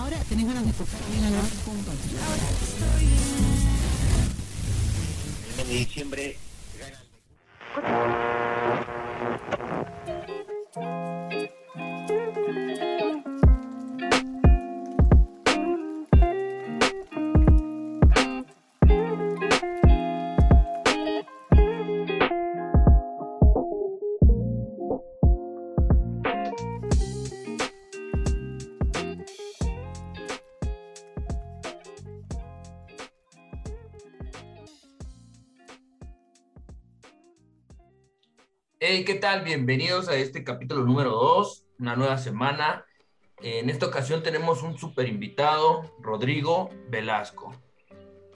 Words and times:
Ahora 0.00 0.16
tenés 0.30 0.46
ganas 0.46 0.64
de 0.64 0.72
tocar 0.72 0.98
bien 1.10 1.24
a 1.24 1.30
la 1.30 1.40
Ahora 1.40 1.92
El 5.50 5.56
mes 5.58 5.68
de 5.68 5.74
diciembre 5.74 6.38
Hey, 10.06 10.19
tal? 39.20 39.44
Bienvenidos 39.44 40.08
a 40.08 40.14
este 40.14 40.42
capítulo 40.44 40.82
número 40.82 41.10
2, 41.10 41.66
una 41.80 41.94
nueva 41.94 42.16
semana. 42.16 42.86
En 43.42 43.68
esta 43.68 43.84
ocasión 43.84 44.22
tenemos 44.22 44.62
un 44.62 44.78
super 44.78 45.06
invitado, 45.06 45.94
Rodrigo 46.00 46.70
Velasco. 46.88 47.54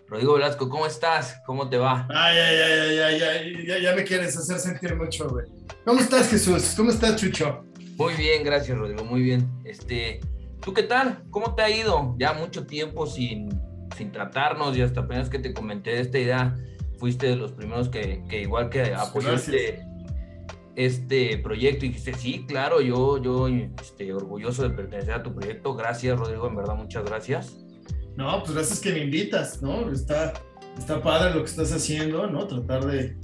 Rodrigo 0.08 0.34
Velasco, 0.34 0.68
¿cómo 0.68 0.84
estás? 0.84 1.40
¿Cómo 1.46 1.70
te 1.70 1.78
va? 1.78 2.06
Ay, 2.10 2.36
ay, 2.36 2.56
ay, 2.56 2.98
ay, 2.98 3.22
ay, 3.22 3.66
ya, 3.66 3.78
ya 3.78 3.94
me 3.94 4.04
quieres 4.04 4.36
hacer 4.36 4.58
sentir 4.58 4.94
mucho, 4.94 5.26
güey. 5.30 5.46
¿Cómo 5.86 6.00
estás, 6.00 6.28
Jesús? 6.28 6.74
¿Cómo 6.76 6.90
estás, 6.90 7.16
Chucho? 7.16 7.64
Muy 7.96 8.12
bien, 8.14 8.44
gracias, 8.44 8.76
Rodrigo, 8.76 9.04
muy 9.04 9.22
bien. 9.22 9.48
Este, 9.64 10.20
¿tú 10.60 10.74
qué 10.74 10.82
tal? 10.82 11.24
¿Cómo 11.30 11.54
te 11.54 11.62
ha 11.62 11.70
ido? 11.70 12.14
Ya 12.18 12.34
mucho 12.34 12.66
tiempo 12.66 13.06
sin, 13.06 13.48
sin 13.96 14.12
tratarnos 14.12 14.76
y 14.76 14.82
hasta 14.82 15.00
apenas 15.00 15.30
que 15.30 15.38
te 15.38 15.54
comenté 15.54 15.92
de 15.92 16.00
esta 16.00 16.18
idea, 16.18 16.54
fuiste 16.98 17.28
de 17.28 17.36
los 17.36 17.52
primeros 17.52 17.88
que, 17.88 18.22
que 18.28 18.42
igual 18.42 18.68
que 18.68 18.92
apoyaste 18.94 19.93
este 20.76 21.38
proyecto 21.38 21.84
y 21.84 21.88
dijiste, 21.88 22.14
sí, 22.14 22.44
claro, 22.46 22.80
yo, 22.80 23.22
yo 23.22 23.48
este, 23.48 24.12
orgulloso 24.12 24.62
de 24.62 24.70
pertenecer 24.70 25.14
a 25.14 25.22
tu 25.22 25.34
proyecto. 25.34 25.74
Gracias, 25.74 26.18
Rodrigo, 26.18 26.48
en 26.48 26.56
verdad, 26.56 26.74
muchas 26.74 27.04
gracias. 27.04 27.56
No, 28.16 28.40
pues 28.40 28.52
gracias 28.52 28.80
que 28.80 28.92
me 28.92 29.00
invitas, 29.00 29.62
¿no? 29.62 29.90
Está, 29.90 30.32
está 30.78 31.02
padre 31.02 31.34
lo 31.34 31.40
que 31.40 31.50
estás 31.50 31.72
haciendo, 31.72 32.26
¿no? 32.28 32.46
Tratar 32.46 32.86
de, 32.86 33.16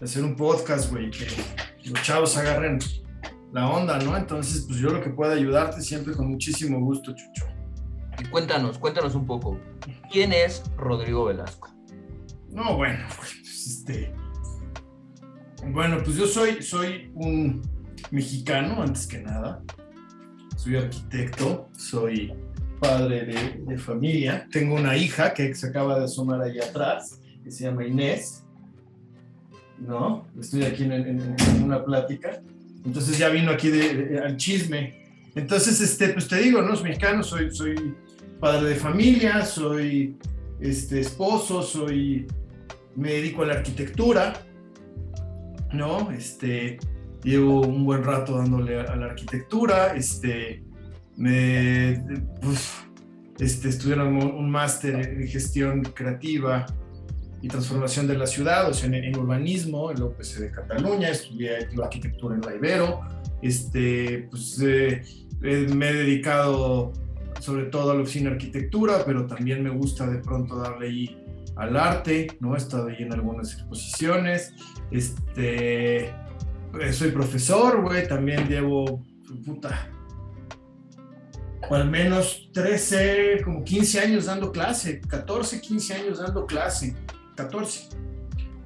hacer 0.00 0.24
un 0.24 0.36
podcast, 0.36 0.90
güey, 0.90 1.10
que 1.10 1.26
los 1.90 2.02
chavos 2.02 2.36
agarren 2.36 2.78
la 3.52 3.68
onda, 3.70 3.98
¿no? 3.98 4.16
Entonces, 4.16 4.64
pues 4.66 4.78
yo 4.78 4.90
lo 4.90 5.00
que 5.00 5.10
pueda 5.10 5.34
ayudarte 5.34 5.80
siempre 5.80 6.14
con 6.14 6.28
muchísimo 6.28 6.80
gusto, 6.80 7.12
Chucho. 7.12 7.46
Y 8.18 8.24
cuéntanos, 8.28 8.78
cuéntanos 8.78 9.14
un 9.14 9.26
poco, 9.26 9.58
¿quién 10.10 10.32
es 10.32 10.62
Rodrigo 10.76 11.26
Velasco? 11.26 11.70
No, 12.50 12.76
bueno, 12.76 13.04
pues 13.16 13.32
este 13.66 14.14
bueno, 15.72 15.98
pues 16.02 16.16
yo 16.16 16.26
soy, 16.26 16.62
soy 16.62 17.10
un 17.14 17.62
mexicano, 18.10 18.82
antes 18.82 19.06
que 19.06 19.18
nada. 19.18 19.62
Soy 20.56 20.76
arquitecto, 20.76 21.68
soy 21.76 22.32
padre 22.80 23.24
de, 23.66 23.78
familia. 23.78 24.46
Tengo 24.50 24.74
una 24.74 24.96
hija 24.96 25.34
que 25.34 25.54
se 25.54 25.68
acaba 25.68 25.98
de 25.98 26.04
asomar 26.04 26.40
allá 26.40 26.64
atrás, 26.64 27.20
que 27.44 27.50
se 27.50 27.64
llama 27.64 27.84
Inés. 27.84 28.42
¿No? 29.78 30.26
Estoy 30.40 30.64
aquí 30.64 30.84
en, 30.84 31.36
una 31.62 31.84
plática. 31.84 32.40
Entonces 32.84 33.18
ya 33.18 33.28
vino 33.28 33.50
aquí 33.50 33.70
al 34.22 34.36
chisme. 34.36 35.06
Entonces, 35.34 35.80
este, 35.80 36.08
pues 36.10 36.28
te 36.28 36.36
digo, 36.36 36.62
¿no? 36.62 36.74
Soy 36.74 36.84
mexicano, 36.84 37.22
soy, 37.22 37.54
soy 37.54 37.94
padre 38.40 38.70
de 38.70 38.74
familia, 38.76 39.44
soy 39.44 40.16
este, 40.60 41.00
esposo, 41.00 41.62
soy, 41.62 42.26
me 42.94 43.12
dedico 43.12 43.42
a 43.42 43.46
la 43.46 43.54
arquitectura. 43.54 44.45
¿No? 45.72 46.10
Este, 46.10 46.78
llevo 47.22 47.62
un 47.62 47.84
buen 47.84 48.04
rato 48.04 48.38
dándole 48.38 48.80
a 48.80 48.96
la 48.96 49.06
arquitectura, 49.06 49.94
este, 49.94 50.62
me, 51.16 52.02
pues, 52.40 52.74
este, 53.38 53.68
estudié 53.68 53.96
un, 53.96 54.50
máster 54.50 54.94
en 54.94 55.28
gestión 55.28 55.82
creativa 55.82 56.66
y 57.42 57.48
transformación 57.48 58.06
de 58.06 58.16
la 58.16 58.26
ciudad, 58.26 58.68
o 58.68 58.74
sea, 58.74 58.88
en, 58.88 59.16
urbanismo 59.16 59.90
en 59.90 60.00
la 60.00 60.06
UPC 60.06 60.38
de 60.38 60.50
Cataluña, 60.50 61.10
estudié 61.10 61.68
arquitectura 61.82 62.34
en 62.36 62.40
la 62.42 62.54
Ibero, 62.54 63.00
este, 63.42 64.28
pues, 64.30 64.60
eh, 64.62 65.02
eh, 65.42 65.66
me 65.74 65.90
he 65.90 65.94
dedicado 65.94 66.92
sobre 67.40 67.66
todo 67.66 67.90
a 67.90 67.94
la 67.94 68.02
oficina 68.02 68.30
de 68.30 68.36
arquitectura, 68.36 69.02
pero 69.04 69.26
también 69.26 69.62
me 69.62 69.70
gusta 69.70 70.06
de 70.06 70.18
pronto 70.18 70.56
darle 70.56 70.86
ahí 70.86 71.25
al 71.56 71.76
arte, 71.76 72.28
¿no? 72.40 72.54
He 72.54 72.58
estado 72.58 72.88
ahí 72.88 73.02
en 73.02 73.12
algunas 73.12 73.54
exposiciones, 73.54 74.54
este, 74.90 76.06
eh, 76.06 76.92
soy 76.92 77.10
profesor, 77.10 77.82
güey, 77.82 78.06
también 78.06 78.46
llevo, 78.46 79.02
puta, 79.44 79.90
al 81.70 81.90
menos 81.90 82.48
13, 82.52 83.40
como 83.44 83.64
15 83.64 84.00
años 84.00 84.26
dando 84.26 84.52
clase, 84.52 85.00
14, 85.00 85.60
15 85.60 85.94
años 85.94 86.18
dando 86.18 86.46
clase, 86.46 86.94
14. 87.34 87.88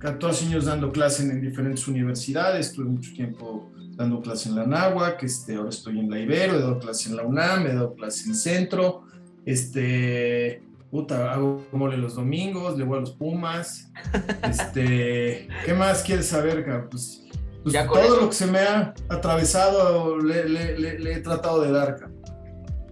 14 0.01 0.47
años 0.47 0.65
dando 0.65 0.91
clase 0.93 1.23
en, 1.23 1.41
diferentes 1.41 1.87
universidades, 1.87 2.69
estuve 2.69 2.87
mucho 2.87 3.13
tiempo 3.13 3.71
dando 3.97 4.21
clase 4.23 4.49
en 4.49 4.57
la 4.57 4.67
Náhuac, 4.67 5.23
este, 5.23 5.57
ahora 5.57 5.69
estoy 5.69 6.01
en 6.01 6.11
la 6.11 6.19
Ibero, 6.19 6.57
he 6.57 6.61
dado 6.61 6.79
clase 6.79 7.11
en 7.11 7.17
la 7.17 7.23
UNAM, 7.23 7.67
he 7.67 7.75
dado 7.75 7.95
clase 7.95 8.29
en 8.29 8.35
Centro, 8.35 9.03
este, 9.45 10.63
puta, 10.91 11.33
hago 11.33 11.65
mole 11.73 11.97
los 11.97 12.17
domingos, 12.17 12.77
le 12.77 12.85
voy 12.85 12.99
a 12.99 13.01
los 13.01 13.13
Pumas. 13.13 13.93
Este, 14.43 15.49
¿qué 15.65 15.75
más 15.75 16.03
quieres 16.03 16.27
saber, 16.27 16.65
Pues, 16.91 17.25
pues 17.63 17.75
todo 17.87 18.21
lo 18.21 18.29
que 18.29 18.35
se 18.35 18.47
me 18.47 18.59
ha 18.59 18.95
atravesado 19.09 20.19
le, 20.19 21.13
he 21.13 21.21
tratado 21.21 21.63
de 21.63 21.71
dar, 21.71 22.11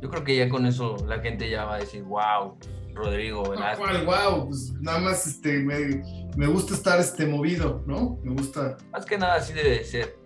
Yo 0.01 0.09
creo 0.11 0.25
que 0.25 0.37
ya 0.37 0.49
con 0.49 0.67
eso 0.67 0.97
la 1.07 1.21
gente 1.21 1.51
ya 1.51 1.65
va 1.65 1.77
a 1.77 1.79
decir, 1.79 2.03
wow, 2.05 2.57
Rodrigo 2.95 3.49
¿verdad? 3.49 3.79
wow? 4.05 4.47
Pues 4.47 4.73
nada 4.81 4.99
más 4.99 5.27
este, 5.27 5.59
me, 5.59 6.47
gusta 6.47 6.75
estar 6.75 7.01
este, 7.01 7.27
movido, 7.27 7.83
¿no? 7.87 8.19
Me 8.23 8.35
gusta. 8.35 8.77
Más 8.93 9.07
que 9.07 9.19
nada 9.19 9.37
así 9.37 9.53
debe 9.53 9.85
ser. 9.85 10.17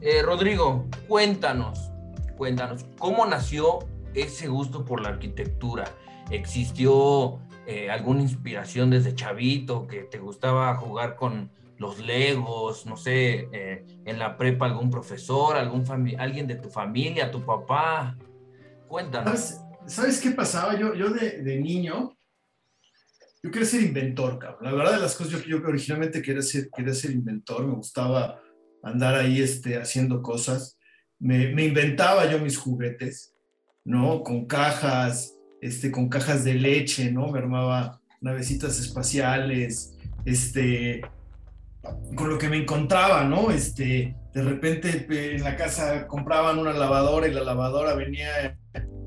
Eh, 0.00 0.22
Rodrigo, 0.22 0.86
cuéntanos, 1.08 1.90
cuéntanos, 2.36 2.84
¿cómo 2.98 3.24
nació 3.26 3.78
ese 4.14 4.48
gusto 4.48 4.84
por 4.84 5.00
la 5.00 5.10
arquitectura? 5.10 5.84
Existió 6.30 7.40
eh, 7.66 7.90
alguna 7.90 8.22
inspiración 8.22 8.90
desde 8.90 9.14
chavito, 9.14 9.86
que 9.86 10.02
te 10.02 10.18
gustaba 10.18 10.74
jugar 10.76 11.16
con 11.16 11.50
los 11.78 11.98
legos, 11.98 12.86
no 12.86 12.96
sé, 12.96 13.48
eh, 13.52 13.84
en 14.04 14.18
la 14.18 14.36
prepa 14.36 14.66
algún 14.66 14.90
profesor, 14.90 15.56
algún 15.56 15.84
alguien 16.18 16.46
de 16.46 16.56
tu 16.56 16.68
familia, 16.68 17.30
tu 17.30 17.44
papá. 17.44 18.16
Cuéntanos. 18.86 19.60
¿Sabes, 19.86 20.20
qué 20.20 20.30
pasaba? 20.30 20.78
Yo, 20.78 20.94
yo 20.94 21.10
de, 21.10 21.58
niño, 21.60 22.16
yo 23.42 23.50
quería 23.50 23.66
ser 23.66 23.82
inventor, 23.82 24.38
cabrón. 24.38 24.64
La 24.64 24.72
verdad 24.72 24.92
de 24.94 25.00
las 25.00 25.14
cosas, 25.14 25.42
yo, 25.42 25.58
yo 25.58 25.66
originalmente 25.66 26.22
quería 26.22 26.42
ser, 26.42 26.68
quería 26.74 26.94
ser 26.94 27.10
inventor, 27.10 27.66
me 27.66 27.74
gustaba 27.74 28.40
andar 28.82 29.14
ahí 29.14 29.42
este, 29.42 29.76
haciendo 29.76 30.22
cosas. 30.22 30.78
Me, 31.18 31.48
me 31.52 31.64
inventaba 31.64 32.30
yo 32.30 32.38
mis 32.38 32.56
juguetes, 32.56 33.34
¿no? 33.84 34.22
Con 34.22 34.46
cajas, 34.46 35.33
este, 35.64 35.90
con 35.90 36.10
cajas 36.10 36.44
de 36.44 36.52
leche, 36.52 37.10
¿no? 37.10 37.28
Me 37.28 37.38
armaba 37.38 37.98
navecitas 38.20 38.78
espaciales, 38.78 39.96
este, 40.26 41.00
con 42.14 42.28
lo 42.28 42.36
que 42.36 42.50
me 42.50 42.58
encontraba, 42.58 43.24
¿no? 43.24 43.50
Este, 43.50 44.14
de 44.34 44.42
repente 44.42 45.06
en 45.08 45.42
la 45.42 45.56
casa 45.56 46.06
compraban 46.06 46.58
una 46.58 46.74
lavadora 46.74 47.28
y 47.28 47.32
la 47.32 47.42
lavadora 47.42 47.94
venía 47.94 48.58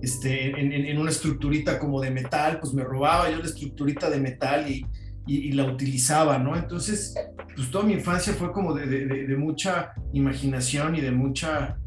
este, 0.01 0.50
en, 0.59 0.98
una 0.98 1.12
estructurita 1.12 1.77
como 1.77 2.01
de 2.01 2.09
metal, 2.09 2.60
pues 2.60 2.74
me 2.74 2.83
robaba 2.83 3.30
yo 3.30 3.38
la 3.38 3.45
estructurita 3.45 4.10
de 4.10 4.19
metal 4.19 4.68
y, 4.68 4.83
y, 5.27 5.51
la 5.51 5.65
utilizaba, 5.65 6.39
¿no? 6.39 6.56
Entonces, 6.56 7.13
pues 7.56 7.69
toda 7.69 7.83
mi 7.83 7.94
infancia 7.94 8.33
fue 8.33 8.51
como 8.51 8.74
de, 8.74 8.88
de, 8.88 9.27
de 9.27 9.38
mucha 9.38 9.92
imaginación 10.12 10.95
y 10.95 11.01
de 11.01 11.12
mucha 11.12 11.77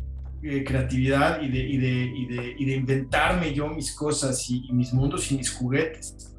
eh, 0.42 0.64
creatividad 0.64 1.42
y 1.42 1.48
de, 1.48 2.54
inventarme 2.58 3.52
yo 3.52 3.69
mis 3.69 3.92
cosas 3.92 4.48
y, 4.48 4.72
mis 4.72 4.92
mundos 4.92 5.31
y 5.31 5.37
mis 5.37 5.52
juguetes. 5.52 6.34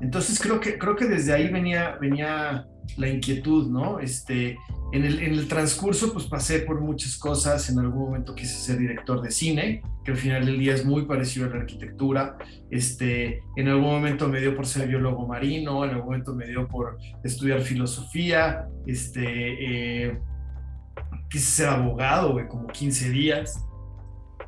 Entonces 0.00 0.40
creo 0.40 0.60
que, 0.60 0.78
creo 0.78 0.96
que 0.96 1.06
desde 1.06 1.34
ahí 1.34 1.48
venía, 1.48 1.98
venía 2.00 2.66
la 2.96 3.08
inquietud, 3.08 3.68
¿no? 3.68 3.98
Este, 4.00 4.56
en, 4.92 5.04
el, 5.04 5.22
en 5.22 5.32
el 5.34 5.48
transcurso 5.48 6.12
pues 6.12 6.24
pasé 6.24 6.60
por 6.60 6.80
muchas 6.80 7.18
cosas, 7.18 7.68
en 7.68 7.78
algún 7.78 8.06
momento 8.06 8.34
quise 8.34 8.54
ser 8.54 8.78
director 8.78 9.20
de 9.20 9.30
cine, 9.30 9.82
que 10.04 10.12
al 10.12 10.16
final 10.16 10.46
del 10.46 10.58
día 10.58 10.74
es 10.74 10.86
muy 10.86 11.04
parecido 11.04 11.46
a 11.46 11.50
la 11.50 11.56
arquitectura, 11.56 12.38
este, 12.70 13.42
en 13.56 13.68
algún 13.68 13.90
momento 13.90 14.28
me 14.28 14.40
dio 14.40 14.56
por 14.56 14.66
ser 14.66 14.88
biólogo 14.88 15.26
marino, 15.26 15.84
en 15.84 15.90
algún 15.90 16.06
momento 16.06 16.34
me 16.34 16.46
dio 16.46 16.66
por 16.66 16.96
estudiar 17.22 17.60
filosofía, 17.60 18.66
este, 18.86 20.06
eh, 20.06 20.18
quise 21.30 21.46
ser 21.46 21.68
abogado, 21.68 22.36
como 22.48 22.66
15 22.68 23.10
días. 23.10 23.64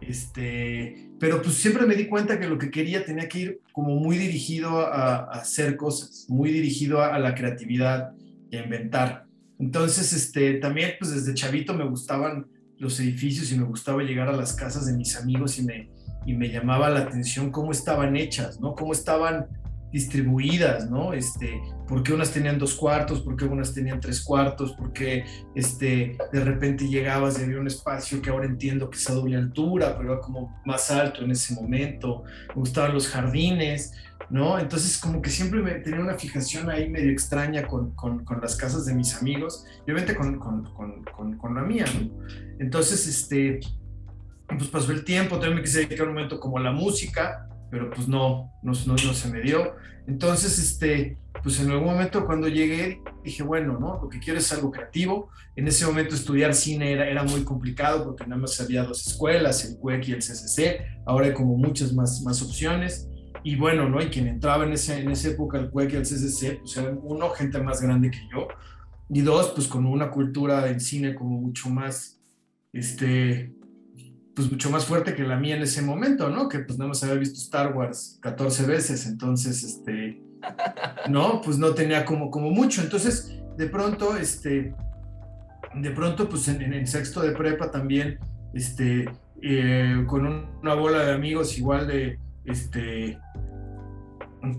Este, 0.01 1.11
pero 1.19 1.43
pues 1.43 1.57
siempre 1.57 1.87
me 1.87 1.95
di 1.95 2.07
cuenta 2.07 2.41
que 2.41 2.49
lo 2.49 2.57
que 2.57 2.71
quería 2.71 3.05
tenía 3.05 3.29
que 3.29 3.39
ir 3.39 3.61
como 3.73 3.97
muy 3.97 4.17
dirigido 4.17 4.81
a, 4.81 5.17
a 5.17 5.25
hacer 5.41 5.77
cosas, 5.77 6.27
muy 6.29 6.51
dirigido 6.51 7.03
a, 7.03 7.15
a, 7.15 7.19
la 7.19 7.35
creatividad 7.35 8.13
y 8.51 8.57
a 8.57 8.65
inventar. 8.65 9.27
Entonces, 9.59 10.15
este, 10.15 10.55
también 10.55 10.93
pues 10.99 11.13
desde 11.13 11.35
chavito 11.35 11.75
me 11.75 11.85
gustaban 11.85 12.47
los 12.79 12.99
edificios 12.99 13.53
y 13.53 13.59
me 13.59 13.65
gustaba 13.65 14.03
llegar 14.03 14.29
a 14.29 14.33
las 14.33 14.55
casas 14.55 14.87
de 14.87 14.97
mis 14.97 15.15
amigos 15.17 15.59
y 15.59 15.63
me, 15.63 15.91
y 16.25 16.33
me 16.35 16.49
llamaba 16.49 16.89
la 16.89 17.01
atención 17.01 17.51
cómo 17.51 17.73
estaban 17.73 18.17
hechas, 18.17 18.59
¿no? 18.59 18.75
Cómo 18.75 18.93
estaban 18.93 19.47
distribuidas, 19.93 20.91
¿no? 20.91 21.13
Este, 21.13 21.61
por 21.91 22.05
qué 22.05 22.13
unas 22.13 22.31
tenían 22.31 22.57
dos 22.57 22.75
cuartos, 22.75 23.21
por 23.21 23.35
qué 23.35 23.47
unas 23.47 23.75
tenían 23.75 23.99
tres 23.99 24.23
cuartos, 24.23 24.75
por 24.75 24.93
qué 24.93 25.25
este, 25.57 26.17
de 26.33 26.45
repente 26.45 26.87
llegabas 26.87 27.41
y 27.41 27.43
había 27.43 27.59
un 27.59 27.67
espacio 27.67 28.23
que 28.23 28.31
ahora 28.31 28.47
entiendo 28.47 28.89
que 28.89 28.97
es 28.97 29.11
a 29.11 29.15
doble 29.15 29.37
altura, 29.37 29.97
pero 29.99 30.13
era 30.13 30.21
como 30.21 30.63
más 30.65 30.89
alto 30.93 31.25
en 31.25 31.33
ese 31.33 31.53
momento, 31.53 32.23
me 32.51 32.55
gustaban 32.55 32.95
los 32.95 33.09
jardines, 33.09 33.93
¿no? 34.31 34.57
Entonces 34.61 34.99
como 34.99 35.21
que 35.21 35.31
siempre 35.31 35.61
me 35.63 35.73
tenía 35.81 35.99
una 35.99 36.15
fijación 36.15 36.71
ahí 36.71 36.89
medio 36.89 37.11
extraña 37.11 37.67
con, 37.67 37.91
con, 37.97 38.25
con 38.25 38.41
las 38.41 38.55
casas 38.55 38.87
de 38.87 38.95
mis 38.95 39.17
amigos, 39.17 39.65
y 39.85 39.91
obviamente 39.91 40.15
con, 40.15 40.39
con, 40.39 41.55
la 41.57 41.63
mía, 41.63 41.87
¿no? 41.93 42.09
Entonces, 42.61 43.09
este, 43.09 43.59
pues 44.47 44.69
pasó 44.69 44.93
el 44.93 45.03
tiempo, 45.03 45.41
también 45.41 45.57
me 45.57 45.63
quise 45.63 45.79
dedicar 45.79 46.07
un 46.07 46.15
momento 46.15 46.39
como 46.39 46.59
a 46.59 46.61
la 46.61 46.71
música, 46.71 47.50
pero 47.71 47.91
pues 47.91 48.09
no, 48.09 48.53
no, 48.63 48.73
no, 48.87 48.99
se 48.99 49.31
me 49.31 49.41
dio. 49.41 49.75
Entonces, 50.07 50.59
este, 50.59 51.19
pues 51.43 51.61
en 51.61 51.71
algún 51.71 51.87
momento 51.87 52.27
cuando 52.27 52.49
llegué, 52.49 53.01
dije, 53.23 53.43
bueno, 53.43 53.79
¿no? 53.79 54.01
Lo 54.03 54.09
que 54.09 54.19
quiero 54.19 54.39
es 54.39 54.53
algo 54.53 54.71
creativo. 54.71 55.29
En 55.55 55.69
ese 55.69 55.87
momento 55.87 56.15
estudiar 56.15 56.55
cine 56.55 56.93
era, 56.93 57.09
era 57.09 57.23
muy 57.23 57.45
complicado 57.45 58.05
porque 58.05 58.25
nada 58.27 58.41
más 58.41 58.61
había 58.61 58.83
dos 58.83 59.07
escuelas, 59.07 59.65
el 59.65 59.79
CUEC 59.79 60.09
y 60.09 60.13
el 60.13 60.19
CCC. 60.19 60.81
Ahora 61.07 61.27
hay 61.27 61.33
como 61.33 61.57
muchas 61.57 61.93
más, 61.93 62.23
más 62.23 62.43
opciones. 62.43 63.09
Y 63.43 63.57
bueno, 63.57 63.89
¿no? 63.89 64.03
Y 64.03 64.07
quien 64.07 64.27
entraba 64.27 64.65
en, 64.65 64.73
ese, 64.73 65.01
en 65.01 65.11
esa 65.11 65.29
época 65.29 65.59
al 65.59 65.71
CUEC 65.71 65.93
y 65.93 65.97
al 65.97 66.03
CCC, 66.03 66.59
pues 66.61 66.77
eran 66.77 66.99
uno, 67.03 67.31
gente 67.31 67.61
más 67.63 67.81
grande 67.81 68.11
que 68.11 68.21
yo. 68.33 68.49
Y 69.09 69.23
dos, 69.23 69.53
pues 69.55 69.67
con 69.69 69.87
una 69.87 70.11
cultura 70.11 70.63
del 70.63 70.81
cine 70.81 71.15
como 71.15 71.41
mucho 71.41 71.71
más, 71.71 72.21
este, 72.73 73.55
pues 74.41 74.53
mucho 74.53 74.71
más 74.71 74.87
fuerte 74.87 75.15
que 75.15 75.23
la 75.23 75.37
mía 75.37 75.57
en 75.57 75.63
ese 75.63 75.83
momento, 75.83 76.31
¿no? 76.31 76.49
Que 76.49 76.61
pues 76.61 76.79
nada 76.79 76.89
más 76.89 77.03
había 77.03 77.17
visto 77.17 77.39
Star 77.39 77.77
Wars 77.77 78.19
14 78.23 78.65
veces, 78.65 79.07
entonces, 79.07 79.63
este, 79.63 80.23
no, 81.11 81.43
pues 81.43 81.59
no 81.59 81.75
tenía 81.75 82.07
como, 82.07 82.31
como 82.31 82.51
mucho. 82.51 82.81
Entonces, 82.81 83.39
de 83.59 83.67
pronto, 83.67 84.17
este, 84.17 84.75
de 85.75 85.91
pronto, 85.91 86.27
pues 86.27 86.49
en, 86.49 86.63
el 86.63 86.87
sexto 86.87 87.21
de 87.21 87.33
prepa 87.33 87.71
también, 87.71 88.19
este, 88.55 89.11
eh, 89.43 90.05
con 90.07 90.27
una 90.63 90.73
bola 90.73 91.05
de 91.05 91.13
amigos 91.13 91.59
igual 91.59 91.87
de, 91.87 92.19
este, 92.47 93.19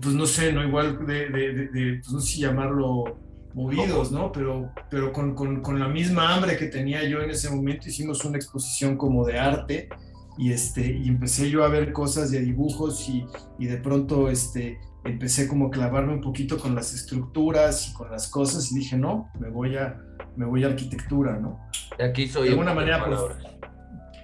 pues 0.00 0.14
no 0.14 0.26
sé, 0.26 0.52
¿no? 0.52 0.62
Igual 0.62 1.04
de, 1.06 1.28
de, 1.28 1.52
de 1.72 1.94
pues 1.96 2.12
no 2.12 2.20
sé 2.20 2.34
si 2.34 2.40
llamarlo 2.40 3.18
movidos, 3.54 4.12
¿no? 4.12 4.32
Pero, 4.32 4.72
pero 4.90 5.12
con, 5.12 5.34
con, 5.34 5.60
con, 5.60 5.78
la 5.78 5.88
misma 5.88 6.34
hambre 6.34 6.56
que 6.56 6.66
tenía 6.66 7.04
yo 7.04 7.20
en 7.20 7.30
ese 7.30 7.50
momento, 7.50 7.88
hicimos 7.88 8.24
una 8.24 8.36
exposición 8.36 8.96
como 8.96 9.24
de 9.24 9.38
arte 9.38 9.88
y, 10.38 10.52
este, 10.52 10.92
y 10.92 11.08
empecé 11.08 11.50
yo 11.50 11.64
a 11.64 11.68
ver 11.68 11.92
cosas 11.92 12.30
de 12.30 12.40
dibujos 12.40 13.08
y, 13.08 13.24
y 13.58 13.66
de 13.66 13.76
pronto 13.76 14.28
este, 14.28 14.78
empecé 15.04 15.48
como 15.48 15.66
a 15.66 15.70
clavarme 15.70 16.14
un 16.14 16.20
poquito 16.20 16.58
con 16.58 16.74
las 16.74 16.94
estructuras 16.94 17.88
y 17.88 17.92
con 17.94 18.10
las 18.10 18.28
cosas 18.28 18.70
y 18.72 18.76
dije, 18.76 18.96
no, 18.96 19.30
me 19.38 19.48
voy 19.48 19.76
a, 19.76 20.00
me 20.36 20.46
voy 20.46 20.64
a 20.64 20.68
arquitectura, 20.68 21.38
¿no? 21.38 21.60
Aquí 21.98 22.28
soy 22.28 22.44
de 22.44 22.50
alguna 22.50 22.74
manera, 22.74 23.04
por, 23.04 23.36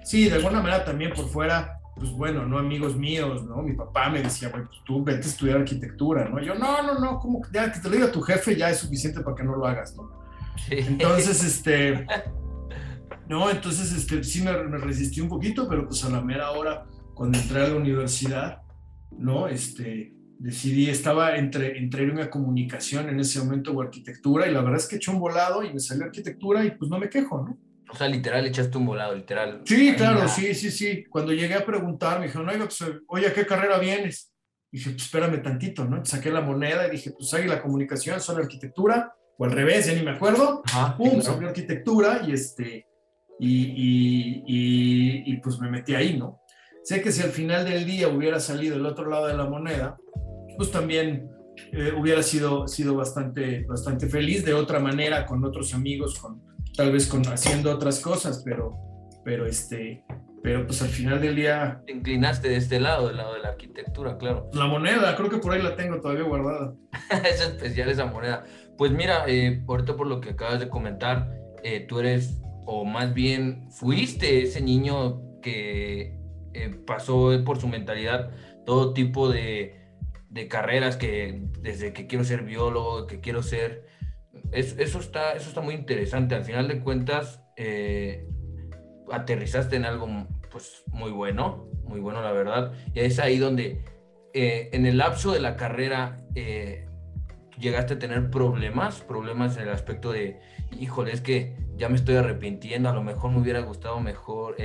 sí, 0.03 0.29
de 0.29 0.35
alguna 0.35 0.61
manera 0.61 0.85
también 0.85 1.13
por 1.13 1.27
fuera 1.27 1.78
pues 1.99 2.11
bueno, 2.11 2.45
no 2.45 2.57
amigos 2.57 2.95
míos, 2.95 3.45
¿no? 3.45 3.61
Mi 3.61 3.73
papá 3.73 4.09
me 4.09 4.21
decía, 4.21 4.49
pues 4.51 4.63
tú 4.85 5.03
vete 5.03 5.27
a 5.27 5.29
estudiar 5.29 5.57
arquitectura, 5.57 6.29
¿no? 6.29 6.41
Yo, 6.41 6.55
no, 6.55 6.81
no, 6.81 6.97
no, 6.97 7.19
como 7.19 7.41
que 7.41 7.49
ya 7.53 7.71
que 7.71 7.79
te 7.79 7.89
lo 7.89 7.95
diga 7.95 8.11
tu 8.11 8.21
jefe 8.21 8.55
ya 8.55 8.69
es 8.69 8.77
suficiente 8.77 9.21
para 9.21 9.35
que 9.35 9.43
no 9.43 9.55
lo 9.55 9.67
hagas, 9.67 9.95
¿no? 9.95 10.09
Entonces, 10.69 11.43
este, 11.43 12.07
no, 13.27 13.49
entonces, 13.49 13.91
este, 13.91 14.23
sí 14.23 14.41
me, 14.41 14.51
resistí 14.53 15.19
un 15.19 15.29
poquito, 15.29 15.67
pero 15.67 15.85
pues 15.85 16.03
a 16.05 16.09
la 16.09 16.21
mera 16.21 16.51
hora, 16.51 16.85
cuando 17.13 17.37
entré 17.37 17.63
a 17.63 17.67
la 17.67 17.75
universidad, 17.75 18.61
¿no? 19.11 19.47
Este, 19.47 20.15
decidí, 20.39 20.89
estaba 20.89 21.35
entre, 21.35 21.77
entre 21.77 22.03
irme 22.03 22.21
a 22.23 22.29
comunicación 22.29 23.09
en 23.09 23.19
ese 23.19 23.39
momento 23.39 23.73
o 23.73 23.81
arquitectura, 23.81 24.47
y 24.47 24.53
la 24.53 24.61
verdad 24.61 24.79
es 24.79 24.87
que 24.87 24.95
eché 24.95 25.11
un 25.11 25.19
volado 25.19 25.63
y 25.63 25.73
me 25.73 25.79
salió 25.79 26.05
arquitectura 26.05 26.63
y 26.63 26.71
pues 26.71 26.89
no 26.89 26.97
me 26.97 27.09
quejo, 27.09 27.45
¿no? 27.45 27.68
O 27.91 27.95
sea, 27.95 28.07
literal 28.07 28.45
echaste 28.45 28.77
un 28.77 28.85
volado, 28.85 29.15
literal. 29.15 29.61
Sí, 29.65 29.93
claro, 29.95 30.27
sí, 30.27 30.53
sí, 30.53 30.69
sí. 30.71 31.03
Cuando 31.09 31.33
llegué 31.33 31.55
a 31.55 31.65
preguntar, 31.65 32.19
me 32.19 32.27
dijeron, 32.27 32.49
oiga, 32.49 32.65
pues, 32.65 32.83
oye, 33.07 33.27
¿a 33.27 33.33
qué 33.33 33.45
carrera 33.45 33.79
vienes? 33.79 34.31
Y 34.71 34.77
dije, 34.77 34.91
pues 34.91 35.03
espérame 35.03 35.41
tantito, 35.41 35.85
¿no? 35.85 36.05
Saqué 36.05 36.31
la 36.31 36.41
moneda 36.41 36.87
y 36.87 36.91
dije, 36.91 37.11
pues 37.11 37.45
la 37.45 37.61
comunicación, 37.61 38.21
solo 38.21 38.43
arquitectura, 38.43 39.13
o 39.37 39.45
al 39.45 39.51
revés, 39.51 39.87
ya 39.87 39.93
ni 39.93 40.03
me 40.03 40.11
acuerdo. 40.11 40.61
Ajá, 40.65 40.95
Pum, 40.97 41.21
sí, 41.21 41.29
arquitectura 41.43 42.21
y 42.27 42.33
este, 42.33 42.85
y, 43.39 43.63
y, 43.63 44.43
y, 44.45 45.33
y, 45.33 45.37
pues 45.37 45.59
me 45.59 45.69
metí 45.69 45.95
ahí, 45.95 46.17
¿no? 46.17 46.41
Sé 46.83 47.01
que 47.01 47.11
si 47.11 47.21
al 47.21 47.31
final 47.31 47.65
del 47.65 47.85
día 47.85 48.09
hubiera 48.09 48.39
salido 48.39 48.75
el 48.75 48.85
otro 48.85 49.09
lado 49.09 49.27
de 49.27 49.37
la 49.37 49.45
moneda, 49.45 49.97
pues 50.57 50.71
también 50.71 51.29
eh, 51.71 51.91
hubiera 51.97 52.21
sido, 52.21 52.67
sido 52.67 52.95
bastante, 52.95 53.65
bastante 53.65 54.07
feliz 54.07 54.45
de 54.45 54.53
otra 54.53 54.79
manera, 54.79 55.25
con 55.25 55.43
otros 55.43 55.73
amigos, 55.73 56.19
con, 56.19 56.48
tal 56.75 56.91
vez 56.91 57.07
con, 57.07 57.25
haciendo 57.27 57.71
otras 57.71 57.99
cosas, 57.99 58.41
pero, 58.43 58.77
pero, 59.23 59.45
este, 59.45 60.03
pero 60.41 60.65
pues 60.65 60.81
al 60.81 60.89
final 60.89 61.21
del 61.21 61.35
día... 61.35 61.81
Te 61.85 61.93
inclinaste 61.93 62.49
de 62.49 62.57
este 62.57 62.79
lado, 62.79 63.07
del 63.07 63.17
lado 63.17 63.33
de 63.33 63.41
la 63.41 63.49
arquitectura, 63.49 64.17
claro. 64.17 64.49
La 64.53 64.67
moneda, 64.67 65.15
creo 65.15 65.29
que 65.29 65.37
por 65.37 65.53
ahí 65.53 65.61
la 65.61 65.75
tengo 65.75 65.99
todavía 65.99 66.23
guardada. 66.23 66.73
es 67.29 67.41
especial 67.41 67.89
esa 67.89 68.05
moneda. 68.05 68.43
Pues 68.77 68.91
mira, 68.91 69.25
eh, 69.27 69.63
ahorita 69.67 69.95
por 69.95 70.07
lo 70.07 70.21
que 70.21 70.31
acabas 70.31 70.59
de 70.59 70.69
comentar, 70.69 71.29
eh, 71.63 71.85
tú 71.87 71.99
eres, 71.99 72.41
o 72.65 72.85
más 72.85 73.13
bien 73.13 73.69
fuiste 73.71 74.43
ese 74.43 74.61
niño 74.61 75.21
que 75.41 76.17
eh, 76.53 76.69
pasó 76.85 77.31
por 77.45 77.59
su 77.59 77.67
mentalidad 77.67 78.31
todo 78.65 78.93
tipo 78.93 79.29
de, 79.29 79.79
de 80.29 80.47
carreras 80.47 80.95
que 80.95 81.43
desde 81.59 81.91
que 81.91 82.07
quiero 82.07 82.23
ser 82.23 82.43
biólogo, 82.43 83.07
que 83.07 83.19
quiero 83.19 83.43
ser 83.43 83.85
eso, 84.51 84.99
está, 84.99 85.33
eso 85.33 85.49
está 85.49 85.61
muy 85.61 85.75
interesante. 85.75 86.35
Al 86.35 86.43
final 86.43 86.67
de 86.67 86.79
cuentas, 86.79 87.43
eh, 87.55 88.27
aterrizaste 89.11 89.75
en 89.75 89.85
algo 89.85 90.07
pues, 90.51 90.83
muy 90.87 91.11
bueno, 91.11 91.67
muy 91.83 91.99
bueno 91.99 92.21
la 92.21 92.31
verdad. 92.31 92.73
Y 92.93 92.99
es 93.01 93.19
ahí 93.19 93.37
donde 93.37 93.83
eh, 94.33 94.69
en 94.73 94.85
el 94.85 94.97
lapso 94.97 95.31
de 95.31 95.39
la 95.39 95.55
carrera 95.55 96.17
eh, 96.35 96.87
llegaste 97.57 97.95
a 97.95 97.99
tener 97.99 98.29
problemas, 98.29 99.01
problemas 99.01 99.57
en 99.57 99.63
el 99.63 99.69
aspecto 99.69 100.11
de, 100.11 100.39
híjole, 100.79 101.11
es 101.11 101.21
que 101.21 101.55
ya 101.75 101.89
me 101.89 101.95
estoy 101.95 102.15
arrepintiendo, 102.15 102.89
a 102.89 102.93
lo 102.93 103.03
mejor 103.03 103.31
me 103.31 103.39
hubiera 103.39 103.61
gustado 103.61 103.99
mejor 103.99 104.57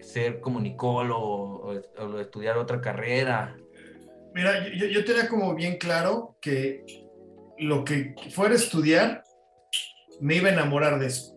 ser 0.00 0.40
comunicólogo 0.40 1.60
o, 1.60 1.80
o, 1.98 2.20
estudiar 2.20 2.58
otra 2.58 2.80
carrera. 2.80 3.56
Mira, 4.34 4.68
yo, 4.74 4.86
yo 4.86 5.04
tenía 5.04 5.28
como 5.28 5.54
bien 5.54 5.78
claro 5.78 6.36
que 6.40 7.07
lo 7.60 7.84
que 7.84 8.14
fuera 8.30 8.54
estudiar, 8.54 9.22
me 10.20 10.36
iba 10.36 10.48
a 10.48 10.52
enamorar 10.52 10.98
de 10.98 11.06
eso. 11.06 11.34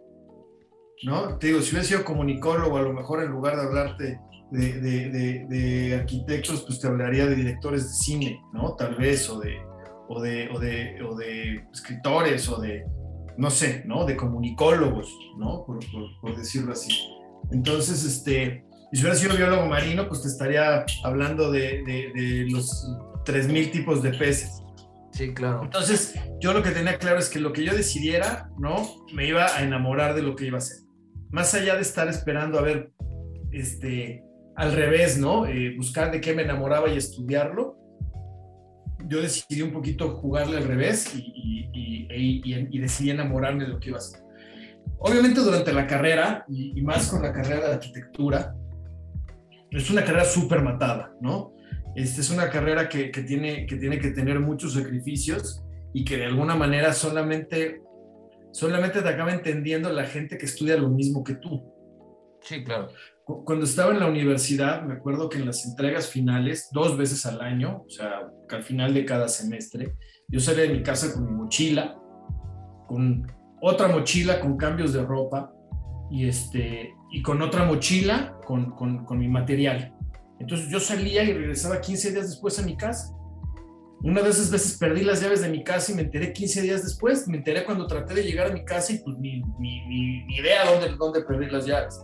¿No? 1.04 1.38
Te 1.38 1.48
digo, 1.48 1.62
si 1.62 1.72
hubiera 1.72 1.84
sido 1.84 2.04
comunicólogo, 2.04 2.78
a 2.78 2.84
lo 2.84 2.94
mejor 2.94 3.24
en 3.24 3.32
lugar 3.32 3.56
de 3.56 3.63
hablarte 3.63 4.20
de, 4.51 5.48
de, 5.48 5.96
arquitectos, 5.96 6.62
pues 6.62 6.80
te 6.80 6.88
hablaría 6.88 7.25
de 7.25 7.36
directores 7.36 7.88
de 7.88 7.94
cine, 7.94 8.42
¿no? 8.54 8.75
Tal 8.75 8.96
vez, 8.96 9.30
o 9.30 9.40
de, 9.40 9.58
o 10.10 10.22
de, 10.22 10.50
o 10.50 10.60
de, 10.60 11.01
o 11.04 11.16
de 11.16 11.66
escritores, 11.74 12.48
o 12.50 12.60
de, 12.62 12.86
no 13.38 13.50
sé, 13.50 13.84
¿no? 13.86 14.06
De 14.06 14.16
comunicólogos, 14.16 15.10
¿no? 15.38 15.66
Por, 15.66 16.38
decirlo 16.38 16.74
así. 16.74 16.92
Entonces, 17.51 18.04
este, 18.04 18.66
si 18.92 19.01
hubiera 19.01 19.16
sido 19.16 19.36
biólogo 19.36 19.66
marino, 19.66 20.08
pues 20.08 20.22
te 20.22 20.28
estaría 20.28 20.86
hablando 21.04 21.51
de, 21.51 21.84
de, 21.84 22.12
de 22.13 22.50
los 22.51 22.70
3.000 23.25 23.72
tipos 23.72 24.04
de 24.04 24.12
peces. 24.12 24.62
Sí, 25.12 25.34
claro. 25.34 25.63
Entonces, 25.63 26.15
yo 26.39 26.53
lo 26.53 26.63
que 26.63 26.72
tenía 26.72 26.98
claro 26.98 27.20
es 27.20 27.30
que 27.30 27.39
lo 27.39 27.53
que 27.53 27.63
yo 27.63 27.74
decidiera, 27.74 28.50
¿no? 28.58 28.88
Me 29.13 29.27
iba 29.27 29.46
a 29.46 29.63
enamorar 29.63 30.15
de 30.15 30.22
lo 30.22 30.36
que 30.36 30.46
iba 30.46 30.58
a 30.58 30.60
hacer. 30.60 30.77
Más 31.30 31.53
allá 31.53 31.75
de 31.75 31.82
estar 31.82 32.08
esperando 32.08 32.58
a 32.60 32.62
ver, 32.62 32.91
este, 33.51 34.24
al 34.56 34.74
revés, 34.74 35.18
¿no? 35.18 35.46
Eh, 35.46 35.75
buscar 35.77 36.12
de 36.12 36.22
qué 36.22 36.34
me 36.34 36.44
enamoraba 36.44 36.89
y 36.89 36.98
estudiarlo, 36.98 37.77
yo 39.08 39.22
decidí 39.22 39.62
un 39.62 39.74
poquito 39.74 40.15
jugarle 40.18 40.58
al 40.58 40.63
revés 40.63 41.13
y, 41.15 41.70
y, 41.74 42.80
decidí 42.80 43.10
enamorarme 43.12 43.65
de 43.65 43.70
lo 43.70 43.80
que 43.80 43.89
iba 43.89 43.98
a 43.98 44.01
hacer. 44.01 44.22
Obviamente 45.00 45.41
durante 45.41 45.74
la 45.74 45.88
carrera, 45.88 46.46
y, 46.48 46.82
más 46.82 47.10
con 47.10 47.22
la 47.22 47.32
carrera 47.32 47.68
de 47.68 47.74
arquitectura, 47.74 48.56
es 49.70 49.89
una 49.89 50.03
carrera 50.03 50.25
súper 50.25 50.62
matada, 50.62 51.13
¿no? 51.22 51.53
Esta 51.95 52.21
es 52.21 52.29
una 52.29 52.50
carrera 52.50 52.88
que, 52.88 53.10
tiene, 53.10 53.65
que 53.65 53.75
tiene 53.75 54.00
que 54.00 54.12
tener 54.12 54.39
muchos 54.39 54.74
sacrificios 54.74 55.63
y 55.93 56.05
que 56.05 56.17
de 56.17 56.25
alguna 56.25 56.55
manera 56.55 56.93
solamente, 56.93 57.81
solamente 58.51 59.01
te 59.01 59.10
acaba 59.10 59.33
entendiendo 59.33 59.91
la 59.91 60.05
gente 60.05 60.38
que 60.38 60.45
estudia 60.45 60.77
lo 60.77 60.89
mismo 60.89 61.24
que 61.24 61.36
tú. 61.36 61.62
Sí, 62.41 62.63
claro. 62.63 62.88
cuando 63.24 63.65
estaba 63.65 63.91
en 63.91 64.00
la 64.00 64.07
universidad, 64.07 64.81
me 64.83 64.95
acuerdo 64.95 65.29
que 65.29 65.38
en 65.38 65.45
las 65.45 65.65
entregas 65.65 66.07
finales, 66.07 66.69
dos 66.71 66.98
veces 66.98 67.25
al 67.25 67.41
año, 67.41 67.83
o 67.86 67.89
sea, 67.89 68.31
al 68.50 68.63
final 68.63 68.93
de 68.93 69.05
cada 69.05 69.27
semestre, 69.27 69.93
yo 70.27 70.39
salía 70.39 70.63
de 70.63 70.74
mi 70.74 70.81
casa 70.81 71.13
con 71.13 71.25
mi 71.25 71.31
mochila, 71.31 71.98
con 72.88 73.27
otra 73.62 73.88
mochila 73.88 74.39
con 74.39 74.57
cambios 74.57 74.93
de 74.93 75.03
ropa 75.03 75.53
y, 76.10 76.27
este, 76.27 76.93
y 77.12 77.21
con 77.21 77.41
otra 77.41 77.63
mochila 77.63 78.38
con, 78.45 78.71
con, 78.71 79.05
con 79.05 79.19
mi 79.19 79.27
material. 79.27 79.93
Entonces 80.41 80.69
yo 80.69 80.79
salía 80.79 81.24
y 81.24 81.33
regresaba 81.33 81.79
15 81.79 82.12
días 82.12 82.29
después 82.29 82.57
a 82.57 82.63
mi 82.63 82.75
casa. 82.75 83.15
Una 84.03 84.24
de 84.24 84.31
esas 84.31 84.50
veces 84.50 84.77
perdí 84.79 85.03
las 85.03 85.21
llaves 85.21 85.41
de 85.41 85.50
mi 85.50 85.63
casa 85.63 85.91
y 85.91 85.95
me 85.95 86.01
enteré 86.01 86.33
15 86.33 86.63
días 86.63 86.83
después. 86.83 87.27
Me 87.27 87.38
enteré 87.38 87.63
cuando 87.63 87.86
traté 87.86 88.15
de 88.15 88.24
llegar 88.24 88.48
a 88.48 88.53
mi 88.53 88.65
casa 88.65 88.91
y 88.93 88.98
pues 88.98 89.17
ni, 89.19 89.41
ni, 89.60 89.86
ni, 89.86 90.36
idea 90.36 90.65
dónde, 90.65 90.95
dónde 90.98 91.21
perdí 91.21 91.45
las 91.45 91.67
llaves. 91.67 92.03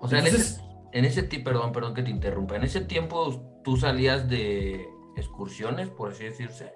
O 0.00 0.08
sea, 0.08 0.18
Entonces, 0.18 0.60
en 0.92 1.04
ese, 1.04 1.18
en 1.18 1.24
ese 1.26 1.40
perdón, 1.40 1.70
perdón 1.70 1.94
que 1.94 2.02
te 2.02 2.10
interrumpa, 2.10 2.56
en 2.56 2.64
ese 2.64 2.80
tiempo 2.80 3.60
tú 3.62 3.76
salías 3.76 4.28
de 4.28 4.84
excursiones, 5.16 5.88
por 5.88 6.10
así 6.10 6.24
decirse. 6.24 6.72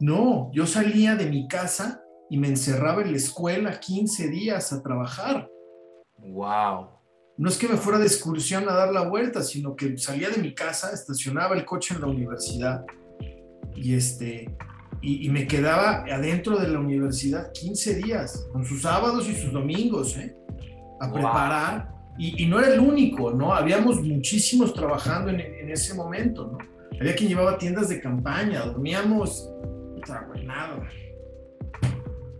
No, 0.00 0.50
yo 0.52 0.66
salía 0.66 1.14
de 1.14 1.26
mi 1.26 1.46
casa 1.46 2.02
y 2.28 2.38
me 2.38 2.48
encerraba 2.48 3.02
en 3.02 3.12
la 3.12 3.18
escuela 3.18 3.78
15 3.78 4.28
días 4.28 4.72
a 4.72 4.82
trabajar. 4.82 5.48
Wow. 6.18 6.99
No 7.40 7.48
es 7.48 7.56
que 7.56 7.66
me 7.66 7.78
fuera 7.78 7.98
de 7.98 8.04
excursión 8.04 8.68
a 8.68 8.74
dar 8.74 8.92
la 8.92 9.00
vuelta, 9.00 9.42
sino 9.42 9.74
que 9.74 9.96
salía 9.96 10.28
de 10.28 10.42
mi 10.42 10.52
casa, 10.52 10.90
estacionaba 10.92 11.56
el 11.56 11.64
coche 11.64 11.94
en 11.94 12.02
la 12.02 12.06
universidad 12.06 12.84
y 13.74 13.94
este 13.94 14.54
y, 15.00 15.26
me 15.30 15.46
quedaba 15.46 16.04
adentro 16.04 16.58
de 16.58 16.68
la 16.68 16.78
universidad 16.78 17.50
15 17.52 17.94
días, 17.94 18.46
con 18.52 18.66
sus 18.66 18.82
sábados 18.82 19.26
y 19.26 19.34
sus 19.34 19.54
domingos, 19.54 20.18
¿eh? 20.18 20.36
a 21.00 21.10
preparar. 21.10 21.94
Y, 22.18 22.44
no 22.44 22.58
era 22.58 22.74
el 22.74 22.80
único, 22.80 23.32
¿no? 23.32 23.54
Habíamos 23.54 24.02
muchísimos 24.02 24.74
trabajando 24.74 25.30
en, 25.30 25.40
en, 25.40 25.70
ese 25.70 25.94
momento, 25.94 26.46
¿no? 26.46 26.58
Había 27.00 27.14
quien 27.14 27.30
llevaba 27.30 27.56
tiendas 27.56 27.88
de 27.88 28.02
campaña, 28.02 28.66
dormíamos, 28.66 29.50
nada. 30.44 30.86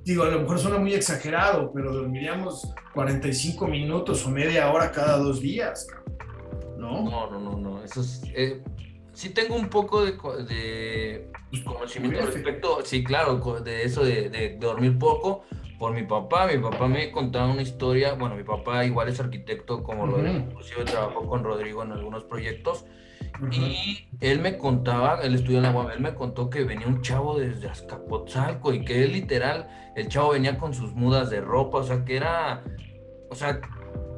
Digo, 0.04 0.25
a 0.25 0.28
lo 0.28 0.40
mejor 0.40 0.59
suena 0.59 0.78
muy 0.78 0.95
exagerado, 0.95 1.71
pero 1.73 1.92
dormiríamos 1.92 2.73
45 2.95 3.66
minutos 3.66 4.25
o 4.26 4.30
media 4.30 4.71
hora 4.71 4.90
cada 4.90 5.19
dos 5.19 5.40
días, 5.40 5.87
¿no? 6.78 7.02
No, 7.02 7.30
no, 7.30 7.38
no, 7.38 7.57
no. 7.57 7.85
Eso 7.85 8.00
es, 8.00 8.23
eh, 8.35 8.62
sí 9.12 9.30
tengo 9.30 9.54
un 9.57 9.69
poco 9.69 10.04
de, 10.04 10.12
de 10.12 11.30
pues, 11.50 11.62
conocimiento 11.62 12.25
respecto, 12.25 12.85
sí, 12.85 13.04
claro, 13.04 13.38
de 13.61 13.85
eso 13.85 14.02
de, 14.02 14.57
dormir 14.59 14.99
poco 14.99 15.45
por 15.78 15.92
mi 15.92 16.04
papá. 16.04 16.47
Mi 16.47 16.59
papá 16.59 16.88
me 16.88 17.11
contaba 17.11 17.52
una 17.52 17.62
historia, 17.62 18.14
bueno, 18.14 18.37
mi 18.37 18.45
papá 18.45 18.85
igual 18.87 19.09
es 19.09 19.21
arquitecto 19.21 19.83
como 19.83 20.07
Rodrigo, 20.07 20.37
inclusive 20.37 20.85
trabajó 20.85 21.26
con 21.26 21.45
Rodrigo 21.45 21.83
en 21.83 21.92
algunos 21.92 22.25
proyectos. 22.25 22.87
Y 23.53 24.09
él 24.21 24.41
me 24.41 24.59
contaba, 24.59 25.21
él 25.23 25.35
estudió 25.35 25.59
en 25.59 25.65
la 25.65 25.73
UAM, 25.73 25.91
él 25.91 26.01
me 26.01 26.15
contó 26.15 26.51
que 26.51 26.65
venía 26.65 26.87
un 26.87 27.01
chavo 27.03 27.39
desde 27.39 27.69
Azcapotzalco 27.69 28.73
y 28.73 28.85
que 28.85 29.05
él 29.05 29.13
literal, 29.13 29.69
el 29.97 30.09
chavo 30.09 30.31
venía 30.31 30.59
con 30.59 30.75
sus 30.75 30.93
mudas 30.95 31.31
de 31.31 31.41
ropa, 31.41 31.79
o 31.79 31.83
sea, 31.83 32.05
que 32.05 32.17
era, 32.17 32.65
o 33.31 33.35
sea, 33.35 33.61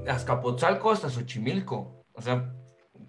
Azcapotzalco 0.08 0.90
hasta 0.90 1.08
Xochimilco, 1.08 2.04
o 2.12 2.20
sea, 2.20 2.52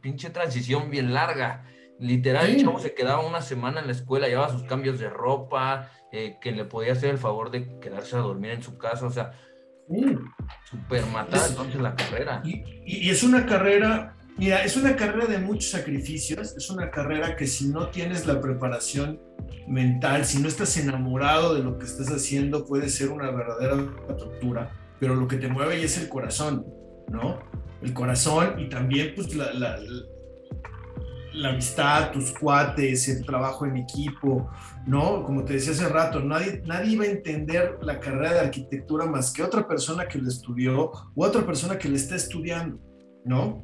pinche 0.02 0.30
transición 0.30 0.92
bien 0.92 1.14
larga. 1.14 1.66
Literal, 2.00 2.48
el 2.50 2.64
chavo 2.64 2.80
se 2.80 2.94
quedaba 2.94 3.26
una 3.26 3.42
semana 3.42 3.80
en 3.80 3.88
la 3.88 3.94
escuela, 3.94 4.28
llevaba 4.28 4.50
sus 4.50 4.64
cambios 4.64 5.00
de 5.00 5.10
ropa, 5.10 5.90
eh, 6.12 6.38
que 6.42 6.52
le 6.52 6.66
podía 6.66 6.92
hacer 6.92 7.12
el 7.12 7.18
favor 7.18 7.50
de 7.50 7.80
quedarse 7.80 8.16
a 8.16 8.20
dormir 8.20 8.52
en 8.52 8.62
su 8.62 8.78
casa, 8.78 9.06
o 9.06 9.10
sea, 9.10 9.32
súper 10.66 11.06
matada 11.08 11.48
entonces 11.48 11.82
la 11.82 11.96
carrera. 11.96 12.42
Y, 12.44 13.10
es 13.10 13.24
una 13.24 13.46
carrera, 13.46 14.16
mira, 14.38 14.64
es 14.64 14.76
una 14.78 14.96
carrera 14.96 15.28
de 15.28 15.40
muchos 15.40 15.72
sacrificios, 15.72 16.56
es 16.56 16.70
una 16.70 16.90
carrera 16.92 17.36
que 17.36 17.48
si 17.48 17.70
no 17.70 17.90
tienes 17.90 18.26
la 18.26 18.40
preparación 18.42 19.20
mental, 19.68 20.26
si 20.26 20.42
no 20.42 20.48
estás 20.48 20.76
enamorado 20.78 21.56
de 21.56 21.64
lo 21.64 21.78
que 21.78 21.86
estás 21.86 22.10
haciendo, 22.10 22.66
puede 22.66 22.90
ser 22.90 23.10
una 23.10 23.32
verdadera 23.32 23.76
tortura, 24.18 24.72
pero 25.00 25.16
lo 25.16 25.28
que 25.28 25.38
te 25.38 25.48
mueve 25.48 25.84
es 25.84 25.98
el 25.98 26.10
corazón, 26.10 26.66
¿no? 27.10 27.40
El 27.82 27.94
corazón 27.94 28.60
y 28.60 28.70
también 28.70 29.14
pues 29.16 29.36
la, 29.36 29.54
la 31.34 31.50
amistad, 31.50 32.12
tus 32.12 32.32
cuates, 32.32 33.08
el 33.10 33.26
trabajo 33.26 33.66
en 33.66 33.78
equipo, 33.78 34.50
¿no? 34.86 35.24
Como 35.24 35.44
te 35.44 35.54
decía 35.54 35.74
hace 35.74 35.90
rato, 35.90 36.20
nadie, 36.20 36.62
nadie 36.66 36.94
iba 36.94 37.06
a 37.06 37.08
entender 37.08 37.78
la 37.82 38.00
carrera 38.00 38.34
de 38.34 38.40
arquitectura 38.42 39.06
más 39.06 39.34
que 39.34 39.44
otra 39.44 39.68
persona 39.68 40.08
que 40.08 40.20
lo 40.20 40.30
estudió 40.30 40.92
o 40.92 41.26
otra 41.26 41.46
persona 41.46 41.78
que 41.78 41.90
le 41.90 41.96
está 41.96 42.16
estudiando, 42.16 42.80
¿no? 43.26 43.64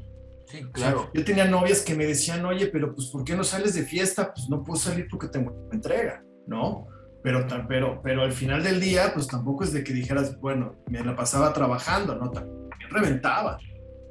Sí, 0.49 0.63
claro. 0.73 1.11
yo 1.13 1.23
tenía 1.23 1.45
novias 1.45 1.81
que 1.81 1.93
me 1.93 2.07
decían, 2.07 2.43
oye, 2.43 2.67
pero 2.67 2.95
pues 2.95 3.09
¿por 3.09 3.23
qué 3.23 3.35
no 3.35 3.43
sales 3.43 3.75
de 3.75 3.83
fiesta? 3.83 4.33
Pues 4.33 4.49
no 4.49 4.63
puedo 4.63 4.79
salir 4.79 5.07
porque 5.07 5.27
tengo 5.27 5.69
entrega, 5.71 6.23
¿no? 6.47 6.87
Pero, 7.21 7.45
pero, 7.67 8.01
pero 8.01 8.23
al 8.23 8.31
final 8.31 8.63
del 8.63 8.79
día, 8.79 9.11
pues 9.13 9.27
tampoco 9.27 9.63
es 9.63 9.73
de 9.73 9.83
que 9.83 9.93
dijeras, 9.93 10.39
bueno, 10.39 10.75
me 10.87 11.03
la 11.03 11.15
pasaba 11.15 11.53
trabajando, 11.53 12.15
¿no? 12.15 12.31
También 12.31 12.67
reventaba, 12.89 13.59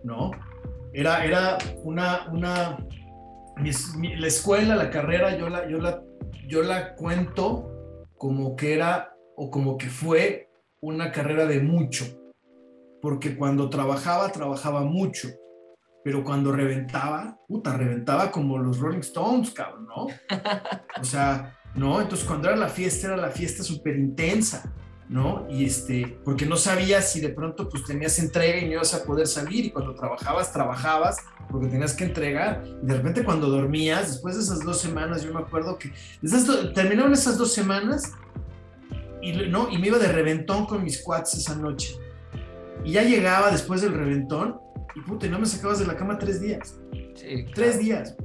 ¿no? 0.05 0.31
Era, 0.93 1.25
era 1.25 1.59
una, 1.83 2.29
una, 2.31 2.79
la 3.57 4.27
escuela, 4.27 4.77
la 4.77 4.91
carrera, 4.91 5.37
yo 5.37 5.49
la, 5.49 5.69
yo, 5.69 5.79
la, 5.79 6.03
yo 6.47 6.63
la 6.63 6.95
cuento 6.95 8.07
como 8.17 8.55
que 8.55 8.75
era 8.75 9.13
o 9.37 9.51
como 9.51 9.77
que 9.77 9.89
fue 9.89 10.51
una 10.81 11.11
carrera 11.11 11.47
de 11.47 11.61
mucho, 11.61 12.05
porque 13.03 13.37
cuando 13.37 13.71
trabajaba, 13.71 14.31
trabajaba 14.31 14.83
mucho, 14.83 15.29
pero 16.05 16.25
cuando 16.25 16.53
reventaba, 16.53 17.39
puta, 17.47 17.77
reventaba 17.77 18.31
como 18.31 18.59
los 18.59 18.79
Rolling 18.79 19.01
Stones, 19.01 19.51
cabrón, 19.51 19.87
¿no? 19.87 20.07
O 21.01 21.05
sea, 21.05 21.59
¿no? 21.75 22.01
Entonces 22.01 22.27
cuando 22.27 22.49
era 22.49 22.57
la 22.57 22.69
fiesta, 22.69 23.09
era 23.09 23.17
la 23.17 23.31
fiesta 23.31 23.63
súper 23.63 23.97
intensa. 23.97 24.73
¿no? 25.09 25.47
Y 25.49 25.65
este, 25.65 26.19
porque 26.25 26.45
no 26.45 26.57
sabías 26.57 27.11
si 27.11 27.21
de 27.21 27.31
pronto 27.31 27.69
pues 27.69 27.85
tenías 27.85 28.19
entrega 28.19 28.59
y 28.59 28.67
no 28.67 28.73
ibas 28.73 28.93
a 28.95 29.05
poder 29.05 29.27
salir 29.27 29.65
y 29.65 29.71
cuando 29.71 29.95
trabajabas, 29.95 30.53
trabajabas 30.53 31.17
porque 31.51 31.69
tenías 31.69 31.95
que 31.95 32.05
entregar 32.05 32.63
y 32.83 32.87
de 32.87 32.95
repente 32.95 33.25
cuando 33.25 33.49
dormías, 33.49 34.09
después 34.09 34.37
de 34.37 34.43
esas 34.43 34.61
dos 34.61 34.79
semanas, 34.79 35.23
yo 35.23 35.33
me 35.33 35.41
acuerdo 35.41 35.79
que 35.79 35.93
terminaron 36.75 37.13
esas 37.13 37.39
dos 37.39 37.53
semanas 37.55 38.13
y, 39.23 39.33
¿no? 39.49 39.71
y 39.71 39.79
me 39.79 39.87
iba 39.87 39.99
de 39.99 40.09
reventón 40.09 40.67
con 40.67 40.85
mis 40.85 41.03
quads 41.03 41.35
esa 41.35 41.55
noche 41.57 41.97
y 42.85 42.93
ya 42.93 43.03
llegaba 43.03 43.51
después 43.51 43.81
del 43.81 43.95
reventón 43.95 44.61
y 44.95 45.01
puta, 45.01 45.27
y 45.27 45.31
no 45.31 45.39
me 45.39 45.47
sacabas 45.47 45.79
de 45.79 45.87
la 45.87 45.97
cama 45.97 46.19
tres 46.19 46.41
días. 46.41 46.81
Tres 47.55 47.79
días, 47.79 48.17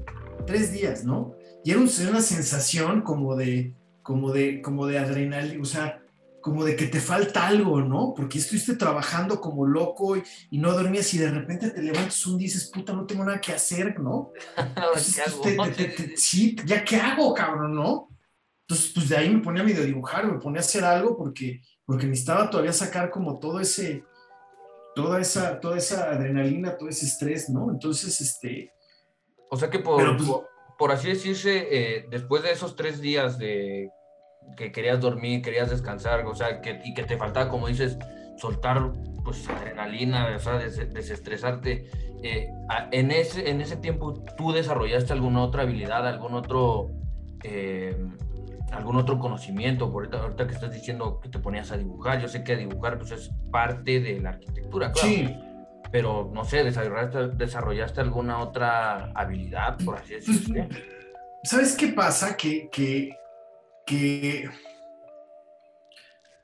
tres 0.46 0.72
días, 0.72 1.03
¿no? 1.03 1.36
Y 1.63 1.72
era 1.72 1.79
una 1.79 2.22
sensación 2.22 3.01
como 3.01 3.36
de, 3.36 3.75
como 4.01 4.32
de, 4.32 4.62
como 4.62 4.86
de 4.86 5.00
adrenalina, 5.00 5.62
o 5.62 5.65
sea, 5.65 6.03
como 6.43 6.65
de 6.65 6.75
que 6.75 6.88
te 6.88 7.00
falta 7.00 7.48
algo, 7.48 7.82
¿no? 7.82 8.13
Porque 8.13 8.38
estuviste 8.38 8.75
trabajando 8.75 9.39
como 9.39 9.65
loco 9.65 10.17
y, 10.17 10.58
no 10.58 10.74
dormías 10.74 11.13
y 11.13 11.17
de 11.17 11.32
repente 11.32 11.70
te 11.70 11.82
levantas 11.82 12.25
un 12.27 12.38
día 12.38 12.48
y 12.48 12.51
dices, 12.51 12.70
puta, 12.70 12.91
no 12.91 13.05
tengo 13.05 13.24
nada 13.24 13.39
que 13.39 13.53
hacer, 13.53 13.98
¿no? 14.00 14.34
sí, 16.17 16.58
¿ya 16.65 16.84
qué 16.84 16.98
hago, 16.98 17.34
cabrón, 17.34 17.74
no? 17.74 18.10
Entonces, 18.67 18.91
pues 18.93 19.10
de 19.10 19.17
ahí 19.17 19.29
me 19.34 19.41
ponía 19.41 19.63
a 19.63 19.65
medio 19.65 19.86
dibujar, 19.86 20.27
me 20.27 20.39
ponía 20.39 20.60
a 20.60 20.63
hacer 20.63 20.84
algo 20.84 21.15
porque, 21.17 21.62
porque 21.86 22.08
necesitaba 22.08 22.50
todavía 22.50 22.74
sacar 22.74 23.10
como 23.10 23.39
todo 23.39 23.62
ese, 23.62 24.03
toda 24.95 25.19
esa, 25.19 25.59
toda 25.59 25.77
esa 25.77 26.12
adrenalina, 26.12 26.77
todo 26.77 26.89
ese 26.89 27.05
estrés, 27.05 27.50
¿no? 27.50 27.69
Entonces, 27.71 28.19
este... 28.21 28.71
O 29.50 29.57
sea 29.57 29.69
que 29.69 29.79
por, 29.79 30.17
pues, 30.17 30.29
por, 30.79 30.91
así 30.91 31.09
decirse, 31.09 31.67
eh, 31.69 32.05
después 32.09 32.41
de 32.41 32.51
esos 32.51 32.75
tres 32.75 33.01
días 33.01 33.38
de 33.38 33.91
que 34.57 34.71
querías 34.71 35.00
dormir, 35.00 35.41
querías 35.41 35.69
descansar, 35.69 36.25
o 36.25 36.33
sea, 36.33 36.62
que, 36.62 36.81
y 36.83 36.93
que 36.93 37.03
te 37.03 37.17
faltaba, 37.17 37.50
como 37.50 37.67
dices, 37.67 37.97
soltar 38.38 38.91
pues 39.23 39.47
adrenalina, 39.47 40.35
o 40.35 40.39
sea, 40.39 40.57
desestresarte. 40.57 41.89
Eh, 42.23 42.47
en, 42.91 43.12
ese, 43.12 43.50
en 43.50 43.62
ese 43.62 43.77
tiempo, 43.77 44.23
¿tú 44.38 44.51
desarrollaste 44.51 45.13
alguna 45.13 45.43
otra 45.43 45.63
habilidad, 45.63 46.07
algún 46.07 46.33
otro, 46.33 46.89
eh, 47.43 47.95
algún 48.73 48.97
otro 48.97 49.19
conocimiento? 49.19 49.85
Ahorita, 49.85 50.21
ahorita 50.21 50.47
que 50.47 50.53
estás 50.53 50.71
diciendo 50.73 51.19
que 51.19 51.29
te 51.29 51.39
ponías 51.39 51.71
a 51.71 51.77
dibujar, 51.77 52.21
yo 52.21 52.27
sé 52.27 52.43
que 52.43 52.55
dibujar 52.55 52.97
pues, 52.97 53.11
es 53.11 53.31
parte 53.51 53.99
de 53.99 54.19
la 54.19 54.29
arquitectura, 54.31 54.91
claro. 54.91 55.07
Sí. 55.07 55.39
Pero 55.91 56.31
no 56.33 56.43
sé, 56.43 56.63
¿desarrollaste, 56.63 57.35
¿desarrollaste 57.35 58.01
alguna 58.01 58.39
otra 58.39 59.11
habilidad, 59.13 59.77
por 59.85 59.97
así 59.97 60.15
decirlo? 60.15 60.65
¿Sabes 61.43 61.75
qué 61.75 61.89
pasa? 61.89 62.35
Que, 62.35 62.69
que 62.71 63.15
que, 63.85 64.49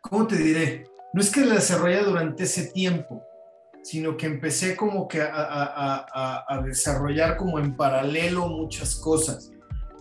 ¿cómo 0.01 0.27
te 0.27 0.35
diré? 0.35 0.85
No 1.13 1.21
es 1.21 1.31
que 1.31 1.45
la 1.45 1.55
desarrollé 1.55 2.03
durante 2.03 2.43
ese 2.43 2.71
tiempo, 2.71 3.23
sino 3.83 4.17
que 4.17 4.25
empecé 4.25 4.75
como 4.75 5.07
que 5.07 5.21
a, 5.21 6.61
desarrollar 6.65 7.37
como 7.37 7.59
en 7.59 7.75
paralelo 7.75 8.47
muchas 8.47 8.95
cosas. 8.95 9.51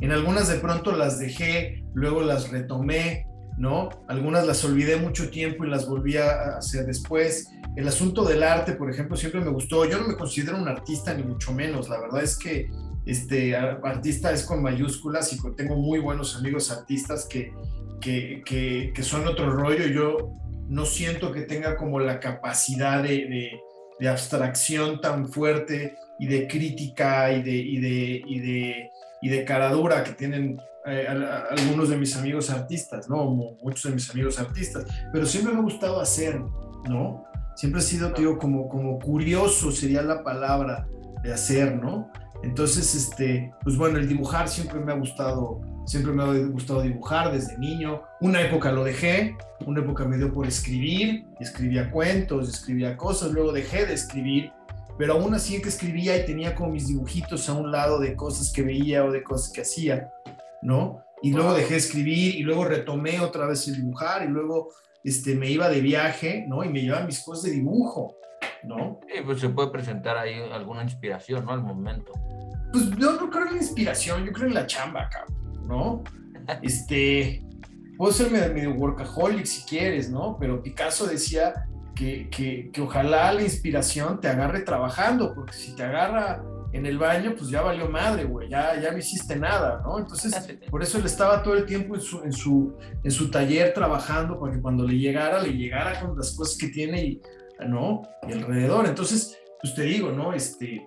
En 0.00 0.12
algunas 0.12 0.49
de 0.49 0.57
pronto 0.57 0.93
las 0.93 1.19
dejé, 1.19 1.85
luego 1.95 2.23
las 2.23 2.50
retomé, 2.50 3.26
¿no? 3.59 3.88
Algunas 4.09 4.47
las 4.47 4.64
olvidé 4.64 4.97
mucho 4.97 5.31
tiempo 5.31 5.64
y 5.64 5.69
las 5.69 5.87
volví 5.87 6.17
a 6.17 6.57
hacer 6.57 6.87
después. 6.87 7.50
el 7.76 7.87
asunto 7.87 8.25
del 8.25 8.43
arte, 8.43 8.73
por 8.73 8.90
ejemplo, 8.90 9.17
siempre 9.17 9.40
me 9.40 9.50
gustó. 9.50 9.85
Yo 9.85 9.99
no 9.99 10.09
me 10.09 10.17
considero 10.17 10.57
un 10.57 10.69
artista, 10.69 11.14
ni 11.14 11.23
mucho 11.23 11.52
menos. 11.52 11.88
La 11.88 12.00
verdad 12.00 12.23
es 12.23 12.37
que 12.37 12.69
este, 13.07 13.57
artista 13.57 14.33
es 14.33 14.43
con 14.43 14.62
mayúsculas 14.62 15.33
y 15.33 15.38
tengo 15.57 15.76
muy 15.76 15.99
buenos 15.99 16.37
amigos 16.37 16.71
artistas 16.71 17.26
que, 17.26 17.52
que, 18.00 18.43
que, 18.45 19.02
son 19.02 19.26
otro 19.26 19.50
rollo. 19.50 19.87
Yo 19.87 20.33
no 20.69 20.85
siento 20.85 21.33
que 21.33 21.43
tenga 21.43 21.76
como 21.76 22.00
la 22.00 22.21
capacidad 22.21 23.02
de, 23.02 23.61
de, 23.99 24.09
abstracción 24.09 25.00
tan 25.00 25.28
fuerte 25.28 25.95
y 26.21 26.26
de 26.26 26.47
crítica 26.47 27.33
y 27.33 27.43
de, 27.43 27.57
y 27.57 27.81
de, 27.81 28.23
y 28.26 28.38
de, 28.40 28.90
y 29.21 29.29
de 29.29 29.45
caradura 29.45 30.05
que 30.05 30.13
tienen 30.13 30.61
eh, 30.87 31.07
algunos 31.51 31.89
de 31.89 31.97
mis 31.97 32.17
amigos 32.17 32.51
artistas, 32.51 33.09
¿no? 33.09 33.25
Muchos 33.63 33.85
de 33.85 33.91
mis 33.91 34.11
amigos 34.11 34.39
artistas, 34.39 34.87
pero 35.13 35.27
siempre 35.27 35.53
me 35.53 35.61
ha 35.61 35.63
gustado 35.63 36.01
hacer, 36.01 36.41
¿no? 36.89 37.25
Siempre 37.57 37.81
he 37.81 37.85
sido, 37.85 38.13
tío, 38.13 38.39
como, 38.39 38.69
como 38.69 38.99
curioso 38.99 39.73
sería 39.73 40.03
la 40.03 40.23
palabra 40.23 40.87
de 41.23 41.33
hacer, 41.33 41.77
¿no? 41.77 42.11
Entonces, 42.43 42.95
este, 42.95 43.53
pues 43.63 43.77
bueno, 43.77 43.99
el 43.99 44.09
dibujar 44.09 44.49
siempre 44.49 44.79
me 44.79 44.93
ha 44.93 44.95
gustado, 44.95 45.61
siempre 45.87 46.13
me 46.13 46.23
ha 46.23 46.33
gustado 46.47 46.83
dibujar 46.83 47.33
desde 47.33 47.59
niño. 47.59 48.03
Una 48.21 48.41
época 48.43 48.71
lo 48.71 48.85
dejé, 48.85 49.37
una 49.67 49.81
época 49.81 50.05
me 50.05 50.17
dio 50.17 50.33
por 50.33 50.47
escribir, 50.47 51.27
escribía 51.41 51.91
cuentos, 51.91 52.49
escribía 52.49 52.97
cosas, 52.97 53.33
luego 53.33 53.53
dejé 53.53 53.87
de 53.87 53.95
escribir, 53.95 54.53
pero 54.99 55.14
aún 55.14 55.33
así 55.33 55.62
que 55.62 55.69
escribía 55.69 56.17
y 56.17 56.26
tenía 56.26 56.55
como 56.57 56.73
mis 56.73 56.88
dibujitos 56.88 57.49
a 57.49 57.55
un 57.55 57.71
lado 57.71 58.00
de 58.00 58.17
cosas 58.17 58.52
que 58.52 58.62
veía 58.62 59.05
o 59.05 59.12
de 59.12 59.23
cosas 59.23 59.52
que 59.52 59.61
hacía, 59.61 60.12
¿no? 60.61 61.05
Y 61.23 61.33
luego 61.33 61.55
dejé 61.55 61.75
de 61.75 61.78
escribir 61.78 62.35
y 62.35 62.43
luego 62.43 62.64
retomé 62.64 63.21
otra 63.21 63.47
vez 63.47 63.67
el 63.69 63.76
dibujar 63.76 64.25
y 64.25 64.28
luego 64.28 64.71
este, 65.05 65.37
me 65.37 65.49
iba 65.49 65.69
de 65.69 65.81
viaje, 65.81 66.45
¿no? 66.49 66.64
Y 66.64 66.69
me 66.69 66.83
llevaba 66.83 67.07
mis 67.07 67.21
cosas 67.21 67.45
de 67.45 67.52
dibujo, 67.52 68.17
¿no? 68.64 68.99
Sí, 69.07 69.21
pues 69.25 69.40
se 69.40 69.49
puede 69.49 69.71
presentar 69.71 70.19
ahí 70.19 70.35
alguna 70.52 70.83
inspiración, 70.83 71.45
¿no? 71.45 71.52
Al 71.52 71.62
momento. 71.62 72.12
Pues 72.73 72.90
yo 72.99 73.12
no 73.12 73.31
creo 73.31 73.47
en 73.47 73.52
la 73.52 73.59
inspiración, 73.59 74.25
yo 74.25 74.33
creo 74.33 74.49
en 74.49 74.55
la 74.55 74.67
chamba, 74.67 75.09
cabrón, 75.09 75.67
¿no? 75.67 76.05
Este, 76.62 77.45
puedo 77.99 78.11
ser 78.11 78.31
medio 78.31 78.73
workaholic 78.73 79.45
si 79.45 79.67
quieres, 79.67 80.11
¿no? 80.11 80.38
Pero 80.40 80.62
Picasso 80.62 81.07
decía 81.07 81.52
que, 81.99 82.28
que, 82.31 82.71
que, 82.73 82.81
ojalá 82.81 83.33
la 83.33 83.43
inspiración 83.43 84.21
te 84.21 84.28
agarre 84.28 84.61
trabajando, 84.61 85.35
porque 85.35 85.52
si 85.52 85.75
te 85.75 85.83
agarra 85.83 86.45
en 86.73 86.87
el 86.87 86.97
baño, 86.97 87.35
pues 87.37 87.50
ya 87.50 87.62
valió 87.62 87.88
madre, 87.88 88.25
güey, 88.25 88.49
ya, 88.49 88.81
ya 88.81 88.93
no 88.93 88.99
hiciste 88.99 89.37
nada, 89.37 89.81
¿no? 89.85 89.99
Entonces, 89.99 90.33
por 90.71 90.83
eso 90.83 90.99
él 90.99 91.07
estaba 91.07 91.43
todo 91.43 91.55
el 91.55 91.67
tiempo 91.67 91.97
en 91.97 92.00
su, 92.00 92.23
en 92.23 92.33
su, 92.33 92.76
en 93.02 93.11
su 93.11 93.31
taller 93.31 93.75
trabajando 93.75 94.38
para 94.38 94.52
que 94.52 94.61
cuando 94.61 94.87
le 94.87 94.97
llegara, 94.97 95.43
le 95.43 95.55
llegara 95.55 95.99
con 96.00 96.17
las 96.17 96.37
cosas 96.37 96.57
que 96.57 96.69
tiene 96.69 97.05
y, 97.05 97.23
¿no? 97.67 98.02
Y 98.28 98.33
alrededor. 98.33 98.87
Entonces, 98.87 99.37
pues 99.61 99.75
te 99.75 99.83
digo, 99.83 100.12
¿no? 100.12 100.33
Este, 100.33 100.87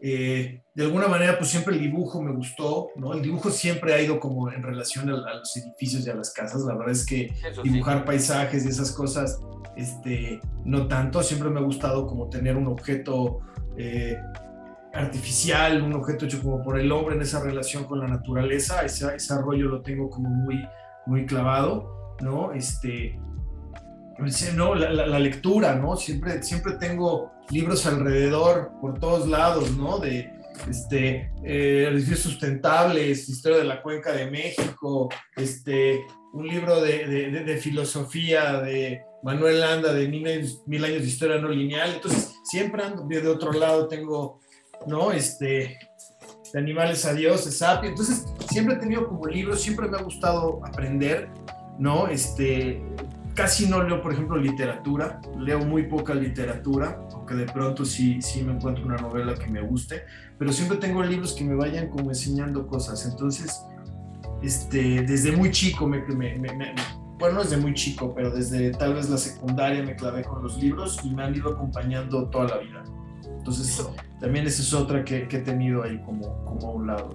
eh, 0.00 0.62
de 0.74 0.84
alguna 0.84 1.08
manera, 1.08 1.36
pues 1.38 1.50
siempre 1.50 1.74
el 1.74 1.80
dibujo 1.80 2.22
me 2.22 2.32
gustó, 2.32 2.90
¿no? 2.96 3.14
El 3.14 3.22
dibujo 3.22 3.50
siempre 3.50 3.94
ha 3.94 4.00
ido 4.00 4.20
como 4.20 4.50
en 4.50 4.62
relación 4.62 5.10
a, 5.10 5.34
los 5.34 5.56
edificios 5.56 6.06
y 6.06 6.10
a 6.10 6.14
las 6.14 6.32
casas. 6.32 6.62
La 6.62 6.74
verdad 6.74 6.92
es 6.92 7.04
que 7.04 7.32
dibujar 7.64 8.04
paisajes 8.04 8.64
y 8.64 8.68
esas 8.68 8.92
cosas, 8.92 9.40
este, 9.76 10.40
no 10.64 10.86
tanto. 10.86 11.22
Siempre 11.22 11.50
me 11.50 11.58
ha 11.58 11.64
gustado 11.64 12.06
como 12.06 12.28
tener 12.28 12.56
un 12.56 12.68
objeto 12.68 13.40
eh, 13.76 14.16
artificial, 14.94 15.82
un 15.82 15.94
objeto 15.94 16.26
hecho 16.26 16.40
como 16.42 16.62
por 16.62 16.78
el 16.78 16.92
hombre 16.92 17.16
en 17.16 17.22
esa 17.22 17.42
relación 17.42 17.84
con 17.84 17.98
la 17.98 18.06
naturaleza. 18.06 18.82
Ese, 18.82 19.16
ese 19.16 19.36
rollo 19.38 19.68
lo 19.68 19.82
tengo 19.82 20.08
como 20.08 20.28
muy, 20.28 20.64
muy 21.06 21.26
clavado, 21.26 22.16
¿no? 22.20 22.52
Este, 22.52 23.18
no, 24.54 24.74
la, 24.74 25.18
lectura, 25.18 25.74
¿no? 25.74 25.96
Siempre, 25.96 26.42
siempre 26.42 26.74
tengo 26.74 27.32
libros 27.50 27.86
alrededor, 27.86 28.72
por 28.80 28.98
todos 28.98 29.28
lados, 29.28 29.76
¿no? 29.76 29.98
De 29.98 30.32
este, 30.68 31.30
eh, 31.44 32.16
sustentables, 32.16 33.28
historia 33.28 33.58
de 33.58 33.64
la 33.64 33.80
cuenca 33.80 34.12
de 34.12 34.30
México, 34.30 35.08
este, 35.36 36.00
un 36.32 36.48
libro 36.48 36.80
de, 36.80 37.06
de, 37.06 37.30
de 37.44 37.56
filosofía 37.58 38.60
de 38.60 39.02
Manuel 39.22 39.60
Landa 39.60 39.92
de 39.92 40.08
mil 40.08 40.26
años, 40.26 40.62
mil 40.66 40.84
años, 40.84 41.02
de 41.02 41.08
historia 41.08 41.38
no 41.38 41.48
lineal. 41.48 41.94
Entonces, 41.94 42.34
siempre 42.44 42.82
ando 42.82 43.04
de 43.04 43.28
otro 43.28 43.52
lado, 43.52 43.88
tengo, 43.88 44.40
¿no? 44.86 45.12
Este, 45.12 45.78
de 46.52 46.58
animales 46.58 47.04
a 47.04 47.14
dioses, 47.14 47.58
sapio. 47.58 47.90
Entonces, 47.90 48.24
siempre 48.48 48.74
he 48.74 48.78
tenido 48.78 49.08
como 49.08 49.26
libros, 49.26 49.60
siempre 49.60 49.88
me 49.88 49.98
ha 49.98 50.02
gustado 50.02 50.60
aprender, 50.66 51.28
¿no? 51.78 52.08
Este, 52.08 52.82
casi 53.38 53.68
no 53.68 53.84
leo, 53.84 54.02
por 54.02 54.12
ejemplo, 54.12 54.36
literatura, 54.36 55.20
leo 55.38 55.60
muy 55.60 55.84
poca 55.84 56.12
literatura, 56.12 57.00
aunque 57.12 57.36
de 57.36 57.46
pronto 57.46 57.84
sí, 57.84 58.20
sí 58.20 58.42
me 58.42 58.52
encuentro 58.52 58.84
una 58.84 58.96
novela 58.96 59.36
que 59.36 59.46
me 59.46 59.60
guste, 59.60 60.02
pero 60.36 60.52
siempre 60.52 60.78
tengo 60.78 61.04
libros 61.04 61.34
que 61.34 61.44
me 61.44 61.54
vayan 61.54 61.88
como 61.88 62.10
enseñando 62.10 62.66
cosas. 62.66 63.06
Entonces, 63.06 63.62
este, 64.42 65.02
desde 65.02 65.36
muy 65.36 65.52
chico, 65.52 65.86
me, 65.86 66.00
bueno, 67.20 67.36
no 67.36 67.42
desde 67.44 67.58
muy 67.58 67.74
chico, 67.74 68.12
pero 68.12 68.32
desde 68.32 68.72
tal 68.72 68.94
vez 68.94 69.08
la 69.08 69.18
secundaria 69.18 69.84
me 69.84 69.94
clavé 69.94 70.24
con 70.24 70.42
los 70.42 70.60
libros 70.60 70.98
y 71.04 71.10
me 71.10 71.22
han 71.22 71.32
ido 71.32 71.50
acompañando 71.50 72.28
toda 72.30 72.48
la 72.48 72.58
vida. 72.58 72.82
Entonces, 73.24 73.88
también 74.18 74.48
esa 74.48 74.62
es 74.62 74.74
otra 74.74 75.04
que, 75.04 75.28
que 75.28 75.36
he 75.36 75.42
tenido 75.42 75.84
ahí 75.84 76.02
como, 76.04 76.44
como 76.44 76.70
a 76.70 76.70
un 76.72 76.86
lado. 76.88 77.10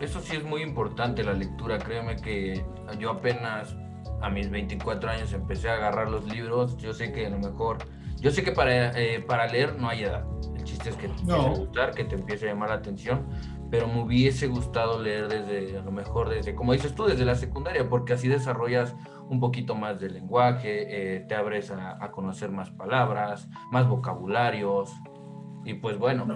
Eso 0.00 0.18
sí 0.20 0.36
es 0.36 0.44
muy 0.44 0.62
importante, 0.62 1.22
la 1.22 1.34
lectura. 1.34 1.78
Créeme 1.78 2.16
que 2.16 2.64
yo 2.98 3.10
apenas 3.10 3.76
a 4.22 4.30
mis 4.30 4.50
24 4.50 5.10
años 5.10 5.32
empecé 5.32 5.68
a 5.68 5.74
agarrar 5.74 6.10
los 6.10 6.24
libros, 6.26 6.76
yo 6.76 6.92
sé 6.92 7.12
que 7.12 7.26
a 7.26 7.30
lo 7.30 7.38
mejor, 7.38 7.78
yo 8.20 8.30
sé 8.30 8.42
que 8.42 8.52
para, 8.52 8.98
eh, 8.98 9.20
para 9.20 9.46
leer 9.46 9.78
no 9.78 9.88
hay 9.88 10.04
edad. 10.04 10.24
El 10.56 10.64
chiste 10.64 10.90
es 10.90 10.96
que 10.96 11.08
te 11.08 11.14
empiece 11.20 11.46
a 11.46 11.48
gustar, 11.48 11.94
que 11.94 12.04
te 12.04 12.14
empiece 12.14 12.48
a 12.48 12.52
llamar 12.52 12.70
la 12.70 12.76
atención, 12.76 13.26
pero 13.70 13.86
me 13.86 14.02
hubiese 14.02 14.46
gustado 14.46 15.00
leer 15.00 15.28
desde, 15.28 15.78
a 15.78 15.82
lo 15.82 15.92
mejor 15.92 16.28
desde, 16.28 16.54
como 16.54 16.72
dices 16.72 16.94
tú, 16.94 17.04
desde 17.04 17.24
la 17.24 17.34
secundaria, 17.34 17.88
porque 17.88 18.12
así 18.12 18.28
desarrollas 18.28 18.94
un 19.28 19.40
poquito 19.40 19.74
más 19.74 20.00
de 20.00 20.10
lenguaje, 20.10 21.16
eh, 21.16 21.20
te 21.20 21.34
abres 21.34 21.70
a, 21.70 22.02
a, 22.02 22.10
conocer 22.10 22.50
más 22.50 22.70
palabras, 22.70 23.48
más 23.70 23.88
vocabularios, 23.88 24.90
y 25.64 25.74
pues 25.74 25.98
bueno. 25.98 26.26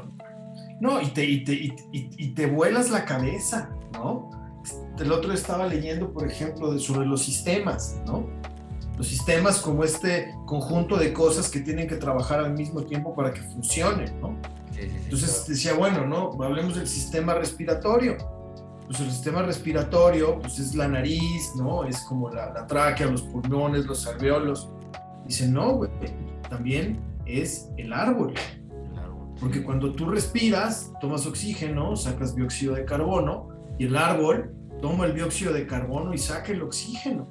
No, 0.80 1.00
y, 1.00 1.06
te, 1.06 1.24
y, 1.24 1.44
te, 1.44 1.52
y, 1.52 1.76
y 1.92 2.34
te 2.34 2.46
vuelas 2.46 2.90
la 2.90 3.04
cabeza, 3.04 3.70
¿no? 3.94 4.30
El 4.98 5.12
otro 5.12 5.32
estaba 5.32 5.66
leyendo, 5.66 6.12
por 6.12 6.26
ejemplo, 6.26 6.78
sobre 6.78 7.06
los 7.06 7.22
sistemas, 7.22 7.96
¿no? 8.06 8.26
Los 8.96 9.08
sistemas 9.08 9.58
como 9.58 9.82
este 9.82 10.34
conjunto 10.46 10.96
de 10.96 11.12
cosas 11.12 11.48
que 11.48 11.60
tienen 11.60 11.88
que 11.88 11.96
trabajar 11.96 12.38
al 12.40 12.54
mismo 12.54 12.82
tiempo 12.84 13.14
para 13.14 13.32
que 13.32 13.42
funcionen, 13.42 14.20
¿no? 14.20 14.36
Entonces 14.76 15.46
decía, 15.46 15.74
bueno, 15.74 16.06
¿no? 16.06 16.30
Hablemos 16.42 16.76
del 16.76 16.86
sistema 16.86 17.34
respiratorio. 17.34 18.16
Pues 18.86 19.00
el 19.00 19.10
sistema 19.10 19.42
respiratorio, 19.42 20.38
pues 20.40 20.58
es 20.58 20.74
la 20.74 20.86
nariz, 20.86 21.52
¿no? 21.56 21.84
Es 21.84 22.00
como 22.02 22.30
la, 22.30 22.52
la 22.52 22.66
tráquea, 22.66 23.06
los 23.06 23.22
pulmones, 23.22 23.86
los 23.86 24.06
alveolos. 24.06 24.68
Dice, 25.26 25.48
no, 25.48 25.76
güey, 25.76 25.90
también 26.48 27.00
es 27.26 27.70
el 27.76 27.92
árbol. 27.92 28.34
Porque 29.40 29.62
cuando 29.62 29.92
tú 29.92 30.06
respiras, 30.06 30.92
tomas 31.00 31.26
oxígeno, 31.26 31.96
sacas 31.96 32.36
dióxido 32.36 32.74
de 32.74 32.84
carbono, 32.84 33.48
y 33.78 33.86
el 33.86 33.96
árbol 33.96 34.54
toma 34.80 35.06
el 35.06 35.14
dióxido 35.14 35.52
de 35.52 35.66
carbono 35.66 36.12
y 36.14 36.18
saca 36.18 36.52
el 36.52 36.62
oxígeno. 36.62 37.28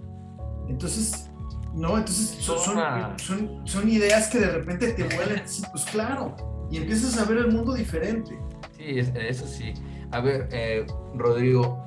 Entonces, 0.67 1.29
no, 1.73 1.97
entonces 1.97 2.37
son, 2.39 3.61
son, 3.65 3.89
ideas 3.89 4.27
que 4.29 4.39
de 4.39 4.49
repente 4.49 4.93
te 4.93 5.03
vuelan, 5.03 5.43
pues 5.71 5.85
claro, 5.91 6.35
y 6.69 6.77
empiezas 6.77 7.17
a 7.17 7.25
ver 7.25 7.39
el 7.39 7.51
mundo 7.51 7.73
diferente. 7.73 8.37
Sí, 8.77 8.99
eso 8.99 9.47
sí. 9.47 9.73
A 10.11 10.19
ver, 10.19 10.49
eh, 10.51 10.85
Rodrigo, 11.15 11.83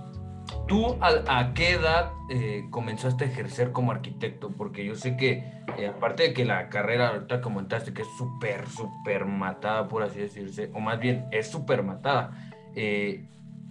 ¿tú 0.66 0.96
a, 1.00 1.52
qué 1.54 1.72
edad 1.72 2.10
eh, 2.30 2.64
comenzaste 2.70 3.24
a 3.24 3.26
ejercer 3.28 3.70
como 3.70 3.92
arquitecto? 3.92 4.50
Porque 4.50 4.84
yo 4.84 4.96
sé 4.96 5.16
que, 5.16 5.44
eh, 5.78 5.86
aparte 5.88 6.24
de 6.24 6.34
que 6.34 6.44
la 6.44 6.68
carrera, 6.68 7.10
ahorita 7.10 7.40
comentaste 7.40 7.92
que 7.92 8.02
es 8.02 8.08
súper, 8.18 8.68
súper 8.68 9.24
matada, 9.24 9.86
por 9.86 10.02
así 10.02 10.18
decirse, 10.18 10.70
o 10.74 10.80
más 10.80 10.98
bien 10.98 11.26
es 11.30 11.48
súper 11.48 11.84
matada. 11.84 12.52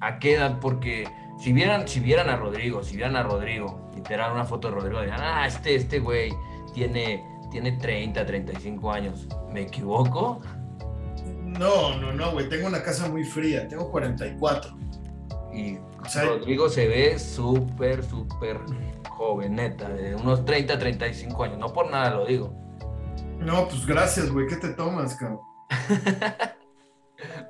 ¿A 0.02 0.20
qué 0.20 0.34
edad? 0.34 0.60
Porque 0.60 1.06
si 1.38 1.54
vieran, 1.54 1.88
si 1.88 2.00
vieran 2.00 2.30
a 2.30 2.38
Rodrigo, 2.38 2.84
si 2.84 2.96
vieran 2.96 3.16
a 3.16 3.24
Rodrigo, 3.24 3.90
literal 3.94 4.32
una 4.32 4.46
foto 4.46 4.70
de 4.70 4.76
Rodrigo, 4.76 5.02
dirán, 5.02 5.22
ah, 5.22 5.48
este, 5.48 5.76
este 5.76 6.00
güey 6.00 6.34
tiene, 6.74 7.24
tiene 7.52 7.74
30, 7.74 8.26
35 8.26 8.92
años. 8.92 9.28
¿Me 9.52 9.62
equivoco? 9.62 10.42
No, 11.44 11.98
no, 11.98 12.12
no, 12.12 12.32
güey, 12.32 12.50
tengo 12.50 12.68
una 12.68 12.84
casa 12.84 13.10
muy 13.10 13.24
fría, 13.24 13.68
tengo 13.68 13.92
44. 13.92 14.78
Y 15.54 15.78
Rodrigo 16.24 16.70
se 16.70 16.88
ve 16.88 17.18
súper, 17.18 18.04
súper 18.04 18.60
joven, 19.10 19.56
neta, 19.56 19.90
de 19.90 20.16
unos 20.16 20.44
30, 20.46 20.78
35 20.78 21.44
años, 21.44 21.60
no 21.60 21.72
por 21.72 21.90
nada 21.90 22.12
lo 22.12 22.26
digo. 22.26 22.54
No, 23.40 23.68
pues 23.68 23.86
gracias, 23.86 24.32
güey, 24.32 24.48
¿qué 24.48 24.58
te 24.58 24.70
tomas, 24.70 25.16
cabrón? 25.16 25.40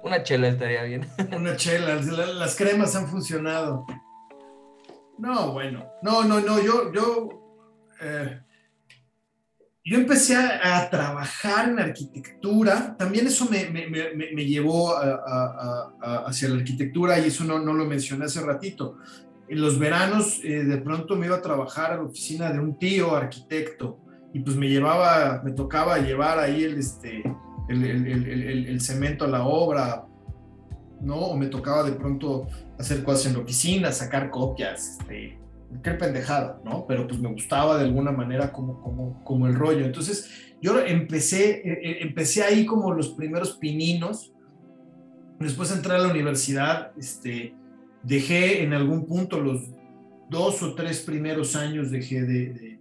Una 0.03 0.23
chela 0.23 0.47
estaría 0.47 0.83
bien. 0.83 1.07
Una 1.35 1.55
chela, 1.55 1.95
las 1.95 2.55
cremas 2.55 2.95
han 2.95 3.07
funcionado. 3.07 3.85
No, 5.17 5.53
bueno, 5.53 5.85
no, 6.01 6.23
no, 6.25 6.41
no, 6.41 6.61
yo, 6.61 6.91
yo, 6.91 7.29
eh, 8.01 8.41
yo 9.83 9.97
empecé 9.97 10.35
a, 10.35 10.89
trabajar 10.89 11.69
en 11.69 11.79
arquitectura, 11.79 12.97
también 12.97 13.27
eso 13.27 13.47
me, 13.49 13.69
me, 13.69 13.87
me, 13.87 14.45
llevó 14.45 14.93
hacia 16.25 16.49
la 16.49 16.55
arquitectura 16.55 17.17
y 17.19 17.27
eso 17.27 17.45
no, 17.45 17.59
no, 17.59 17.73
lo 17.73 17.85
mencioné 17.85 18.25
hace 18.25 18.41
ratito. 18.41 18.97
En 19.47 19.61
los 19.61 19.79
veranos 19.79 20.43
eh, 20.43 20.63
de 20.63 20.77
pronto 20.79 21.15
me 21.15 21.27
iba 21.27 21.37
a 21.37 21.41
trabajar 21.41 21.93
a 21.93 21.97
la 21.97 22.03
oficina 22.03 22.51
de 22.51 22.59
un 22.59 22.77
tío 22.77 23.15
arquitecto 23.15 23.99
y 24.33 24.39
pues 24.39 24.57
me 24.57 24.67
llevaba, 24.67 25.41
me 25.45 25.51
tocaba 25.51 25.99
llevar 25.99 26.39
ahí 26.39 26.63
el, 26.63 26.77
este, 26.77 27.23
el, 27.67 27.83
el, 27.83 28.67
el, 28.67 28.81
cemento 28.81 29.25
a 29.25 29.27
la 29.27 29.45
obra, 29.45 30.05
¿no? 31.01 31.15
O 31.15 31.37
me 31.37 31.47
tocaba 31.47 31.83
de 31.83 31.93
pronto 31.93 32.47
hacer 32.77 33.03
cosas 33.03 33.27
en 33.27 33.33
la 33.33 33.39
oficina, 33.39 33.91
sacar 33.91 34.29
copias, 34.29 34.99
este, 34.99 35.37
qué 35.83 35.91
pendejada, 35.91 36.61
¿no? 36.63 36.85
Pero 36.87 37.07
pues 37.07 37.19
me 37.19 37.29
gustaba 37.29 37.77
de 37.77 37.85
alguna 37.85 38.11
manera 38.11 38.51
como, 38.51 38.81
como, 38.81 39.23
como 39.23 39.47
el 39.47 39.55
rollo. 39.55 39.85
Entonces 39.85 40.29
yo 40.61 40.79
empecé, 40.79 41.67
eh, 41.67 41.79
eh, 41.83 41.97
empecé 42.01 42.43
ahí 42.43 42.65
como 42.65 42.93
los 42.93 43.09
primeros 43.09 43.57
pininos. 43.57 44.31
Después 45.39 45.71
entré 45.71 45.95
a 45.95 45.99
la 45.99 46.09
universidad, 46.09 46.91
este, 46.97 47.53
dejé 48.03 48.63
en 48.63 48.73
algún 48.73 49.05
punto 49.05 49.39
los 49.39 49.61
dos 50.29 50.63
o 50.63 50.75
tres 50.75 51.01
primeros 51.01 51.55
años, 51.55 51.91
dejé 51.91 52.21
de, 52.23 52.79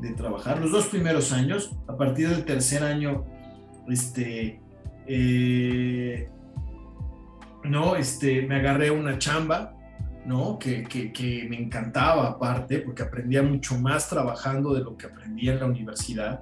de, 0.00 0.12
trabajar, 0.12 0.60
los 0.60 0.70
dos 0.70 0.86
primeros 0.86 1.32
años, 1.32 1.72
a 1.88 1.96
partir 1.96 2.28
del 2.28 2.44
tercer 2.44 2.82
año, 2.82 3.24
este, 3.88 4.60
eh, 5.06 6.28
no, 7.64 7.96
este, 7.96 8.42
me 8.42 8.56
agarré 8.56 8.90
una 8.90 9.18
chamba 9.18 9.76
¿no? 10.26 10.58
Que, 10.58 10.82
que, 10.82 11.46
me 11.48 11.56
encantaba 11.56 12.26
aparte, 12.26 12.80
porque 12.80 13.04
aprendía 13.04 13.42
mucho 13.42 13.78
más 13.78 14.08
trabajando 14.10 14.74
de 14.74 14.82
lo 14.82 14.96
que 14.96 15.06
aprendía 15.06 15.52
en 15.52 15.60
la 15.60 15.66
universidad. 15.66 16.40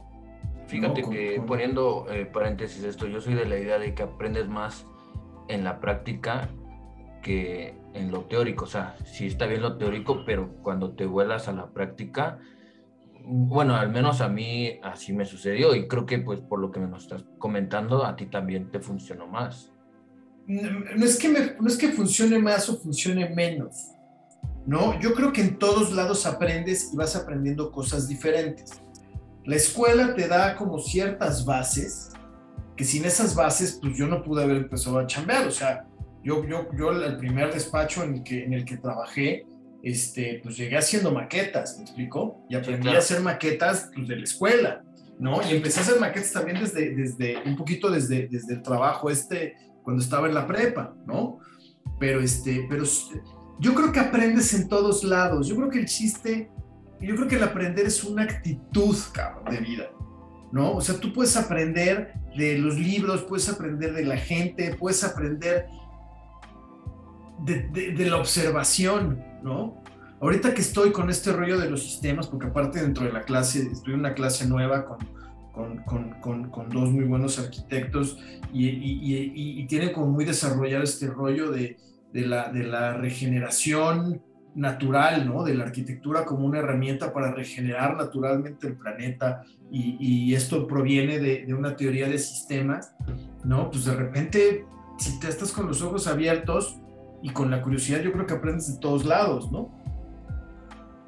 Fíjate 0.66 1.02
que 1.02 1.42
poniendo 1.46 2.07
eh, 2.11 2.24
paréntesis 2.24 2.83
esto, 2.83 3.07
yo 3.07 3.20
soy 3.20 3.35
de 3.35 3.44
la 3.44 3.59
idea 3.59 3.78
de 3.78 3.94
que 3.94 4.02
aprendes 4.02 4.48
más 4.48 4.87
en 5.48 5.62
la 5.62 5.80
práctica 5.80 6.48
que 7.22 7.74
en 7.92 8.11
lo 8.11 8.22
teórico. 8.22 8.64
O 8.64 8.68
sea, 8.68 8.96
sí 9.04 9.26
está 9.26 9.46
bien 9.46 9.61
lo 9.61 9.76
teórico, 9.76 10.24
pero 10.24 10.54
cuando 10.62 10.92
te 10.92 11.04
vuelas 11.04 11.48
a 11.48 11.52
la 11.52 11.66
práctica, 11.66 12.38
bueno, 13.25 13.75
al 13.75 13.91
menos 13.91 14.21
a 14.21 14.29
mí 14.29 14.79
así 14.83 15.13
me 15.13 15.25
sucedió 15.25 15.75
y 15.75 15.89
creo 15.89 16.07
que 16.07 16.19
pues 16.19 16.41
por 16.41 16.61
lo 16.61 16.71
que 16.71 16.81
me 16.81 16.97
estás 16.97 17.25
comentando, 17.39 18.05
a 18.05 18.17
ti 18.17 18.27
también 18.27 18.71
te 18.71 18.81
funcionó 18.81 19.27
más 19.27 19.75
no 20.47 21.05
es, 21.05 21.19
que 21.19 21.29
no 21.29 21.67
es 21.67 21.77
que 21.77 21.89
funcione 21.89 22.39
más 22.39 22.69
o 22.69 22.79
funcione 22.79 23.29
menos, 23.31 23.93
¿no? 24.67 24.99
Yo 25.01 25.15
creo 25.15 25.33
que 25.33 25.41
en 25.41 25.59
todos 25.59 25.93
lados 25.93 26.27
aprendes 26.27 26.93
y 26.93 26.97
vas 26.97 27.17
aprendiendo 27.17 27.71
cosas 27.73 28.09
diferentes. 28.09 28.73
La 29.45 29.57
escuela 29.57 30.15
te 30.15 30.29
da 30.29 30.57
como 30.57 30.79
ciertas 30.79 31.45
bases, 31.45 32.11
que 32.77 32.85
sin 32.85 33.05
esas 33.05 33.35
bases, 33.35 33.79
pues 33.81 33.97
yo 33.97 34.07
no 34.07 34.23
pude 34.23 34.43
haber 34.43 34.59
empezado 34.59 34.99
a 34.99 35.07
chambear, 35.07 35.47
o 35.47 35.51
sea, 35.51 35.87
yo, 36.23 36.45
yo, 36.47 36.69
yo 36.77 36.91
el 36.91 37.17
primer 37.19 37.53
despacho 37.53 38.03
en 38.03 38.15
el 38.15 38.23
que, 38.23 38.45
en 38.45 38.53
el 38.55 38.65
que 38.65 38.79
trabajé, 38.79 39.47
este, 39.85 40.40
pues 40.42 40.57
llegué 40.57 40.79
haciendo 40.79 41.12
maquetas, 41.12 41.77
¿me 41.77 41.85
explico? 41.85 42.44
Y 42.49 42.55
aprendí 42.55 42.88
a 42.88 42.99
hacer 42.99 43.20
maquetas 43.20 43.90
pues, 43.94 44.09
de 44.09 44.16
la 44.16 44.25
escuela, 44.25 44.83
¿no? 45.18 45.40
Y 45.47 45.55
empecé 45.55 45.81
a 45.81 45.83
hacer 45.83 46.01
maquetas 46.01 46.33
también 46.33 46.59
desde, 46.59 46.94
desde 46.94 47.37
un 47.44 47.55
poquito 47.55 47.90
desde, 47.90 48.27
desde 48.29 48.55
el 48.55 48.62
trabajo 48.62 49.11
este 49.11 49.55
cuando 49.83 50.03
estaba 50.03 50.27
en 50.27 50.35
la 50.35 50.47
prepa, 50.47 50.94
¿no? 51.07 51.38
Pero, 52.01 52.20
este, 52.20 52.66
pero 52.70 52.85
yo 53.61 53.75
creo 53.75 53.92
que 53.92 54.01
aprendes 54.01 54.55
en 54.55 54.68
todos 54.68 55.05
lados. 55.05 55.47
Yo 55.47 55.57
creo 55.57 55.68
que 55.68 55.81
el 55.81 55.87
chiste, 55.87 56.51
yo 57.03 57.14
creo 57.14 57.29
que 57.29 57.37
el 57.37 57.42
aprender 57.42 57.85
es 57.85 58.03
una 58.03 58.23
actitud, 58.23 58.97
cabrón, 59.12 59.55
de 59.55 59.61
vida, 59.61 59.90
¿no? 60.51 60.73
O 60.73 60.81
sea, 60.81 60.99
tú 60.99 61.12
puedes 61.12 61.37
aprender 61.37 62.14
de 62.35 62.57
los 62.57 62.79
libros, 62.79 63.23
puedes 63.25 63.51
aprender 63.51 63.92
de 63.92 64.07
la 64.07 64.16
gente, 64.16 64.75
puedes 64.77 65.05
aprender 65.05 65.66
de, 67.44 67.68
de 67.68 68.07
la 68.07 68.16
observación, 68.16 69.34
¿no? 69.44 69.83
Ahorita 70.20 70.54
que 70.54 70.62
estoy 70.62 70.90
con 70.90 71.11
este 71.11 71.33
rollo 71.33 71.59
de 71.59 71.70
los 71.70 71.83
sistemas, 71.83 72.26
porque 72.26 72.46
aparte 72.46 72.80
dentro 72.80 73.04
de 73.04 73.12
la 73.12 73.22
clase, 73.22 73.68
estoy 73.70 73.94
en 73.94 74.00
una 74.00 74.14
clase 74.14 74.48
nueva 74.48 74.85
con 74.85 74.98
con, 75.54 76.70
dos 76.70 76.90
muy 76.90 77.04
buenos 77.04 77.38
arquitectos 77.38 78.18
y, 78.52 78.68
y, 78.68 79.66
tienen 79.66 79.92
como 79.92 80.09
muy 80.09 80.24
desarrollado 80.24 80.83
este 80.83 81.07
rollo 81.07 81.50
de, 81.50 81.76
la, 82.12 82.50
de 82.50 82.64
la 82.64 82.94
regeneración 82.94 84.20
natural, 84.54 85.26
¿no? 85.26 85.44
De 85.44 85.54
la 85.54 85.64
arquitectura 85.64 86.24
como 86.24 86.46
una 86.46 86.59
herramienta 86.59 87.12
para 87.12 87.33
regenerar 87.33 87.96
naturalmente 87.96 88.66
el 88.66 88.76
planeta 88.76 89.44
y, 89.70 90.35
esto 90.35 90.66
proviene 90.66 91.18
de, 91.18 91.46
de, 91.46 91.54
una 91.54 91.76
teoría 91.76 92.09
de 92.09 92.18
sistemas, 92.18 92.94
¿no? 93.44 93.70
Pues 93.70 93.85
de 93.85 93.94
repente, 93.94 94.64
si 94.98 95.18
te 95.20 95.28
estás 95.28 95.52
con 95.52 95.66
los 95.66 95.83
ojos 95.83 96.07
abiertos 96.09 96.80
y 97.25 97.31
con 97.31 97.51
la 97.51 97.63
curiosidad, 97.63 98.03
yo 98.03 98.13
creo 98.13 98.27
que 98.27 98.35
aprendes 98.35 98.71
de 98.75 98.79
todos 98.79 99.07
lados, 99.07 99.51
¿no? 99.51 99.73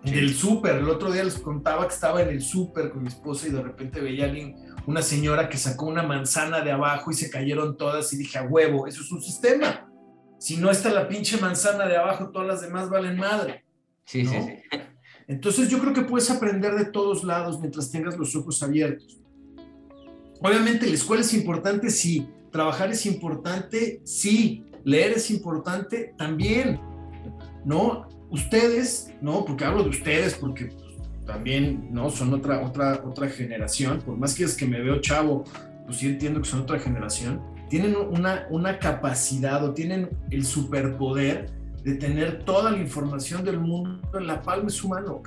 el 0.03 0.35
súper. 0.35 0.77
El 0.77 0.89
otro 0.89 1.13
día 1.13 1.23
les 1.23 1.39
contaba 1.39 1.87
que 1.87 1.93
estaba 1.93 2.23
en 2.23 2.31
el 2.31 2.41
súper 2.41 2.91
con 2.91 3.03
mi 3.03 3.09
esposa 3.09 3.49
y 3.49 3.51
de 3.51 3.61
repente 3.61 4.01
veía 4.01 4.25
a 4.25 4.29
alguien, 4.29 4.57
una 4.87 5.03
señora 5.03 5.51
que 5.51 5.59
sacó 5.59 5.85
una 5.85 6.03
manzana 6.03 6.63
de 6.63 6.73
abajo 6.73 7.11
y 7.11 7.15
se 7.15 7.29
cayeron 7.29 7.77
todas 7.77 8.15
y 8.15 8.17
dije, 8.17 8.39
a 8.39 8.45
huevo, 8.45 8.87
eso 8.87 9.03
es 9.03 9.13
un 9.13 9.21
sistema. 9.21 9.91
Si 10.39 10.57
no 10.57 10.71
está 10.71 10.89
la 10.89 11.07
pinche 11.07 11.37
manzana 11.37 11.87
de 11.87 11.99
abajo, 11.99 12.31
todas 12.31 12.49
las 12.49 12.63
demás 12.63 12.89
valen 12.89 13.19
madre. 13.19 13.67
Sí, 14.07 14.25
sí, 14.25 14.37
sí. 14.41 14.79
Entonces 15.29 15.69
yo 15.69 15.79
creo 15.81 15.93
que 15.93 16.03
puedes 16.03 16.31
aprender 16.31 16.77
de 16.77 16.87
todos 16.87 17.25
lados 17.25 17.61
mientras 17.61 17.91
tengas 17.91 18.17
los 18.17 18.35
ojos 18.35 18.63
abiertos. 18.63 19.19
Obviamente 20.41 20.87
la 20.87 20.95
escuela 20.95 21.23
es 21.23 21.35
importante, 21.35 21.91
sí. 21.91 22.27
Trabajar 22.51 22.91
es 22.91 23.05
importante, 23.05 24.01
sí. 24.07 24.66
Leer 24.87 25.13
es 25.13 25.31
importante, 25.31 26.15
también. 26.17 26.81
¿No? 27.67 28.07
ustedes, 28.31 29.13
¿no? 29.21 29.45
Porque 29.45 29.65
hablo 29.65 29.83
de 29.83 29.91
ustedes, 29.91 30.35
porque 30.35 30.71
también, 31.27 31.89
¿no? 31.93 32.11
Son 32.11 32.33
otra, 32.33 32.65
otra, 32.65 33.03
otra 33.05 33.29
generación, 33.29 34.01
por 34.01 34.17
más 34.17 34.35
que 34.35 34.45
es 34.45 34.57
que 34.57 34.67
me 34.67 34.81
veo 34.81 35.01
chavo, 35.01 35.45
pues 35.85 35.99
sí 35.99 36.07
entiendo 36.07 36.41
que 36.41 36.49
son 36.49 36.63
otra 36.63 36.79
generación, 36.79 37.41
tienen 37.69 37.97
una, 37.97 38.47
una 38.51 38.79
capacidad 38.79 39.65
o 39.65 39.75
tienen 39.75 40.11
el 40.31 40.45
superpoder 40.45 41.51
de 41.83 41.95
tener 41.95 42.45
toda 42.45 42.71
la 42.71 42.79
información 42.79 43.45
del 43.45 43.59
mundo 43.59 44.01
en 44.19 44.27
la 44.27 44.43
palma 44.43 44.65
de 44.65 44.71
su 44.71 44.89
mano, 44.89 45.23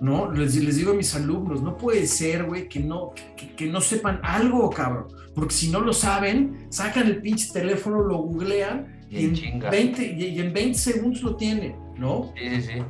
¿no? 0.00 0.30
Les, 0.32 0.56
les, 0.56 0.76
digo 0.76 0.92
a 0.92 0.94
mis 0.94 1.14
alumnos, 1.14 1.62
no 1.62 1.76
puede 1.76 2.06
ser, 2.06 2.44
güey, 2.44 2.68
que 2.68 2.80
no, 2.80 3.12
que, 3.36 3.54
que, 3.54 3.66
no 3.66 3.80
sepan 3.80 4.20
algo, 4.22 4.70
cabrón. 4.70 5.06
Porque 5.34 5.54
si 5.54 5.70
no 5.70 5.80
lo 5.80 5.92
saben, 5.92 6.66
sacan 6.70 7.06
el 7.06 7.20
pinche 7.20 7.52
teléfono, 7.52 8.02
lo 8.02 8.18
googlean 8.18 9.06
y, 9.10 9.24
en 9.24 9.60
20, 9.60 10.02
y, 10.04 10.38
en 10.40 10.52
20 10.52 10.78
segundos 10.78 11.22
lo 11.22 11.36
tiene, 11.36 11.76
¿no? 11.96 12.32
Sí, 12.36 12.50
sí, 12.56 12.62
sí. 12.62 12.82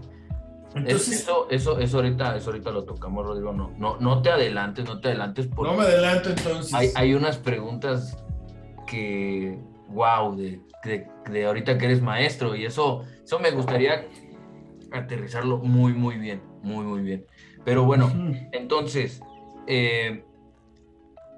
Entonces, 0.74 1.20
eso, 1.22 1.48
eso, 1.50 1.78
eso, 1.78 1.96
ahorita, 1.96 2.36
eso 2.36 2.50
ahorita 2.50 2.70
lo 2.70 2.84
tocamos, 2.84 3.24
Rodrigo. 3.24 3.52
No, 3.52 3.72
no, 3.78 3.98
no 3.98 4.22
te 4.22 4.30
adelantes, 4.30 4.84
no 4.84 5.00
te 5.00 5.08
adelantes. 5.08 5.46
Porque 5.46 5.72
no 5.72 5.78
me 5.78 5.84
adelanto 5.84 6.30
entonces. 6.30 6.74
Hay, 6.74 6.90
hay 6.94 7.14
unas 7.14 7.38
preguntas 7.38 8.16
que, 8.86 9.58
wow, 9.88 10.36
de, 10.36 10.60
de, 11.30 11.46
ahorita 11.46 11.78
que 11.78 11.84
eres 11.86 12.02
maestro 12.02 12.54
y 12.54 12.64
eso, 12.64 13.02
eso 13.24 13.38
me 13.38 13.50
gustaría 13.50 14.06
aterrizarlo 14.92 15.58
muy, 15.58 15.92
muy 15.92 16.16
bien, 16.18 16.40
muy, 16.62 16.84
muy 16.84 17.02
bien. 17.02 17.26
Pero 17.64 17.84
bueno, 17.84 18.10
entonces, 18.52 19.20
eh, 19.66 20.24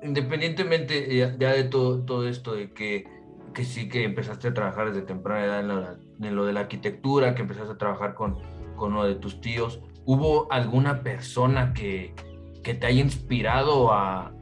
independientemente 0.03 1.15
ya, 1.17 1.37
ya, 1.39 1.53
de 1.53 1.65
todo, 1.65 2.05
todo 2.05 2.29
esto 2.29 2.55
de 2.55 2.73
que 2.73 3.21
que 3.53 3.65
sí 3.65 3.89
que 3.89 4.05
empezaste 4.05 4.49
a 4.49 4.55
trabajar 4.55 4.93
desde 4.93 5.03
temprana 5.03 5.45
edad 5.45 5.61
en 5.61 6.37
lo, 6.37 6.45
de 6.45 6.53
la 6.53 6.61
arquitectura, 6.61 7.35
que 7.35 7.43
empezaste 7.43 7.73
a 7.73 7.79
trabajar 7.79 8.15
con, 8.15 8.39
con 8.77 8.93
uno 8.93 9.05
de 9.05 9.17
tus 9.17 9.41
tíos. 9.41 9.81
¿Hubo 10.05 10.51
alguna 10.53 11.03
persona 11.03 11.73
que, 11.73 12.15
que 12.63 12.75
te 12.75 12.87
haya 12.87 13.01
inspirado 13.01 13.93
a, 13.93 14.33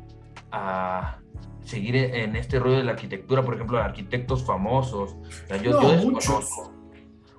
a, 0.50 1.18
seguir 1.62 1.96
en 1.96 2.36
este 2.36 2.58
rollo 2.58 2.76
de 2.76 2.84
la 2.84 2.92
arquitectura? 2.92 3.44
Por 3.44 3.54
ejemplo, 3.54 3.78
arquitectos 3.78 4.44
famosos. 4.44 5.16
yo, 5.62 5.80
no, 5.80 6.10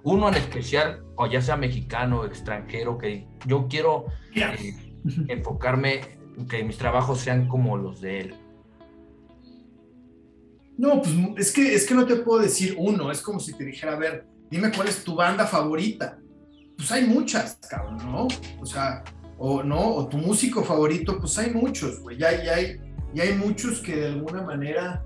Uno 0.03 0.29
en 0.29 0.35
especial, 0.35 1.03
o 1.21 1.27
ya 1.27 1.41
sea 1.41 1.57
mexicano 1.57 2.23
extranjero, 2.23 2.97
que 2.97 3.27
yo 3.45 3.67
quiero 3.67 4.05
eh, 4.33 4.73
enfocarme, 5.27 5.99
que 6.49 6.63
mis 6.63 6.77
trabajos 6.77 7.19
sean 7.19 7.49
como 7.49 7.75
los 7.75 7.99
de 7.99 8.21
él. 8.21 8.35
No, 10.77 11.01
pues 11.01 11.13
es 11.35 11.51
que, 11.51 11.75
es 11.75 11.85
que 11.85 11.93
no 11.93 12.05
te 12.05 12.15
puedo 12.15 12.41
decir 12.41 12.73
uno, 12.77 13.11
es 13.11 13.21
como 13.21 13.41
si 13.41 13.51
te 13.51 13.65
dijera, 13.65 13.93
a 13.93 13.95
ver, 13.97 14.27
dime 14.49 14.71
cuál 14.73 14.87
es 14.87 15.03
tu 15.03 15.13
banda 15.13 15.45
favorita. 15.45 16.19
Pues 16.77 16.89
hay 16.93 17.05
muchas, 17.05 17.59
cabrón, 17.69 17.97
¿no? 17.97 18.27
O 18.61 18.65
sea, 18.65 19.03
o 19.37 19.61
no, 19.61 19.95
o 19.95 20.07
tu 20.07 20.15
músico 20.15 20.63
favorito, 20.63 21.19
pues 21.19 21.37
hay 21.37 21.51
muchos, 21.51 21.99
güey. 21.99 22.17
Ya, 22.17 22.29
hay, 22.29 22.79
ya 23.13 23.23
hay 23.23 23.33
muchos 23.33 23.81
que 23.81 23.93
de 23.93 24.07
alguna 24.07 24.41
manera 24.41 25.03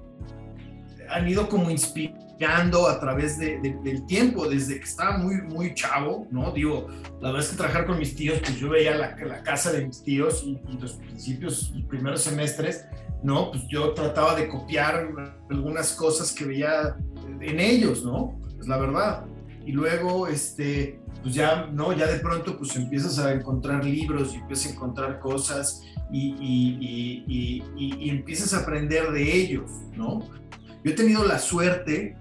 han 1.09 1.27
ido 1.27 1.49
como 1.49 1.71
inspirando 1.71 2.22
desarrollando 2.43 2.87
a 2.87 2.99
través 2.99 3.37
de, 3.37 3.59
de, 3.59 3.77
del 3.83 4.05
tiempo, 4.05 4.47
desde 4.47 4.77
que 4.77 4.83
estaba 4.83 5.17
muy, 5.17 5.41
muy 5.41 5.73
chavo, 5.73 6.27
¿no? 6.31 6.51
Digo, 6.51 6.87
la 7.21 7.29
verdad 7.29 7.41
es 7.41 7.49
que 7.49 7.57
trabajar 7.57 7.85
con 7.85 7.99
mis 7.99 8.15
tíos, 8.15 8.39
pues 8.39 8.57
yo 8.57 8.69
veía 8.69 8.95
la, 8.95 9.15
la 9.25 9.43
casa 9.43 9.71
de 9.71 9.85
mis 9.85 10.03
tíos 10.03 10.43
y, 10.45 10.59
y, 10.69 10.77
los 10.79 10.93
principios, 10.93 11.71
los 11.73 11.85
primeros 11.85 12.21
semestres, 12.21 12.85
¿no? 13.23 13.51
Pues 13.51 13.63
yo 13.69 13.93
trataba 13.93 14.35
de 14.35 14.47
copiar 14.47 15.07
algunas 15.49 15.93
cosas 15.93 16.31
que 16.31 16.45
veía 16.45 16.95
en 17.39 17.59
ellos, 17.59 18.03
¿no? 18.03 18.37
Pues 18.55 18.67
la 18.67 18.77
verdad. 18.77 19.25
Y 19.65 19.71
luego, 19.71 20.27
este, 20.27 20.99
pues 21.21 21.33
ya, 21.35 21.67
¿no? 21.71 21.93
Ya 21.93 22.07
de 22.07 22.19
pronto, 22.19 22.57
pues 22.57 22.75
empiezas 22.75 23.17
a 23.19 23.31
encontrar 23.31 23.85
libros 23.85 24.33
y 24.33 24.37
empiezas 24.37 24.71
a 24.71 24.75
encontrar 24.75 25.19
cosas 25.19 25.81
y, 26.11 26.35
y, 26.39 27.23
y, 27.27 27.63
y, 27.77 28.09
empiezas 28.09 28.53
a 28.53 28.59
aprender 28.59 29.11
de 29.11 29.33
ellos, 29.33 29.71
¿no? 29.95 30.19
Yo 30.83 30.91
he 30.91 30.95
tenido 30.95 31.23
la 31.23 31.39
suerte 31.39 32.17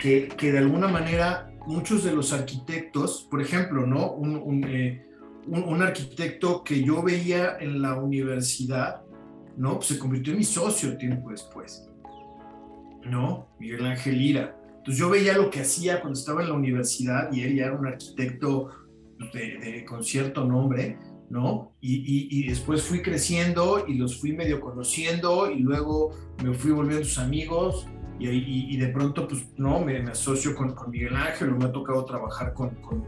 que, 0.00 0.28
que 0.28 0.50
de 0.50 0.58
alguna 0.58 0.88
manera 0.88 1.52
muchos 1.66 2.02
de 2.02 2.12
los 2.12 2.32
arquitectos, 2.32 3.28
por 3.30 3.40
ejemplo, 3.40 3.86
¿no? 3.86 4.12
Un, 4.12 4.36
un, 4.36 4.64
eh, 4.64 5.06
un, 5.46 5.82
arquitecto 5.82 6.64
que 6.64 6.82
yo 6.82 7.02
veía 7.02 7.58
en 7.60 7.82
la 7.82 7.94
universidad, 7.94 9.02
¿no? 9.56 9.76
Pues 9.76 9.88
se 9.88 9.98
convirtió 9.98 10.32
en 10.32 10.38
mi 10.38 10.44
socio 10.44 10.96
tiempo 10.96 11.30
después, 11.30 11.86
¿no? 13.04 13.48
Miguel 13.60 13.86
Ángel 13.86 14.20
Ira. 14.20 14.56
Entonces 14.78 14.96
yo 14.98 15.10
veía 15.10 15.36
lo 15.36 15.50
que 15.50 15.60
hacía 15.60 16.00
cuando 16.00 16.18
estaba 16.18 16.42
en 16.42 16.48
la 16.48 16.54
universidad 16.54 17.30
y 17.30 17.42
él 17.42 17.56
ya 17.56 17.66
era 17.66 17.78
un 17.78 17.86
arquitecto 17.86 18.70
de, 19.34 19.58
de, 19.58 19.84
con 19.84 20.02
cierto 20.02 20.46
nombre, 20.46 20.98
¿no? 21.28 21.72
Y, 21.82 21.96
y, 21.96 22.28
y, 22.30 22.48
después 22.48 22.82
fui 22.82 23.02
creciendo 23.02 23.84
y 23.86 23.94
los 23.94 24.18
fui 24.18 24.32
medio 24.32 24.60
conociendo 24.60 25.50
y 25.50 25.60
luego 25.60 26.16
me 26.42 26.54
fui 26.54 26.70
volviendo 26.70 27.04
sus 27.04 27.18
amigos 27.18 27.86
y, 28.28 28.74
y 28.74 28.76
de 28.76 28.88
pronto, 28.88 29.26
pues, 29.26 29.46
¿no? 29.56 29.80
Me, 29.80 30.00
me 30.00 30.10
asocio 30.10 30.54
con, 30.54 30.74
con, 30.74 30.90
Miguel 30.90 31.16
Ángel 31.16 31.52
me 31.52 31.64
ha 31.64 31.72
tocado 31.72 32.04
trabajar 32.04 32.52
con, 32.52 32.70
con, 32.76 33.04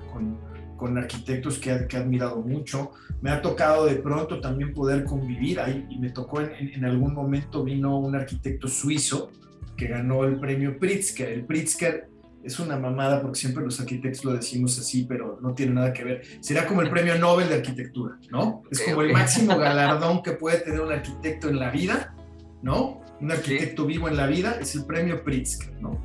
con 0.83 0.98
arquitectos 0.98 1.59
que, 1.59 1.87
que 1.87 1.96
he 1.96 2.01
admirado 2.01 2.40
mucho. 2.40 2.90
Me 3.20 3.31
ha 3.31 3.40
tocado 3.40 3.87
de 3.87 3.96
pronto 3.96 4.40
también 4.40 4.75
poder 4.75 5.05
convivir 5.05 5.61
ahí 5.61 5.87
y 5.88 5.98
me 5.98 6.11
tocó 6.11 6.40
en, 6.40 6.53
en, 6.55 6.75
en 6.75 6.85
algún 6.85 7.14
momento 7.14 7.62
vino 7.62 7.98
un 7.98 8.16
arquitecto 8.16 8.66
suizo 8.66 9.31
que 9.77 9.87
ganó 9.87 10.25
el 10.25 10.40
premio 10.40 10.79
Pritzker. 10.79 11.29
El 11.29 11.44
Pritzker 11.44 12.09
es 12.42 12.59
una 12.59 12.77
mamada 12.77 13.22
porque 13.22 13.38
siempre 13.38 13.62
los 13.62 13.79
arquitectos 13.79 14.25
lo 14.25 14.33
decimos 14.33 14.79
así, 14.79 15.05
pero 15.09 15.38
no 15.40 15.55
tiene 15.55 15.75
nada 15.75 15.92
que 15.92 16.05
ver. 16.05 16.22
Será 16.40 16.66
como 16.66 16.83
el 16.83 16.90
premio 16.90 17.16
Nobel 17.18 17.48
de 17.48 17.57
arquitectura, 17.57 18.18
¿no? 18.31 18.62
Es 18.70 18.81
como 18.81 19.03
el 19.03 19.12
máximo 19.12 19.57
galardón 19.57 20.22
que 20.25 20.33
puede 20.33 20.59
tener 20.59 20.81
un 20.81 20.92
arquitecto 20.92 21.48
en 21.48 21.61
la 21.61 21.70
vida, 21.70 22.14
¿no? 22.62 23.01
Un 23.22 23.32
arquitecto 23.32 23.87
vivo 23.87 24.08
en 24.08 24.16
la 24.16 24.26
vida 24.26 24.58
es 24.61 24.74
el 24.74 24.85
premio 24.85 25.22
Pritzker, 25.22 25.80
¿no? 25.80 26.00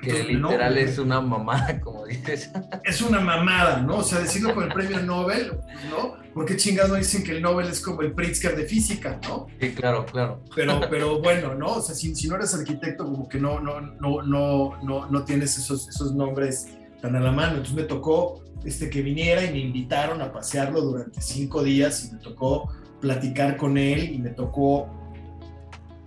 Que 0.00 0.22
literal 0.22 0.74
no, 0.74 0.80
es 0.80 0.98
una 0.98 1.20
mamada, 1.22 1.80
como 1.80 2.04
dices. 2.04 2.50
Es 2.84 3.00
una 3.00 3.20
mamada, 3.20 3.80
¿no? 3.80 3.98
O 3.98 4.02
sea, 4.02 4.18
decirlo 4.20 4.54
con 4.54 4.64
el 4.64 4.72
premio 4.72 5.00
Nobel, 5.00 5.52
¿no? 5.88 6.16
Porque 6.34 6.56
chingados 6.56 6.90
no 6.90 6.96
dicen 6.96 7.24
que 7.24 7.32
el 7.32 7.42
Nobel 7.42 7.68
es 7.68 7.80
como 7.80 8.02
el 8.02 8.12
Pritzker 8.12 8.54
de 8.54 8.64
física, 8.64 9.18
¿no? 9.26 9.46
Sí, 9.58 9.72
claro, 9.72 10.04
claro. 10.04 10.42
Pero, 10.54 10.80
pero 10.90 11.20
bueno, 11.22 11.54
¿no? 11.54 11.76
O 11.76 11.80
sea, 11.80 11.94
si, 11.94 12.14
si 12.14 12.28
no 12.28 12.36
eres 12.36 12.54
arquitecto, 12.54 13.04
como 13.04 13.26
que 13.28 13.38
no, 13.38 13.60
no, 13.60 13.80
no, 13.80 14.20
no, 14.22 14.78
no, 14.82 15.06
no 15.10 15.24
tienes 15.24 15.56
esos, 15.56 15.88
esos 15.88 16.14
nombres 16.14 16.68
tan 17.00 17.16
a 17.16 17.20
la 17.20 17.32
mano. 17.32 17.52
Entonces 17.52 17.74
me 17.74 17.84
tocó 17.84 18.42
este, 18.64 18.90
que 18.90 19.02
viniera 19.02 19.44
y 19.44 19.52
me 19.52 19.58
invitaron 19.60 20.20
a 20.22 20.32
pasearlo 20.32 20.80
durante 20.80 21.20
cinco 21.20 21.62
días 21.62 22.04
y 22.04 22.14
me 22.14 22.18
tocó 22.18 22.70
platicar 23.00 23.56
con 23.56 23.76
él 23.76 24.12
y 24.12 24.18
me 24.18 24.30
tocó, 24.30 24.88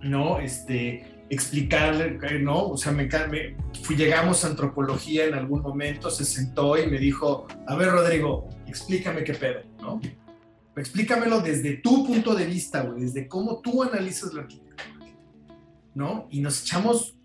¿no? 0.02 0.38
Este, 0.38 1.18
explicarle, 1.30 2.18
¿no? 2.40 2.68
O 2.68 2.76
sea, 2.76 2.92
me, 2.92 3.04
me, 3.06 3.56
fui, 3.82 3.96
llegamos 3.96 4.44
a 4.44 4.48
antropología 4.48 5.26
en 5.26 5.34
algún 5.34 5.60
momento, 5.60 6.10
se 6.10 6.24
sentó 6.24 6.78
y 6.78 6.86
me 6.86 6.98
dijo, 6.98 7.46
a 7.66 7.76
ver, 7.76 7.90
Rodrigo, 7.90 8.48
explícame 8.66 9.24
qué 9.24 9.34
pedo, 9.34 9.60
¿no? 9.80 10.00
Explícamelo 10.76 11.40
desde 11.40 11.78
tu 11.78 12.06
punto 12.06 12.34
de 12.34 12.46
vista, 12.46 12.82
güey, 12.82 13.00
desde 13.00 13.26
cómo 13.26 13.60
tú 13.60 13.82
analizas 13.82 14.32
la 14.32 14.42
arquitectura, 14.42 14.84
¿no? 15.94 16.28
Y 16.30 16.40
nos 16.40 16.62
echamos 16.62 17.16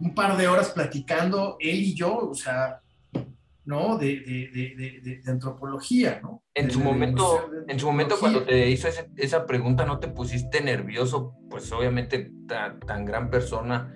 un 0.00 0.14
par 0.14 0.36
de 0.36 0.46
horas 0.46 0.70
platicando, 0.70 1.56
él 1.60 1.82
y 1.82 1.94
yo, 1.94 2.16
o 2.16 2.34
sea, 2.34 2.80
¿no? 3.68 3.98
De, 3.98 4.06
de, 4.06 4.48
de, 4.50 5.20
de 5.22 5.30
antropología, 5.30 6.20
¿no? 6.22 6.42
En 6.54 6.70
su 6.70 6.80
momento, 6.80 7.50
en 7.68 7.78
su 7.78 7.86
momento 7.86 8.16
cuando 8.18 8.42
te 8.42 8.70
hizo 8.70 8.88
ese, 8.88 9.10
esa 9.16 9.44
pregunta, 9.44 9.84
¿no 9.84 9.98
te 9.98 10.08
pusiste 10.08 10.62
nervioso? 10.62 11.34
Pues 11.50 11.70
obviamente 11.70 12.32
tan, 12.48 12.80
tan 12.80 13.04
gran 13.04 13.28
persona, 13.28 13.94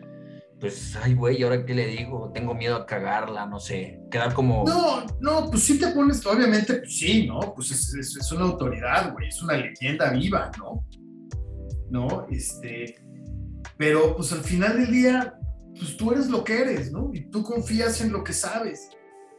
pues, 0.60 0.94
ay, 1.02 1.14
güey, 1.14 1.42
¿ahora 1.42 1.64
qué 1.64 1.72
le 1.72 1.86
digo? 1.86 2.30
Tengo 2.34 2.54
miedo 2.54 2.76
a 2.76 2.84
cagarla, 2.84 3.46
no 3.46 3.58
sé, 3.58 3.98
quedar 4.10 4.34
como... 4.34 4.62
No, 4.66 5.06
no, 5.20 5.50
pues 5.50 5.62
sí 5.62 5.78
te 5.78 5.86
pones, 5.88 6.24
obviamente, 6.26 6.74
pues 6.74 6.98
sí, 6.98 7.26
¿no? 7.26 7.40
Pues 7.54 7.70
es, 7.70 7.94
es, 7.94 8.16
es 8.16 8.30
una 8.30 8.44
autoridad, 8.44 9.14
güey, 9.14 9.28
es 9.28 9.42
una 9.42 9.56
leyenda 9.56 10.10
viva, 10.10 10.50
¿no? 10.58 10.84
¿No? 11.88 12.26
Este, 12.30 12.94
pero 13.78 14.14
pues 14.16 14.34
al 14.34 14.42
final 14.42 14.76
del 14.76 14.92
día, 14.92 15.34
pues 15.74 15.96
tú 15.96 16.12
eres 16.12 16.28
lo 16.28 16.44
que 16.44 16.60
eres, 16.60 16.92
¿no? 16.92 17.10
Y 17.14 17.30
tú 17.30 17.42
confías 17.42 18.02
en 18.02 18.12
lo 18.12 18.22
que 18.22 18.34
sabes. 18.34 18.90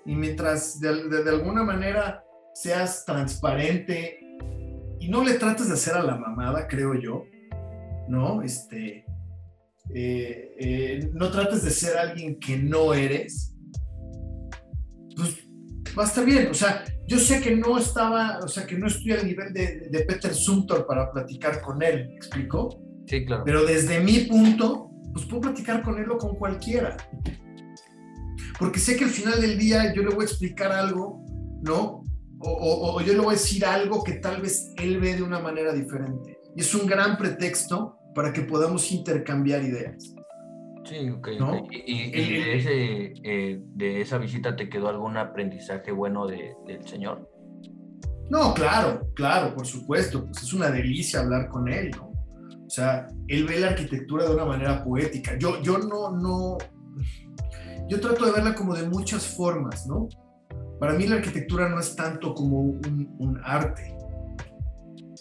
Y 0.05 0.15
mientras 0.15 0.79
de, 0.79 1.09
de, 1.09 1.23
de 1.23 1.29
alguna 1.29 1.63
manera 1.63 2.23
seas 2.53 3.05
transparente 3.05 4.19
y 4.99 5.09
no 5.09 5.23
le 5.23 5.33
trates 5.33 5.67
de 5.67 5.73
hacer 5.73 5.95
a 5.95 6.03
la 6.03 6.15
mamada, 6.15 6.67
creo 6.67 6.93
yo, 6.95 7.23
¿no? 8.07 8.41
Este, 8.41 9.05
eh, 9.93 10.55
eh, 10.59 11.09
no 11.13 11.29
trates 11.29 11.63
de 11.63 11.71
ser 11.71 11.97
alguien 11.97 12.39
que 12.39 12.57
no 12.57 12.93
eres, 12.93 13.53
pues 15.15 15.47
va 15.97 16.03
a 16.03 16.07
estar 16.07 16.25
bien. 16.25 16.47
O 16.49 16.53
sea, 16.53 16.85
yo 17.07 17.19
sé 17.19 17.41
que 17.41 17.55
no 17.55 17.77
estaba, 17.77 18.39
o 18.43 18.47
sea, 18.47 18.65
que 18.65 18.77
no 18.77 18.87
estoy 18.87 19.11
al 19.11 19.25
nivel 19.25 19.53
de, 19.53 19.89
de 19.89 19.99
Peter 20.05 20.33
Sumter 20.33 20.85
para 20.85 21.11
platicar 21.11 21.61
con 21.61 21.83
él, 21.83 22.07
¿me 22.07 22.15
explico? 22.15 22.81
Sí, 23.07 23.25
claro. 23.25 23.43
Pero 23.45 23.65
desde 23.65 23.99
mi 23.99 24.19
punto, 24.19 24.89
pues 25.11 25.25
puedo 25.25 25.41
platicar 25.41 25.83
con 25.83 25.99
él 25.99 26.09
o 26.11 26.17
con 26.17 26.35
cualquiera. 26.35 26.95
Porque 28.59 28.79
sé 28.79 28.95
que 28.95 29.05
al 29.05 29.09
final 29.09 29.41
del 29.41 29.57
día 29.57 29.93
yo 29.93 30.03
le 30.03 30.13
voy 30.13 30.25
a 30.25 30.27
explicar 30.27 30.71
algo, 30.71 31.23
¿no? 31.61 32.03
O, 32.39 32.49
o, 32.49 32.95
o, 32.95 33.01
yo 33.01 33.13
le 33.13 33.19
voy 33.19 33.29
a 33.29 33.37
decir 33.37 33.65
algo 33.65 34.03
que 34.03 34.13
tal 34.13 34.41
vez 34.41 34.73
él 34.77 34.99
ve 34.99 35.15
de 35.15 35.23
una 35.23 35.39
manera 35.39 35.73
diferente. 35.73 36.37
Y 36.55 36.61
es 36.61 36.75
un 36.75 36.85
gran 36.85 37.17
pretexto 37.17 37.97
para 38.13 38.33
que 38.33 38.41
podamos 38.41 38.91
intercambiar 38.91 39.63
ideas. 39.63 40.13
Sí, 40.85 41.09
ok. 41.09 41.29
¿no? 41.39 41.63
okay. 41.63 41.83
¿Y, 41.85 41.93
y, 41.93 42.21
y 42.21 42.43
de, 42.43 42.57
ese, 42.57 43.13
eh, 43.23 43.61
de, 43.75 44.01
esa 44.01 44.17
visita 44.17 44.55
te 44.55 44.69
quedó 44.69 44.89
algún 44.89 45.15
aprendizaje 45.17 45.91
bueno 45.91 46.27
de, 46.27 46.53
del 46.67 46.85
señor? 46.85 47.29
No, 48.29 48.53
claro, 48.53 49.07
claro, 49.15 49.55
por 49.55 49.65
supuesto. 49.65 50.25
Pues 50.25 50.43
es 50.43 50.53
una 50.53 50.69
delicia 50.69 51.21
hablar 51.21 51.49
con 51.49 51.71
él, 51.71 51.91
¿no? 51.91 52.11
O 52.65 52.69
sea, 52.69 53.07
él 53.27 53.45
ve 53.45 53.59
la 53.59 53.67
arquitectura 53.67 54.25
de 54.25 54.33
una 54.33 54.45
manera 54.45 54.83
poética. 54.83 55.37
Yo, 55.37 55.61
yo 55.61 55.77
no, 55.77 56.11
no, 56.11 56.57
yo 57.93 57.99
trato 57.99 58.25
de 58.25 58.31
verla 58.31 58.55
como 58.55 58.73
de 58.73 58.87
muchas 58.89 59.27
formas, 59.27 59.85
¿no? 59.85 60.09
Para 60.79 60.93
mí 60.93 61.05
la 61.05 61.17
arquitectura 61.17 61.69
no 61.69 61.79
es 61.79 61.95
tanto 61.95 62.33
como 62.33 62.59
un, 62.59 63.15
un 63.19 63.39
arte, 63.43 63.95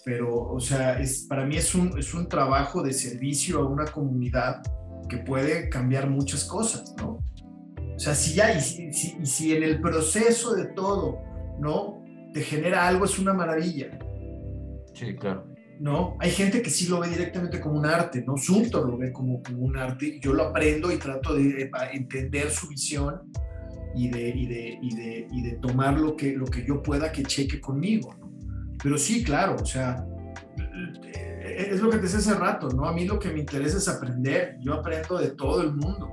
pero, 0.03 0.35
o 0.35 0.59
sea, 0.59 0.99
es, 0.99 1.27
para 1.29 1.45
mí 1.45 1.55
es 1.55 1.75
un, 1.75 1.97
es 1.97 2.13
un 2.15 2.27
trabajo 2.27 2.81
de 2.81 2.91
servicio 2.91 3.59
a 3.59 3.67
una 3.67 3.85
comunidad 3.85 4.63
que 5.07 5.17
puede 5.17 5.69
cambiar 5.69 6.09
muchas 6.09 6.45
cosas, 6.45 6.95
¿no? 6.97 7.19
O 7.95 7.99
sea, 7.99 8.15
si 8.15 8.33
ya, 8.33 8.53
y 8.55 8.59
si, 8.59 8.91
si, 8.91 9.17
y 9.21 9.25
si 9.25 9.55
en 9.55 9.61
el 9.61 9.79
proceso 9.79 10.55
de 10.55 10.65
todo, 10.65 11.19
¿no? 11.59 12.03
Te 12.33 12.41
genera 12.41 12.87
algo, 12.87 13.05
es 13.05 13.19
una 13.19 13.33
maravilla. 13.33 13.99
Sí, 14.95 15.15
claro. 15.15 15.52
¿No? 15.83 16.15
Hay 16.21 16.31
gente 16.31 16.61
que 16.61 16.69
sí 16.69 16.87
lo 16.87 17.01
ve 17.01 17.09
directamente 17.09 17.59
como 17.59 17.77
un 17.77 17.85
arte, 17.85 18.23
¿no? 18.25 18.37
Sumter 18.37 18.83
lo 18.83 18.97
ve 18.97 19.11
como, 19.11 19.43
un 19.57 19.75
arte, 19.75 20.17
yo 20.21 20.33
lo 20.33 20.43
aprendo 20.43 20.89
y 20.89 20.95
trato 20.95 21.35
de 21.35 21.69
entender 21.91 22.49
su 22.51 22.69
visión 22.69 23.23
y 23.93 24.07
de, 24.07 24.29
y 24.29 24.47
de, 24.47 24.79
y 24.81 24.95
de, 24.95 25.27
y 25.29 25.41
de 25.41 25.51
tomar 25.57 25.99
lo 25.99 26.15
que, 26.15 26.37
lo 26.37 26.45
que 26.45 26.65
yo 26.65 26.81
pueda 26.81 27.11
que 27.11 27.23
cheque 27.23 27.59
conmigo. 27.59 28.15
Pero 28.81 28.97
sí, 28.97 29.25
claro, 29.25 29.57
o 29.61 29.65
sea, 29.65 30.07
es 31.43 31.81
lo 31.81 31.89
que 31.89 31.97
te 31.97 32.03
decía 32.03 32.19
hace 32.19 32.33
rato, 32.35 32.69
¿no? 32.69 32.85
A 32.85 32.93
mí 32.93 33.03
lo 33.03 33.19
que 33.19 33.31
me 33.31 33.41
interesa 33.41 33.77
es 33.77 33.89
aprender, 33.89 34.55
yo 34.61 34.75
aprendo 34.75 35.17
de 35.17 35.31
todo 35.31 35.63
el 35.63 35.73
mundo, 35.73 36.09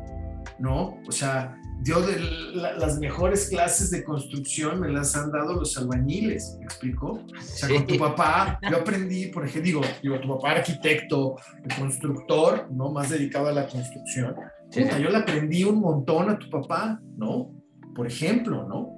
¿no? 0.58 0.98
O 1.06 1.12
sea, 1.12 1.56
yo 1.82 2.00
de 2.02 2.18
la, 2.54 2.74
las 2.74 2.98
mejores 2.98 3.48
clases 3.48 3.90
de 3.90 4.04
construcción 4.04 4.80
me 4.80 4.88
las 4.90 5.16
han 5.16 5.30
dado 5.30 5.54
los 5.54 5.76
albañiles, 5.78 6.56
¿me 6.58 6.64
explico? 6.64 7.12
O 7.12 7.40
sea, 7.42 7.68
con 7.68 7.86
tu 7.86 7.96
papá, 7.98 8.58
yo 8.70 8.76
aprendí, 8.78 9.26
por 9.26 9.44
ejemplo, 9.44 9.62
digo, 9.64 9.80
digo, 10.02 10.20
tu 10.20 10.28
papá 10.28 10.50
arquitecto, 10.52 11.36
constructor, 11.78 12.68
¿no? 12.70 12.90
Más 12.92 13.10
dedicado 13.10 13.48
a 13.48 13.52
la 13.52 13.66
construcción. 13.66 14.34
Sí. 14.70 14.82
Puta, 14.82 14.98
yo 14.98 15.10
le 15.10 15.16
aprendí 15.18 15.64
un 15.64 15.80
montón 15.80 16.30
a 16.30 16.38
tu 16.38 16.48
papá, 16.50 17.00
¿no? 17.16 17.50
Por 17.94 18.06
ejemplo, 18.06 18.66
¿no? 18.68 18.96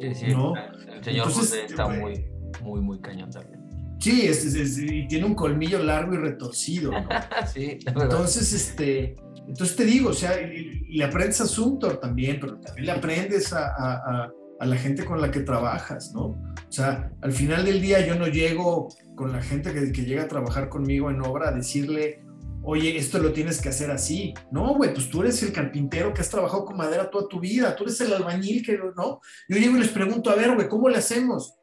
Sí, 0.00 0.14
sí, 0.14 0.26
¿no? 0.28 0.54
el 0.56 1.02
señor 1.04 1.26
Entonces, 1.28 1.34
José 1.50 1.64
está 1.66 1.88
muy, 1.88 2.26
muy, 2.62 2.80
muy 2.80 3.00
cañón 3.00 3.30
también. 3.30 3.60
Sí, 3.98 4.26
es, 4.26 4.44
es- 4.44 4.54
es- 4.54 4.78
y 4.78 5.06
tiene 5.08 5.24
un 5.26 5.34
colmillo 5.34 5.82
largo 5.82 6.14
y 6.14 6.18
retorcido. 6.18 6.92
¿no? 6.92 7.08
sí. 7.52 7.78
Entonces, 7.86 8.52
este, 8.52 9.14
entonces 9.48 9.76
te 9.76 9.84
digo, 9.84 10.10
o 10.10 10.14
sea, 10.14 10.40
y, 10.40 10.84
y 10.88 10.96
le 10.98 11.04
aprendes 11.04 11.40
a 11.40 11.46
Sumtor 11.46 11.98
también, 11.98 12.38
pero 12.40 12.58
también 12.60 12.86
le 12.86 12.92
aprendes 12.92 13.52
a, 13.52 13.66
a- 13.66 13.94
a- 14.24 14.32
a 14.58 14.64
la 14.66 14.76
gente 14.76 15.04
con 15.04 15.20
la 15.20 15.30
que 15.30 15.40
trabajas, 15.40 16.12
¿no? 16.14 16.22
O 16.28 16.72
sea, 16.72 17.10
al 17.20 17.32
final 17.32 17.64
del 17.66 17.80
día 17.82 18.06
yo 18.06 18.14
no 18.14 18.26
llego 18.26 18.88
con 19.14 19.30
la 19.30 19.42
gente 19.42 19.72
que, 19.74 19.92
que 19.92 20.04
llega 20.06 20.22
a 20.22 20.28
trabajar 20.28 20.70
conmigo 20.70 21.10
en 21.10 21.20
obra 21.20 21.50
a 21.50 21.52
decirle, 21.52 22.22
oye, 22.62 22.96
esto 22.96 23.18
lo 23.18 23.32
tienes 23.34 23.60
que 23.60 23.68
hacer 23.68 23.90
así. 23.90 24.32
No, 24.50 24.74
güey, 24.74 24.94
pues 24.94 25.10
tú 25.10 25.20
eres 25.20 25.42
el 25.42 25.52
carpintero 25.52 26.14
que 26.14 26.22
has 26.22 26.30
trabajado 26.30 26.64
con 26.64 26.76
madera 26.78 27.10
toda 27.10 27.28
tu 27.28 27.38
vida, 27.38 27.76
tú 27.76 27.84
eres 27.84 28.00
el 28.00 28.14
albañil 28.14 28.64
que, 28.64 28.78
¿no? 28.96 29.20
Yo 29.48 29.58
llego 29.58 29.76
y 29.76 29.80
les 29.80 29.90
pregunto, 29.90 30.30
a 30.30 30.34
ver, 30.36 30.54
güey, 30.54 30.68
¿cómo 30.68 30.88
le 30.88 30.96
hacemos? 30.96 31.54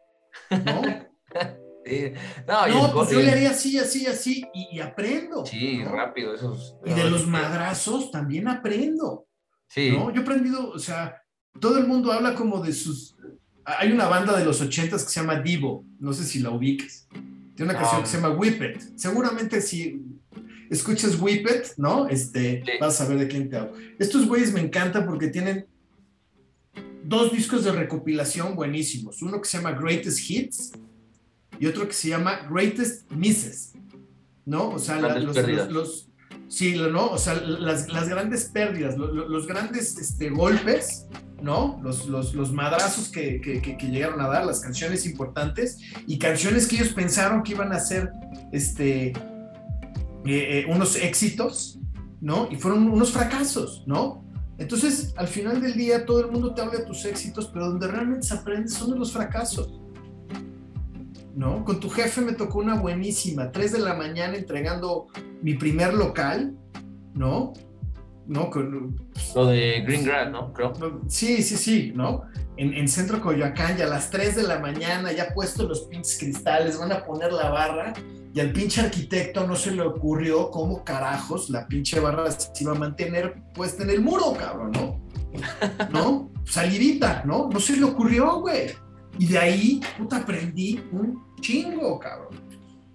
¿No? 0.52 0.82
Sí. 1.86 2.14
No, 2.48 2.94
pues 2.94 3.10
yo 3.10 3.20
le 3.22 3.32
haría 3.32 3.52
así, 3.52 3.78
así, 3.78 4.06
así, 4.08 4.44
y, 4.54 4.78
y 4.78 4.80
aprendo. 4.80 5.46
Sí, 5.46 5.80
¿no? 5.84 5.92
rápido, 5.92 6.34
esos. 6.34 6.76
Y 6.86 6.94
de 6.94 7.10
los 7.10 7.28
madrazos 7.28 8.12
también 8.12 8.48
aprendo. 8.48 9.26
Sí, 9.68 9.92
¿no? 9.92 10.12
Yo 10.12 10.22
he 10.22 10.24
aprendido, 10.24 10.70
o 10.70 10.80
sea, 10.80 11.22
todo 11.60 11.78
el 11.78 11.88
mundo 11.88 12.12
habla 12.12 12.36
como 12.36 12.62
de 12.64 12.74
sus... 12.74 13.16
Hay 13.66 13.92
una 13.92 14.08
banda 14.08 14.38
de 14.38 14.46
los 14.46 14.62
ochentas 14.62 15.04
que 15.04 15.10
se 15.12 15.20
llama 15.22 15.40
Divo, 15.40 15.86
no 16.00 16.14
sé 16.14 16.24
si 16.26 16.40
la 16.40 16.52
ubiques. 16.52 17.08
Tiene 17.56 17.72
una 17.72 17.80
canción 17.80 18.02
que 18.02 18.08
se 18.08 18.18
llama 18.20 18.36
Whip 18.36 18.62
It. 18.62 18.82
Seguramente 18.98 19.62
si 19.62 20.02
escuchas 20.70 21.20
Whip 21.20 21.48
It, 21.48 21.66
¿no? 21.78 22.08
Este, 22.10 22.64
Sí. 22.66 22.72
vas 22.80 23.00
a 23.00 23.04
saber 23.06 23.20
de 23.20 23.28
quién 23.28 23.50
te 23.50 23.58
hablo. 23.58 23.74
Estos 24.00 24.28
güeyes 24.28 24.52
me 24.54 24.60
encantan 24.60 25.06
porque 25.06 25.28
tienen 25.28 25.66
dos 27.04 27.32
discos 27.32 27.64
de 27.64 27.72
recopilación 27.72 28.56
buenísimos. 28.56 29.22
Uno 29.22 29.42
que 29.42 29.48
se 29.48 29.58
llama 29.58 29.72
Greatest 29.72 30.30
Hits 30.30 30.72
y 31.60 31.66
otro 31.68 31.88
que 31.88 31.94
se 31.94 32.10
llama 32.10 32.48
Greatest 32.50 33.12
Misses, 33.12 33.74
¿no? 34.46 34.70
O 34.70 34.80
sea, 34.80 35.00
la- 35.00 35.20
los, 35.20 35.36
pérdidas. 35.36 35.70
los- 35.72 36.10
los- 36.30 36.48
sí, 36.48 36.76
lo- 36.76 36.90
¿no? 36.92 37.08
O 37.12 37.18
sea, 37.18 37.36
las, 37.36 37.88
las 37.90 38.10
grandes 38.10 38.46
pérdidas, 38.46 38.98
lo- 38.98 39.12
lo- 39.12 39.28
los, 39.30 39.48
grandes 39.48 39.98
este, 39.98 40.30
golpes, 40.30 41.08
¿no? 41.42 41.80
Los, 41.84 42.08
los, 42.08 42.34
los 42.36 42.52
madrazos 42.54 43.10
que, 43.10 43.42
que- 43.42 43.62
que- 43.62 43.78
que 43.78 43.88
llegaron 43.88 44.22
a 44.22 44.28
dar, 44.28 44.46
las 44.46 44.60
canciones 44.62 45.06
importantes 45.06 45.78
y 46.08 46.18
canciones 46.18 46.68
que 46.68 46.76
ellos 46.78 46.90
pensaron 46.90 47.44
que 47.44 47.52
iban 47.54 47.72
a 47.74 47.80
ser 47.80 48.10
este, 48.52 49.08
eh, 49.08 49.14
eh, 50.26 50.66
unos 50.70 50.96
éxitos, 50.96 51.80
¿no? 52.22 52.48
Y 52.52 52.56
fueron 52.56 52.88
unos 52.90 53.12
fracasos, 53.12 53.84
¿no? 53.88 54.24
Entonces, 54.58 55.14
al 55.18 55.28
final 55.28 55.60
del 55.62 55.74
día, 55.74 56.06
todo 56.06 56.22
el 56.22 56.32
mundo 56.32 56.54
te 56.54 56.62
habla 56.62 56.80
de 56.80 56.86
tus 56.86 57.04
éxitos, 57.06 57.48
pero 57.52 57.66
donde 57.68 57.88
realmente 57.88 58.28
se 58.28 58.36
aprende 58.36 58.70
son 58.70 58.92
de 58.92 59.00
los 59.00 59.12
fracasos. 59.12 59.82
¿No? 61.36 61.66
Con 61.66 61.80
tu 61.80 61.90
jefe 61.90 62.22
me 62.22 62.34
tocó 62.34 62.60
una 62.60 62.76
buenísima, 62.76 63.52
3 63.52 63.72
de 63.72 63.80
la 63.80 63.96
mañana 63.96 64.38
entregando 64.38 65.08
mi 65.42 65.56
primer 65.56 65.94
local, 65.94 66.56
¿no? 67.16 67.54
¿No? 68.28 68.50
Con, 68.52 68.96
lo 69.36 69.46
de 69.48 69.82
Green 69.82 70.06
Grass, 70.06 70.32
¿no? 70.32 70.54
Creo. 70.54 70.74
Sí, 71.08 71.42
sí, 71.42 71.58
sí, 71.58 71.92
¿no? 71.96 72.24
En, 72.56 72.74
en 72.76 72.88
Centro 72.88 73.20
Coyoacán, 73.20 73.78
ya 73.78 73.86
a 73.86 73.90
las 73.90 74.12
3 74.12 74.36
de 74.36 74.44
la 74.44 74.60
mañana, 74.60 75.12
ya 75.12 75.34
puestos 75.34 75.68
los 75.68 75.82
pinches 75.82 76.20
cristales, 76.20 76.78
van 76.78 76.92
a 76.92 77.04
poner 77.04 77.34
la 77.34 77.50
barra, 77.50 77.94
y 78.34 78.40
al 78.40 78.52
pinche 78.52 78.82
arquitecto 78.82 79.46
no 79.46 79.56
se 79.56 79.72
le 79.72 79.84
ocurrió 79.84 80.50
cómo 80.50 80.84
carajos 80.84 81.52
la 81.52 81.68
pinche 81.68 82.00
barra 82.00 82.32
se 82.32 82.52
iba 82.62 82.72
a 82.72 82.76
mantener 82.76 83.36
puesta 83.54 83.84
en 83.84 83.92
el 83.92 84.02
muro, 84.02 84.34
cabrón, 84.34 84.72
¿no? 84.72 85.00
¿No? 85.92 86.32
Salidita, 86.44 87.24
¿no? 87.26 87.50
No 87.52 87.60
se 87.60 87.78
le 87.78 87.84
ocurrió, 87.84 88.40
güey. 88.40 88.72
Y 89.20 89.28
de 89.28 89.38
ahí, 89.38 89.82
puta, 89.98 90.18
aprendí 90.18 90.82
un 90.92 91.24
chingo, 91.42 92.00
cabrón. 92.00 92.36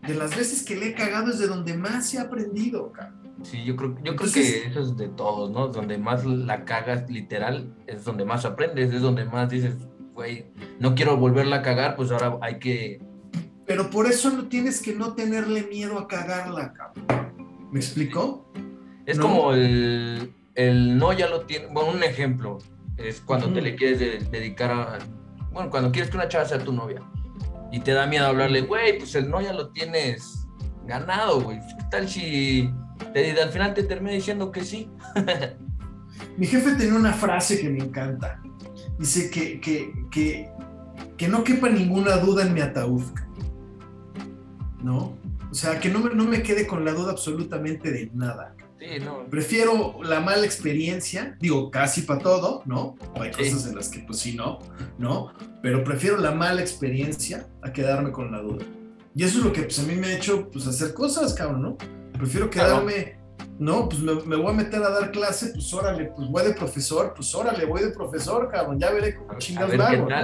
De 0.07 0.14
las 0.14 0.37
veces 0.37 0.62
que 0.64 0.76
le 0.76 0.88
he 0.88 0.94
cagado 0.94 1.31
es 1.31 1.38
de 1.38 1.46
donde 1.48 1.74
más 1.74 2.12
he 2.14 2.18
aprendido, 2.18 2.92
cabrón. 2.92 3.18
Sí, 3.42 3.64
yo 3.64 3.76
creo, 3.76 3.94
yo 4.02 4.12
Entonces- 4.12 4.50
creo 4.50 4.62
que 4.64 4.68
eso 4.70 4.81
es 4.81 4.96
de 4.96 5.09
todos, 5.09 5.50
¿no? 5.50 5.68
Donde 5.68 5.96
más 5.98 6.24
la 6.24 6.64
cagas 6.64 7.09
literal 7.09 7.72
es 7.87 8.04
donde 8.04 8.24
más 8.24 8.44
aprendes, 8.44 8.92
es 8.92 9.00
donde 9.00 9.24
más 9.24 9.48
dices, 9.48 9.76
güey, 10.14 10.46
no 10.81 10.94
quiero 10.96 11.16
volverla 11.16 11.57
a 11.57 11.62
cagar, 11.62 11.94
pues 11.94 12.11
ahora 12.11 12.37
hay 12.42 12.59
que... 12.59 13.00
Pero 13.66 13.90
por 13.90 14.07
eso 14.07 14.31
no 14.31 14.48
tienes 14.48 14.81
que 14.83 14.94
no 14.94 15.14
tenerle 15.14 15.62
miedo 15.64 15.98
a 15.98 16.09
cagarla, 16.09 16.72
cabrón. 16.72 17.68
¿Me 17.70 17.78
explicó? 17.78 18.50
Es 19.07 19.18
No. 19.18 19.24
como 19.24 19.52
el, 19.52 20.33
el 20.54 20.98
no 20.98 21.12
ya 21.12 21.28
lo 21.28 21.42
tiene, 21.42 21.66
bueno, 21.72 21.92
un 21.92 22.02
ejemplo, 22.02 22.59
es 22.96 23.20
cuando 23.20 23.52
te 23.52 23.61
le 23.61 23.76
quieres 23.76 24.00
de- 24.00 24.18
dedicar 24.31 24.70
a, 24.72 24.98
bueno, 25.53 25.71
cuando 25.71 25.91
quieres 25.93 26.11
que 26.11 26.17
una 26.17 26.29
chava 26.29 26.45
sea 26.45 26.59
tu 26.59 26.73
novia 26.73 27.03
y 27.71 27.81
te 27.81 27.93
da 27.93 28.07
miedo 28.07 28.27
hablarle, 28.27 28.63
güey, 28.63 28.99
pues 28.99 29.15
el 29.15 29.31
no 29.31 29.41
ya 29.41 29.53
lo 29.53 29.71
tienes 29.71 30.47
ganado, 30.87 31.41
güey, 31.43 31.59
¿qué 31.59 31.85
tal 31.91 32.09
si 32.09 32.71
te, 33.13 33.41
al 33.41 33.51
final 33.51 33.75
te 33.75 33.83
termina 33.83 34.13
diciendo 34.13 34.51
que 34.51 34.65
sí? 34.65 34.91
Mi 36.37 36.47
jefe 36.47 36.73
tenía 36.77 36.95
una 36.95 37.13
frase 37.13 37.61
que 37.61 37.69
me 37.69 37.85
encanta. 37.85 38.41
Dice 38.99 39.31
que, 39.31 39.61
que, 39.61 39.93
que, 40.11 40.51
que 41.17 41.29
no 41.29 41.45
quepa 41.45 41.69
ninguna 41.69 42.17
duda 42.17 42.45
en 42.45 42.55
mi 42.55 42.61
ataúd. 42.61 43.03
¿No? 44.83 45.17
O 45.51 45.55
sea, 45.55 45.81
que 45.81 45.89
no 45.89 46.01
me, 46.01 46.15
no 46.15 46.25
me 46.25 46.43
quede 46.43 46.67
con 46.67 46.85
la 46.85 46.93
duda 46.93 47.13
absolutamente 47.13 47.91
de 47.91 48.11
nada. 48.15 48.55
Sí, 48.79 49.01
no, 49.05 49.27
Prefiero 49.29 49.99
la 50.05 50.21
mala 50.21 50.45
experiencia, 50.47 51.37
digo, 51.41 51.71
casi 51.71 52.03
para 52.03 52.21
todo, 52.21 52.62
¿no? 52.64 52.97
Hay 53.17 53.33
Sí. 53.33 53.51
cosas 53.51 53.67
en 53.69 53.75
las 53.77 53.88
que 53.88 54.01
pues 54.01 54.21
sí, 54.21 54.35
no, 54.37 54.61
¿no? 54.99 55.33
Pero 55.62 55.83
prefiero 55.83 56.17
la 56.19 56.31
mala 56.33 56.61
experiencia 56.61 57.49
a 57.62 57.73
quedarme 57.73 58.12
con 58.12 58.31
la 58.31 58.41
duda. 58.41 58.64
Y 59.17 59.25
eso 59.25 59.38
es 59.38 59.45
lo 59.45 59.53
que 59.53 59.62
pues 59.62 59.79
a 59.81 59.83
mí 59.83 59.95
me 59.97 60.07
ha 60.09 60.17
hecho 60.17 60.49
pues 60.51 60.67
hacer 60.69 60.95
cosas, 60.95 61.35
cabrón, 61.35 61.62
¿no? 61.62 61.77
Prefiero 62.12 62.49
Claro. 62.51 62.85
quedarme, 62.85 63.19
no, 63.59 63.88
pues 63.88 64.01
me, 64.01 64.14
me 64.14 64.37
voy 64.37 64.51
a 64.51 64.53
meter 64.53 64.81
a 64.83 64.91
dar 64.91 65.11
clase, 65.11 65.51
pues 65.55 65.75
órale, 65.75 66.12
pues 66.17 66.29
voy 66.29 66.45
de 66.45 66.53
profesor, 66.55 67.12
pues 67.17 67.35
órale, 67.35 67.64
voy 67.64 67.83
de 67.83 67.91
profesor, 67.91 68.49
cabrón, 68.49 68.79
ya 68.79 68.93
veré 68.93 69.17
cómo 69.17 69.37
chingas 69.38 69.77
vago, 69.77 70.09
¿no? 70.09 70.17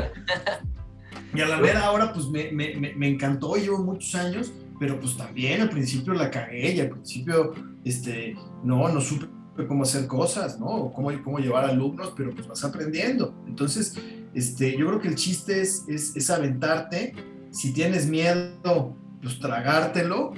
Y 1.34 1.40
a 1.40 1.48
la 1.48 1.56
mera 1.58 1.90
hora, 1.90 2.12
pues 2.12 2.26
me, 2.28 2.52
me, 2.52 2.94
me 2.94 3.08
encantó, 3.08 3.56
llevo 3.56 3.78
muchos 3.78 4.14
años, 4.14 4.52
pero 4.78 4.98
pues 4.98 5.16
también 5.16 5.60
al 5.60 5.70
principio 5.70 6.14
la 6.14 6.30
cagué 6.30 6.74
y 6.74 6.80
al 6.80 6.90
principio, 6.90 7.52
este, 7.84 8.36
no, 8.62 8.88
no 8.88 9.00
supe 9.00 9.26
cómo 9.68 9.84
hacer 9.84 10.06
cosas, 10.06 10.58
¿no? 10.58 10.66
O 10.66 10.92
cómo, 10.92 11.10
cómo 11.22 11.38
llevar 11.38 11.64
alumnos, 11.64 12.12
pero 12.16 12.34
pues 12.34 12.46
vas 12.48 12.64
aprendiendo. 12.64 13.34
Entonces, 13.46 13.96
este, 14.34 14.76
yo 14.76 14.86
creo 14.88 15.00
que 15.00 15.08
el 15.08 15.14
chiste 15.14 15.60
es, 15.60 15.84
es, 15.88 16.16
es 16.16 16.30
aventarte. 16.30 17.14
Si 17.50 17.72
tienes 17.72 18.08
miedo, 18.08 18.96
pues 19.22 19.38
tragártelo, 19.38 20.32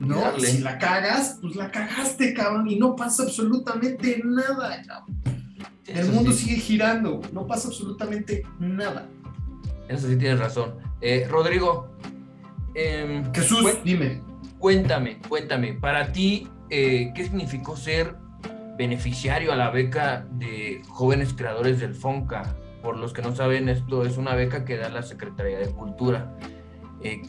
¿no? 0.00 0.20
Darle. 0.20 0.48
Si 0.48 0.58
la 0.58 0.78
cagas, 0.78 1.38
pues 1.40 1.54
la 1.54 1.70
cagaste, 1.70 2.34
cabrón, 2.34 2.68
y 2.68 2.78
no 2.78 2.96
pasa 2.96 3.22
absolutamente 3.22 4.20
nada, 4.24 4.82
cabrón. 4.86 5.22
Sí, 5.84 5.92
El 5.94 6.08
mundo 6.10 6.32
sí. 6.32 6.44
sigue 6.44 6.56
girando, 6.56 7.20
no 7.32 7.46
pasa 7.46 7.68
absolutamente 7.68 8.42
nada. 8.58 9.08
Eso 9.88 10.08
sí 10.08 10.16
tienes 10.16 10.40
razón. 10.40 10.74
Eh, 11.00 11.26
Rodrigo, 11.28 11.88
em, 12.74 13.32
Jesús, 13.34 13.78
dime. 13.84 14.22
cuéntame, 14.58 15.18
cuéntame, 15.28 15.74
para 15.74 16.12
ti, 16.12 16.48
eh, 16.70 17.12
¿qué 17.14 17.24
significó 17.24 17.76
ser 17.76 18.16
beneficiario 18.78 19.52
a 19.52 19.56
la 19.56 19.70
beca 19.70 20.26
de 20.32 20.82
jóvenes 20.88 21.34
creadores 21.34 21.80
del 21.80 21.94
FONCA? 21.94 22.56
Por 22.82 22.96
los 22.96 23.12
que 23.12 23.22
no 23.22 23.34
saben, 23.34 23.68
esto 23.68 24.04
es 24.04 24.16
una 24.16 24.34
beca 24.34 24.64
que 24.64 24.76
da 24.76 24.88
la 24.88 25.02
Secretaría 25.02 25.58
de 25.58 25.70
Cultura. 25.70 26.36
Eh, 27.02 27.22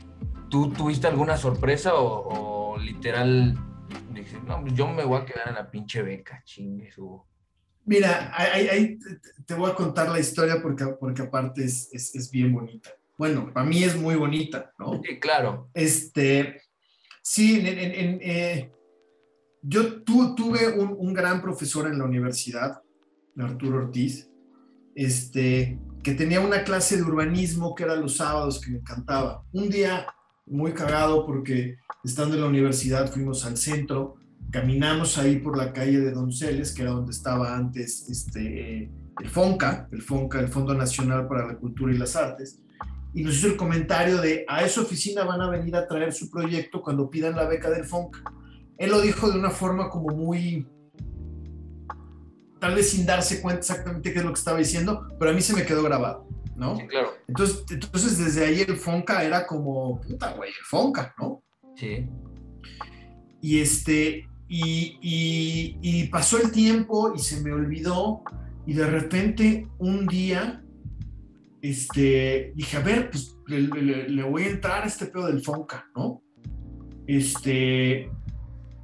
¿Tú 0.49 0.69
tuviste 0.71 1.07
alguna 1.07 1.37
sorpresa 1.37 1.95
o, 1.95 2.73
o 2.73 2.77
literal 2.77 3.57
dices, 4.13 4.41
no, 4.43 4.61
pues 4.61 4.73
yo 4.73 4.87
me 4.87 5.03
voy 5.03 5.19
a 5.21 5.25
quedar 5.25 5.49
en 5.49 5.55
la 5.55 5.69
pinche 5.69 6.01
beca, 6.03 6.41
chingue 6.45 6.91
su... 6.91 7.21
Mira, 7.85 8.31
ahí, 8.35 8.67
ahí 8.69 8.97
te- 8.99 9.19
te 9.43 9.53
voy 9.55 9.69
a 9.69 9.75
contar 9.75 10.09
la 10.09 10.19
historia 10.19 10.61
porque, 10.61 10.85
porque 10.99 11.23
aparte 11.23 11.65
es, 11.65 11.89
es, 11.91 12.15
es 12.15 12.31
bien 12.31 12.53
bonita. 12.53 12.89
Bueno, 13.17 13.51
para 13.53 13.65
mí 13.65 13.83
es 13.83 13.95
muy 13.95 14.15
bonita, 14.15 14.71
¿no? 14.79 15.01
Sí, 15.03 15.19
claro. 15.19 15.69
Este, 15.73 16.61
sí, 17.21 17.59
en, 17.59 17.67
en- 17.67 17.79
en, 17.93 18.19
eh, 18.21 18.71
yo 19.61 20.01
tu- 20.03 20.35
tuve 20.35 20.67
un, 20.77 20.95
un 20.97 21.13
gran 21.13 21.41
profesor 21.41 21.87
en 21.87 21.97
la 21.99 22.05
universidad, 22.05 22.81
Arturo 23.37 23.77
Ortiz, 23.85 24.29
este, 24.95 25.79
que 26.03 26.13
tenía 26.13 26.39
una 26.41 26.63
clase 26.63 26.97
de 26.97 27.03
urbanismo 27.03 27.73
que 27.75 27.83
era 27.83 27.95
los 27.95 28.17
sábados 28.17 28.59
que 28.61 28.71
me 28.71 28.77
encantaba. 28.79 29.43
Un 29.53 29.69
día 29.69 30.05
muy 30.45 30.73
cagado 30.73 31.25
porque 31.25 31.77
estando 32.03 32.35
en 32.35 32.41
la 32.41 32.47
universidad 32.47 33.09
fuimos 33.11 33.45
al 33.45 33.57
centro, 33.57 34.15
caminamos 34.51 35.17
ahí 35.17 35.37
por 35.37 35.57
la 35.57 35.71
calle 35.71 35.99
de 35.99 36.11
Donceles, 36.11 36.73
que 36.73 36.81
era 36.81 36.91
donde 36.91 37.11
estaba 37.11 37.55
antes 37.55 38.07
este, 38.09 38.91
el 39.21 39.29
FONCA, 39.29 39.87
el 39.91 40.01
FONCA, 40.01 40.41
el 40.41 40.49
Fondo 40.49 40.73
Nacional 40.73 41.27
para 41.27 41.47
la 41.47 41.57
Cultura 41.57 41.93
y 41.93 41.97
las 41.97 42.15
Artes, 42.15 42.59
y 43.13 43.23
nos 43.23 43.35
hizo 43.35 43.47
el 43.47 43.55
comentario 43.57 44.19
de 44.21 44.45
a 44.47 44.63
esa 44.63 44.81
oficina 44.81 45.23
van 45.23 45.41
a 45.41 45.49
venir 45.49 45.75
a 45.75 45.87
traer 45.87 46.13
su 46.13 46.29
proyecto 46.29 46.81
cuando 46.81 47.09
pidan 47.09 47.35
la 47.35 47.47
beca 47.47 47.69
del 47.69 47.85
FONCA. 47.85 48.23
Él 48.77 48.89
lo 48.91 49.01
dijo 49.01 49.29
de 49.31 49.37
una 49.37 49.51
forma 49.51 49.89
como 49.89 50.15
muy, 50.15 50.67
tal 52.59 52.75
vez 52.75 52.89
sin 52.91 53.05
darse 53.05 53.41
cuenta 53.41 53.59
exactamente 53.59 54.11
qué 54.13 54.19
es 54.19 54.25
lo 54.25 54.31
que 54.33 54.39
estaba 54.39 54.57
diciendo, 54.57 55.07
pero 55.19 55.31
a 55.31 55.33
mí 55.33 55.41
se 55.41 55.53
me 55.53 55.65
quedó 55.65 55.83
grabado. 55.83 56.27
¿no? 56.55 56.77
Sí, 56.77 56.87
claro. 56.87 57.09
Entonces, 57.27 57.63
entonces 57.71 58.17
desde 58.19 58.45
ahí 58.45 58.61
el 58.61 58.77
Fonca 58.77 59.23
era 59.23 59.47
como, 59.47 59.99
puta, 60.01 60.33
güey, 60.33 60.49
el 60.51 60.65
Fonca, 60.65 61.13
¿no? 61.19 61.41
Sí. 61.75 62.07
Y 63.41 63.59
este, 63.59 64.27
y, 64.47 64.97
y- 65.01 65.77
y 65.81 66.07
pasó 66.09 66.37
el 66.41 66.51
tiempo 66.51 67.13
y 67.15 67.19
se 67.19 67.41
me 67.41 67.51
olvidó 67.51 68.21
y 68.67 68.73
de 68.73 68.85
repente 68.87 69.67
un 69.79 70.05
día, 70.05 70.62
este, 71.63 72.51
dije, 72.55 72.77
a 72.77 72.81
ver, 72.81 73.09
pues 73.09 73.35
le, 73.47 73.61
le- 73.61 74.09
le 74.09 74.23
voy 74.23 74.43
a 74.43 74.49
entrar 74.49 74.83
a 74.83 74.85
este 74.87 75.05
pedo 75.07 75.27
del 75.27 75.41
Fonca, 75.41 75.85
¿no? 75.95 76.21
Este, 77.07 78.09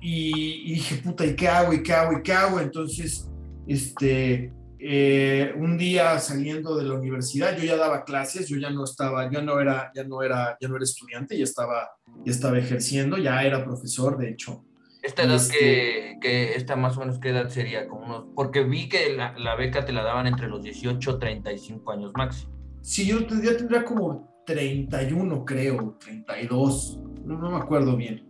y, 0.02 0.72
y 0.72 0.74
dije, 0.76 0.96
puta, 0.98 1.26
¿y 1.26 1.36
qué 1.36 1.48
hago? 1.48 1.74
¿Y 1.74 1.84
qué 1.84 1.94
hago? 1.94 2.18
¿Y 2.18 2.24
qué 2.24 2.34
hago? 2.34 2.60
Entonces, 2.60 3.30
este, 3.68 4.54
eh, 4.80 5.54
un 5.58 5.78
día 5.78 6.18
saliendo 6.20 6.78
de 6.78 6.86
la 6.86 6.94
universidad, 6.94 7.58
yo 7.58 7.66
ya 7.66 7.76
daba 7.76 8.06
clases, 8.06 8.48
yo 8.48 8.58
ya 8.58 8.70
no 8.70 8.86
estaba, 8.86 9.30
ya 9.32 9.42
no 9.42 9.60
era, 9.60 9.92
ya 9.94 10.04
no 10.06 10.24
era, 10.24 10.58
ya 10.62 10.68
no 10.70 10.76
era 10.78 10.84
estudiante, 10.86 11.38
ya 11.38 11.44
estaba, 11.44 11.90
ya 12.26 12.32
estaba 12.32 12.58
ejerciendo, 12.58 13.18
ya 13.18 13.44
era 13.44 13.64
profesor, 13.64 14.18
de 14.18 14.30
hecho. 14.32 14.64
Esta 15.04 15.24
edad 15.24 15.36
Este- 15.36 15.58
que, 15.58 16.18
que 16.22 16.56
esta 16.56 16.76
más 16.76 16.96
o 16.98 17.02
menos 17.02 17.20
qué 17.20 17.30
edad 17.30 17.50
sería, 17.50 17.88
como 17.88 18.06
unos, 18.06 18.26
porque 18.36 18.64
vi 18.64 18.88
que 18.90 19.14
la, 19.16 19.34
la 19.38 19.56
beca 19.56 19.84
te 19.86 19.92
la 19.94 20.04
daban 20.04 20.28
entre 20.28 20.48
los 20.48 20.62
18 20.64 21.12
y 21.16 21.20
35 21.20 21.92
años 21.92 22.12
máximo. 22.16 22.59
Sí, 22.90 23.06
yo 23.06 23.24
te- 23.28 23.36
ya 23.46 23.56
tendría 23.56 23.86
como 23.86 24.42
31, 24.48 25.46
creo, 25.46 25.96
32, 26.04 27.00
no, 27.24 27.38
no 27.38 27.52
me 27.52 27.58
acuerdo 27.58 27.96
bien. 27.96 28.26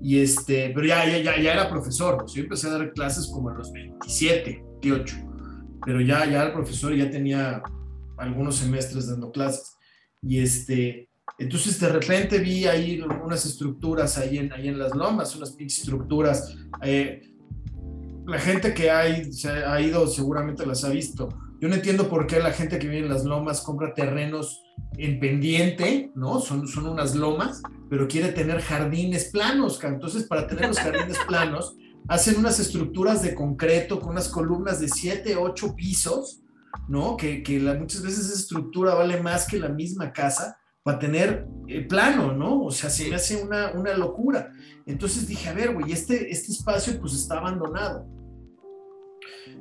Y 0.00 0.20
este, 0.20 0.70
pero 0.74 0.86
ya, 0.86 1.04
ya, 1.06 1.18
ya, 1.18 1.38
ya 1.38 1.52
era 1.52 1.68
profesor, 1.68 2.16
pues 2.20 2.32
yo 2.32 2.44
empecé 2.44 2.68
a 2.68 2.78
dar 2.78 2.92
clases 2.94 3.26
como 3.26 3.50
a 3.50 3.54
los 3.54 3.70
27, 3.72 4.64
28, 4.80 5.16
pero 5.84 6.00
ya, 6.00 6.24
ya 6.24 6.44
era 6.44 6.54
profesor 6.54 6.94
y 6.94 6.98
ya 7.00 7.10
tenía 7.10 7.62
algunos 8.16 8.56
semestres 8.56 9.08
dando 9.08 9.30
clases. 9.30 9.76
Y 10.22 10.38
este, 10.38 11.10
entonces 11.38 11.78
de 11.78 11.90
repente 11.90 12.38
vi 12.38 12.64
ahí 12.64 13.02
unas 13.22 13.44
estructuras 13.44 14.16
ahí 14.16 14.38
en, 14.38 14.50
ahí 14.54 14.68
en 14.68 14.78
las 14.78 14.94
lomas, 14.94 15.36
unas 15.36 15.54
estructuras. 15.60 16.56
eh, 16.82 17.20
la 18.26 18.38
gente 18.38 18.72
que 18.72 18.90
hay, 18.90 19.30
se 19.30 19.50
ha 19.50 19.78
ido 19.78 20.06
seguramente 20.06 20.64
las 20.64 20.84
ha 20.84 20.88
visto. 20.88 21.28
Yo 21.64 21.70
no 21.70 21.76
entiendo 21.76 22.10
por 22.10 22.26
qué 22.26 22.40
la 22.40 22.52
gente 22.52 22.78
que 22.78 22.86
vive 22.88 23.06
en 23.06 23.08
las 23.08 23.24
lomas 23.24 23.62
compra 23.62 23.94
terrenos 23.94 24.62
en 24.98 25.18
pendiente, 25.18 26.12
¿no? 26.14 26.38
Son, 26.38 26.68
son 26.68 26.84
unas 26.84 27.14
lomas, 27.16 27.62
pero 27.88 28.06
quiere 28.06 28.32
tener 28.32 28.60
jardines 28.60 29.30
planos. 29.30 29.82
Entonces, 29.82 30.24
para 30.24 30.46
tener 30.46 30.66
los 30.66 30.78
jardines 30.78 31.16
planos, 31.26 31.74
hacen 32.06 32.36
unas 32.36 32.60
estructuras 32.60 33.22
de 33.22 33.34
concreto 33.34 33.98
con 33.98 34.10
unas 34.10 34.28
columnas 34.28 34.78
de 34.78 34.88
7, 34.88 35.36
8 35.36 35.74
pisos, 35.74 36.42
¿no? 36.86 37.16
Que, 37.16 37.42
que 37.42 37.58
la- 37.58 37.72
muchas 37.72 38.02
veces 38.02 38.26
esa 38.26 38.40
estructura 38.40 38.94
vale 38.94 39.22
más 39.22 39.46
que 39.46 39.58
la 39.58 39.70
misma 39.70 40.12
casa 40.12 40.58
para 40.82 40.98
tener 40.98 41.46
eh, 41.66 41.80
plano, 41.80 42.34
¿no? 42.34 42.62
O 42.62 42.70
sea, 42.72 42.90
se 42.90 43.08
me 43.08 43.14
hace 43.14 43.42
una, 43.42 43.72
una 43.72 43.96
locura. 43.96 44.52
Entonces 44.84 45.26
dije, 45.26 45.48
a 45.48 45.54
ver, 45.54 45.72
güey, 45.72 45.92
este, 45.92 46.30
este 46.30 46.52
espacio 46.52 47.00
pues 47.00 47.14
está 47.14 47.38
abandonado. 47.38 48.06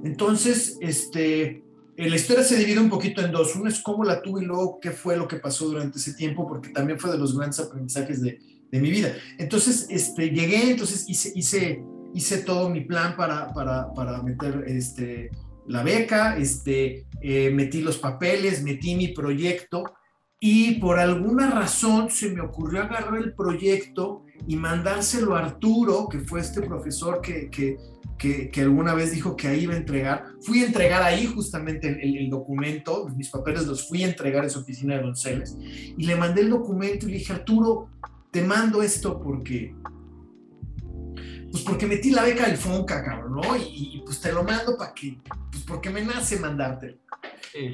Entonces, 0.04 0.78
este, 0.82 1.64
la 1.98 2.16
historia 2.16 2.44
se 2.44 2.58
divide 2.58 2.80
un 2.80 2.90
poquito 2.90 3.22
en 3.22 3.32
dos. 3.32 3.56
Uno 3.56 3.70
es 3.70 3.82
cómo 3.82 4.04
la 4.04 4.22
tuve 4.22 4.42
y 4.42 4.46
luego 4.46 4.80
qué 4.80 4.92
fue 4.92 5.18
lo 5.18 5.28
que 5.28 5.38
pasó 5.38 5.68
durante 5.68 6.00
ese 6.00 6.14
tiempo, 6.14 6.48
porque 6.48 6.70
también 6.70 7.00
fue 7.00 7.12
de 7.12 7.18
los 7.18 7.38
grandes 7.38 7.60
aprendizajes 7.60 8.22
de, 8.22 8.40
de 8.72 8.80
mi 8.80 8.90
vida. 8.90 9.16
Entonces, 9.38 9.88
este, 9.90 10.30
llegué, 10.30 10.72
entonces 10.72 11.06
hice, 11.08 11.32
hice, 11.36 11.84
hice 12.14 12.38
todo 12.40 12.70
mi 12.70 12.82
plan 12.82 13.16
para, 13.16 13.54
para, 13.54 13.94
para 13.94 14.22
meter 14.24 14.64
este, 14.68 15.30
la 15.68 15.84
beca, 15.84 16.38
este, 16.38 17.06
eh, 17.22 17.52
metí 17.52 17.82
los 17.82 17.98
papeles, 17.98 18.64
metí 18.64 18.96
mi 18.96 19.10
proyecto 19.10 19.84
y 20.46 20.74
por 20.74 21.00
alguna 21.00 21.50
razón 21.50 22.10
se 22.10 22.30
me 22.30 22.42
ocurrió 22.42 22.82
agarrar 22.82 23.16
el 23.16 23.34
proyecto 23.34 24.26
y 24.46 24.58
mandárselo 24.58 25.38
a 25.38 25.40
Arturo, 25.40 26.10
que 26.10 26.20
fue 26.20 26.42
este 26.42 26.62
profesor 26.62 27.22
que, 27.22 27.50
que, 27.50 27.78
que, 28.52 28.62
alguna 28.62 28.94
vez 28.94 29.14
dijo 29.14 29.38
que 29.38 29.48
ahí 29.48 29.62
iba 29.62 29.74
a 29.74 29.78
entregar. 29.78 30.26
Fui 30.42 30.62
a 30.62 30.66
entregar 30.66 31.02
ahí 31.02 31.28
justamente 31.28 31.88
el 31.88 32.30
documento, 32.30 33.08
mis 33.16 33.30
papeles 33.30 33.66
los 33.66 33.88
fui 33.88 34.04
a 34.04 34.08
entregar 34.08 34.44
en 34.44 34.50
su 34.50 34.60
oficina 34.60 34.98
de 34.98 35.04
Donceles 35.04 35.56
y 35.62 36.06
le 36.06 36.18
mandé 36.18 36.42
el 36.42 36.50
documento 36.50 37.06
y 37.08 37.12
le 37.12 37.18
dije, 37.20 37.32
Arturo, 37.32 37.88
te 38.30 38.42
mando 38.42 38.84
esto 38.84 39.22
porque, 39.22 39.74
pues 41.54 41.64
porque 41.64 41.88
metí 41.88 42.12
la 42.12 42.24
beca 42.24 42.48
del 42.48 42.58
Fonca, 42.58 43.02
cabrón, 43.02 43.40
¿no? 43.42 43.56
Y, 43.56 43.96
y, 43.96 44.02
pues 44.04 44.20
te 44.20 44.34
lo 44.34 44.44
mando 44.44 44.76
para 44.76 44.94
que, 44.94 45.18
pues 45.50 45.64
porque 45.64 45.90
me 45.90 46.04
nace 46.04 46.38
mandártelo. 46.38 46.98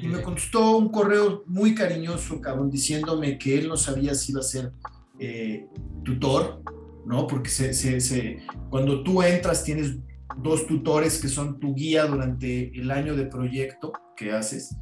Y 0.02 0.06
me 0.08 0.22
contestó 0.22 0.76
un 0.76 0.90
correo 0.90 1.42
muy 1.46 1.74
cariñoso, 1.74 2.40
cabrón, 2.40 2.70
diciéndome 2.70 3.38
que 3.38 3.58
él 3.58 3.68
no 3.68 3.76
sabía 3.76 4.14
si 4.14 4.32
iba 4.32 4.40
a 4.40 4.44
ser 4.44 4.72
eh, 5.18 5.66
tutor, 6.04 6.62
¿no? 7.06 7.26
Porque 7.26 7.48
se, 7.50 7.72
se- 7.74 8.00
se- 8.00 8.38
cuando 8.70 9.02
tú 9.02 9.22
entras 9.22 9.64
tienes 9.64 9.96
dos 10.38 10.66
tutores 10.66 11.20
que 11.20 11.28
son 11.28 11.58
tu 11.58 11.74
guía 11.74 12.04
durante 12.06 12.70
el 12.78 12.90
año 12.90 13.16
de 13.16 13.26
proyecto 13.26 13.92
que 14.16 14.32
haces. 14.32 14.76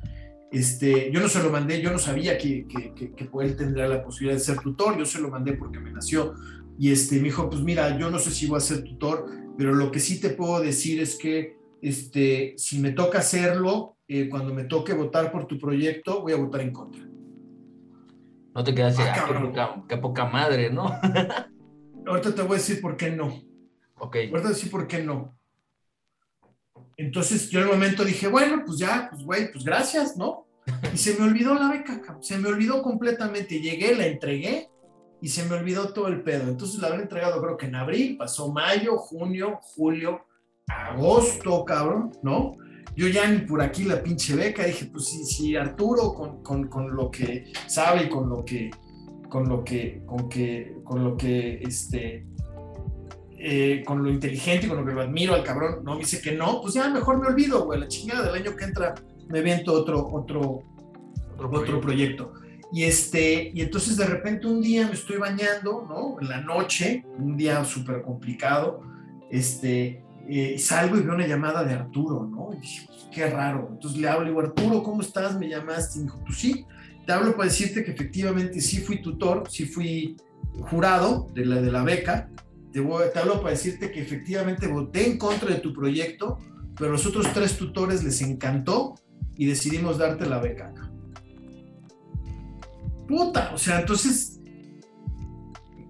Este, 0.50 1.10
yo 1.12 1.20
no 1.20 1.28
se 1.28 1.42
lo 1.42 1.50
mandé, 1.50 1.82
yo 1.82 1.90
no 1.92 1.98
sabía 1.98 2.38
que, 2.38 2.66
que, 2.66 2.94
que, 2.94 3.12
que 3.12 3.28
él 3.42 3.56
tendría 3.56 3.86
la 3.86 4.02
posibilidad 4.02 4.38
de 4.38 4.44
ser 4.44 4.58
tutor, 4.60 4.98
yo 4.98 5.04
se 5.04 5.20
lo 5.20 5.28
mandé 5.28 5.52
porque 5.52 5.78
me 5.78 5.90
nació. 5.92 6.34
Y 6.78 6.90
este, 6.92 7.16
me 7.16 7.24
dijo, 7.24 7.50
pues 7.50 7.60
mira, 7.62 7.98
yo 7.98 8.10
no 8.10 8.18
sé 8.18 8.30
si 8.30 8.46
voy 8.46 8.56
a 8.58 8.60
ser 8.60 8.82
tutor, 8.84 9.26
pero 9.58 9.74
lo 9.74 9.90
que 9.90 10.00
sí 10.00 10.20
te 10.20 10.30
puedo 10.30 10.60
decir 10.60 11.00
es 11.00 11.16
que 11.16 11.56
este, 11.82 12.54
si 12.56 12.78
me 12.78 12.92
toca 12.92 13.18
hacerlo, 13.18 13.97
eh, 14.08 14.28
cuando 14.28 14.54
me 14.54 14.64
toque 14.64 14.94
votar 14.94 15.30
por 15.30 15.46
tu 15.46 15.58
proyecto, 15.58 16.22
voy 16.22 16.32
a 16.32 16.36
votar 16.36 16.62
en 16.62 16.72
contra. 16.72 17.04
No 18.54 18.64
te 18.64 18.74
quedas 18.74 18.98
Ah, 18.98 19.12
"Ah, 19.14 19.26
qué, 19.28 19.34
poca, 19.46 19.84
qué 19.88 19.96
poca 19.98 20.24
madre, 20.24 20.70
¿no? 20.70 20.86
Ahorita 22.06 22.34
te 22.34 22.42
voy 22.42 22.52
a 22.52 22.58
decir 22.58 22.80
por 22.80 22.96
qué 22.96 23.10
no. 23.10 23.26
ok. 23.98 24.16
Ahorita 24.16 24.30
te 24.30 24.30
voy 24.30 24.46
a 24.46 24.48
decir 24.48 24.70
por 24.70 24.86
qué 24.86 25.02
no. 25.02 25.36
Entonces 26.96 27.48
yo 27.50 27.60
en 27.60 27.66
el 27.66 27.72
momento 27.72 28.04
dije, 28.04 28.26
bueno, 28.26 28.62
pues 28.66 28.78
ya, 28.78 29.08
pues 29.10 29.22
güey, 29.24 29.52
pues 29.52 29.64
gracias, 29.64 30.16
¿no? 30.16 30.46
Y 30.92 30.96
se 30.98 31.14
me 31.18 31.26
olvidó 31.26 31.54
la 31.54 31.68
beca, 31.70 32.00
se 32.20 32.38
me 32.38 32.48
olvidó 32.48 32.82
completamente. 32.82 33.60
Llegué, 33.60 33.94
la 33.94 34.06
entregué 34.06 34.68
y 35.20 35.28
se 35.28 35.44
me 35.44 35.54
olvidó 35.56 35.92
todo 35.92 36.08
el 36.08 36.22
pedo. 36.22 36.48
Entonces 36.48 36.80
la 36.80 36.88
habré 36.88 37.02
entregado 37.02 37.40
creo 37.40 37.56
que 37.56 37.66
en 37.66 37.76
abril, 37.76 38.16
pasó 38.16 38.52
mayo, 38.52 38.96
junio, 38.96 39.58
julio, 39.62 40.24
agosto, 40.66 41.64
cabrón, 41.64 42.12
¿no? 42.22 42.56
Yo 42.98 43.06
ya 43.06 43.30
ni 43.30 43.38
por 43.42 43.62
aquí 43.62 43.84
la 43.84 44.02
pinche 44.02 44.34
beca, 44.34 44.64
dije, 44.64 44.86
pues 44.86 45.04
si, 45.04 45.24
si 45.24 45.54
Arturo 45.54 46.12
con, 46.14 46.42
con, 46.42 46.66
con 46.66 46.96
lo 46.96 47.12
que 47.12 47.52
sabe 47.68 48.06
y 48.06 48.08
con 48.08 48.28
lo 48.28 48.44
que, 48.44 48.72
con 49.28 49.48
lo 49.48 49.62
que, 49.62 50.02
con 50.04 50.28
que, 50.28 50.74
con 50.82 51.04
lo 51.04 51.16
que, 51.16 51.60
este, 51.62 52.26
eh, 53.38 53.84
con 53.86 54.02
lo 54.02 54.10
inteligente 54.10 54.66
y 54.66 54.68
con 54.68 54.78
lo 54.78 54.84
que 54.84 54.94
lo 54.94 55.02
admiro 55.02 55.34
al 55.34 55.44
cabrón, 55.44 55.84
no 55.84 55.92
me 55.92 56.00
dice 56.00 56.20
que 56.20 56.32
no, 56.32 56.60
pues 56.60 56.74
ya 56.74 56.88
mejor 56.88 57.20
me 57.20 57.28
olvido, 57.28 57.66
güey, 57.66 57.78
la 57.78 57.86
chingada 57.86 58.26
del 58.26 58.42
año 58.42 58.56
que 58.56 58.64
entra 58.64 58.96
me 59.28 59.42
viento 59.42 59.74
otro, 59.74 60.04
otro, 60.12 60.64
Otro 61.34 61.50
otro 61.52 61.80
proyecto. 61.80 62.32
Y, 62.72 62.82
este, 62.82 63.52
y 63.54 63.60
entonces 63.60 63.96
de 63.96 64.06
repente 64.06 64.48
un 64.48 64.60
día 64.60 64.88
me 64.88 64.94
estoy 64.94 65.18
bañando, 65.18 65.86
¿no? 65.88 66.20
En 66.20 66.28
la 66.28 66.40
noche, 66.40 67.04
un 67.16 67.36
día 67.36 67.64
súper 67.64 68.02
complicado, 68.02 68.80
este, 69.30 70.02
eh, 70.28 70.58
salgo 70.58 70.96
y 70.96 71.00
veo 71.02 71.14
una 71.14 71.26
llamada 71.26 71.64
de 71.64 71.74
Arturo, 71.74 72.26
¿no? 72.30 72.50
Y 72.54 72.60
dije, 72.60 72.86
pues, 72.86 73.06
qué 73.12 73.28
raro. 73.30 73.68
Entonces 73.72 74.00
le 74.00 74.08
hablo 74.08 74.26
y 74.26 74.28
digo, 74.28 74.40
Arturo, 74.40 74.82
¿cómo 74.82 75.00
estás? 75.02 75.38
Me 75.38 75.48
llamaste. 75.48 75.98
Y 75.98 76.02
me 76.02 76.04
dijo, 76.06 76.20
pues 76.24 76.38
sí, 76.38 76.66
te 77.06 77.12
hablo 77.12 77.32
para 77.32 77.44
decirte 77.48 77.84
que 77.84 77.92
efectivamente 77.92 78.60
sí 78.60 78.78
fui 78.78 79.00
tutor, 79.02 79.44
sí 79.50 79.64
fui 79.66 80.16
jurado 80.70 81.28
de 81.34 81.44
la, 81.46 81.60
de 81.60 81.72
la 81.72 81.82
beca. 81.82 82.30
Te, 82.72 82.80
voy- 82.80 83.04
te 83.12 83.18
hablo 83.18 83.40
para 83.40 83.50
decirte 83.50 83.90
que 83.90 84.00
efectivamente 84.02 84.66
voté 84.66 85.10
en 85.10 85.18
contra 85.18 85.48
de 85.48 85.60
tu 85.60 85.72
proyecto, 85.72 86.38
pero 86.76 86.90
a 86.90 86.92
los 86.92 87.06
otros 87.06 87.32
tres 87.32 87.56
tutores 87.56 88.04
les 88.04 88.20
encantó 88.20 88.94
y 89.36 89.46
decidimos 89.46 89.98
darte 89.98 90.26
la 90.26 90.38
beca. 90.38 90.72
Puta, 93.06 93.52
o 93.54 93.58
sea, 93.58 93.80
entonces, 93.80 94.37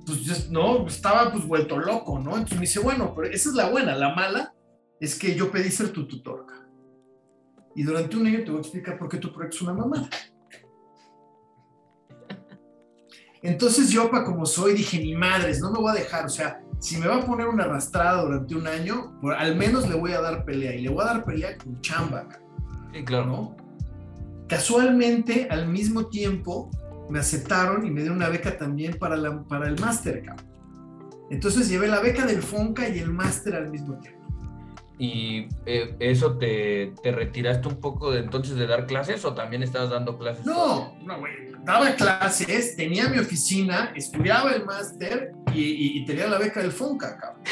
pues 0.09 0.21
yo, 0.23 0.35
no, 0.51 0.87
estaba 0.87 1.31
pues 1.31 1.47
vuelto 1.47 1.79
loco, 1.79 2.19
¿no? 2.19 2.33
Entonces 2.33 2.57
me 2.57 2.63
dice, 2.63 2.81
bueno, 2.81 3.13
pero 3.15 3.29
esa 3.29 3.49
es 3.51 3.55
la 3.55 3.69
buena, 3.71 3.95
la 3.95 4.15
mala 4.15 4.55
es 5.01 5.19
que 5.19 5.35
yo 5.35 5.51
pedí 5.51 5.71
ser 5.71 5.91
tu 5.93 6.07
tutor. 6.09 6.47
Y 7.77 7.83
durante 7.85 8.17
un 8.17 8.27
año 8.27 8.39
te 8.45 8.51
voy 8.51 8.59
a 8.59 8.61
explicar 8.63 8.99
por 8.99 9.09
qué 9.09 9.19
tu 9.19 9.33
proyecto 9.33 9.57
es 9.57 9.63
una 9.63 9.75
mamada. 9.75 10.09
Entonces 13.43 13.91
yo, 13.91 14.11
para 14.11 14.25
como 14.25 14.47
soy, 14.47 14.75
dije, 14.75 14.99
ni 14.99 15.15
madres, 15.15 15.61
no 15.61 15.71
me 15.71 15.79
voy 15.79 15.91
a 15.93 16.01
dejar, 16.01 16.27
o 16.27 16.29
sea, 16.29 16.61
si 16.81 16.97
me 16.97 17.07
va 17.07 17.17
a 17.17 17.25
poner 17.25 17.47
una 17.47 17.65
arrastrada 17.65 18.23
durante 18.23 18.55
un 18.55 18.67
año, 18.67 19.17
por- 19.21 19.35
al 19.35 19.55
menos 19.57 19.89
le 19.89 19.95
voy 19.95 20.13
a 20.13 20.21
dar 20.21 20.45
pelea, 20.45 20.75
y 20.75 20.83
le 20.83 20.89
voy 20.91 21.03
a 21.03 21.07
dar 21.07 21.25
pelea 21.25 21.57
con 21.57 21.81
chamba. 21.81 22.27
Sí, 22.93 23.05
claro. 23.05 23.27
¿no? 23.27 23.57
Casualmente, 24.49 25.47
al 25.51 25.69
mismo 25.69 26.07
tiempo, 26.09 26.71
me 27.09 27.19
aceptaron 27.19 27.87
y 27.87 27.91
me 27.91 28.01
dieron 28.01 28.19
una 28.19 28.29
beca 28.29 28.57
también 28.57 28.99
para, 28.99 29.17
la, 29.17 29.43
para 29.45 29.69
el 29.69 29.79
máster. 29.81 30.25
Entonces 31.31 31.69
llevé 31.69 31.89
la 31.89 32.01
beca 32.01 32.27
del 32.27 32.43
FONCA 32.43 32.89
y 32.89 32.99
el 32.99 33.13
máster 33.13 33.55
al 33.55 33.71
mismo 33.71 33.99
tiempo. 33.99 34.19
¿Y 35.01 35.47
eh, 35.65 35.95
eso 36.01 36.39
te, 36.39 36.93
te, 37.03 37.13
retiraste 37.13 37.69
un 37.69 37.81
poco 37.81 38.11
de 38.11 38.19
entonces 38.19 38.57
de 38.57 38.67
dar 38.67 38.87
clases 38.87 39.25
o 39.25 39.33
también 39.33 39.63
estabas 39.63 39.91
dando 39.91 40.19
clases? 40.19 40.45
No, 40.45 40.99
no, 41.05 41.21
güey. 41.21 41.33
Daba 41.63 41.95
clases, 41.95 42.75
tenía 42.75 43.09
mi 43.09 43.19
oficina, 43.19 43.93
estudiaba 43.95 44.53
el 44.53 44.65
máster 44.65 45.33
y, 45.55 45.99
y, 45.99 46.05
tenía 46.05 46.27
la 46.27 46.39
beca 46.39 46.61
del 46.61 46.73
FONCA, 46.73 47.17
cabrón. 47.17 47.43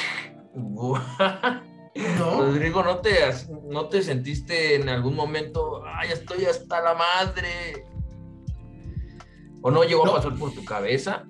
¿No? 2.18 2.42
Rodrigo, 2.42 2.82
¿no 2.82 2.98
te, 2.98 3.14
¿no 3.70 3.88
te 3.88 4.02
sentiste 4.02 4.74
en 4.74 4.88
algún 4.88 5.14
momento, 5.14 5.82
ay, 5.86 6.10
estoy 6.12 6.44
hasta 6.44 6.80
la 6.80 6.94
madre? 6.94 7.86
¿O 9.62 9.70
no 9.70 9.82
llegó 9.84 10.06
a 10.08 10.16
pasar 10.16 10.34
por 10.36 10.52
tu 10.52 10.64
cabeza? 10.64 11.24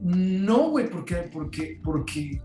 No, 0.00 0.70
güey, 0.70 0.88
porque, 0.88 1.16
porque, 1.32 1.80
porque 1.82 2.40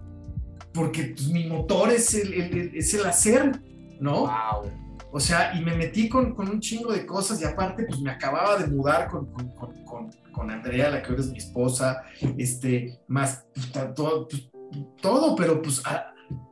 porque 0.74 1.14
pues, 1.16 1.28
mi 1.28 1.47
motor 1.47 1.89
es 1.91 2.14
el, 2.14 2.34
es 2.74 2.93
el 2.93 3.05
hacer, 3.05 3.62
¿no? 3.99 4.22
Wow. 4.22 4.72
O 5.14 5.20
sea, 5.20 5.53
y 5.55 5.64
me 5.64 5.76
metí 5.76 6.07
con, 6.07 6.34
con, 6.34 6.49
un 6.49 6.62
chingo 6.62 6.93
de 6.93 7.05
cosas 7.05 7.41
y 7.41 7.45
aparte, 7.45 7.84
pues 7.84 7.99
me 7.99 8.12
acababa 8.12 8.57
de 8.57 8.68
mudar 8.68 9.09
con, 9.09 9.26
con, 9.26 10.09
con 10.32 10.51
Andrea, 10.51 10.89
la 10.89 11.01
que 11.01 11.09
ahora 11.09 11.22
es 11.22 11.32
mi 11.32 11.38
esposa, 11.38 12.03
este, 12.38 13.01
más 13.07 13.45
pues, 13.53 13.93
todo, 13.93 14.28
pues, 14.30 14.49
todo, 15.01 15.36
pero 15.36 15.62
pues 15.62 15.84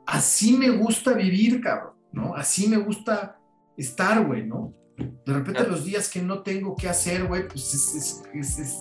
así 0.06 0.58
me 0.58 0.70
gusta 0.72 1.14
vivir, 1.14 1.62
cabrón, 1.62 1.94
¿no? 2.12 2.36
Así 2.36 2.68
me 2.68 2.78
gusta 2.78 3.40
estar, 3.78 4.26
güey, 4.26 4.46
¿no? 4.46 4.74
De 5.26 5.34
repente 5.34 5.68
los 5.68 5.86
días 5.86 6.10
que 6.10 6.22
no 6.22 6.42
tengo 6.42 6.76
que 6.76 6.90
hacer, 6.90 7.26
güey, 7.26 7.48
pues 7.48 7.74
es, 7.74 8.24
es, 8.34 8.60
es, 8.60 8.78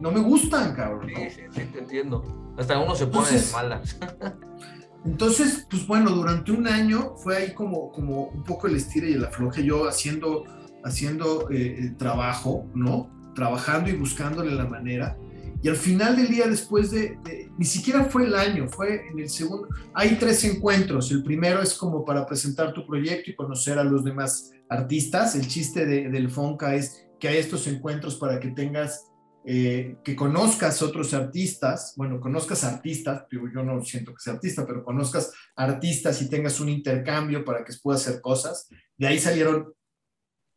no 0.00 0.10
me 0.10 0.20
gustan, 0.20 0.74
cabrón. 0.74 1.08
Sí, 1.08 1.30
sí, 1.30 1.42
sí, 1.50 1.60
te 1.72 1.78
entiendo. 1.78 2.54
Hasta 2.58 2.78
uno 2.78 2.94
se 2.94 3.06
pone 3.06 3.28
Entonces, 3.28 3.46
de 3.46 3.52
malas. 3.52 3.98
Entonces, 5.04 5.66
pues 5.68 5.86
bueno, 5.86 6.10
durante 6.10 6.52
un 6.52 6.66
año 6.66 7.14
fue 7.16 7.36
ahí 7.36 7.54
como, 7.54 7.90
como 7.90 8.26
un 8.26 8.44
poco 8.44 8.68
el 8.68 8.76
estira 8.76 9.08
y 9.08 9.14
el 9.14 9.24
afloje, 9.24 9.64
yo 9.64 9.88
haciendo, 9.88 10.44
haciendo 10.84 11.48
eh, 11.50 11.94
trabajo, 11.98 12.68
¿no? 12.74 13.10
Trabajando 13.34 13.90
y 13.90 13.94
buscándole 13.94 14.52
la 14.52 14.66
manera. 14.66 15.16
Y 15.62 15.68
al 15.68 15.76
final 15.76 16.16
del 16.16 16.28
día, 16.28 16.48
después 16.48 16.90
de, 16.90 17.18
ni 17.56 17.64
siquiera 17.64 18.04
fue 18.04 18.24
el 18.24 18.34
año, 18.34 18.68
fue 18.68 19.06
en 19.08 19.20
el 19.20 19.28
segundo, 19.28 19.68
hay 19.94 20.16
tres 20.16 20.42
encuentros. 20.44 21.10
El 21.12 21.22
primero 21.22 21.62
es 21.62 21.74
como 21.74 22.04
para 22.04 22.26
presentar 22.26 22.72
tu 22.72 22.84
proyecto 22.84 23.30
y 23.30 23.36
conocer 23.36 23.78
a 23.78 23.84
los 23.84 24.02
demás 24.02 24.50
artistas. 24.72 25.34
El 25.34 25.46
chiste 25.46 25.86
de, 25.86 26.08
del 26.08 26.30
FONCA 26.30 26.74
es 26.74 27.06
que 27.20 27.28
hay 27.28 27.38
estos 27.38 27.66
encuentros 27.66 28.16
para 28.16 28.40
que 28.40 28.48
tengas 28.48 29.12
eh, 29.44 29.96
que 30.04 30.14
conozcas 30.14 30.82
otros 30.82 31.12
artistas, 31.14 31.94
bueno, 31.96 32.20
conozcas 32.20 32.62
artistas, 32.62 33.24
yo 33.30 33.62
no 33.64 33.84
siento 33.84 34.12
que 34.14 34.20
sea 34.20 34.34
artista, 34.34 34.64
pero 34.64 34.84
conozcas 34.84 35.32
artistas 35.56 36.22
y 36.22 36.28
tengas 36.30 36.60
un 36.60 36.68
intercambio 36.68 37.44
para 37.44 37.64
que 37.64 37.72
puedas 37.82 38.06
hacer 38.06 38.20
cosas. 38.20 38.68
De 38.96 39.08
ahí 39.08 39.18
salieron 39.18 39.72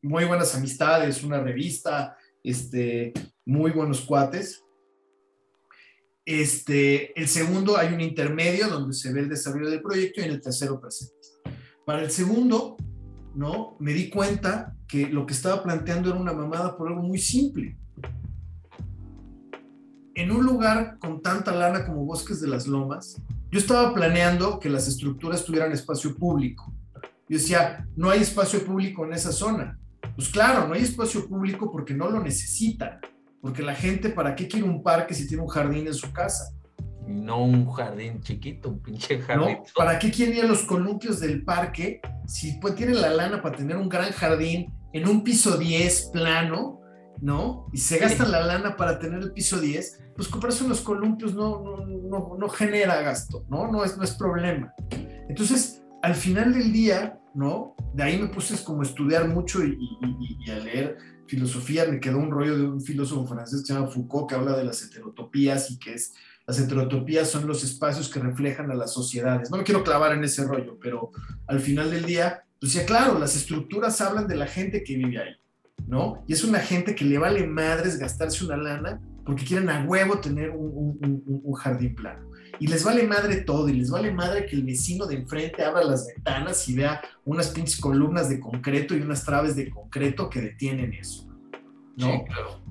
muy 0.03 0.25
buenas 0.25 0.53
amistades, 0.53 1.23
una 1.23 1.41
revista, 1.41 2.15
este, 2.43 3.11
muy 3.43 3.71
buenos 3.71 4.01
cuates. 4.01 4.63
Este, 6.23 7.19
el 7.19 7.27
segundo 7.27 7.77
hay 7.77 7.91
un 7.91 8.01
intermedio 8.01 8.67
donde 8.67 8.93
se 8.93 9.11
ve 9.11 9.21
el 9.21 9.29
desarrollo 9.29 9.69
del 9.69 9.81
proyecto 9.81 10.21
y 10.21 10.25
en 10.25 10.31
el 10.31 10.41
tercero 10.41 10.79
presente. 10.79 11.15
Para 11.87 12.03
el 12.03 12.11
segundo, 12.11 12.77
¿no? 13.35 13.75
Me 13.79 13.93
di 13.93 14.09
cuenta 14.09 14.75
que 14.87 15.07
lo 15.07 15.25
que 15.25 15.33
estaba 15.33 15.63
planteando 15.63 16.09
era 16.09 16.19
una 16.19 16.33
mamada 16.33 16.77
por 16.77 16.87
algo 16.87 17.01
muy 17.01 17.19
simple 17.19 17.77
en 20.15 20.31
un 20.31 20.45
lugar 20.45 20.97
con 20.97 21.21
tanta 21.21 21.53
lana 21.53 21.85
como 21.85 22.05
Bosques 22.05 22.39
de 22.41 22.47
las 22.47 22.67
Lomas, 22.67 23.21
yo 23.51 23.59
estaba 23.59 23.93
planeando 23.93 24.59
que 24.59 24.69
las 24.69 24.87
estructuras 24.87 25.43
tuvieran 25.43 25.71
espacio 25.73 26.15
público. 26.15 26.73
Yo 27.27 27.37
decía, 27.37 27.85
no 27.95 28.09
hay 28.09 28.21
espacio 28.21 28.65
público 28.65 29.05
en 29.05 29.13
esa 29.13 29.31
zona. 29.31 29.77
Pues 30.15 30.29
claro, 30.29 30.67
no 30.67 30.73
hay 30.73 30.83
espacio 30.83 31.27
público 31.27 31.71
porque 31.71 31.93
no 31.93 32.09
lo 32.09 32.21
necesitan. 32.21 32.99
Porque 33.41 33.61
la 33.61 33.75
gente, 33.75 34.09
¿para 34.09 34.35
qué 34.35 34.47
quiere 34.47 34.67
un 34.67 34.81
parque 34.81 35.13
si 35.13 35.27
tiene 35.27 35.43
un 35.43 35.49
jardín 35.49 35.85
en 35.85 35.93
su 35.93 36.11
casa? 36.11 36.54
No 37.07 37.43
un 37.43 37.71
jardín 37.71 38.21
chiquito, 38.21 38.69
un 38.69 38.81
pinche 38.81 39.21
jardín. 39.21 39.57
¿No? 39.57 39.63
¿Para 39.75 39.99
qué 39.99 40.11
quieren 40.11 40.37
ir 40.37 40.43
a 40.45 40.47
los 40.47 40.63
columpios 40.63 41.19
del 41.19 41.43
parque 41.43 42.01
si 42.25 42.53
pues, 42.59 42.75
tienen 42.75 43.01
la 43.01 43.09
lana 43.09 43.41
para 43.41 43.55
tener 43.55 43.77
un 43.77 43.89
gran 43.89 44.11
jardín 44.11 44.73
en 44.93 45.07
un 45.07 45.23
piso 45.23 45.57
10 45.57 46.11
plano, 46.13 46.81
¿no? 47.21 47.67
Y 47.73 47.77
se 47.77 47.97
gastan 47.97 48.31
la 48.31 48.41
lana 48.41 48.75
para 48.77 48.97
tener 48.97 49.21
el 49.21 49.31
piso 49.33 49.59
10 49.59 50.05
pues 50.15 50.29
comprarse 50.29 50.63
unos 50.63 50.81
columpios 50.81 51.33
no, 51.33 51.61
no, 51.61 52.37
no, 52.37 52.49
genera 52.49 53.01
gasto, 53.01 53.45
¿no? 53.49 53.69
No 53.69 53.83
es, 53.83 53.97
no 53.97 54.03
es 54.03 54.11
problema. 54.11 54.73
Entonces, 55.27 55.83
al 56.01 56.15
final 56.15 56.53
del 56.53 56.71
día, 56.71 57.19
¿no? 57.33 57.75
De 57.93 58.03
ahí 58.03 58.17
me 58.17 58.29
puse 58.29 58.63
como 58.63 58.81
a 58.81 58.85
estudiar 58.85 59.27
mucho 59.27 59.63
y, 59.63 59.77
y, 60.45 60.49
a 60.49 60.59
leer 60.59 60.97
filosofía. 61.27 61.85
Me 61.85 61.99
quedó 61.99 62.17
un 62.17 62.31
rollo 62.31 62.57
de 62.57 62.65
un 62.65 62.81
filósofo 62.81 63.27
francés 63.27 63.61
que 63.61 63.67
se 63.67 63.73
llama 63.73 63.87
Foucault, 63.87 64.29
que 64.29 64.35
habla 64.35 64.55
de 64.55 64.63
las 64.63 64.81
heterotopías 64.83 65.69
y 65.71 65.79
que 65.79 65.95
es, 65.95 66.13
las 66.47 66.59
heterotopías 66.59 67.29
son 67.29 67.47
los 67.47 67.63
espacios 67.63 68.09
que 68.09 68.19
reflejan 68.19 68.69
a 68.69 68.75
las 68.75 68.93
sociedades. 68.93 69.49
No 69.49 69.57
me 69.57 69.63
quiero 69.63 69.83
clavar 69.83 70.13
en 70.13 70.23
ese 70.23 70.45
rollo, 70.45 70.77
pero 70.79 71.11
al 71.47 71.59
final 71.59 71.89
del 71.89 72.05
día, 72.05 72.43
pues 72.59 72.73
ya 72.73 72.85
claro, 72.85 73.17
las 73.17 73.35
estructuras 73.35 73.99
hablan 74.01 74.27
de 74.27 74.35
la 74.35 74.45
gente 74.45 74.83
que 74.83 74.95
vive 74.95 75.19
ahí, 75.19 75.35
¿no? 75.87 76.23
Y 76.27 76.33
es 76.33 76.43
una 76.43 76.59
gente 76.59 76.93
que 76.93 77.05
le 77.05 77.17
vale 77.17 77.47
madres 77.47 77.97
gastarse 77.97 78.45
una 78.45 78.57
lana 78.57 79.01
porque 79.25 79.43
quieren 79.43 79.69
a 79.69 79.83
huevo 79.83 80.19
tener 80.19 80.51
un, 80.51 81.53
jardín 81.55 81.95
plano. 81.95 82.29
Y 82.59 82.67
les 82.67 82.83
vale 82.83 83.03
madre 83.07 83.37
todo, 83.37 83.67
y 83.67 83.73
les 83.73 83.89
vale 83.89 84.11
madre 84.11 84.45
que 84.45 84.55
el 84.55 84.63
vecino 84.63 85.07
de 85.07 85.15
enfrente 85.15 85.63
abra 85.63 85.83
las 85.83 86.05
ventanas 86.07 86.69
y 86.69 86.75
vea 86.75 87.01
unas 87.25 87.49
pinches 87.49 87.79
columnas 87.81 88.29
de 88.29 88.39
concreto 88.39 88.95
y 88.95 89.01
unas 89.01 89.25
traves 89.25 89.55
de 89.55 89.69
concreto 89.69 90.29
que 90.29 90.41
detienen 90.41 90.93
eso. 90.93 91.27
¿No? 91.97 92.11
Sí, 92.11 92.21
claro. 92.27 92.61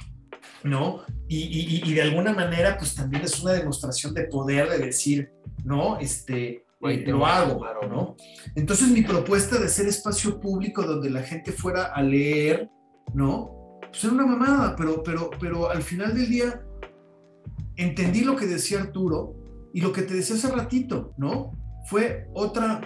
¿No? 0.64 1.02
Y, 1.28 1.92
de 1.92 2.02
alguna 2.02 2.32
manera, 2.32 2.76
pues 2.78 2.94
también 2.94 3.22
es 3.22 3.42
una 3.42 3.52
demostración 3.52 4.14
de 4.14 4.24
poder 4.24 4.68
de 4.70 4.78
decir, 4.78 5.30
¿no? 5.62 5.98
Este, 5.98 6.64
eh, 6.82 7.04
lo 7.06 7.26
hago, 7.26 7.64
¿no? 7.88 8.16
Entonces 8.56 8.88
mi 8.88 9.02
propuesta 9.02 9.58
de 9.58 9.68
ser 9.68 9.86
espacio 9.86 10.40
público 10.40 10.82
donde 10.82 11.10
la 11.10 11.22
gente 11.22 11.52
fuera 11.52 11.84
a 11.84 12.02
leer, 12.02 12.70
¿no? 13.12 13.54
pues 13.94 14.02
era 14.02 14.12
una 14.12 14.26
mamada, 14.26 14.74
pero, 14.74 15.04
pero, 15.04 15.30
pero 15.38 15.70
al 15.70 15.80
final 15.80 16.14
del 16.16 16.28
día 16.28 16.60
entendí 17.76 18.24
lo 18.24 18.34
que 18.34 18.46
decía 18.46 18.80
Arturo 18.80 19.36
y 19.72 19.80
lo 19.80 19.92
que 19.92 20.02
te 20.02 20.14
decía 20.14 20.34
hace 20.34 20.50
ratito, 20.50 21.14
¿no? 21.16 21.52
Fue 21.86 22.28
otra... 22.34 22.80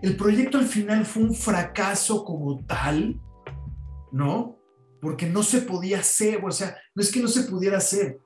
El 0.00 0.16
proyecto 0.16 0.56
al 0.56 0.64
final 0.64 1.04
fue 1.04 1.24
un 1.24 1.34
fracaso 1.34 2.24
como 2.24 2.64
tal, 2.64 3.20
¿no? 4.10 4.57
Porque 5.00 5.26
no 5.26 5.42
se 5.42 5.62
podía 5.62 6.00
hacer, 6.00 6.44
o 6.44 6.50
sea, 6.50 6.76
no 6.94 7.02
es 7.02 7.12
que 7.12 7.20
no 7.20 7.28
se 7.28 7.42
pudiera 7.42 7.78
hacer. 7.78 8.18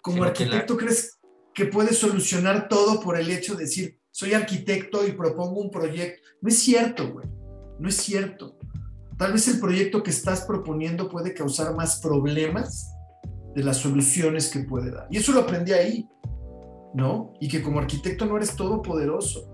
Como 0.00 0.24
arquitecto 0.24 0.76
crees 0.76 1.18
que 1.54 1.66
puedes 1.66 1.98
solucionar 1.98 2.68
todo 2.68 3.00
por 3.00 3.18
el 3.18 3.30
hecho 3.30 3.54
de 3.54 3.64
decir, 3.64 3.98
soy 4.10 4.34
arquitecto 4.34 5.06
y 5.06 5.12
propongo 5.12 5.60
un 5.60 5.70
proyecto. 5.70 6.22
No 6.40 6.48
es 6.48 6.58
cierto, 6.58 7.12
güey. 7.12 7.26
No 7.78 7.88
es 7.88 7.96
cierto. 7.96 8.58
Tal 9.18 9.32
vez 9.32 9.46
el 9.48 9.60
proyecto 9.60 10.02
que 10.02 10.10
estás 10.10 10.42
proponiendo 10.42 11.08
puede 11.08 11.34
causar 11.34 11.74
más 11.74 12.00
problemas 12.00 12.90
de 13.54 13.62
las 13.62 13.78
soluciones 13.78 14.48
que 14.48 14.60
puede 14.60 14.90
dar. 14.90 15.06
Y 15.10 15.18
eso 15.18 15.32
lo 15.32 15.40
aprendí 15.40 15.72
ahí, 15.72 16.08
¿no? 16.94 17.34
Y 17.40 17.48
que 17.48 17.62
como 17.62 17.80
arquitecto 17.80 18.24
no 18.26 18.36
eres 18.36 18.56
todopoderoso. 18.56 19.46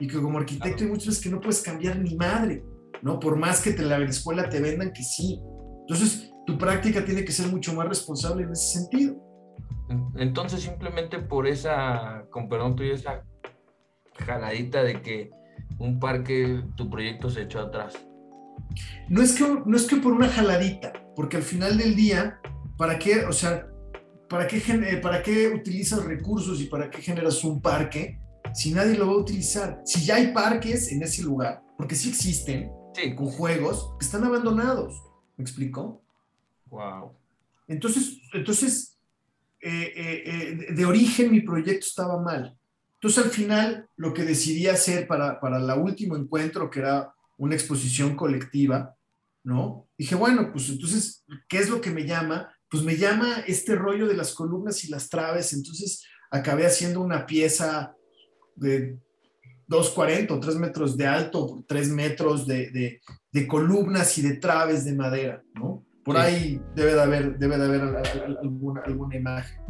Y 0.00 0.06
que 0.06 0.20
como 0.20 0.38
arquitecto 0.38 0.84
hay 0.84 0.90
muchas 0.90 1.06
veces 1.06 1.22
que 1.22 1.30
no 1.30 1.40
puedes 1.40 1.62
cambiar 1.62 1.98
ni 1.98 2.14
madre, 2.16 2.64
¿no? 3.02 3.18
Por 3.18 3.36
más 3.36 3.60
que 3.60 3.72
te 3.72 3.82
la 3.82 3.98
escuela 4.04 4.48
te 4.48 4.60
vendan 4.60 4.92
que 4.92 5.02
sí. 5.02 5.40
Entonces, 5.88 6.32
tu 6.46 6.58
práctica 6.58 7.04
tiene 7.04 7.24
que 7.24 7.32
ser 7.32 7.48
mucho 7.48 7.72
más 7.74 7.88
responsable 7.88 8.42
en 8.42 8.52
ese 8.52 8.78
sentido. 8.78 9.16
Entonces, 10.16 10.62
simplemente 10.62 11.20
por 11.20 11.46
esa, 11.46 12.26
con 12.30 12.48
perdón 12.48 12.74
tuyo, 12.74 12.94
esa 12.94 13.24
jaladita 14.18 14.82
de 14.82 15.00
que 15.00 15.30
un 15.78 16.00
parque, 16.00 16.64
tu 16.76 16.90
proyecto 16.90 17.30
se 17.30 17.42
echó 17.42 17.60
atrás. 17.60 17.94
No 19.08 19.22
es, 19.22 19.34
que, 19.34 19.44
no 19.64 19.76
es 19.76 19.86
que 19.86 19.96
por 19.96 20.12
una 20.12 20.28
jaladita, 20.28 20.92
porque 21.14 21.36
al 21.36 21.42
final 21.42 21.78
del 21.78 21.94
día, 21.94 22.40
¿para 22.76 22.98
qué, 22.98 23.24
o 23.24 23.32
sea, 23.32 23.68
para 24.28 24.48
qué, 24.48 24.60
para 25.00 25.22
qué 25.22 25.48
utilizas 25.48 26.04
recursos 26.04 26.60
y 26.60 26.64
para 26.64 26.90
qué 26.90 27.00
generas 27.00 27.44
un 27.44 27.60
parque 27.60 28.18
si 28.54 28.72
nadie 28.72 28.96
lo 28.96 29.06
va 29.06 29.12
a 29.12 29.18
utilizar? 29.18 29.80
Si 29.84 30.04
ya 30.04 30.16
hay 30.16 30.32
parques 30.32 30.90
en 30.90 31.02
ese 31.02 31.22
lugar, 31.22 31.62
porque 31.78 31.94
sí 31.94 32.08
existen, 32.08 32.70
con 33.14 33.26
juegos 33.26 33.94
que 33.98 34.06
están 34.06 34.24
abandonados. 34.24 35.05
¿Me 35.36 35.42
explico? 35.42 36.02
Wow. 36.70 37.12
Entonces, 37.68 38.18
entonces 38.32 38.96
eh, 39.60 39.92
eh, 39.96 40.22
eh, 40.68 40.74
de 40.74 40.84
origen 40.84 41.30
mi 41.30 41.40
proyecto 41.40 41.86
estaba 41.86 42.20
mal. 42.20 42.56
Entonces 42.94 43.24
al 43.24 43.30
final 43.30 43.88
lo 43.96 44.14
que 44.14 44.24
decidí 44.24 44.66
hacer 44.66 45.06
para, 45.06 45.40
para 45.40 45.58
el 45.58 45.80
último 45.80 46.16
encuentro, 46.16 46.70
que 46.70 46.80
era 46.80 47.12
una 47.38 47.54
exposición 47.54 48.16
colectiva, 48.16 48.94
¿no? 49.44 49.86
Dije, 49.98 50.14
bueno, 50.14 50.50
pues 50.52 50.68
entonces, 50.70 51.24
¿qué 51.48 51.58
es 51.58 51.68
lo 51.68 51.80
que 51.80 51.90
me 51.90 52.06
llama? 52.06 52.52
Pues 52.70 52.82
me 52.82 52.96
llama 52.96 53.40
este 53.46 53.74
rollo 53.74 54.06
de 54.06 54.16
las 54.16 54.34
columnas 54.34 54.84
y 54.84 54.88
las 54.88 55.08
traves, 55.08 55.52
entonces 55.52 56.04
acabé 56.30 56.66
haciendo 56.66 57.00
una 57.00 57.26
pieza 57.26 57.94
de 58.54 58.98
2,40 59.68 60.30
o 60.30 60.40
3 60.40 60.56
metros 60.56 60.96
de 60.96 61.06
alto 61.06 61.46
por 61.46 61.62
3 61.64 61.90
metros 61.90 62.46
de, 62.46 62.70
de, 62.70 63.00
de, 63.32 63.46
columnas 63.46 64.16
y 64.18 64.22
de 64.22 64.36
traves 64.36 64.84
de 64.84 64.94
madera, 64.94 65.42
¿no? 65.54 65.84
Por 66.04 66.16
sí. 66.16 66.22
ahí 66.22 66.60
debe 66.74 66.94
de 66.94 67.02
haber, 67.02 67.38
debe 67.38 67.58
de 67.58 67.64
haber 67.64 67.82
alguna, 68.40 68.82
alguna 68.82 69.16
imagen. 69.16 69.60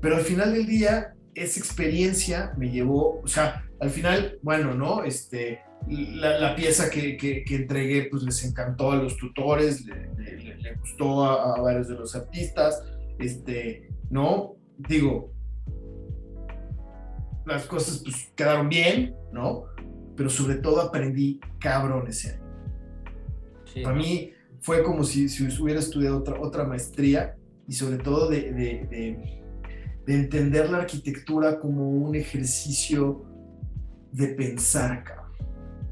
Pero 0.00 0.16
al 0.16 0.22
final 0.22 0.52
del 0.52 0.66
día, 0.66 1.14
esa 1.34 1.60
experiencia 1.60 2.52
me 2.58 2.70
llevó, 2.70 3.20
o 3.20 3.26
sea, 3.28 3.64
al 3.80 3.90
final, 3.90 4.38
bueno, 4.42 4.74
¿no? 4.74 5.04
Este, 5.04 5.60
la, 5.88 6.38
la 6.38 6.56
pieza 6.56 6.90
que, 6.90 7.16
que, 7.16 7.44
que, 7.44 7.56
entregué, 7.56 8.08
pues 8.10 8.22
les 8.22 8.44
encantó 8.44 8.92
a 8.92 8.96
los 8.96 9.16
tutores, 9.16 9.84
le, 9.84 10.12
le, 10.16 10.56
le 10.56 10.74
gustó 10.74 11.24
a, 11.24 11.54
a, 11.54 11.60
varios 11.60 11.88
de 11.88 11.94
los 11.94 12.14
artistas, 12.14 12.82
este, 13.18 13.88
¿no? 14.10 14.56
Digo, 14.78 15.32
las 17.46 17.66
cosas 17.66 18.02
pues 18.04 18.30
quedaron 18.36 18.68
bien, 18.68 19.14
¿no? 19.32 19.64
Pero 20.16 20.30
sobre 20.30 20.56
todo 20.56 20.80
aprendí 20.80 21.40
cabrón 21.58 22.06
ese 22.08 22.32
año. 22.32 22.42
Sí. 23.72 23.82
Para 23.82 23.96
mí 23.96 24.32
fue 24.60 24.82
como 24.82 25.04
si, 25.04 25.28
si, 25.28 25.44
hubiera 25.60 25.80
estudiado 25.80 26.18
otra, 26.18 26.40
otra 26.40 26.64
maestría 26.64 27.36
y 27.66 27.72
sobre 27.72 27.98
todo 27.98 28.28
de, 28.28 28.52
de, 28.52 28.86
de, 28.90 29.42
de 30.06 30.14
entender 30.14 30.70
la 30.70 30.78
arquitectura 30.78 31.58
como 31.58 31.88
un 31.90 32.14
ejercicio 32.14 33.24
de 34.12 34.28
pensar, 34.28 35.04
cabrón, 35.04 35.32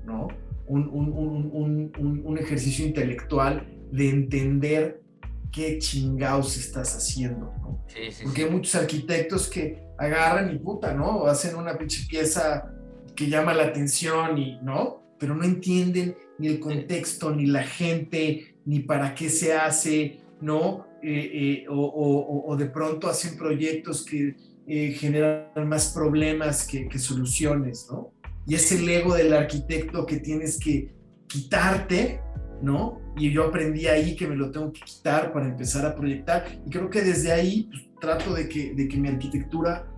¿no? 0.04 0.28
Un, 0.66 0.88
un, 0.88 1.90
un, 1.98 2.22
un, 2.24 2.38
ejercicio 2.38 2.86
intelectual 2.86 3.66
de 3.90 4.08
entender 4.08 5.02
qué 5.50 5.78
chingados 5.78 6.56
estás 6.56 6.94
haciendo, 6.96 7.52
¿no? 7.60 7.84
Sí, 7.88 8.12
sí, 8.12 8.22
Porque 8.24 8.44
hay 8.44 8.50
muchos 8.50 8.76
arquitectos 8.76 9.48
que 9.48 9.82
agarran 10.00 10.52
y 10.52 10.58
puta, 10.58 10.94
¿no? 10.94 11.26
Hacen 11.26 11.54
una 11.56 11.76
pinche 11.76 12.06
pieza 12.08 12.72
que 13.14 13.28
llama 13.28 13.52
la 13.52 13.64
atención 13.64 14.38
y, 14.38 14.58
¿no? 14.62 15.02
Pero 15.18 15.34
no 15.34 15.44
entienden 15.44 16.16
ni 16.38 16.48
el 16.48 16.58
contexto, 16.58 17.30
ni 17.30 17.46
la 17.46 17.62
gente, 17.62 18.56
ni 18.64 18.80
para 18.80 19.14
qué 19.14 19.28
se 19.28 19.52
hace, 19.52 20.20
¿no? 20.40 20.86
Eh, 21.02 21.30
eh, 21.32 21.66
o, 21.68 21.74
o, 21.74 22.50
o, 22.50 22.56
de 22.56 22.66
pronto 22.66 23.08
hacen 23.08 23.36
proyectos 23.36 24.04
que 24.04 24.36
eh, 24.66 24.92
generan 24.92 25.68
más 25.68 25.92
problemas 25.92 26.66
que, 26.66 26.88
que, 26.88 26.98
soluciones, 26.98 27.86
¿no? 27.90 28.12
Y 28.46 28.54
es 28.54 28.72
el 28.72 28.88
ego 28.88 29.14
del 29.14 29.32
arquitecto 29.34 30.06
que 30.06 30.16
tienes 30.16 30.58
que 30.58 30.94
quitarte, 31.26 32.20
¿no? 32.62 33.00
Y 33.16 33.30
yo 33.32 33.44
aprendí 33.44 33.86
ahí 33.86 34.16
que 34.16 34.26
me 34.26 34.36
lo 34.36 34.50
tengo 34.50 34.72
que 34.72 34.80
quitar 34.80 35.32
para 35.32 35.46
empezar 35.46 35.84
a 35.84 35.94
proyectar. 35.94 36.46
Y 36.66 36.70
creo 36.70 36.88
que 36.88 37.02
desde 37.02 37.32
ahí 37.32 37.68
pues, 37.70 37.82
trato 38.00 38.32
de 38.34 38.48
que, 38.48 38.74
de 38.74 38.88
que 38.88 38.96
mi 38.96 39.08
arquitectura 39.08 39.89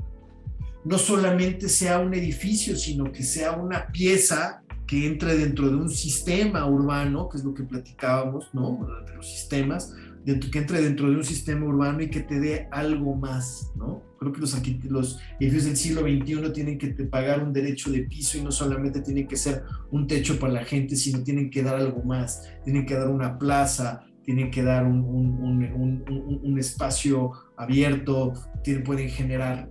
no 0.84 0.98
solamente 0.98 1.68
sea 1.68 1.98
un 1.98 2.14
edificio, 2.14 2.76
sino 2.76 3.12
que 3.12 3.22
sea 3.22 3.52
una 3.52 3.86
pieza 3.88 4.62
que 4.86 5.06
entre 5.06 5.36
dentro 5.36 5.70
de 5.70 5.76
un 5.76 5.88
sistema 5.88 6.66
urbano, 6.66 7.28
que 7.28 7.38
es 7.38 7.44
lo 7.44 7.54
que 7.54 7.62
platicábamos, 7.62 8.50
¿no? 8.52 8.86
De 9.06 9.14
los 9.14 9.26
sistemas, 9.26 9.94
dentro, 10.24 10.50
que 10.50 10.58
entre 10.58 10.82
dentro 10.82 11.08
de 11.08 11.16
un 11.16 11.24
sistema 11.24 11.64
urbano 11.66 12.02
y 12.02 12.10
que 12.10 12.20
te 12.20 12.40
dé 12.40 12.68
algo 12.70 13.14
más, 13.14 13.70
¿no? 13.76 14.02
Creo 14.18 14.32
que 14.32 14.40
los, 14.40 14.54
los 14.90 15.18
edificios 15.40 15.64
del 15.64 15.76
siglo 15.76 16.00
XXI 16.02 16.52
tienen 16.52 16.78
que 16.78 16.88
pagar 17.04 17.42
un 17.42 17.52
derecho 17.52 17.90
de 17.90 18.02
piso 18.02 18.38
y 18.38 18.42
no 18.42 18.52
solamente 18.52 19.00
tienen 19.00 19.26
que 19.26 19.36
ser 19.36 19.62
un 19.90 20.06
techo 20.06 20.38
para 20.38 20.52
la 20.52 20.64
gente, 20.64 20.94
sino 20.96 21.22
tienen 21.22 21.50
que 21.50 21.62
dar 21.62 21.76
algo 21.76 22.02
más, 22.02 22.42
tienen 22.64 22.84
que 22.84 22.94
dar 22.94 23.08
una 23.08 23.38
plaza, 23.38 24.04
tienen 24.24 24.50
que 24.50 24.62
dar 24.62 24.84
un, 24.84 25.00
un, 25.00 25.64
un, 25.74 26.40
un 26.42 26.58
espacio 26.58 27.32
abierto, 27.56 28.32
tienen, 28.62 28.84
pueden 28.84 29.08
generar 29.08 29.68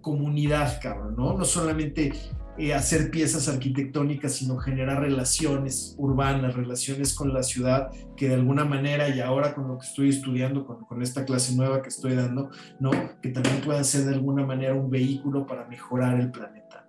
comunidad, 0.00 0.80
cabrón, 0.80 1.14
¿no? 1.16 1.36
No 1.36 1.44
solamente 1.44 2.12
eh, 2.56 2.74
hacer 2.74 3.10
piezas 3.10 3.48
arquitectónicas, 3.48 4.32
sino 4.32 4.56
generar 4.56 5.00
relaciones 5.00 5.94
urbanas, 5.96 6.54
relaciones 6.54 7.14
con 7.14 7.32
la 7.32 7.42
ciudad, 7.42 7.90
que 8.16 8.28
de 8.28 8.34
alguna 8.34 8.64
manera, 8.64 9.08
y 9.08 9.20
ahora 9.20 9.54
con 9.54 9.68
lo 9.68 9.78
que 9.78 9.86
estoy 9.86 10.08
estudiando, 10.08 10.66
con, 10.66 10.84
con, 10.84 11.02
esta 11.02 11.24
clase 11.24 11.54
nueva 11.54 11.82
que 11.82 11.88
estoy 11.88 12.14
dando, 12.14 12.50
¿no? 12.80 12.90
Que 13.22 13.28
también 13.28 13.60
puedan 13.60 13.84
ser 13.84 14.06
de 14.06 14.14
alguna 14.14 14.44
manera 14.44 14.74
un 14.74 14.90
vehículo 14.90 15.46
para 15.46 15.66
mejorar 15.66 16.18
el 16.20 16.30
planeta. 16.30 16.84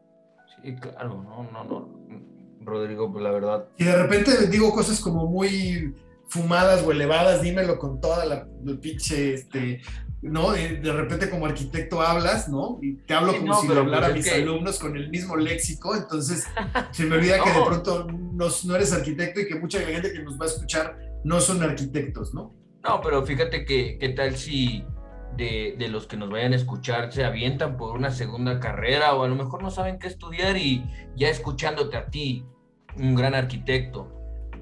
Sí, 0.64 0.76
claro, 0.76 1.24
no, 1.24 1.48
no, 1.52 1.64
no. 1.64 2.00
Rodrigo, 2.62 3.12
pues 3.12 3.24
la 3.24 3.32
verdad. 3.32 3.66
Y 3.78 3.84
de 3.84 3.96
repente 3.96 4.48
digo 4.48 4.72
cosas 4.72 5.00
como 5.00 5.28
muy 5.28 5.94
fumadas 6.30 6.84
o 6.84 6.92
elevadas, 6.92 7.42
dímelo 7.42 7.78
con 7.78 8.00
toda 8.00 8.26
la, 8.26 8.48
el 8.66 8.80
pinche 8.80 9.34
este, 9.34 9.82
¿no? 10.22 10.52
De, 10.52 10.92
repente 10.92 11.30
como 11.30 11.46
arquitecto 11.46 12.02
hablas, 12.02 12.50
¿no? 12.50 12.80
Y 12.82 12.96
te 12.98 13.14
hablo 13.14 13.32
sí, 13.32 13.40
como 13.40 13.54
no, 13.54 13.62
si 13.62 13.68
le 13.68 13.80
hablara 13.80 14.08
pues 14.08 14.12
a 14.12 14.16
mis 14.18 14.30
que... 14.30 14.42
alumnos 14.42 14.80
con 14.80 14.96
el 14.96 15.10
mismo 15.10 15.36
léxico, 15.36 15.96
entonces 15.96 16.46
se 16.92 17.06
me 17.06 17.16
olvida 17.16 17.38
no. 17.38 17.44
que 17.44 17.52
de 17.52 17.66
pronto 17.66 18.08
no, 18.12 18.48
no, 18.66 18.76
eres 18.76 18.94
arquitecto 18.94 19.42
y 19.42 19.48
que 19.48 19.56
mucha 19.56 19.80
gente 19.82 20.12
que 20.12 20.20
nos 20.20 20.40
va 20.40 20.46
a 20.46 20.50
escuchar 20.50 20.98
no 21.24 21.40
son 21.40 21.64
arquitectos, 21.64 22.34
¿no? 22.34 22.54
No, 22.84 23.02
pero 23.02 23.26
fíjate 23.26 23.66
que 23.66 23.98
qué 24.00 24.10
tal 24.10 24.36
si 24.38 24.86
de, 25.36 25.76
de, 25.78 25.88
los 25.90 26.08
que 26.08 26.18
nos 26.18 26.30
vayan 26.30 26.54
a 26.54 26.56
escuchar 26.56 27.12
se 27.12 27.26
avientan 27.26 27.78
por 27.78 27.96
una 27.96 28.12
segunda 28.12 28.60
carrera 28.60 29.14
o 29.16 29.24
a 29.24 29.28
lo 29.28 29.36
mejor 29.36 29.62
no 29.62 29.70
saben 29.70 30.00
qué 30.00 30.08
estudiar 30.08 30.58
y 30.58 30.84
ya 31.16 31.30
escuchándote 31.30 31.98
a 31.98 32.08
ti, 32.08 32.46
un 32.98 33.16
gran 33.16 33.36
arquitecto, 33.36 34.19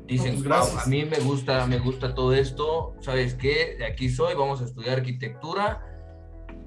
dicen, 0.08 0.42
pues 0.42 0.48
wow, 0.48 0.80
a 0.80 0.86
mí 0.88 1.06
me 1.06 1.20
gusta, 1.20 1.66
me 1.68 1.80
gusta 1.80 2.16
todo 2.16 2.34
esto, 2.34 2.96
¿sabes 3.02 3.36
qué? 3.36 3.76
De 3.78 3.86
aquí 3.86 4.10
soy, 4.10 4.36
vamos 4.36 4.62
a 4.62 4.66
estudiar 4.66 4.98
arquitectura 4.98 5.84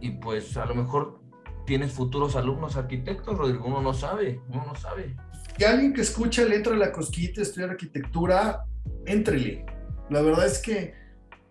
y 0.00 0.10
pues 0.12 0.56
a 0.56 0.66
lo 0.66 0.74
mejor 0.74 1.20
tienes 1.66 1.92
futuros 1.92 2.36
alumnos 2.36 2.76
arquitectos, 2.76 3.36
Rodrigo, 3.36 3.66
uno 3.66 3.80
no 3.80 3.94
sabe, 3.94 4.40
uno 4.48 4.64
no 4.66 4.74
sabe. 4.74 5.16
Y 5.58 5.64
alguien 5.64 5.92
que 5.92 6.02
escucha 6.02 6.44
le 6.44 6.56
entra 6.56 6.76
la 6.76 6.92
cosquillita, 6.92 7.42
estudiar 7.42 7.70
arquitectura, 7.70 8.64
entrele. 9.06 9.64
La 10.10 10.22
verdad 10.22 10.46
es 10.46 10.58
que 10.58 10.94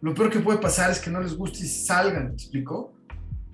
lo 0.01 0.13
peor 0.13 0.29
que 0.29 0.39
puede 0.39 0.59
pasar 0.59 0.91
es 0.91 0.99
que 0.99 1.09
no 1.09 1.21
les 1.21 1.35
guste 1.35 1.59
y 1.59 1.67
salgan, 1.67 2.29
¿me 2.29 2.33
explico? 2.33 2.93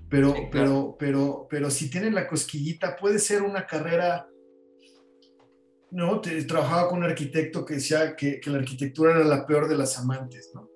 Pero, 0.08 0.34
sí, 0.34 0.48
claro. 0.50 0.50
pero, 0.50 0.96
pero, 0.98 1.46
pero 1.50 1.70
si 1.70 1.90
tienen 1.90 2.14
la 2.14 2.28
cosquillita, 2.28 2.96
puede 2.96 3.18
ser 3.18 3.42
una 3.42 3.66
carrera 3.66 4.28
¿no? 5.90 6.20
Te, 6.20 6.42
trabajaba 6.44 6.88
con 6.88 6.98
un 6.98 7.04
arquitecto 7.04 7.64
que 7.64 7.74
decía 7.74 8.16
que, 8.16 8.40
que, 8.40 8.50
la 8.50 8.58
arquitectura 8.58 9.12
era 9.12 9.24
la 9.24 9.46
peor 9.46 9.68
de 9.68 9.76
las 9.76 9.98
amantes, 9.98 10.50
¿no? 10.54 10.68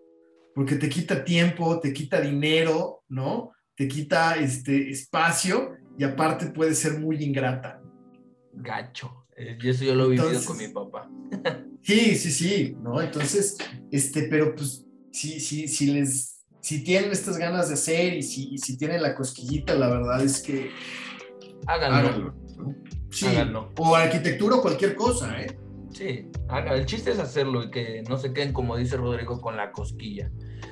Porque 0.54 0.76
te 0.76 0.88
quita 0.88 1.24
tiempo, 1.24 1.80
te 1.80 1.92
quita 1.92 2.20
dinero, 2.20 3.04
¿no? 3.08 3.52
Te 3.76 3.88
quita 3.88 4.36
este 4.36 4.90
espacio 4.90 5.76
y 5.98 6.04
aparte 6.04 6.46
puede 6.46 6.74
ser 6.74 6.98
muy 6.98 7.22
ingrata. 7.22 7.80
Gacho. 8.52 9.26
Y 9.36 9.68
eso 9.68 9.84
yo 9.84 9.94
lo 9.94 10.06
he 10.06 10.08
vivido 10.10 10.44
con 10.44 10.58
mi 10.58 10.68
papá. 10.68 11.08
sí, 11.82 12.14
sí, 12.16 12.30
sí, 12.30 12.76
¿no? 12.82 13.00
Entonces, 13.00 13.56
este, 13.90 14.24
pero 14.24 14.54
pues, 14.54 14.84
sí, 15.12 15.40
sí, 15.40 15.66
sí 15.66 15.86
les, 15.92 16.44
si 16.60 16.84
tienen 16.84 17.10
estas 17.10 17.38
ganas 17.38 17.68
de 17.68 17.74
hacer 17.74 18.14
y 18.14 18.22
si, 18.22 18.50
y 18.52 18.58
si 18.58 18.76
tienen 18.76 19.02
la 19.02 19.14
cosquillita, 19.14 19.74
la 19.74 19.88
verdad 19.88 20.22
es 20.22 20.42
que 20.42 20.70
háganlo. 21.66 21.96
háganlo. 21.96 22.34
Sí, 23.10 23.26
háganlo. 23.26 23.70
o 23.76 23.94
arquitectura 23.94 24.56
o 24.56 24.62
cualquier 24.62 24.94
cosa, 24.94 25.40
¿eh? 25.40 25.58
Sí, 25.92 26.30
haga. 26.48 26.74
el 26.74 26.86
chiste 26.86 27.10
es 27.10 27.18
hacerlo 27.18 27.64
y 27.64 27.70
que 27.70 28.02
no 28.08 28.16
se 28.16 28.32
queden, 28.32 28.52
como 28.52 28.76
dice 28.76 28.96
Rodrigo, 28.96 29.40
con 29.40 29.56
la 29.56 29.72
cosquilla. 29.72 30.30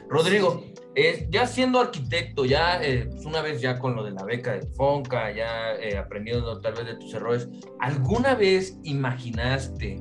Rodrigo, 0.09 0.65
eh, 0.95 1.29
ya 1.31 1.47
siendo 1.47 1.81
arquitecto, 1.81 2.45
ya 2.45 2.83
eh, 2.83 3.07
pues 3.11 3.25
una 3.27 3.43
vez 3.43 3.61
ya 3.61 3.79
con 3.79 3.95
lo 3.95 4.05
de 4.05 4.13
la 4.13 4.25
beca 4.25 4.53
del 4.53 4.69
FONCA, 4.75 5.33
ya 5.33 5.75
eh, 5.75 5.99
aprendiendo 5.99 6.61
tal 6.61 6.75
vez 6.75 6.87
de 6.87 6.95
tus 6.95 7.13
errores, 7.15 7.49
¿alguna 7.81 8.35
vez 8.35 8.79
imaginaste 8.85 10.01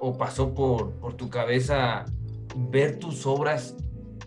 o 0.00 0.16
pasó 0.16 0.54
por, 0.54 0.94
por 0.98 1.14
tu 1.14 1.28
cabeza 1.28 2.04
ver 2.56 2.98
tus 2.98 3.26
obras 3.26 3.76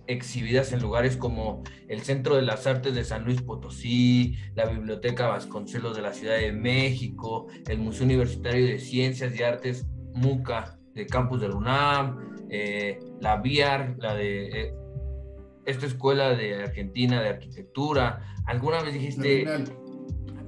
exhibidas 0.09 0.73
en 0.73 0.81
lugares 0.81 1.15
como 1.15 1.63
el 1.87 2.01
Centro 2.01 2.35
de 2.35 2.41
las 2.41 2.65
Artes 2.65 2.95
de 2.95 3.03
San 3.03 3.23
Luis 3.23 3.41
Potosí, 3.43 4.35
la 4.55 4.65
Biblioteca 4.65 5.27
Vasconcelos 5.27 5.95
de 5.95 6.01
la 6.01 6.13
Ciudad 6.13 6.37
de 6.37 6.51
México, 6.51 7.47
el 7.67 7.77
Museo 7.77 8.05
Universitario 8.05 8.65
de 8.65 8.79
Ciencias 8.79 9.39
y 9.39 9.43
Artes 9.43 9.85
MUCA 10.15 10.79
de 10.95 11.05
Campus 11.05 11.41
de 11.41 11.49
UNAM, 11.49 12.47
eh, 12.49 12.99
la 13.21 13.37
VIAR, 13.37 13.95
la 13.99 14.15
de 14.15 14.47
eh, 14.47 14.73
esta 15.65 15.85
escuela 15.85 16.35
de 16.35 16.55
Argentina 16.55 17.21
de 17.21 17.29
arquitectura. 17.29 18.25
¿Alguna 18.47 18.81
vez 18.81 18.95
dijiste, 18.95 19.45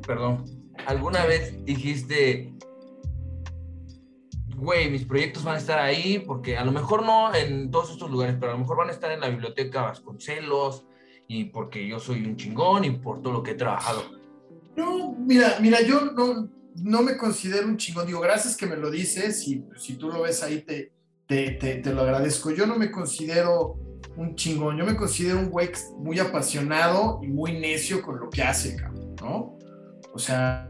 perdón, 0.07 0.43
alguna 0.87 1.23
vez 1.25 1.63
dijiste, 1.63 2.51
güey, 4.61 4.91
mis 4.91 5.05
proyectos 5.05 5.43
van 5.43 5.55
a 5.55 5.57
estar 5.57 5.79
ahí, 5.79 6.19
porque 6.19 6.55
a 6.55 6.63
lo 6.63 6.71
mejor 6.71 7.03
no 7.03 7.33
en 7.33 7.71
todos 7.71 7.89
estos 7.89 8.11
lugares, 8.11 8.35
pero 8.39 8.51
a 8.51 8.55
lo 8.55 8.61
mejor 8.61 8.77
van 8.77 8.89
a 8.89 8.91
estar 8.91 9.11
en 9.11 9.19
la 9.19 9.27
biblioteca 9.27 9.81
Vasconcelos, 9.81 10.85
y 11.27 11.45
porque 11.45 11.87
yo 11.87 11.99
soy 11.99 12.23
un 12.25 12.35
chingón 12.35 12.85
y 12.85 12.91
por 12.91 13.21
todo 13.21 13.33
lo 13.33 13.41
que 13.41 13.51
he 13.51 13.55
trabajado. 13.55 14.03
No, 14.75 15.15
mira, 15.17 15.57
mira, 15.59 15.81
yo 15.81 16.11
no, 16.11 16.47
no 16.75 17.01
me 17.01 17.17
considero 17.17 17.67
un 17.67 17.77
chingón, 17.77 18.05
digo, 18.05 18.19
gracias 18.19 18.55
que 18.55 18.67
me 18.67 18.77
lo 18.77 18.91
dices, 18.91 19.47
y 19.47 19.65
si 19.77 19.95
tú 19.95 20.09
lo 20.09 20.21
ves 20.21 20.43
ahí 20.43 20.61
te, 20.61 20.91
te, 21.25 21.51
te, 21.51 21.75
te 21.77 21.93
lo 21.93 22.01
agradezco. 22.01 22.51
Yo 22.51 22.67
no 22.67 22.75
me 22.75 22.91
considero 22.91 23.77
un 24.15 24.35
chingón, 24.35 24.77
yo 24.77 24.85
me 24.85 24.95
considero 24.95 25.39
un 25.39 25.49
güey 25.49 25.71
muy 25.97 26.19
apasionado 26.19 27.19
y 27.23 27.27
muy 27.27 27.53
necio 27.59 28.03
con 28.03 28.19
lo 28.19 28.29
que 28.29 28.43
hace, 28.43 28.75
cabrón, 28.75 29.15
¿no? 29.19 29.57
O 30.13 30.19
sea, 30.19 30.69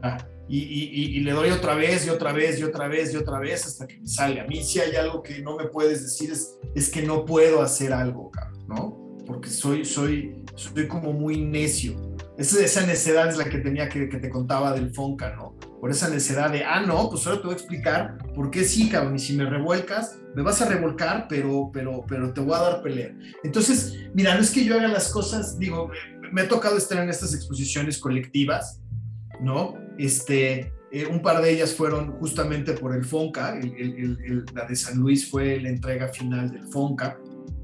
y, 0.51 0.57
y, 0.57 1.17
y, 1.17 1.19
le 1.21 1.31
doy 1.31 1.49
otra 1.49 1.75
vez 1.75 2.05
y 2.05 2.09
otra 2.09 2.33
vez 2.33 2.59
y 2.59 2.63
otra 2.63 2.89
vez 2.89 3.13
y 3.13 3.15
otra 3.15 3.39
vez 3.39 3.65
hasta 3.65 3.87
que 3.87 3.99
me 3.99 4.07
salga. 4.07 4.43
A 4.43 4.47
mí 4.47 4.61
si 4.61 4.81
hay 4.81 4.97
algo 4.97 5.23
que 5.23 5.41
no 5.41 5.55
me 5.55 5.67
puedes 5.67 6.01
decir 6.01 6.29
es, 6.29 6.57
es 6.75 6.89
que 6.89 7.03
no 7.03 7.23
puedo 7.23 7.61
hacer 7.61 7.93
algo, 7.93 8.31
¿no? 8.67 9.15
Porque 9.25 9.47
soy, 9.49 9.85
soy, 9.85 10.43
soy 10.55 10.89
como 10.89 11.13
muy 11.13 11.39
necio. 11.39 11.95
Esa, 12.37 12.61
esa 12.65 12.85
necedad 12.85 13.29
es 13.29 13.37
la 13.37 13.45
que 13.45 13.59
tenía 13.59 13.87
que, 13.87 14.09
que 14.09 14.17
te 14.17 14.29
contaba 14.29 14.73
del 14.73 14.93
Fonca, 14.93 15.33
¿no? 15.37 15.55
Por 15.79 15.89
esa 15.89 16.09
necedad 16.09 16.51
de, 16.51 16.65
ah, 16.65 16.81
no, 16.81 17.09
pues 17.09 17.25
ahora 17.25 17.39
te 17.39 17.47
voy 17.47 17.53
a 17.53 17.57
explicar 17.57 18.17
por 18.35 18.51
qué 18.51 18.65
sí, 18.65 18.89
cabrón, 18.89 19.15
y 19.15 19.19
si 19.19 19.37
me 19.37 19.45
revuelcas, 19.49 20.17
me 20.35 20.43
vas 20.43 20.61
a 20.61 20.65
revolcar, 20.67 21.27
pero, 21.29 21.69
pero, 21.71 22.03
pero 22.05 22.33
te 22.33 22.41
voy 22.41 22.55
a 22.55 22.61
dar 22.61 22.81
pelea. 22.81 23.15
Entonces, 23.45 23.95
mira, 24.13 24.35
no 24.35 24.41
es 24.41 24.51
que 24.51 24.65
yo 24.65 24.75
haga 24.75 24.89
las 24.89 25.13
cosas, 25.13 25.57
digo, 25.57 25.89
me 26.33 26.41
ha 26.41 26.47
tocado 26.49 26.75
estar 26.75 27.01
en 27.01 27.09
estas 27.09 27.33
exposiciones 27.33 27.97
colectivas, 27.97 28.81
¿no? 29.39 29.80
Este, 29.97 30.73
eh, 30.91 31.05
un 31.05 31.21
par 31.21 31.41
de 31.41 31.51
ellas 31.51 31.73
fueron 31.73 32.11
justamente 32.13 32.73
por 32.73 32.93
el 32.95 33.05
FONCA, 33.05 33.59
el, 33.59 34.45
la 34.53 34.65
de 34.65 34.75
San 34.75 34.97
Luis 34.97 35.29
fue 35.29 35.59
la 35.61 35.69
entrega 35.69 36.09
final 36.09 36.51
del 36.51 36.67
FONCA, 36.67 37.17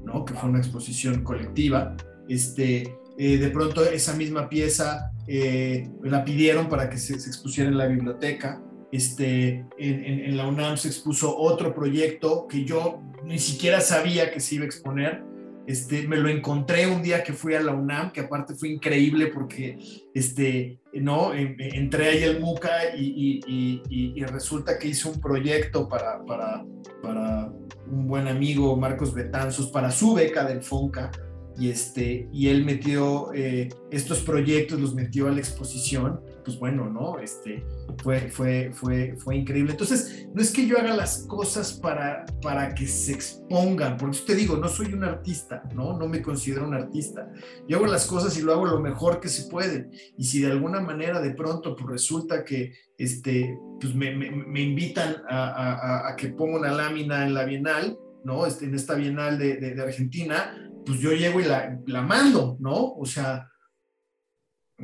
¿no? 0.04 0.24
Que 0.24 0.34
fue 0.34 0.48
una 0.48 0.58
exposición 0.58 1.22
colectiva. 1.22 1.94
Este, 2.28 2.96
eh, 3.18 3.36
de 3.36 3.48
pronto 3.50 3.84
esa 3.84 4.14
misma 4.14 4.48
pieza 4.48 5.10
eh, 5.26 5.90
la 6.04 6.24
pidieron 6.24 6.68
para 6.68 6.88
que 6.88 6.96
se, 6.96 7.14
expusiera 7.14 7.68
en 7.68 7.76
la 7.76 7.86
biblioteca. 7.86 8.62
Este, 8.90 9.66
en, 9.76 10.36
la 10.36 10.46
UNAM 10.46 10.78
se 10.78 10.88
expuso 10.88 11.36
otro 11.36 11.74
proyecto 11.74 12.46
que 12.48 12.64
yo 12.64 13.02
ni 13.24 13.38
siquiera 13.38 13.82
sabía 13.82 14.32
que 14.32 14.40
se 14.40 14.54
iba 14.54 14.64
a 14.64 14.66
exponer, 14.66 15.22
este, 15.68 16.08
me 16.08 16.16
lo 16.16 16.30
encontré 16.30 16.86
un 16.86 17.02
día 17.02 17.22
que 17.22 17.34
fui 17.34 17.54
a 17.54 17.60
la 17.60 17.74
UNAM, 17.74 18.10
que 18.10 18.20
aparte 18.20 18.54
fue 18.54 18.70
increíble 18.70 19.26
porque 19.26 19.78
este, 20.14 20.80
¿no? 20.94 21.34
entré 21.34 22.08
ahí 22.08 22.24
al 22.24 22.40
MUCA 22.40 22.96
y, 22.96 23.42
y, 23.46 24.24
resulta 24.24 24.78
que 24.78 24.88
hice 24.88 25.10
un 25.10 25.20
proyecto 25.20 25.86
para, 25.86 26.24
para, 26.24 26.64
para 27.02 27.52
un 27.86 28.08
buen 28.08 28.28
amigo, 28.28 28.78
Marcos 28.78 29.12
Betanzos, 29.12 29.68
para 29.68 29.90
su 29.90 30.14
beca 30.14 30.44
del 30.44 30.62
FONCA. 30.62 31.10
Y, 31.58 31.68
este, 31.68 32.30
y 32.32 32.48
él 32.48 32.64
metió 32.64 33.34
eh, 33.34 33.68
estos 33.90 34.20
proyectos, 34.20 34.80
los 34.80 34.94
metió 34.94 35.28
a 35.28 35.32
la 35.32 35.40
exposición, 35.40 36.20
pues 36.48 36.58
bueno, 36.58 36.88
¿no? 36.88 37.18
Este, 37.18 37.62
fue, 38.02 38.30
fue, 38.30 38.70
fue, 38.72 39.14
fue 39.18 39.36
increíble. 39.36 39.72
Entonces, 39.72 40.26
no 40.32 40.40
es 40.40 40.50
que 40.50 40.66
yo 40.66 40.78
haga 40.78 40.96
las 40.96 41.26
cosas 41.26 41.74
para, 41.74 42.24
para 42.40 42.74
que 42.74 42.86
se 42.86 43.12
expongan, 43.12 43.98
porque 43.98 44.16
te 44.26 44.34
digo, 44.34 44.56
no 44.56 44.66
soy 44.66 44.94
un 44.94 45.04
artista, 45.04 45.62
¿no? 45.74 45.98
No 45.98 46.08
me 46.08 46.22
considero 46.22 46.66
un 46.66 46.72
artista. 46.72 47.30
Yo 47.68 47.76
hago 47.76 47.86
las 47.86 48.06
cosas 48.06 48.38
y 48.38 48.42
lo 48.42 48.54
hago 48.54 48.64
lo 48.64 48.80
mejor 48.80 49.20
que 49.20 49.28
se 49.28 49.50
puede. 49.50 49.90
Y 50.16 50.24
si 50.24 50.40
de 50.40 50.50
alguna 50.50 50.80
manera 50.80 51.20
de 51.20 51.34
pronto 51.34 51.76
pues 51.76 51.86
resulta 51.86 52.42
que 52.44 52.72
este, 52.96 53.58
pues 53.78 53.94
me, 53.94 54.16
me, 54.16 54.62
invitan 54.62 55.16
a, 55.28 55.50
a, 55.50 56.08
a, 56.08 56.16
que 56.16 56.28
ponga 56.28 56.60
una 56.60 56.72
lámina 56.72 57.26
en 57.26 57.34
la 57.34 57.44
Bienal, 57.44 57.98
¿no? 58.24 58.46
Este, 58.46 58.64
en 58.64 58.74
esta 58.74 58.94
Bienal 58.94 59.38
de, 59.38 59.58
de, 59.58 59.74
de 59.74 59.82
Argentina, 59.82 60.70
pues 60.86 60.98
yo 60.98 61.12
llego 61.12 61.42
y 61.42 61.44
la, 61.44 61.78
la 61.86 62.00
mando, 62.00 62.56
¿no? 62.58 62.94
O 62.94 63.04
sea, 63.04 63.50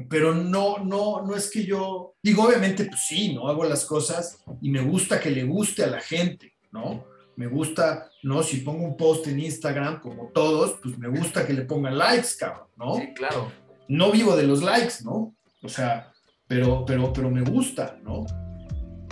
pero 0.08 0.34
no, 0.34 0.78
no, 0.78 1.22
no 1.22 1.36
es 1.36 1.50
que 1.50 1.64
yo, 1.64 2.14
digo, 2.22 2.44
obviamente, 2.44 2.84
pues 2.84 3.06
sí, 3.06 3.32
¿no? 3.32 3.48
Hago 3.48 3.64
las 3.64 3.84
cosas 3.84 4.42
y 4.60 4.70
me 4.70 4.80
gusta 4.80 5.20
que 5.20 5.30
le 5.30 5.44
guste 5.44 5.84
a 5.84 5.88
la 5.88 6.00
gente, 6.00 6.52
¿no? 6.72 7.04
Me 7.36 7.46
gusta, 7.46 8.10
¿no? 8.22 8.42
Si 8.42 8.58
pongo 8.58 8.84
un 8.84 8.96
post 8.96 9.26
en 9.28 9.40
Instagram, 9.40 10.00
como 10.00 10.30
todos, 10.34 10.78
pues 10.82 10.98
me 10.98 11.08
gusta 11.08 11.46
que 11.46 11.52
le 11.52 11.62
pongan 11.62 11.96
likes, 11.96 12.28
cabrón, 12.38 12.66
¿no? 12.76 12.96
Sí, 12.96 13.14
claro. 13.14 13.52
No 13.88 14.10
vivo 14.10 14.36
de 14.36 14.44
los 14.44 14.62
likes, 14.62 14.94
¿no? 15.04 15.34
O 15.62 15.68
sea, 15.68 16.12
pero, 16.48 16.84
pero, 16.84 17.12
pero 17.12 17.30
me 17.30 17.42
gusta, 17.42 17.98
¿no? 18.02 18.26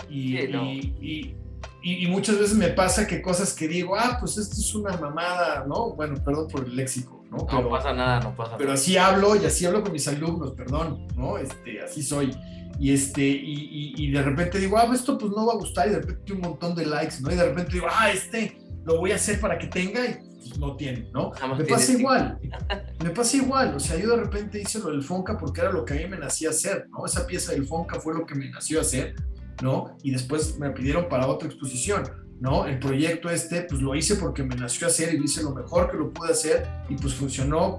Y, 0.09 0.37
Sí, 0.37 0.47
no. 0.49 0.65
y, 0.65 0.79
y, 1.01 1.35
y, 1.81 2.05
y 2.05 2.07
muchas 2.07 2.37
veces 2.37 2.55
me 2.55 2.69
pasa 2.69 3.07
que 3.07 3.21
cosas 3.21 3.53
que 3.53 3.67
digo, 3.67 3.95
ah, 3.95 4.17
pues 4.19 4.37
esto 4.37 4.55
es 4.55 4.75
una 4.75 4.97
mamada, 4.97 5.65
¿no? 5.65 5.93
Bueno, 5.95 6.21
perdón 6.23 6.47
por 6.49 6.65
el 6.65 6.75
léxico, 6.75 7.22
¿no? 7.33 7.61
No 7.61 7.69
pasa 7.69 7.93
nada, 7.93 8.19
no 8.21 8.35
pasa 8.35 8.57
pero 8.57 8.69
nada. 8.69 8.79
así 8.79 8.97
hablo 8.97 9.35
y 9.35 9.45
así 9.45 9.65
hablo 9.65 9.81
con 9.83 9.91
mis 9.91 10.07
alumnos, 10.07 10.51
perdón, 10.51 11.07
¿no? 11.15 11.37
Este, 11.37 11.81
así 11.81 12.03
soy. 12.03 12.35
Y, 12.79 12.91
este, 12.91 13.21
y, 13.21 13.93
y, 13.97 14.05
y 14.07 14.11
de 14.11 14.21
repente 14.21 14.57
digo, 14.59 14.77
ah, 14.77 14.89
esto 14.93 15.17
pues 15.17 15.31
no 15.31 15.45
va 15.45 15.53
a 15.53 15.57
gustar, 15.57 15.87
y 15.87 15.91
de 15.91 15.99
repente 15.99 16.33
un 16.33 16.41
montón 16.41 16.75
de 16.75 16.85
likes, 16.85 17.15
¿no? 17.21 17.31
Y 17.31 17.35
de 17.35 17.45
repente 17.45 17.73
digo, 17.73 17.87
ah, 17.89 18.11
este 18.11 18.59
lo 18.85 18.97
voy 18.97 19.11
a 19.11 19.15
hacer 19.15 19.39
para 19.39 19.57
que 19.57 19.67
tenga, 19.67 20.05
y 20.05 20.13
pues 20.39 20.57
no 20.59 20.75
tiene, 20.75 21.09
¿no? 21.13 21.31
Jamás 21.31 21.59
Me 21.59 21.65
pasa 21.65 21.85
tiempo. 21.85 22.01
igual, 22.01 22.39
me 23.03 23.09
pasa 23.11 23.37
igual, 23.37 23.75
o 23.75 23.79
sea, 23.79 23.97
yo 23.97 24.09
de 24.09 24.17
repente 24.23 24.59
hice 24.61 24.79
lo 24.79 24.89
del 24.89 25.03
Fonca 25.03 25.37
porque 25.37 25.61
era 25.61 25.71
lo 25.71 25.85
que 25.85 25.93
a 25.93 25.97
mí 25.97 26.07
me 26.07 26.17
nacía 26.17 26.49
hacer, 26.49 26.87
¿no? 26.89 27.05
Esa 27.05 27.25
pieza 27.25 27.53
del 27.53 27.65
Fonca 27.65 27.99
fue 27.99 28.13
lo 28.13 28.25
que 28.25 28.35
me 28.35 28.49
nació 28.49 28.81
hacer, 28.81 29.15
¿no? 29.61 29.95
Y 30.03 30.11
después 30.11 30.57
me 30.59 30.71
pidieron 30.71 31.07
para 31.07 31.27
otra 31.27 31.47
exposición. 31.47 32.03
¿No? 32.39 32.65
El 32.65 32.79
proyecto 32.79 33.29
este, 33.29 33.63
pues 33.63 33.81
lo 33.81 33.95
hice 33.95 34.15
porque 34.15 34.43
me 34.43 34.55
nació 34.55 34.87
hacer 34.87 35.13
y 35.13 35.23
hice 35.23 35.43
lo 35.43 35.53
mejor 35.53 35.89
que 35.89 35.97
lo 35.97 36.11
pude 36.11 36.31
hacer 36.31 36.67
y 36.89 36.95
pues 36.95 37.13
funcionó 37.13 37.77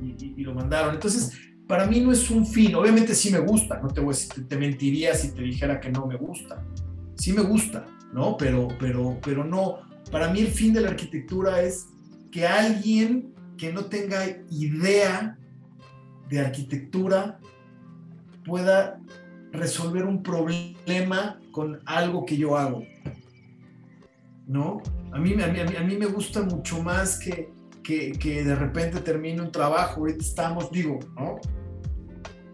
y, 0.00 0.42
lo 0.42 0.54
mandaron. 0.54 0.94
Entonces, 0.94 1.32
para 1.66 1.86
mí 1.86 2.00
no 2.00 2.12
es 2.12 2.30
un 2.30 2.46
fin, 2.46 2.74
obviamente 2.74 3.14
sí 3.14 3.30
me 3.30 3.38
gusta, 3.38 3.78
no 3.80 3.88
te, 3.88 4.00
voy 4.00 4.14
a 4.14 4.16
decir, 4.16 4.48
te 4.48 4.56
mentiría 4.56 5.14
si 5.14 5.32
te 5.32 5.42
dijera 5.42 5.80
que 5.80 5.90
no 5.90 6.06
me 6.06 6.16
gusta. 6.16 6.64
Sí 7.16 7.32
me 7.32 7.42
gusta, 7.42 7.86
¿no? 8.12 8.36
Pero, 8.36 8.68
pero, 8.78 9.18
pero 9.22 9.44
no, 9.44 9.80
para 10.10 10.32
mí 10.32 10.40
el 10.40 10.48
fin 10.48 10.72
de 10.72 10.80
la 10.80 10.88
arquitectura 10.88 11.62
es 11.62 11.86
que 12.32 12.46
alguien 12.46 13.34
que 13.56 13.72
no 13.72 13.84
tenga 13.84 14.24
idea 14.50 15.38
de 16.30 16.40
arquitectura 16.40 17.38
pueda 18.44 18.98
resolver 19.52 20.04
un 20.04 20.22
problema 20.22 21.38
con 21.50 21.80
algo 21.84 22.24
que 22.24 22.36
yo 22.36 22.56
hago. 22.56 22.82
¿No? 24.50 24.82
A 25.12 25.18
mí, 25.18 25.32
a 25.40 25.46
mí, 25.46 25.60
a 25.60 25.82
mí 25.82 25.96
me 25.96 26.06
gusta 26.06 26.42
mucho 26.42 26.82
más 26.82 27.18
que, 27.18 27.52
que, 27.82 28.12
que, 28.12 28.42
de 28.42 28.54
repente 28.56 29.00
termine 29.00 29.40
un 29.40 29.52
trabajo. 29.52 30.00
Ahorita 30.00 30.24
estamos, 30.24 30.70
digo, 30.72 30.98
¿no? 31.16 31.36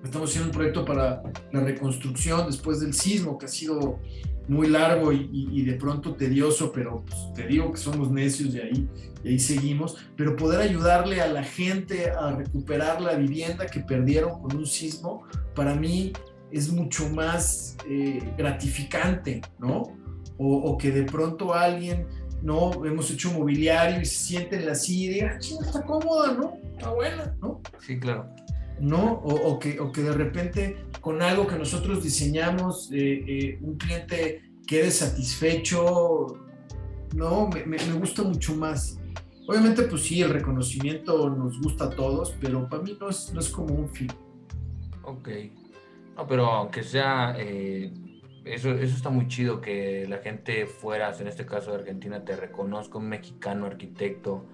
Estamos 0.04 0.30
haciendo 0.30 0.50
un 0.50 0.54
proyecto 0.54 0.84
para 0.84 1.22
la 1.52 1.60
reconstrucción 1.60 2.46
después 2.46 2.80
del 2.80 2.92
sismo, 2.92 3.38
que 3.38 3.46
ha 3.46 3.48
sido 3.48 3.98
muy 4.46 4.68
largo 4.68 5.10
y, 5.10 5.28
y, 5.32 5.64
de 5.64 5.72
pronto 5.72 6.14
tedioso, 6.14 6.70
pero 6.70 7.02
pues, 7.04 7.32
te 7.34 7.46
digo 7.46 7.72
que 7.72 7.78
somos 7.78 8.10
necios 8.10 8.52
de 8.52 8.62
ahí, 8.62 8.88
y 9.24 9.28
ahí 9.30 9.38
seguimos. 9.38 9.96
Pero 10.16 10.36
poder 10.36 10.60
ayudarle 10.60 11.22
a 11.22 11.28
la 11.28 11.42
gente 11.42 12.10
a 12.10 12.32
recuperar 12.32 13.00
la 13.00 13.14
vivienda 13.14 13.66
que 13.66 13.80
perdieron 13.80 14.40
con 14.42 14.54
un 14.54 14.66
sismo, 14.66 15.24
para 15.54 15.74
mí 15.74 16.12
es 16.52 16.70
mucho 16.70 17.08
más 17.08 17.76
eh, 17.88 18.20
gratificante, 18.36 19.40
¿no? 19.58 20.05
O, 20.38 20.56
o, 20.56 20.78
que 20.78 20.90
de 20.90 21.04
pronto 21.04 21.54
alguien, 21.54 22.06
¿no? 22.42 22.84
Hemos 22.84 23.10
hecho 23.10 23.32
mobiliario 23.32 24.00
y 24.00 24.04
se 24.04 24.16
siente 24.16 24.56
en 24.56 24.66
la 24.66 24.74
silla 24.74 25.10
y 25.10 25.14
diga, 25.14 25.32
ah, 25.34 25.38
chinga, 25.38 25.66
está 25.66 25.82
cómoda, 25.82 26.32
¿no? 26.32 26.58
Está 26.76 26.90
buena, 26.90 27.36
¿no? 27.40 27.60
Sí, 27.80 27.98
claro. 27.98 28.28
¿No? 28.78 29.14
O, 29.14 29.52
o, 29.52 29.58
que, 29.58 29.80
o 29.80 29.90
que 29.90 30.02
de 30.02 30.12
repente 30.12 30.76
con 31.00 31.22
algo 31.22 31.46
que 31.46 31.56
nosotros 31.56 32.02
diseñamos, 32.02 32.90
eh, 32.92 33.24
eh, 33.26 33.58
un 33.62 33.76
cliente 33.76 34.42
quede 34.66 34.90
satisfecho, 34.90 36.36
¿no? 37.14 37.48
Me, 37.48 37.64
me, 37.64 37.78
me, 37.78 37.92
gusta 37.94 38.22
mucho 38.22 38.54
más. 38.54 38.98
Obviamente, 39.48 39.84
pues 39.84 40.02
sí, 40.02 40.20
el 40.20 40.30
reconocimiento 40.30 41.30
nos 41.30 41.60
gusta 41.60 41.84
a 41.84 41.90
todos, 41.90 42.34
pero 42.40 42.68
para 42.68 42.82
mí 42.82 42.96
no 43.00 43.08
es, 43.08 43.32
no 43.32 43.40
es 43.40 43.48
como 43.48 43.74
un 43.74 43.88
fin. 43.88 44.08
Ok. 45.02 45.28
No, 46.16 46.26
pero 46.26 46.46
aunque 46.46 46.82
sea... 46.82 47.34
Eh 47.38 47.92
eso, 48.46 48.70
eso 48.70 48.96
está 48.96 49.10
muy 49.10 49.28
chido 49.28 49.60
que 49.60 50.06
la 50.08 50.18
gente 50.18 50.66
fuera, 50.66 51.12
en 51.18 51.26
este 51.26 51.44
caso 51.44 51.72
de 51.72 51.78
Argentina, 51.78 52.24
te 52.24 52.36
reconozca 52.36 52.98
un 52.98 53.08
mexicano 53.08 53.66
arquitecto 53.66 54.46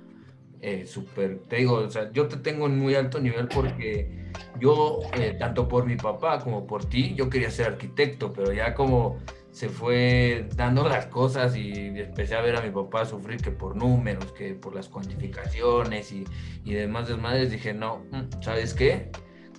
eh, 0.61 0.86
súper, 0.86 1.40
te 1.49 1.57
digo, 1.57 1.74
o 1.74 1.90
sea, 1.90 2.12
yo 2.12 2.28
te 2.28 2.36
tengo 2.36 2.66
en 2.66 2.78
muy 2.78 2.95
alto 2.95 3.18
nivel 3.20 3.49
porque 3.49 4.30
yo, 4.61 5.01
eh, 5.18 5.34
tanto 5.38 5.66
por 5.66 5.84
mi 5.84 5.97
papá 5.97 6.38
como 6.38 6.66
por 6.66 6.84
ti, 6.84 7.14
yo 7.16 7.28
quería 7.28 7.51
ser 7.51 7.66
arquitecto, 7.66 8.32
pero 8.32 8.53
ya 8.53 8.72
como 8.72 9.18
se 9.51 9.68
fue 9.68 10.49
dando 10.55 10.88
las 10.88 11.07
cosas 11.07 11.57
y 11.57 11.72
empecé 11.72 12.36
a 12.36 12.40
ver 12.40 12.57
a 12.57 12.62
mi 12.62 12.70
papá 12.70 13.05
sufrir 13.05 13.43
que 13.43 13.51
por 13.51 13.76
números, 13.76 14.32
que 14.32 14.55
por 14.55 14.74
las 14.74 14.88
cuantificaciones 14.88 16.12
y, 16.12 16.24
y 16.64 16.74
demás 16.74 17.09
desmadres, 17.09 17.51
dije, 17.51 17.74
no, 17.74 18.05
mm, 18.11 18.40
¿sabes 18.43 18.72
qué? 18.72 19.11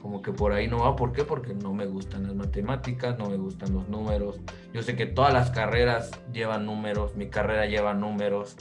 Como 0.04 0.22
que 0.22 0.34
por 0.34 0.52
ahí 0.52 0.68
no 0.68 0.80
va. 0.80 0.98
¿Por 0.98 1.14
qué? 1.14 1.24
Porque 1.24 1.54
no 1.54 1.74
me 1.74 1.86
gustan 1.86 2.24
las 2.24 2.36
matemáticas, 2.36 3.18
no 3.18 3.30
me 3.30 3.38
gustan 3.38 3.74
los 3.74 3.88
números. 3.88 4.42
Yo 4.74 4.84
sé 4.84 4.98
que 4.98 5.06
todas 5.06 5.34
las 5.34 5.50
carreras 5.50 6.12
llevan 6.34 6.66
números, 6.66 7.16
mi 7.16 7.30
carrera 7.30 7.68
lleva 7.68 7.94
números, 7.94 8.58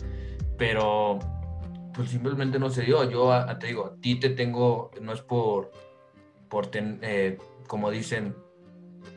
pero 0.57 1.19
pues 1.95 2.11
simplemente 2.11 2.61
no 2.61 2.71
se 2.71 2.83
dio. 2.83 3.11
Yo 3.11 3.33
a, 3.33 3.51
a, 3.51 3.59
te 3.59 3.67
digo, 3.67 3.87
a 3.87 4.01
ti 4.01 4.21
te 4.21 4.31
tengo, 4.31 4.93
no 5.01 5.13
es 5.13 5.21
por, 5.21 5.73
por 6.49 6.69
ten, 6.69 7.01
eh, 7.03 7.39
como 7.67 7.91
dicen, 7.91 8.37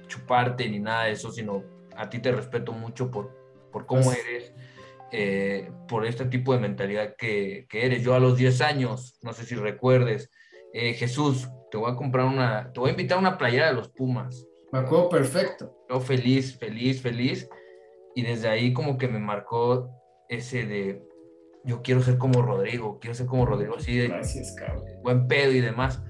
chuparte 0.08 0.68
ni 0.68 0.80
nada 0.80 1.04
de 1.04 1.12
eso, 1.12 1.32
sino 1.32 1.62
a 1.96 2.10
ti 2.10 2.18
te 2.18 2.32
respeto 2.32 2.72
mucho 2.72 3.12
por, 3.12 3.38
por 3.72 3.86
cómo 3.86 4.02
pues... 4.02 4.18
eres. 4.18 4.54
Eh, 5.12 5.70
por 5.88 6.08
este 6.08 6.26
tipo 6.26 6.54
de 6.54 6.60
mentalidad 6.60 7.16
que, 7.16 7.68
que, 7.70 7.86
eres. 7.86 8.02
Yo 8.02 8.16
a 8.16 8.20
los 8.20 8.36
10 8.36 8.62
años, 8.62 9.20
no 9.22 9.32
sé 9.32 9.46
si 9.46 9.54
recuerdes, 9.54 10.32
eh, 10.78 10.94
Jesús, 10.94 11.48
te 11.72 11.78
voy 11.78 11.92
a 11.92 11.96
comprar 11.96 12.26
una, 12.26 12.72
te 12.74 12.80
voy 12.80 12.90
a 12.90 12.92
invitar 12.92 13.18
a 13.18 13.22
una 13.22 13.38
playera 13.38 13.68
de 13.68 13.74
los 13.74 13.90
Pumas. 13.90 14.46
Me 14.72 14.80
acuerdo 14.80 15.10
perfecto. 15.10 15.74
Yo 15.90 16.00
feliz, 16.02 16.58
feliz, 16.58 17.02
feliz. 17.02 17.50
Y 18.16 18.24
desde 18.24 18.48
ahí 18.50 18.74
como 18.74 18.98
que 18.98 19.08
me 19.08 19.20
marcó 19.20 19.90
ese 20.30 20.66
de, 20.66 21.02
yo 21.64 21.82
quiero 21.82 22.02
ser 22.02 22.18
como 22.18 22.42
Rodrigo, 22.42 23.00
quiero 23.00 23.14
ser 23.14 23.26
como 23.26 23.46
Rodrigo, 23.46 23.76
así 23.78 23.96
de 23.98 24.08
Gracias, 24.10 24.54
cabrón. 24.58 24.84
buen 25.04 25.28
pedo 25.28 25.52
y 25.52 25.62
demás. 25.62 26.02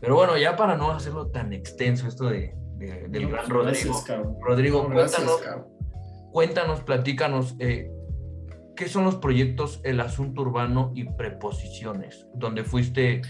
Pero 0.00 0.14
bueno, 0.16 0.36
ya 0.38 0.56
para 0.56 0.76
no 0.76 0.90
hacerlo 0.90 1.30
tan 1.30 1.52
extenso 1.52 2.06
esto 2.08 2.26
de, 2.26 2.54
de- 2.76 3.08
del 3.08 3.28
gran 3.28 3.48
Rodrigo. 3.48 3.62
Gracias, 3.64 4.02
cabrón. 4.04 4.36
Rodrigo, 4.40 4.82
No, 4.88 4.94
cuéntanos, 4.94 5.42
cuéntanos, 6.32 6.80
platícanos, 6.82 7.56
eh, 7.58 7.90
¿qué 8.76 8.86
son 8.88 9.04
los 9.04 9.16
proyectos 9.16 9.80
El 9.84 10.00
Asunto 10.00 10.42
Urbano 10.42 10.92
y 10.94 11.04
Preposiciones, 11.04 12.26
donde 12.34 12.64
fuiste 12.64 13.22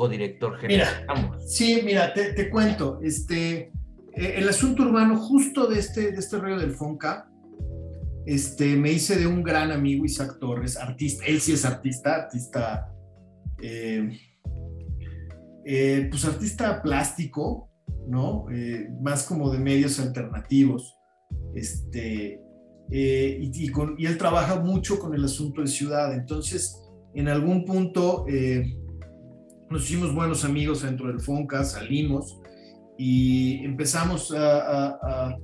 codirector 0.00 0.56
general? 0.58 1.06
Sí, 1.46 1.82
mira, 1.84 2.14
te, 2.14 2.32
te 2.32 2.48
cuento, 2.48 3.00
este, 3.02 3.70
eh, 4.16 4.34
el 4.38 4.48
asunto 4.48 4.84
urbano 4.84 5.18
justo 5.18 5.66
de 5.66 5.78
este, 5.78 6.12
de 6.12 6.18
este 6.18 6.38
rollo 6.38 6.58
del 6.58 6.70
Fonca, 6.70 7.30
este, 8.24 8.76
me 8.76 8.90
hice 8.92 9.16
de 9.16 9.26
un 9.26 9.42
gran 9.42 9.70
amigo, 9.70 10.06
Isaac 10.06 10.38
Torres, 10.40 10.78
artista, 10.78 11.26
él 11.26 11.38
sí 11.42 11.52
es 11.52 11.66
artista, 11.66 12.14
artista, 12.14 12.94
eh, 13.62 14.08
eh, 15.66 16.06
pues 16.10 16.24
artista 16.24 16.80
plástico, 16.80 17.68
¿no? 18.08 18.46
Más 19.02 19.24
como 19.24 19.50
de 19.52 19.58
medios 19.58 20.00
alternativos, 20.00 20.96
este, 21.54 22.40
y, 22.90 23.64
y 23.64 23.68
con- 23.68 23.96
y 23.98 24.06
él 24.06 24.16
trabaja 24.16 24.60
mucho 24.60 24.98
con 24.98 25.14
el 25.14 25.24
asunto 25.24 25.60
de 25.60 25.66
ciudad, 25.66 26.14
entonces, 26.14 26.74
en 27.14 27.28
algún 27.28 27.66
punto... 27.66 28.24
eh, 28.30 28.78
nos 29.70 29.84
hicimos 29.84 30.12
buenos 30.14 30.44
amigos 30.44 30.82
dentro 30.82 31.06
del 31.08 31.20
Fonca, 31.20 31.62
salimos 31.64 32.40
y 32.98 33.64
empezamos 33.64 34.32
a, 34.32 34.58
a- 34.58 34.98
a- 35.02 35.38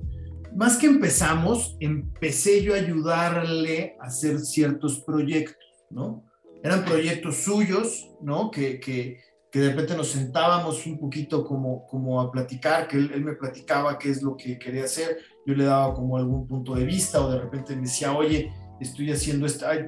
más 0.55 0.77
que 0.77 0.87
empezamos, 0.87 1.77
empecé 1.79 2.61
yo 2.63 2.73
a 2.73 2.77
ayudarle 2.77 3.95
a 4.01 4.07
hacer 4.07 4.39
ciertos 4.39 4.99
proyectos, 5.01 5.55
¿no? 5.89 6.23
Eran 6.63 6.83
proyectos 6.83 7.37
suyos, 7.37 8.09
¿no? 8.21 8.49
Que, 8.51 8.79
que, 8.79 9.17
que 9.51 9.59
de 9.59 9.69
repente 9.69 9.95
nos 9.95 10.07
sentábamos 10.09 10.85
un 10.87 10.99
poquito 10.99 11.45
como, 11.45 11.85
como 11.87 12.19
a 12.19 12.31
platicar, 12.31 12.87
que 12.87 12.97
él, 12.97 13.11
él 13.13 13.23
me 13.23 13.33
platicaba 13.33 13.97
qué 13.99 14.09
es 14.09 14.21
lo 14.23 14.35
que 14.35 14.57
quería 14.57 14.85
hacer, 14.85 15.17
yo 15.45 15.53
le 15.53 15.63
daba 15.65 15.93
como 15.93 16.17
algún 16.17 16.47
punto 16.47 16.75
de 16.75 16.83
vista 16.85 17.23
o 17.23 17.31
de 17.31 17.39
repente 17.39 17.75
me 17.75 17.83
decía, 17.83 18.11
oye, 18.13 18.51
estoy 18.81 19.11
haciendo 19.11 19.45
esto, 19.45 19.67
Ay, 19.67 19.85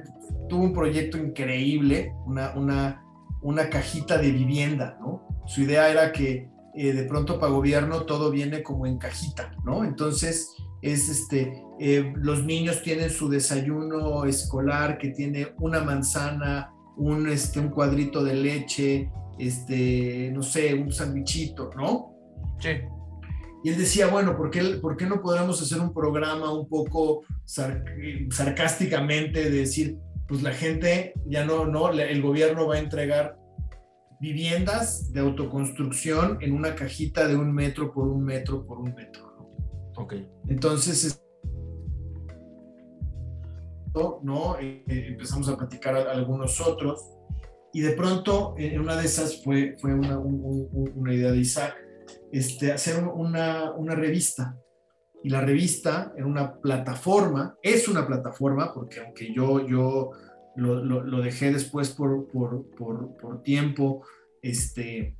tuvo 0.48 0.62
un 0.64 0.72
proyecto 0.72 1.18
increíble, 1.18 2.12
una, 2.26 2.54
una, 2.56 3.02
una 3.42 3.68
cajita 3.70 4.18
de 4.18 4.30
vivienda, 4.32 4.96
¿no? 5.00 5.26
Su 5.46 5.62
idea 5.62 5.90
era 5.90 6.12
que 6.12 6.48
eh, 6.74 6.92
de 6.92 7.02
pronto 7.04 7.38
para 7.40 7.52
gobierno 7.52 8.02
todo 8.02 8.30
viene 8.30 8.62
como 8.62 8.86
en 8.86 8.98
cajita, 8.98 9.52
¿no? 9.64 9.84
Entonces 9.84 10.54
es 10.82 11.08
este, 11.08 11.62
eh, 11.78 12.12
los 12.16 12.44
niños 12.44 12.82
tienen 12.82 13.10
su 13.10 13.28
desayuno 13.28 14.24
escolar 14.24 14.96
que 14.98 15.08
tiene 15.10 15.48
una 15.58 15.80
manzana, 15.82 16.70
un, 16.96 17.28
este, 17.28 17.60
un 17.60 17.68
cuadrito 17.70 18.22
de 18.22 18.34
leche, 18.34 19.10
este, 19.38 20.30
no 20.32 20.42
sé, 20.42 20.74
un 20.74 20.92
sandwichito, 20.92 21.70
¿no? 21.76 22.12
Sí, 22.60 22.70
Y 23.64 23.70
él 23.70 23.78
decía, 23.78 24.06
bueno, 24.06 24.36
¿por 24.36 24.50
qué, 24.50 24.62
por 24.80 24.96
qué 24.96 25.06
no 25.06 25.20
podemos 25.22 25.60
hacer 25.60 25.80
un 25.80 25.92
programa 25.92 26.52
un 26.52 26.68
poco 26.68 27.22
sar- 27.44 27.84
sarcásticamente 28.30 29.44
de 29.44 29.50
decir, 29.50 29.98
pues 30.30 30.42
la 30.42 30.52
gente 30.52 31.12
ya 31.26 31.44
no, 31.44 31.66
no, 31.66 31.90
el 31.90 32.22
gobierno 32.22 32.68
va 32.68 32.76
a 32.76 32.78
entregar 32.78 33.36
viviendas 34.20 35.12
de 35.12 35.18
autoconstrucción 35.20 36.38
en 36.40 36.52
una 36.52 36.76
cajita 36.76 37.26
de 37.26 37.34
un 37.34 37.52
metro 37.52 37.92
por 37.92 38.06
un 38.06 38.24
metro 38.24 38.64
por 38.64 38.78
un 38.78 38.94
metro. 38.94 39.24
¿no? 39.36 40.02
ok. 40.02 40.14
Entonces, 40.48 41.04
es- 41.04 41.22
¿no? 44.22 44.56
Eh, 44.60 44.84
eh, 44.86 45.06
empezamos 45.08 45.48
a 45.48 45.56
platicar 45.56 45.96
a, 45.96 46.12
algunos 46.12 46.60
otros 46.60 47.04
y 47.72 47.80
de 47.80 47.90
pronto 47.90 48.54
en 48.56 48.80
una 48.80 48.94
de 48.96 49.06
esas 49.06 49.42
fue, 49.42 49.74
fue 49.80 49.92
una, 49.94 50.16
un- 50.16 50.68
un- 50.72 50.92
una 50.94 51.12
idea 51.12 51.32
de 51.32 51.38
Isaac, 51.38 51.74
este, 52.30 52.70
hacer 52.72 53.02
una, 53.04 53.72
una 53.72 53.96
revista. 53.96 54.56
Y 55.22 55.28
la 55.30 55.40
revista 55.42 56.12
era 56.16 56.26
una 56.26 56.54
plataforma, 56.54 57.56
es 57.62 57.88
una 57.88 58.06
plataforma, 58.06 58.72
porque 58.72 59.00
aunque 59.00 59.32
yo, 59.34 59.66
yo 59.66 60.10
lo, 60.56 60.82
lo- 60.84 61.20
dejé 61.20 61.52
después 61.52 61.90
por, 61.90 62.26
por, 62.28 62.70
por, 62.76 63.16
por 63.18 63.42
tiempo, 63.42 64.02
este, 64.42 65.14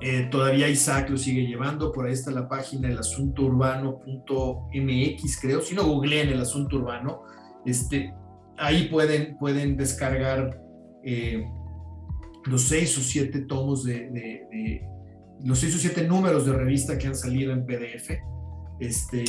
eh, 0.00 0.28
todavía 0.30 0.68
Isaac 0.68 1.10
lo 1.10 1.16
sigue 1.16 1.46
llevando, 1.46 1.92
por 1.92 2.06
ahí 2.06 2.12
está 2.12 2.30
la 2.32 2.48
página 2.48 2.88
el 2.88 2.98
asunto 2.98 3.42
urbano.mx, 4.34 5.40
creo, 5.40 5.60
si 5.60 5.74
no 5.74 5.84
googleen 5.84 6.28
el 6.28 6.40
asunto 6.40 6.76
urbano, 6.76 7.22
este, 7.64 8.12
ahí 8.58 8.88
pueden, 8.88 9.36
pueden 9.38 9.76
descargar 9.76 10.60
eh, 11.04 11.44
los 12.46 12.62
seis 12.62 12.96
o 12.98 13.00
siete 13.00 13.40
tomos 13.42 13.84
de- 13.84 14.82
los 15.44 15.58
seis 15.58 15.74
o 15.76 15.78
siete 15.78 16.06
números 16.06 16.46
de 16.46 16.52
revista 16.52 16.96
que 16.98 17.06
han 17.06 17.14
salido 17.14 17.52
en 17.52 17.64
PDF, 17.66 18.10
este, 18.80 19.24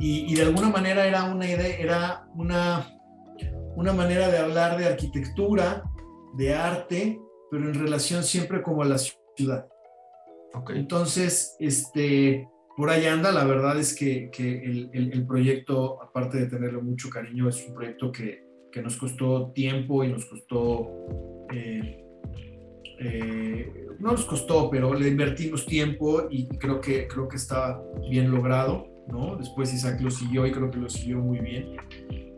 y, 0.00 0.32
y 0.32 0.34
de 0.34 0.42
alguna 0.42 0.68
manera 0.68 1.06
era 1.06 1.24
una 1.24 1.46
idea, 1.46 1.76
era 1.76 2.28
una, 2.34 2.86
una 3.76 3.92
manera 3.92 4.28
de 4.28 4.38
hablar 4.38 4.78
de 4.78 4.86
arquitectura, 4.86 5.84
de 6.36 6.54
arte, 6.54 7.20
pero 7.50 7.64
en 7.68 7.74
relación 7.74 8.22
siempre 8.22 8.62
como 8.62 8.82
a 8.82 8.86
la 8.86 8.98
ciudad. 8.98 9.66
Ok. 10.54 10.70
Entonces, 10.74 11.56
este, 11.58 12.48
por 12.76 12.90
ahí 12.90 13.06
anda, 13.06 13.32
la 13.32 13.44
verdad 13.44 13.78
es 13.78 13.94
que, 13.94 14.30
que 14.30 14.62
el, 14.64 14.90
el- 14.92 15.12
el 15.12 15.26
proyecto, 15.26 16.02
aparte 16.02 16.38
de 16.38 16.46
tenerle 16.46 16.80
mucho 16.80 17.10
cariño, 17.10 17.48
es 17.48 17.66
un 17.66 17.74
proyecto 17.74 18.12
que, 18.12 18.44
que 18.70 18.82
nos 18.82 18.96
costó 18.96 19.50
tiempo 19.52 20.04
y 20.04 20.12
nos 20.12 20.26
costó, 20.26 20.90
eh, 21.52 22.04
eh, 23.00 23.86
no 23.98 24.12
nos 24.12 24.24
costó, 24.24 24.70
pero 24.70 24.94
le 24.94 25.08
invertimos 25.08 25.66
tiempo 25.66 26.28
y 26.30 26.48
creo 26.58 26.80
que, 26.80 27.06
creo 27.08 27.28
que 27.28 27.36
está 27.36 27.80
bien 28.08 28.30
logrado, 28.30 28.88
¿no? 29.08 29.36
Después 29.36 29.72
Isaac 29.72 30.00
lo 30.00 30.10
siguió 30.10 30.46
y 30.46 30.52
creo 30.52 30.70
que 30.70 30.78
lo 30.78 30.88
siguió 30.88 31.18
muy 31.18 31.38
bien. 31.40 31.76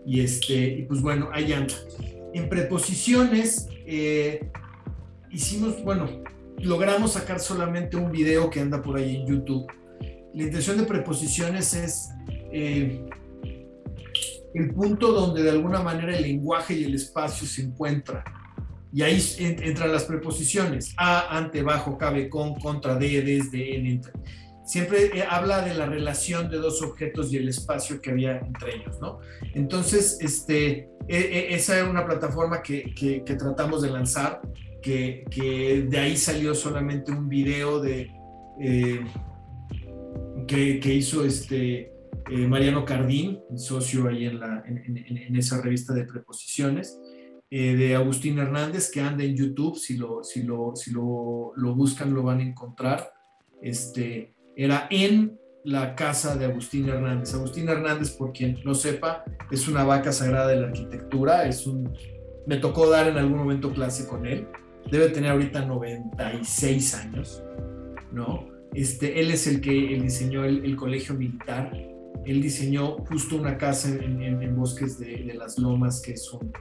Y, 0.06 0.20
este, 0.20 0.54
y 0.54 0.82
pues 0.82 1.00
bueno, 1.02 1.28
ahí 1.32 1.52
anda. 1.52 1.74
En 2.32 2.48
preposiciones, 2.48 3.68
eh, 3.86 4.48
hicimos, 5.30 5.82
bueno, 5.82 6.08
logramos 6.58 7.12
sacar 7.12 7.40
solamente 7.40 7.96
un 7.96 8.10
video 8.10 8.50
que 8.50 8.60
anda 8.60 8.82
por 8.82 8.96
ahí 8.96 9.16
en 9.16 9.26
YouTube. 9.26 9.66
La 10.34 10.44
intención 10.44 10.78
de 10.78 10.84
preposiciones 10.84 11.74
es 11.74 12.08
eh, 12.52 13.04
el 14.54 14.72
punto 14.72 15.12
donde 15.12 15.42
de 15.42 15.50
alguna 15.50 15.82
manera 15.82 16.16
el 16.16 16.22
lenguaje 16.22 16.74
y 16.74 16.84
el 16.84 16.94
espacio 16.94 17.46
se 17.46 17.62
encuentran. 17.62 18.22
Y 18.92 19.02
ahí 19.02 19.22
en- 19.38 19.62
entran 19.62 19.92
las 19.92 20.04
preposiciones. 20.04 20.94
A, 20.96 21.36
ante, 21.36 21.62
bajo, 21.62 21.96
cabe, 21.96 22.28
con, 22.28 22.54
contra, 22.54 22.96
de, 22.96 23.22
desde, 23.22 23.76
en, 23.76 23.86
entre. 23.86 24.12
Siempre 24.64 25.06
eh, 25.18 25.24
habla 25.28 25.62
de 25.62 25.74
la 25.74 25.86
relación 25.86 26.48
de 26.50 26.58
dos 26.58 26.80
objetos 26.82 27.32
y 27.32 27.36
el 27.36 27.48
espacio 27.48 28.00
que 28.00 28.10
había 28.10 28.38
entre 28.38 28.76
ellos, 28.76 29.00
¿no? 29.00 29.18
Entonces, 29.54 30.18
este, 30.20 30.88
e- 31.08 31.16
e- 31.18 31.54
esa 31.54 31.78
era 31.78 31.90
una 31.90 32.04
plataforma 32.06 32.62
que, 32.62 32.92
que- 32.94 33.24
que 33.24 33.34
tratamos 33.34 33.82
de 33.82 33.90
lanzar 33.90 34.40
que, 34.82 35.24
que 35.30 35.86
de 35.88 35.98
ahí 35.98 36.16
salió 36.16 36.54
solamente 36.54 37.10
un 37.12 37.28
video 37.28 37.80
de 37.80 38.10
eh, 38.60 39.00
que, 40.46 40.94
hizo 40.94 41.24
este 41.24 41.92
eh, 42.30 42.46
Mariano 42.48 42.84
Cardín, 42.84 43.40
socio 43.56 44.08
ahí 44.08 44.24
en, 44.26 44.40
la, 44.40 44.62
en, 44.66 44.78
en- 44.96 45.16
en 45.16 45.36
esa 45.36 45.60
revista 45.60 45.92
de 45.94 46.04
preposiciones, 46.04 46.98
eh, 47.50 47.74
de 47.74 47.96
Agustín 47.96 48.38
Hernández, 48.38 48.90
que 48.92 49.00
anda 49.00 49.24
en 49.24 49.34
YouTube, 49.34 49.76
si 49.76 49.96
lo, 49.96 50.22
si 50.22 50.44
lo, 50.44 50.76
si 50.76 50.92
lo, 50.92 51.52
lo 51.56 51.74
buscan 51.74 52.14
lo 52.14 52.22
van 52.22 52.38
a 52.38 52.44
encontrar. 52.44 53.12
Este, 53.60 54.34
era 54.56 54.86
en 54.90 55.38
la 55.64 55.94
casa 55.94 56.36
de 56.36 56.46
Agustín 56.46 56.88
Hernández. 56.88 57.34
Agustín 57.34 57.68
Hernández, 57.68 58.10
por 58.10 58.32
quien 58.32 58.58
no 58.64 58.74
sepa, 58.74 59.24
es 59.50 59.66
una 59.68 59.84
vaca 59.84 60.12
sagrada 60.12 60.48
de 60.48 60.60
la 60.60 60.68
arquitectura, 60.68 61.46
es 61.46 61.66
un, 61.66 61.92
me 62.46 62.56
tocó 62.56 62.88
dar 62.88 63.08
en 63.08 63.18
algún 63.18 63.38
momento 63.38 63.72
clase 63.72 64.06
con 64.06 64.26
él, 64.26 64.46
debe 64.90 65.08
tener 65.08 65.32
ahorita 65.32 65.64
96 65.64 66.94
años, 66.94 67.42
¿no? 68.12 68.48
Este, 68.74 69.20
él 69.20 69.30
es 69.30 69.46
el 69.46 69.60
que 69.60 69.94
él 69.94 70.02
diseñó 70.02 70.44
el, 70.44 70.64
el 70.64 70.76
colegio 70.76 71.14
militar, 71.14 71.72
él 72.24 72.40
diseñó 72.40 72.98
justo 73.08 73.36
una 73.36 73.56
casa 73.58 73.88
en, 73.88 74.56
Bosques 74.56 74.98
de, 74.98 75.24
de 75.24 75.34
las 75.34 75.58
Lomas, 75.58 76.00
que 76.00 76.12
es 76.12 76.32
un, 76.32 76.52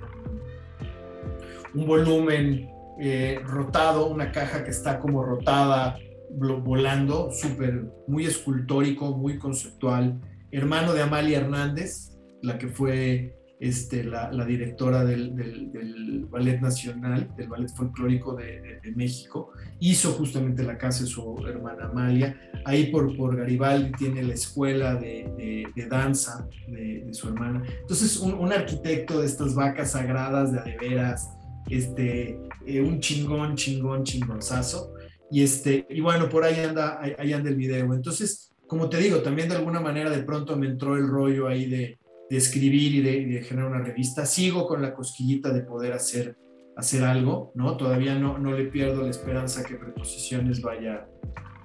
un 1.74 1.86
volumen 1.86 2.70
eh, 2.99 3.39
rotado, 3.45 4.07
una 4.07 4.32
caja 4.32 4.63
que 4.63 4.72
está 4.72 4.99
como 4.99 5.24
rotada, 5.24 5.97
vo- 6.32 6.61
volando, 6.61 7.32
súper, 7.32 7.86
muy 8.07 8.26
escultórico, 8.26 9.15
muy 9.17 9.38
conceptual, 9.38 10.20
hermano 10.51 10.93
de 10.93 11.01
Amalia 11.01 11.39
Hernández, 11.39 12.17
la 12.41 12.57
que 12.57 12.67
fue 12.67 13.36
este, 13.59 14.05
la, 14.05 14.30
directora 14.45 15.03
del, 15.03 16.28
Ballet 16.30 16.61
Nacional, 16.61 17.30
del 17.36 17.49
Ballet 17.49 17.70
Folclórico 17.70 18.34
de, 18.34 18.80
México, 18.95 19.51
hizo 19.80 20.11
justamente 20.13 20.63
la 20.63 20.78
casa 20.78 21.03
de 21.03 21.09
su 21.09 21.38
hermana 21.45 21.86
Amalia. 21.86 22.39
Ahí 22.65 22.86
por, 22.88 23.15
por 23.15 23.36
Garibaldi 23.36 23.91
tiene 23.91 24.24
la 24.24 24.34
escuela 24.34 24.95
de, 24.95 25.67
danza 25.89 26.47
de, 26.67 27.07
su 27.11 27.28
hermana. 27.28 27.63
Entonces, 27.82 28.17
un, 28.17 28.34
un, 28.34 28.51
arquitecto 28.53 29.20
de 29.20 29.26
estas 29.26 29.53
vacas 29.53 29.91
sagradas 29.91 30.51
de 30.53 30.59
adeveras, 30.59 31.30
este, 31.70 32.39
eh, 32.65 32.82
un 32.82 32.99
chingón, 32.99 33.55
chingón, 33.55 34.03
chingonzazo. 34.03 34.93
Y, 35.32 35.43
este, 35.43 35.86
y 35.89 36.01
bueno, 36.01 36.28
por 36.30 36.43
ahí 36.43 36.59
anda, 36.59 36.99
ahí 37.01 37.34
anda 37.34 37.49
el 37.49 37.55
video. 37.55 37.93
Entonces, 37.93 38.53
como 38.67 38.89
te 38.89 38.97
digo, 38.97 39.17
también 39.17 39.49
de 39.49 39.55
alguna 39.55 39.80
manera 39.80 40.09
de 40.09 40.24
pronto 40.24 40.55
me 40.55 40.67
entró 40.67 40.95
el 40.95 41.07
rollo 41.07 41.47
ahí 41.47 41.67
de, 41.70 41.97
escribir 42.30 42.93
y 42.93 43.01
de, 43.01 43.26
de, 43.26 43.41
generar 43.41 43.72
una 43.72 43.84
revista. 43.84 44.26
Sigo 44.26 44.67
con 44.67 44.84
la 44.84 44.93
cosquillita 44.93 45.51
de 45.51 45.61
poder 45.61 45.93
hacer, 45.93 46.38
hacer 46.78 47.03
algo, 47.03 47.51
¿no? 47.55 47.76
Todavía 47.76 48.20
no, 48.20 48.38
no 48.38 48.53
le 48.53 48.65
pierdo 48.65 49.01
la 49.01 49.09
esperanza 49.09 49.63
que 49.63 49.76
Preposiciones 49.76 50.61
vaya, 50.61 51.07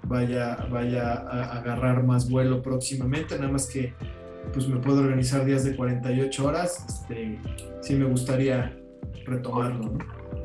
vaya, 0.05 0.57
vaya 0.71 1.13
a 1.13 1.59
agarrar 1.59 2.03
más 2.05 2.31
vuelo 2.31 2.63
próximamente, 2.63 3.37
nada 3.39 3.53
más 3.53 3.67
que 3.67 3.93
pues 4.53 4.69
me 4.69 4.79
puedo 4.79 5.01
organizar 5.01 5.45
días 5.45 5.65
de 5.65 5.75
48 5.75 6.47
horas, 6.47 6.85
este, 6.89 7.39
sí 7.81 7.95
me 7.95 8.05
gustaría 8.05 8.77
retomarlo, 9.25 9.91
¿no? 9.91 9.99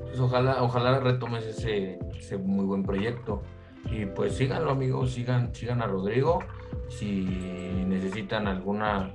Pues 0.04 0.20
ojalá, 0.20 0.64
ojalá 0.64 1.00
retomes 1.00 1.46
ese, 1.46 2.00
ese 2.18 2.38
muy 2.38 2.66
buen 2.66 2.84
proyecto. 2.84 3.42
Y 3.92 4.06
pues 4.06 4.36
síganlo, 4.36 4.72
amigos, 4.72 5.12
sigan, 5.12 5.54
sigan 5.54 5.82
a 5.82 5.88
Rodrigo. 5.88 6.40
Si 6.90 7.24
necesitan 7.88 8.48
alguna 8.48 9.14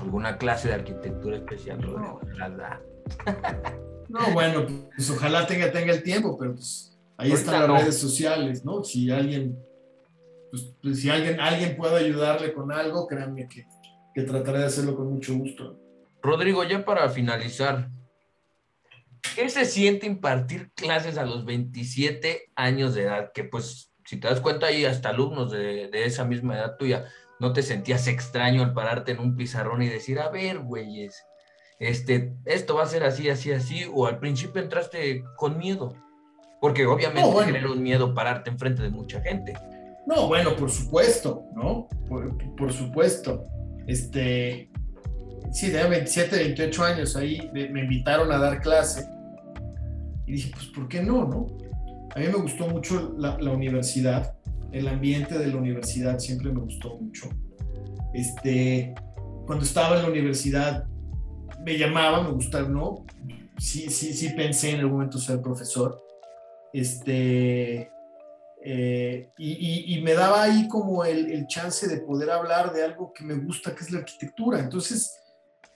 alguna 0.00 0.38
clase 0.38 0.68
de 0.68 0.74
arquitectura 0.74 1.36
especial, 1.36 1.82
Rodrigo, 1.82 2.20
las 2.36 2.56
da. 2.56 2.80
No, 4.08 4.20
bueno, 4.34 4.66
pues 4.94 5.08
ojalá 5.08 5.46
tenga, 5.46 5.72
tenga 5.72 5.90
el 5.90 6.02
tiempo, 6.02 6.36
pero 6.36 6.52
pues 6.52 6.98
ahí 7.16 7.30
Ahorita 7.30 7.38
están 7.38 7.60
las 7.60 7.68
no. 7.68 7.78
redes 7.78 7.98
sociales, 7.98 8.62
¿no? 8.62 8.84
Si 8.84 9.10
alguien, 9.10 9.58
pues, 10.50 10.74
pues, 10.82 11.00
si 11.00 11.08
alguien, 11.08 11.40
alguien 11.40 11.78
puede 11.78 12.04
ayudarle 12.04 12.52
con 12.52 12.70
algo, 12.72 13.06
créanme 13.06 13.48
que, 13.48 13.66
que 14.14 14.22
trataré 14.24 14.58
de 14.58 14.64
hacerlo 14.66 14.96
con 14.96 15.10
mucho 15.14 15.34
gusto. 15.34 15.80
Rodrigo, 16.20 16.62
ya 16.64 16.84
para 16.84 17.08
finalizar, 17.08 17.88
¿qué 19.34 19.48
se 19.48 19.64
siente 19.64 20.06
impartir 20.06 20.72
clases 20.74 21.18
a 21.18 21.24
los 21.24 21.44
27 21.44 22.52
años 22.56 22.94
de 22.94 23.02
edad? 23.02 23.32
Que 23.32 23.44
pues, 23.44 23.92
si 24.04 24.18
te 24.18 24.28
das 24.28 24.40
cuenta, 24.40 24.66
hay 24.66 24.84
hasta 24.84 25.10
alumnos 25.10 25.50
de, 25.50 25.88
de 25.88 26.04
esa 26.04 26.24
misma 26.24 26.56
edad 26.56 26.76
tuya 26.76 27.06
no 27.42 27.52
te 27.52 27.64
sentías 27.64 28.06
extraño 28.06 28.62
al 28.62 28.72
pararte 28.72 29.10
en 29.10 29.18
un 29.18 29.34
pizarrón 29.34 29.82
y 29.82 29.88
decir, 29.88 30.20
a 30.20 30.28
ver, 30.28 30.60
güeyes, 30.60 31.24
este, 31.80 32.36
esto 32.44 32.76
va 32.76 32.84
a 32.84 32.86
ser 32.86 33.02
así, 33.02 33.28
así, 33.28 33.50
así, 33.50 33.84
o 33.92 34.06
al 34.06 34.20
principio 34.20 34.62
entraste 34.62 35.24
con 35.36 35.58
miedo, 35.58 35.92
porque 36.60 36.86
obviamente 36.86 37.22
no, 37.22 37.32
bueno. 37.32 37.52
genera 37.52 37.72
un 37.72 37.82
miedo 37.82 38.14
pararte 38.14 38.48
enfrente 38.48 38.82
de 38.82 38.90
mucha 38.90 39.20
gente. 39.20 39.54
No, 40.06 40.28
bueno, 40.28 40.54
por 40.54 40.70
supuesto, 40.70 41.42
¿no? 41.56 41.88
Por, 42.08 42.54
por 42.54 42.72
supuesto. 42.72 43.42
Este, 43.88 44.70
sí, 45.50 45.70
de 45.70 45.88
27, 45.88 46.36
28 46.36 46.84
años 46.84 47.16
ahí 47.16 47.50
me, 47.52 47.80
invitaron 47.80 48.30
a 48.30 48.38
dar 48.38 48.60
clase 48.60 49.06
y 50.26 50.32
dije, 50.32 50.50
pues, 50.52 50.66
¿por 50.66 50.88
qué 50.88 51.02
no, 51.02 51.26
no? 51.26 51.46
A 52.14 52.18
mí 52.18 52.26
me 52.26 52.34
gustó 52.34 52.68
mucho 52.68 53.14
la, 53.18 53.38
la 53.38 53.50
universidad 53.50 54.34
el 54.72 54.88
ambiente 54.88 55.38
de 55.38 55.46
la 55.48 55.56
universidad 55.56 56.18
siempre 56.18 56.50
me 56.50 56.60
gustó 56.60 56.96
mucho. 56.98 57.28
Este, 58.14 58.94
cuando 59.46 59.64
estaba 59.64 59.96
en 59.96 60.02
la 60.02 60.08
universidad 60.08 60.86
me 61.64 61.78
llamaba, 61.78 62.22
me 62.22 62.30
gustaba, 62.30 62.68
¿no? 62.68 63.04
Sí, 63.58 63.90
sí, 63.90 64.12
sí 64.14 64.30
pensé 64.30 64.70
en 64.70 64.80
algún 64.80 64.94
momento 64.94 65.18
ser 65.18 65.40
profesor. 65.40 66.02
Este, 66.72 67.90
eh, 68.64 69.30
y, 69.36 69.52
y, 69.52 69.94
y, 69.94 70.00
me 70.00 70.14
daba 70.14 70.42
ahí 70.44 70.66
como 70.68 71.04
el, 71.04 71.30
el, 71.30 71.46
chance 71.46 71.86
de 71.86 71.98
poder 71.98 72.30
hablar 72.30 72.72
de 72.72 72.82
algo 72.82 73.12
que 73.12 73.24
me 73.24 73.34
gusta, 73.34 73.74
que 73.74 73.84
es 73.84 73.90
la 73.90 73.98
arquitectura. 73.98 74.58
Entonces, 74.58 75.18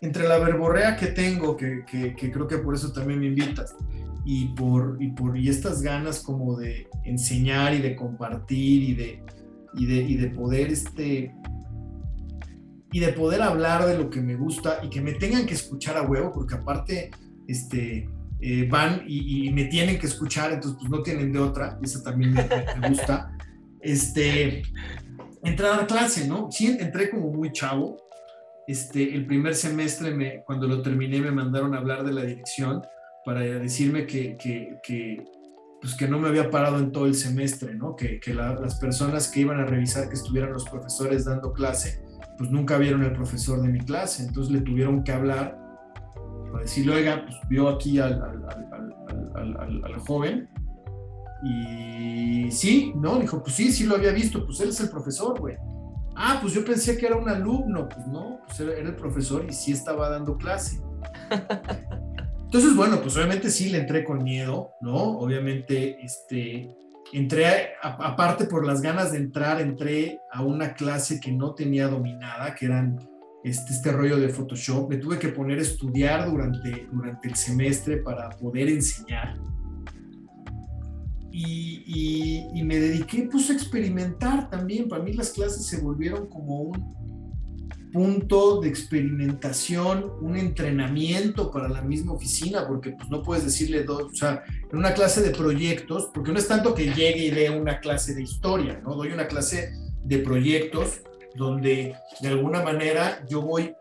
entre 0.00 0.28
la 0.28 0.38
verborrea 0.38 0.96
que 0.96 1.06
tengo, 1.06 1.56
que, 1.56 1.84
que, 1.86 2.30
creo 2.30 2.46
que 2.46 2.58
por 2.58 2.74
eso 2.74 2.92
también 2.92 3.20
me 3.20 3.26
invitas, 3.26 3.74
y 4.24 4.46
por, 4.48 4.96
y 5.00 5.12
por 5.12 5.38
y 5.38 5.48
estas 5.48 5.82
ganas 5.82 6.20
como 6.20 6.56
de 6.56 6.88
enseñar 7.04 7.74
y 7.74 7.78
de 7.78 7.94
compartir 7.94 8.82
y 8.82 8.94
de, 8.94 9.22
y 9.74 9.86
de, 9.86 9.94
y 9.94 10.16
de 10.16 10.28
poder 10.30 10.72
este 10.72 11.32
y 12.92 13.00
de 13.00 13.12
poder 13.12 13.42
hablar 13.42 13.86
de 13.86 13.96
lo 13.96 14.10
que 14.10 14.20
me 14.20 14.34
gusta 14.34 14.80
y 14.82 14.90
que 14.90 15.00
me 15.00 15.12
tengan 15.12 15.46
que 15.46 15.54
escuchar 15.54 15.96
a 15.96 16.02
huevo 16.02 16.32
porque 16.32 16.56
aparte 16.56 17.10
este 17.46 18.08
eh, 18.40 18.68
van 18.68 19.04
y, 19.06 19.50
me 19.52 19.66
tienen 19.66 19.98
que 19.98 20.06
escuchar 20.06 20.52
entonces 20.52 20.78
pues 20.80 20.90
no 20.90 21.02
tienen 21.02 21.32
de 21.32 21.38
otra 21.38 21.78
y 21.80 21.84
eso 21.84 22.02
también 22.02 22.34
me, 22.34 22.44
me 22.80 22.88
gusta. 22.88 23.32
Este 23.80 24.62
entrar 25.44 25.74
a 25.74 25.76
la 25.82 25.86
clase 25.86 26.26
no 26.26 26.50
sí 26.50 26.76
entré 26.80 27.10
como 27.10 27.30
muy 27.30 27.52
chavo 27.52 28.05
este 28.66 29.14
el 29.14 29.26
primer 29.26 29.54
semestre 29.54 30.14
me, 30.14 30.42
cuando 30.44 30.66
lo 30.66 30.82
terminé 30.82 31.20
me 31.20 31.30
mandaron 31.30 31.74
a 31.74 31.78
hablar 31.78 32.04
de 32.04 32.12
la 32.12 32.22
dirección 32.22 32.82
para 33.24 33.40
decirme 33.40 34.06
que, 34.06 34.36
que, 34.36 34.78
que, 34.84 35.24
pues 35.80 35.94
que 35.96 36.06
no 36.06 36.18
me 36.18 36.28
había 36.28 36.48
parado 36.48 36.78
en 36.78 36.92
todo 36.92 37.06
el 37.06 37.14
semestre, 37.16 37.74
¿no? 37.74 37.96
que, 37.96 38.20
que 38.20 38.32
la, 38.32 38.54
las 38.54 38.76
personas 38.76 39.28
que 39.28 39.40
iban 39.40 39.58
a 39.58 39.64
revisar 39.64 40.08
que 40.08 40.14
estuvieran 40.14 40.52
los 40.52 40.68
profesores 40.68 41.24
dando 41.24 41.52
clase, 41.52 42.00
pues 42.38 42.50
nunca 42.50 42.78
vieron 42.78 43.02
el 43.02 43.12
profesor 43.12 43.60
de 43.62 43.68
mi 43.68 43.80
clase, 43.80 44.22
entonces 44.22 44.52
le 44.52 44.60
tuvieron 44.60 45.02
que 45.02 45.10
hablar 45.10 45.58
para 46.52 46.62
decirle, 46.62 46.94
oiga, 46.94 47.24
pues 47.26 47.36
vio 47.48 47.68
aquí 47.68 47.98
al, 47.98 48.12
al, 48.14 48.44
al, 49.34 49.84
al, 49.84 49.98
joven 50.06 50.48
y 51.42 52.50
sí, 52.52 52.92
¿no? 52.96 53.18
Dijo, 53.18 53.42
pues 53.42 53.56
sí, 53.56 53.72
sí 53.72 53.86
lo 53.86 53.96
había 53.96 54.12
visto, 54.12 54.46
pues 54.46 54.60
él 54.60 54.68
es 54.68 54.80
el 54.80 54.88
profesor, 54.88 55.38
güey. 55.38 55.56
Ah, 56.18 56.38
pues 56.40 56.54
yo 56.54 56.64
pensé 56.64 56.96
que 56.96 57.06
era 57.06 57.16
un 57.16 57.28
alumno, 57.28 57.88
pues 57.88 58.06
no, 58.06 58.40
pues 58.46 58.58
era, 58.60 58.72
el 58.72 58.96
profesor 58.96 59.44
y 59.46 59.52
sí 59.52 59.72
estaba 59.72 60.08
dando 60.08 60.38
clase. 60.38 60.80
Entonces, 62.44 62.74
bueno, 62.74 63.02
pues 63.02 63.14
obviamente 63.16 63.50
sí 63.50 63.68
le 63.68 63.78
entré 63.78 64.02
con 64.02 64.24
miedo, 64.24 64.70
¿no? 64.80 64.96
Obviamente, 65.18 65.98
este, 66.02 66.74
entré, 67.12 67.74
aparte 67.82 68.46
por 68.46 68.66
las 68.66 68.80
ganas 68.80 69.12
de 69.12 69.18
entrar, 69.18 69.60
entré 69.60 70.20
a 70.32 70.42
una 70.42 70.72
clase 70.72 71.20
que 71.20 71.32
no 71.32 71.54
tenía 71.54 71.88
dominada, 71.88 72.54
que 72.54 72.64
eran 72.64 72.98
este, 73.44 73.74
este 73.74 73.92
rollo 73.92 74.16
de 74.16 74.30
Photoshop. 74.30 74.88
Me 74.88 74.96
tuve 74.96 75.18
que 75.18 75.28
poner 75.28 75.58
a 75.58 75.62
estudiar 75.62 76.30
durante, 76.30 76.88
durante 76.90 77.28
el 77.28 77.34
semestre 77.34 77.98
para 77.98 78.30
poder 78.30 78.68
enseñar. 78.68 79.34
Y, 81.38 82.62
me 82.64 82.80
dediqué 82.80 83.28
pues 83.30 83.50
a 83.50 83.52
experimentar 83.52 84.50
también. 84.50 84.88
Para 84.88 85.04
mí 85.04 85.12
las 85.12 85.30
clases 85.30 85.66
se 85.66 85.80
volvieron 85.80 86.28
como 86.28 86.62
un, 86.62 86.96
punto 87.92 88.60
de 88.60 88.68
experimentación, 88.68 90.12
un 90.20 90.36
entrenamiento 90.36 91.50
para 91.50 91.66
la 91.68 91.80
misma 91.80 92.12
oficina, 92.12 92.66
porque 92.66 92.90
pues 92.90 93.08
no 93.08 93.22
puedes 93.22 93.44
decirle 93.44 93.84
dos, 93.84 94.12
o 94.12 94.14
sea, 94.14 94.44
en 94.70 94.76
una 94.76 94.92
clase 94.92 95.22
de 95.22 95.30
proyectos, 95.30 96.10
porque 96.12 96.30
no 96.30 96.38
es 96.38 96.46
tanto 96.46 96.74
que 96.74 96.92
llegue 96.92 97.24
y 97.24 97.30
dé 97.30 97.48
una 97.48 97.80
clase 97.80 98.14
de 98.14 98.22
historia, 98.22 98.82
¿no? 98.84 98.96
Doy 98.96 99.12
una 99.12 99.26
clase 99.28 99.72
de 100.04 100.18
proyectos 100.18 101.00
donde 101.36 101.94
de 102.20 102.28
alguna 102.28 102.62
manera 102.62 103.24
yo 103.30 103.40
voy 103.40 103.74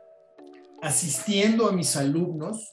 asistiendo 0.81 1.67
a 1.67 1.73
mis 1.73 1.97
alumnos 1.97 2.71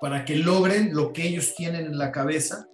para 0.00 0.24
que 0.24 0.36
logren 0.36 0.94
lo 0.94 1.12
que 1.12 1.26
ellos 1.28 1.54
tienen 1.54 1.86
en 1.86 1.98
la 1.98 2.10
cabeza 2.10 2.68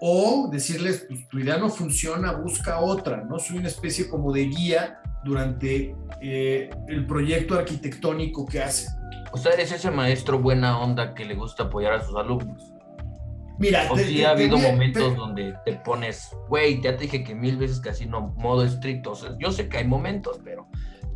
o 0.00 0.48
decirles, 0.50 1.06
pues 1.08 1.28
tu 1.28 1.38
idea 1.38 1.56
no 1.58 1.68
funciona, 1.68 2.32
busca 2.32 2.80
otra, 2.80 3.24
¿no? 3.24 3.38
Soy 3.38 3.58
una 3.58 3.68
especie 3.68 4.08
como 4.08 4.32
de 4.32 4.44
guía 4.46 5.00
durante 5.24 5.94
eh, 6.20 6.70
el 6.88 7.06
proyecto 7.06 7.58
arquitectónico 7.58 8.46
que 8.46 8.62
hace. 8.62 8.88
O 9.32 9.38
sea, 9.38 9.52
eres 9.52 9.72
ese 9.72 9.90
maestro 9.90 10.38
buena 10.38 10.78
onda 10.78 11.14
que 11.14 11.24
le 11.24 11.34
gusta 11.34 11.64
apoyar 11.64 11.94
a 11.94 12.04
sus 12.04 12.16
alumnos. 12.16 12.72
Mira, 13.58 13.90
o 13.90 13.94
te, 13.94 14.04
sí 14.04 14.16
te, 14.16 14.26
ha 14.26 14.30
habido 14.30 14.58
momentos 14.58 15.16
donde 15.16 15.54
te 15.64 15.72
pones, 15.76 16.30
güey, 16.48 16.80
ya 16.82 16.96
te 16.96 17.04
dije 17.04 17.24
que 17.24 17.34
mil 17.34 17.56
veces 17.56 17.80
casi 17.80 18.06
no, 18.06 18.34
modo 18.36 18.64
estricto. 18.64 19.12
O 19.12 19.14
sea, 19.14 19.34
yo 19.38 19.50
sé 19.50 19.68
que 19.68 19.78
hay 19.78 19.86
momentos, 19.86 20.40
pero 20.44 20.68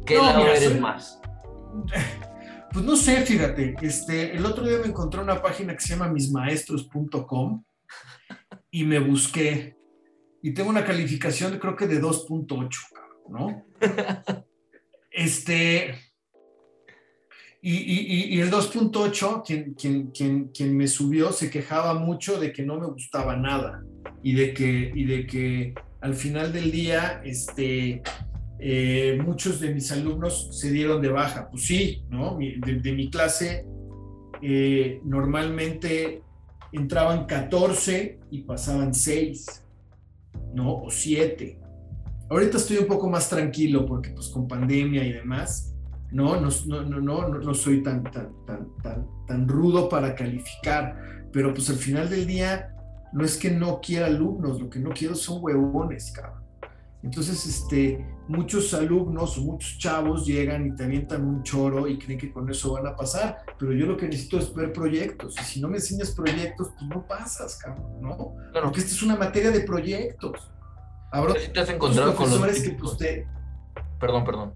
¿qué 0.07 0.16
no, 0.16 0.22
lado 0.24 0.39
mira, 0.39 0.57
eres 0.57 0.70
soy... 0.70 0.81
más? 0.81 1.20
Pues 2.72 2.85
no 2.85 2.95
sé, 2.95 3.22
fíjate, 3.22 3.74
este, 3.83 4.37
el 4.37 4.47
otro 4.47 4.64
día 4.64 4.78
me 4.78 4.87
encontré 4.87 5.20
una 5.20 5.43
página 5.43 5.74
que 5.74 5.81
se 5.81 5.89
llama 5.89 6.07
mismaestros.com 6.07 7.64
y 8.70 8.84
me 8.84 8.98
busqué 8.98 9.76
y 10.42 10.52
tengo 10.52 10.70
una 10.70 10.84
calificación 10.84 11.58
creo 11.58 11.76
que 11.76 11.86
de 11.86 12.00
2.8, 12.00 12.68
¿no? 13.28 13.64
este, 15.10 15.94
y, 17.62 17.76
y, 17.76 18.34
y 18.36 18.40
el 18.40 18.50
2.8, 18.50 19.42
quien, 19.44 19.74
quien, 19.74 20.10
quien, 20.10 20.48
quien, 20.48 20.76
me 20.76 20.86
subió, 20.86 21.32
se 21.32 21.50
quejaba 21.50 21.94
mucho 21.94 22.40
de 22.40 22.52
que 22.52 22.64
no 22.64 22.78
me 22.78 22.86
gustaba 22.86 23.36
nada 23.36 23.82
y 24.22 24.34
de 24.34 24.54
que, 24.54 24.92
y 24.94 25.04
de 25.04 25.26
que 25.26 25.74
al 26.00 26.14
final 26.14 26.52
del 26.52 26.70
día, 26.70 27.20
este, 27.24 28.02
eh, 28.58 29.18
muchos 29.24 29.60
de 29.60 29.74
mis 29.74 29.90
alumnos 29.92 30.48
se 30.58 30.70
dieron 30.70 31.00
de 31.00 31.08
baja. 31.08 31.48
Pues 31.50 31.64
sí, 31.64 32.02
¿no? 32.08 32.38
De, 32.38 32.92
mi 32.92 33.10
clase 33.10 33.66
eh, 34.42 35.00
normalmente 35.04 36.22
entraban 36.72 37.26
14 37.26 38.20
y 38.30 38.42
pasaban 38.42 38.94
6, 38.94 39.64
¿no? 40.54 40.82
O 40.82 40.90
7. 40.90 41.58
Ahorita 42.28 42.58
estoy 42.58 42.78
un 42.78 42.86
poco 42.86 43.08
más 43.08 43.28
tranquilo 43.28 43.86
porque 43.86 44.10
pues 44.10 44.28
con 44.28 44.46
pandemia 44.46 45.04
y 45.04 45.12
demás, 45.12 45.74
no, 46.12 46.40
no, 46.40 46.48
no, 46.66 47.00
no, 47.00 47.28
no, 47.28 47.54
soy 47.54 47.82
tan, 47.82 48.02
tan, 48.04 48.32
tan, 48.46 48.68
tan, 48.82 49.06
tan 49.26 49.48
rudo 49.48 49.88
para 49.88 50.14
calificar, 50.14 51.26
pero 51.32 51.52
pues 51.54 51.70
al 51.70 51.76
final 51.76 52.08
del 52.08 52.26
día 52.26 52.74
no 53.12 53.24
es 53.24 53.36
que 53.36 53.50
no 53.50 53.80
quiera 53.80 54.06
alumnos, 54.06 54.60
lo 54.60 54.70
que 54.70 54.78
no 54.78 54.90
quiero 54.90 55.14
son 55.14 55.42
huevones, 55.42 56.12
cabrón. 56.12 56.39
Entonces, 57.03 57.46
este, 57.46 58.07
muchos 58.28 58.74
alumnos 58.74 59.38
o 59.38 59.42
muchos 59.42 59.78
chavos 59.78 60.26
llegan 60.26 60.66
y 60.66 60.74
te 60.74 60.84
avientan 60.84 61.24
un 61.24 61.42
choro 61.42 61.88
y 61.88 61.98
creen 61.98 62.18
que 62.18 62.30
con 62.30 62.48
eso 62.51 62.74
van 62.74 62.86
a 62.86 62.94
pasar, 62.94 63.38
pero 63.59 63.72
yo 63.72 63.86
lo 63.86 63.96
que 63.96 64.07
necesito 64.07 64.38
es 64.38 64.55
ver 64.55 64.72
proyectos. 64.72 65.34
Y 65.40 65.44
si 65.44 65.61
no 65.61 65.68
me 65.68 65.78
enseñas 65.78 66.11
proyectos, 66.11 66.68
pues 66.78 66.90
no 66.90 67.07
pasas, 67.07 67.57
cabrón, 67.57 68.01
¿no? 68.03 68.34
Porque 68.53 68.80
esta 68.80 68.92
es 68.92 69.03
una 69.03 69.16
materia 69.16 69.51
de 69.51 69.61
proyectos. 69.61 70.51
Habrá 71.11 71.34
si 71.40 71.53
te 71.53 71.61
has 71.61 71.70
encontrado 71.70 72.14
con 72.14 72.30
los 72.30 72.61
que 72.61 72.70
pues, 72.72 72.96
Perdón, 73.98 74.24
perdón. 74.24 74.55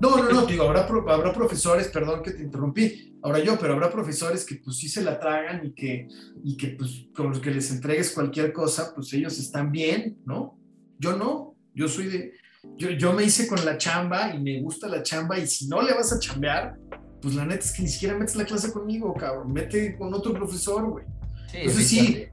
No, 0.00 0.16
no, 0.16 0.30
no, 0.30 0.46
digo, 0.46 0.64
habrá, 0.64 0.86
habrá 0.86 1.32
profesores, 1.32 1.88
perdón 1.88 2.22
que 2.22 2.30
te 2.30 2.42
interrumpí, 2.42 3.18
ahora 3.22 3.38
yo, 3.40 3.58
pero 3.58 3.74
habrá 3.74 3.90
profesores 3.90 4.46
que 4.46 4.56
pues 4.56 4.78
sí 4.78 4.88
se 4.88 5.02
la 5.02 5.20
tragan 5.20 5.66
y 5.66 5.72
que, 5.74 6.08
y 6.42 6.56
que 6.56 6.68
pues 6.68 7.08
con 7.14 7.28
los 7.30 7.38
que 7.38 7.50
les 7.50 7.70
entregues 7.70 8.12
cualquier 8.12 8.52
cosa, 8.52 8.92
pues 8.94 9.12
ellos 9.12 9.38
están 9.38 9.70
bien, 9.70 10.18
¿no? 10.24 10.59
Yo 11.00 11.16
no, 11.16 11.56
yo 11.74 11.88
soy 11.88 12.06
de, 12.08 12.32
yo, 12.76 12.90
yo 12.90 13.14
me 13.14 13.24
hice 13.24 13.48
con 13.48 13.64
la 13.64 13.78
chamba 13.78 14.34
y 14.34 14.38
me 14.38 14.60
gusta 14.60 14.86
la 14.86 15.02
chamba 15.02 15.38
y 15.38 15.46
si 15.46 15.66
no 15.66 15.80
le 15.80 15.94
vas 15.94 16.12
a 16.12 16.18
chambear, 16.18 16.76
pues 17.22 17.34
la 17.34 17.46
neta 17.46 17.64
es 17.64 17.72
que 17.72 17.82
ni 17.82 17.88
siquiera 17.88 18.16
metes 18.16 18.36
la 18.36 18.44
clase 18.44 18.70
conmigo, 18.70 19.14
cabrón, 19.14 19.50
mete 19.50 19.96
con 19.96 20.12
otro 20.12 20.34
profesor, 20.34 20.84
güey. 20.90 21.06
Sí, 21.50 21.56
Entonces 21.56 21.88
sí, 21.88 22.26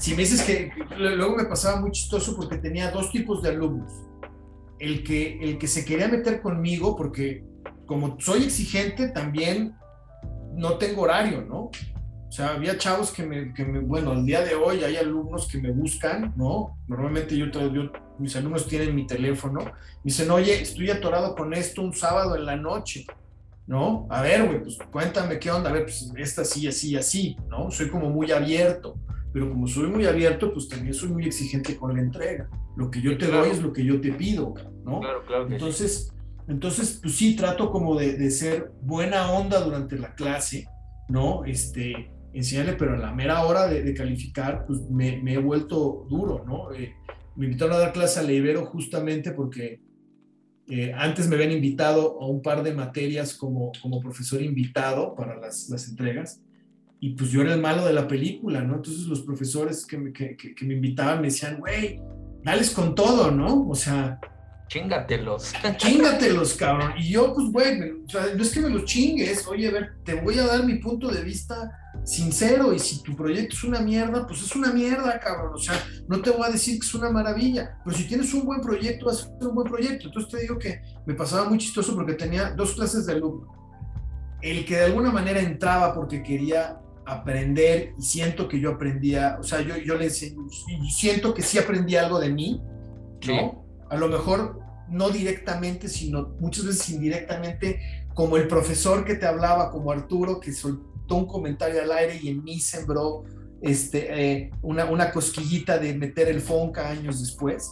si 0.00 0.10
me 0.12 0.22
dices 0.22 0.42
que 0.42 0.70
luego 0.98 1.36
me 1.36 1.44
pasaba 1.44 1.80
muy 1.80 1.92
chistoso 1.92 2.36
porque 2.36 2.58
tenía 2.58 2.90
dos 2.90 3.10
tipos 3.12 3.40
de 3.42 3.50
alumnos. 3.50 3.92
El 4.80 5.04
que, 5.04 5.38
el 5.40 5.58
que 5.58 5.68
se 5.68 5.84
quería 5.84 6.08
meter 6.08 6.42
conmigo 6.42 6.96
porque 6.96 7.44
como 7.86 8.18
soy 8.20 8.42
exigente 8.42 9.08
también 9.08 9.76
no 10.54 10.76
tengo 10.76 11.02
horario, 11.02 11.42
¿no? 11.42 11.70
O 12.32 12.34
sea, 12.34 12.54
había 12.54 12.78
chavos 12.78 13.12
que 13.12 13.24
me, 13.24 13.52
que 13.52 13.62
me, 13.62 13.80
bueno, 13.80 14.12
al 14.12 14.24
día 14.24 14.40
de 14.40 14.54
hoy 14.54 14.82
hay 14.82 14.96
alumnos 14.96 15.46
que 15.46 15.60
me 15.60 15.70
buscan, 15.70 16.32
¿no? 16.34 16.78
Normalmente 16.88 17.36
yo, 17.36 17.44
yo, 17.50 17.92
mis 18.18 18.34
alumnos 18.36 18.66
tienen 18.66 18.94
mi 18.94 19.06
teléfono, 19.06 19.60
me 19.62 19.72
dicen, 20.02 20.30
oye, 20.30 20.62
estoy 20.62 20.88
atorado 20.88 21.34
con 21.34 21.52
esto 21.52 21.82
un 21.82 21.92
sábado 21.92 22.34
en 22.34 22.46
la 22.46 22.56
noche, 22.56 23.04
¿no? 23.66 24.06
A 24.08 24.22
ver, 24.22 24.46
güey, 24.46 24.62
pues 24.62 24.78
cuéntame 24.90 25.38
qué 25.38 25.50
onda, 25.50 25.68
a 25.68 25.74
ver, 25.74 25.82
pues 25.82 26.10
esta 26.16 26.42
sí, 26.42 26.66
así, 26.66 26.96
así, 26.96 27.36
¿no? 27.50 27.70
Soy 27.70 27.90
como 27.90 28.08
muy 28.08 28.32
abierto, 28.32 28.96
pero 29.30 29.50
como 29.50 29.66
soy 29.66 29.88
muy 29.88 30.06
abierto, 30.06 30.54
pues 30.54 30.70
también 30.70 30.94
soy 30.94 31.10
muy 31.10 31.26
exigente 31.26 31.76
con 31.76 31.94
la 31.94 32.00
entrega. 32.00 32.48
Lo 32.78 32.90
que 32.90 33.02
yo 33.02 33.18
te 33.18 33.26
doy 33.26 33.50
es 33.50 33.60
lo 33.60 33.74
que 33.74 33.84
yo 33.84 34.00
te 34.00 34.10
pido, 34.10 34.54
¿no? 34.86 35.00
Claro, 35.00 35.22
claro. 35.26 35.48
entonces, 35.50 36.14
entonces, 36.48 36.98
pues 37.02 37.14
sí, 37.14 37.36
trato 37.36 37.70
como 37.70 37.94
de, 37.94 38.14
de 38.14 38.30
ser 38.30 38.72
buena 38.80 39.30
onda 39.30 39.60
durante 39.60 39.98
la 39.98 40.14
clase, 40.14 40.66
¿no? 41.10 41.44
Este, 41.44 42.10
enseñarle, 42.32 42.74
pero 42.74 42.94
a 42.94 42.98
la 42.98 43.12
mera 43.12 43.44
hora 43.44 43.66
de, 43.66 43.94
calificar, 43.94 44.64
pues 44.66 44.80
me, 44.90 45.20
he 45.32 45.38
vuelto 45.38 46.06
duro, 46.08 46.44
¿no? 46.46 46.72
Eh, 46.72 46.94
me 47.36 47.46
invitaron 47.46 47.76
a 47.76 47.78
dar 47.78 47.92
clase 47.92 48.20
a 48.20 48.30
Ibero 48.30 48.66
justamente 48.66 49.32
porque 49.32 49.80
eh, 50.68 50.92
antes 50.96 51.28
me 51.28 51.36
habían 51.36 51.52
invitado 51.52 52.20
a 52.20 52.26
un 52.26 52.42
par 52.42 52.62
de 52.62 52.72
materias 52.72 53.34
como, 53.34 53.72
como 53.80 54.00
profesor 54.00 54.40
invitado 54.40 55.14
para 55.14 55.36
las, 55.36 55.68
las, 55.68 55.88
entregas 55.88 56.40
y 57.00 57.10
pues 57.10 57.30
yo 57.30 57.42
era 57.42 57.54
el 57.54 57.60
malo 57.60 57.84
de 57.84 57.92
la 57.92 58.06
película, 58.06 58.62
¿no? 58.62 58.76
Entonces 58.76 59.06
los 59.06 59.22
profesores 59.22 59.84
que 59.84 59.98
me, 59.98 60.12
que, 60.12 60.36
que 60.36 60.64
me 60.64 60.74
invitaban 60.74 61.20
me 61.20 61.28
decían, 61.28 61.58
güey, 61.58 62.00
dales 62.44 62.70
con 62.70 62.94
todo, 62.94 63.30
¿no? 63.30 63.68
O 63.68 63.74
sea, 63.74 64.20
Chingatelos. 64.72 65.52
Chingatelos, 65.76 66.54
cabrón. 66.54 66.94
Y 66.96 67.10
yo, 67.10 67.34
pues, 67.34 67.52
güey, 67.52 67.90
o 67.90 68.08
sea, 68.08 68.34
no 68.34 68.42
es 68.42 68.50
que 68.52 68.60
me 68.60 68.70
los 68.70 68.86
chingues. 68.86 69.46
Oye, 69.46 69.68
a 69.68 69.70
ver, 69.70 69.96
te 70.02 70.14
voy 70.14 70.38
a 70.38 70.46
dar 70.46 70.64
mi 70.64 70.76
punto 70.76 71.08
de 71.08 71.22
vista 71.22 71.78
sincero. 72.04 72.72
Y 72.72 72.78
si 72.78 73.02
tu 73.02 73.14
proyecto 73.14 73.54
es 73.54 73.64
una 73.64 73.80
mierda, 73.80 74.26
pues 74.26 74.40
es 74.40 74.56
una 74.56 74.72
mierda, 74.72 75.20
cabrón. 75.20 75.52
O 75.54 75.58
sea, 75.58 75.74
no 76.08 76.22
te 76.22 76.30
voy 76.30 76.46
a 76.46 76.50
decir 76.50 76.80
que 76.80 76.86
es 76.86 76.94
una 76.94 77.10
maravilla. 77.10 77.76
Pero 77.84 77.94
si 77.94 78.08
tienes 78.08 78.32
un 78.32 78.46
buen 78.46 78.62
proyecto, 78.62 79.06
vas 79.06 79.24
a 79.24 79.36
hacer 79.36 79.48
un 79.48 79.54
buen 79.54 79.68
proyecto. 79.68 80.06
Entonces 80.06 80.32
te 80.32 80.40
digo 80.40 80.58
que 80.58 80.80
me 81.04 81.12
pasaba 81.12 81.46
muy 81.50 81.58
chistoso 81.58 81.94
porque 81.94 82.14
tenía 82.14 82.52
dos 82.52 82.72
clases 82.72 83.04
de 83.04 83.12
alumno. 83.12 83.52
El 84.40 84.64
que 84.64 84.76
de 84.76 84.84
alguna 84.86 85.10
manera 85.10 85.40
entraba 85.40 85.94
porque 85.94 86.22
quería 86.22 86.78
aprender 87.04 87.92
y 87.98 88.02
siento 88.02 88.48
que 88.48 88.58
yo 88.58 88.70
aprendía, 88.70 89.36
o 89.38 89.42
sea, 89.42 89.60
yo, 89.60 89.76
yo 89.76 89.96
le 89.96 90.08
siento 90.08 91.34
que 91.34 91.42
sí 91.42 91.58
aprendí 91.58 91.96
algo 91.96 92.18
de 92.18 92.30
mí, 92.30 92.62
¿no? 93.26 93.66
A 93.90 93.96
lo 93.96 94.08
mejor 94.08 94.61
no 94.92 95.10
directamente, 95.10 95.88
sino 95.88 96.36
muchas 96.40 96.66
veces 96.66 96.90
indirectamente, 96.90 97.80
como 98.14 98.36
el 98.36 98.46
profesor 98.46 99.04
que 99.04 99.14
te 99.14 99.26
hablaba, 99.26 99.70
como 99.70 99.90
Arturo, 99.90 100.38
que 100.38 100.52
soltó 100.52 101.16
un 101.16 101.26
comentario 101.26 101.82
al 101.82 101.92
aire 101.92 102.18
y 102.22 102.28
en 102.28 102.44
mí 102.44 102.60
sembró 102.60 103.24
este, 103.62 104.08
eh, 104.12 104.50
una, 104.60 104.84
una 104.86 105.12
cosquillita 105.12 105.78
de 105.78 105.94
meter 105.94 106.28
el 106.28 106.40
Fonca 106.40 106.88
años 106.88 107.20
después, 107.20 107.70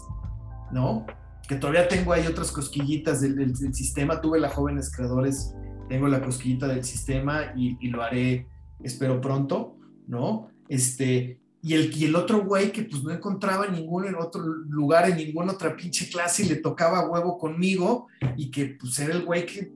¿no? 0.72 1.04
Que 1.48 1.56
todavía 1.56 1.88
tengo 1.88 2.12
ahí 2.12 2.26
otras 2.26 2.52
cosquillitas 2.52 3.20
del, 3.20 3.56
sistema. 3.74 4.20
Tuve 4.20 4.38
la 4.38 4.48
Jóvenes 4.48 4.90
Creadores, 4.94 5.52
tengo 5.88 6.06
la 6.06 6.22
cosquillita 6.22 6.68
del 6.68 6.84
sistema 6.84 7.52
y, 7.56 7.88
lo 7.88 8.02
haré, 8.02 8.48
espero 8.84 9.20
pronto, 9.20 9.76
¿no? 10.06 10.48
Este, 10.68 11.39
y 11.62 11.74
el, 11.74 11.96
y 11.96 12.06
el 12.06 12.16
otro 12.16 12.44
güey 12.44 12.72
que 12.72 12.84
pues 12.84 13.02
no 13.02 13.10
encontraba 13.10 13.66
ningún 13.66 14.06
en 14.06 14.14
otro 14.14 14.42
lugar, 14.42 15.10
en 15.10 15.16
ninguna 15.16 15.52
otra 15.52 15.76
pinche 15.76 16.08
clase 16.08 16.44
y 16.44 16.48
le 16.48 16.56
tocaba 16.56 17.08
huevo 17.08 17.36
conmigo 17.38 18.08
y 18.36 18.50
que 18.50 18.76
pues 18.80 18.98
era 18.98 19.12
el 19.12 19.24
güey 19.24 19.46
que 19.46 19.72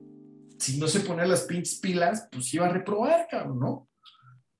si 0.57 0.77
no 0.79 0.87
se 0.87 1.01
ponía 1.01 1.25
las 1.25 1.41
pinches 1.41 1.75
pilas, 1.75 2.27
pues 2.31 2.53
iba 2.53 2.65
a 2.65 2.69
reprobar, 2.69 3.27
cabrón, 3.29 3.59
¿no? 3.59 3.87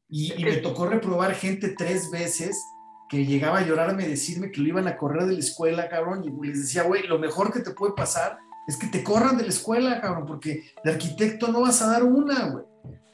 Y, 0.08 0.34
y 0.40 0.46
me 0.46 0.58
tocó 0.58 0.86
reprobar 0.86 1.34
gente 1.34 1.70
tres 1.70 2.12
veces 2.12 2.58
que 3.10 3.26
llegaba 3.26 3.60
a 3.60 3.66
llorarme, 3.66 4.08
decirme 4.08 4.52
que 4.52 4.62
lo 4.62 4.68
iban 4.68 4.88
a 4.88 4.98
correr 4.98 5.26
de 5.26 5.34
la 5.34 5.40
escuela, 5.40 5.90
cabrón, 5.90 6.24
y 6.24 6.48
les 6.48 6.62
decía, 6.62 6.84
güey, 6.84 7.08
lo 7.08 7.18
mejor 7.18 7.52
que 7.52 7.62
te 7.62 7.72
puede 7.72 7.94
pasar 7.94 8.38
es 8.68 8.78
que 8.78 8.88
te 8.88 9.04
corran 9.04 9.38
de 9.38 9.44
la 9.44 9.50
escuela, 9.50 10.02
cabrón, 10.02 10.26
porque 10.26 10.64
de 10.84 10.92
arquitecto 10.92 11.48
no 11.48 11.62
vas 11.62 11.82
a 11.82 11.88
dar 11.88 12.04
una, 12.04 12.50
güey. 12.50 12.66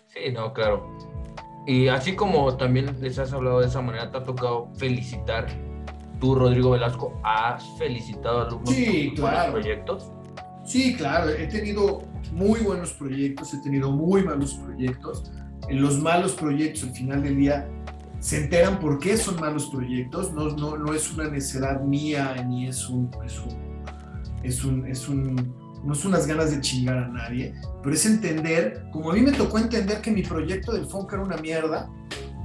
Sí, 0.07 0.31
no, 0.31 0.53
claro. 0.53 1.10
Y 1.67 1.87
así 1.87 2.15
como 2.15 2.57
también 2.57 2.95
les 3.01 3.19
has 3.19 3.33
hablado 3.33 3.59
de 3.59 3.67
esa 3.67 3.81
manera, 3.81 4.11
te 4.11 4.17
ha 4.17 4.23
tocado 4.23 4.69
felicitar. 4.75 5.47
Tú, 6.19 6.35
Rodrigo 6.35 6.71
Velasco, 6.71 7.19
has 7.23 7.63
felicitado 7.77 8.41
a 8.41 8.45
alumnos 8.45 8.69
sí, 8.69 9.13
claro. 9.15 9.53
proyectos. 9.53 10.11
Sí, 10.63 10.95
claro, 10.95 11.29
he 11.31 11.47
tenido 11.47 12.03
muy 12.31 12.59
buenos 12.61 12.93
proyectos, 12.93 13.53
he 13.53 13.57
tenido 13.61 13.91
muy 13.91 14.23
malos 14.23 14.53
proyectos. 14.53 15.31
En 15.67 15.81
los 15.81 15.99
malos 15.99 16.33
proyectos, 16.33 16.83
al 16.83 16.91
final 16.91 17.23
del 17.23 17.37
día, 17.37 17.67
se 18.19 18.43
enteran 18.43 18.79
por 18.79 18.99
qué 18.99 19.17
son 19.17 19.39
malos 19.39 19.67
proyectos. 19.67 20.31
No, 20.33 20.49
no, 20.49 20.77
no 20.77 20.93
es 20.93 21.11
una 21.11 21.29
necesidad 21.29 21.81
mía 21.81 22.35
ni 22.47 22.67
es 22.67 22.87
un, 22.87 23.09
es 23.25 23.39
un, 23.39 23.83
es 24.43 24.63
un, 24.63 24.85
es 24.85 25.09
un 25.09 25.60
no 25.83 25.95
son 25.95 26.13
unas 26.13 26.27
ganas 26.27 26.51
de 26.51 26.61
chingar 26.61 26.97
a 26.97 27.07
nadie, 27.07 27.53
pero 27.81 27.95
es 27.95 28.05
entender, 28.05 28.85
como 28.91 29.11
a 29.11 29.13
mí 29.13 29.21
me 29.21 29.31
tocó 29.31 29.57
entender 29.57 30.01
que 30.01 30.11
mi 30.11 30.21
proyecto 30.21 30.71
del 30.73 30.85
FONC 30.85 31.13
era 31.13 31.23
una 31.23 31.37
mierda, 31.37 31.89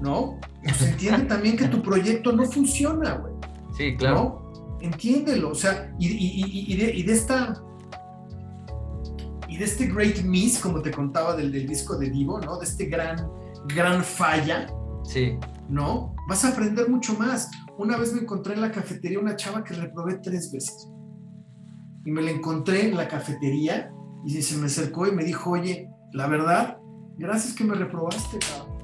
¿no? 0.01 0.39
Pues 0.63 0.83
entiende 0.83 1.25
también 1.29 1.57
que 1.57 1.69
tu 1.69 1.83
proyecto 1.83 2.33
no 2.33 2.45
funciona, 2.47 3.15
güey. 3.15 3.35
Sí, 3.77 3.97
claro. 3.97 4.15
¿no? 4.15 4.79
Entiéndelo, 4.81 5.51
o 5.51 5.55
sea, 5.55 5.95
y, 5.99 6.07
y, 6.09 6.77
de, 6.77 6.95
y, 6.95 7.03
de, 7.03 7.13
esta... 7.13 7.55
Y 9.49 9.59
de 9.59 9.65
este 9.65 9.87
great 9.87 10.23
miss, 10.23 10.59
como 10.59 10.81
te 10.81 10.91
contaba 10.91 11.35
del, 11.35 11.53
del 11.53 11.67
disco 11.67 11.97
de 11.97 12.11
Divo, 12.11 12.41
¿no? 12.41 12.59
De 12.59 12.65
este 12.65 12.87
gran, 12.87 13.29
gran 13.75 14.03
falla. 14.03 14.67
Sí. 15.05 15.39
¿No? 15.69 16.15
Vas 16.29 16.45
a 16.45 16.49
aprender 16.49 16.89
mucho 16.89 17.15
más. 17.15 17.51
Una 17.79 17.97
vez 17.97 18.13
me 18.13 18.21
encontré 18.21 18.55
en 18.55 18.61
la 18.61 18.71
cafetería 18.71 19.19
una 19.19 19.37
chava 19.37 19.65
que 19.65 19.75
reprobé 19.75 20.19
tres 20.19 20.53
veces 20.53 20.91
y 22.07 22.11
me 22.13 22.23
la 22.23 22.31
encontré 22.31 22.89
en 22.89 22.97
la 22.97 23.09
cafetería 23.09 23.93
y 24.25 24.41
se 24.41 24.57
me 24.57 24.67
acercó 24.67 25.09
y 25.09 25.13
me 25.13 25.25
dijo, 25.25 25.51
oye, 25.51 25.91
la 26.13 26.29
verdad, 26.29 26.79
gracias 27.19 27.53
que 27.53 27.65
me 27.65 27.75
reprobaste, 27.75 28.39
cabrón, 28.39 28.79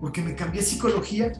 porque 0.00 0.20
me 0.20 0.34
cambié 0.34 0.60
a 0.60 0.64
psicología 0.64 1.32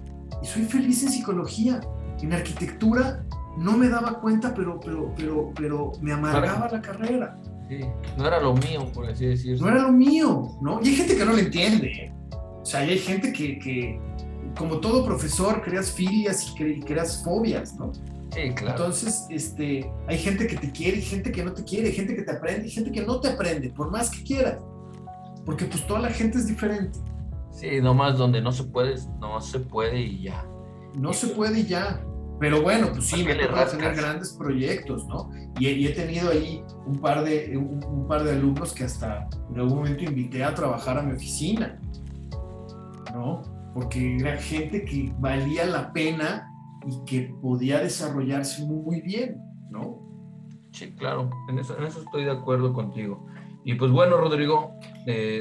y 0.42 0.46
soy 0.46 0.64
feliz 0.64 1.02
en 1.04 1.10
psicología. 1.10 1.80
En 2.22 2.32
arquitectura 2.32 3.24
no 3.58 3.76
me 3.76 3.88
daba 3.88 4.20
cuenta, 4.20 4.54
pero, 4.54 4.80
pero, 4.80 5.12
pero, 5.14 5.52
pero 5.54 5.92
me 6.00 6.12
amargaba 6.12 6.68
la 6.70 6.80
carrera. 6.80 7.38
Sí, 7.68 7.80
no 8.16 8.26
era 8.26 8.40
lo 8.40 8.54
mío, 8.54 8.90
por 8.92 9.06
así 9.06 9.26
decirlo. 9.26 9.66
No 9.66 9.72
era 9.72 9.82
lo 9.82 9.92
mío, 9.92 10.58
¿no? 10.62 10.80
Y 10.82 10.88
hay 10.88 10.94
gente 10.96 11.16
que 11.16 11.24
no 11.24 11.32
lo 11.32 11.38
entiende. 11.38 11.86
¿eh? 11.86 12.12
O 12.62 12.64
sea, 12.64 12.80
hay 12.80 12.98
gente 12.98 13.32
que, 13.32 13.58
que, 13.58 14.00
como 14.56 14.78
todo 14.78 15.04
profesor, 15.04 15.62
creas 15.62 15.90
filias 15.92 16.54
y 16.58 16.80
creas 16.80 17.22
fobias, 17.22 17.74
¿no? 17.74 17.92
Sí, 18.32 18.50
claro. 18.54 18.76
Entonces, 18.78 19.26
este, 19.30 19.90
hay 20.06 20.18
gente 20.18 20.46
que 20.46 20.56
te 20.56 20.70
quiere 20.70 20.98
y 20.98 21.02
gente 21.02 21.32
que 21.32 21.44
no 21.44 21.52
te 21.52 21.64
quiere, 21.64 21.90
gente 21.92 22.14
que 22.14 22.22
te 22.22 22.30
aprende 22.30 22.66
y 22.68 22.70
gente 22.70 22.92
que 22.92 23.02
no 23.04 23.20
te 23.20 23.28
aprende, 23.28 23.70
por 23.70 23.90
más 23.90 24.10
que 24.10 24.22
quiera. 24.22 24.58
Porque 25.44 25.64
pues 25.64 25.86
toda 25.86 26.00
la 26.00 26.10
gente 26.10 26.38
es 26.38 26.46
diferente. 26.46 26.98
Sí, 27.50 27.80
nomás 27.80 28.16
donde 28.18 28.40
no 28.40 28.52
se 28.52 28.64
puede, 28.64 28.94
no 29.18 29.40
se 29.40 29.58
puede 29.60 30.00
y 30.00 30.22
ya. 30.22 30.44
No 30.94 31.12
se 31.12 31.28
puede 31.28 31.60
y 31.60 31.66
ya. 31.66 32.00
Pero 32.38 32.62
bueno, 32.62 32.88
pues 32.92 33.04
sí, 33.06 33.16
me 33.24 33.34
¿Para 33.34 33.36
qué 33.36 33.42
le 33.42 33.48
tocado 33.48 33.70
tener 33.72 33.94
grandes 33.96 34.32
proyectos, 34.32 35.06
¿no? 35.06 35.30
Y, 35.58 35.66
he- 35.66 35.72
y 35.72 35.86
he 35.88 35.90
tenido 35.90 36.30
ahí 36.30 36.62
un 36.86 36.98
par, 36.98 37.22
de, 37.24 37.54
un, 37.56 37.84
un 37.84 38.06
par 38.08 38.24
de 38.24 38.32
alumnos 38.32 38.72
que 38.72 38.84
hasta 38.84 39.28
en 39.52 39.58
algún 39.60 39.78
momento 39.78 40.04
invité 40.04 40.42
a 40.42 40.54
trabajar 40.54 40.96
a 40.98 41.02
mi 41.02 41.12
oficina, 41.12 41.78
¿no? 43.12 43.42
Porque 43.74 44.16
era 44.16 44.36
gente 44.38 44.84
que 44.84 45.12
valía 45.18 45.66
la 45.66 45.92
pena 45.92 46.49
y 46.86 47.04
que 47.04 47.34
podía 47.40 47.78
desarrollarse 47.80 48.64
muy 48.64 49.00
bien, 49.00 49.36
¿no? 49.70 49.98
Sí, 50.72 50.92
claro, 50.92 51.30
en 51.48 51.58
eso, 51.58 51.76
en 51.78 51.84
eso 51.84 52.00
estoy 52.02 52.24
de 52.24 52.30
acuerdo 52.30 52.72
contigo. 52.72 53.26
Y 53.64 53.74
pues 53.74 53.90
bueno, 53.90 54.16
Rodrigo, 54.16 54.72
eh, 55.06 55.40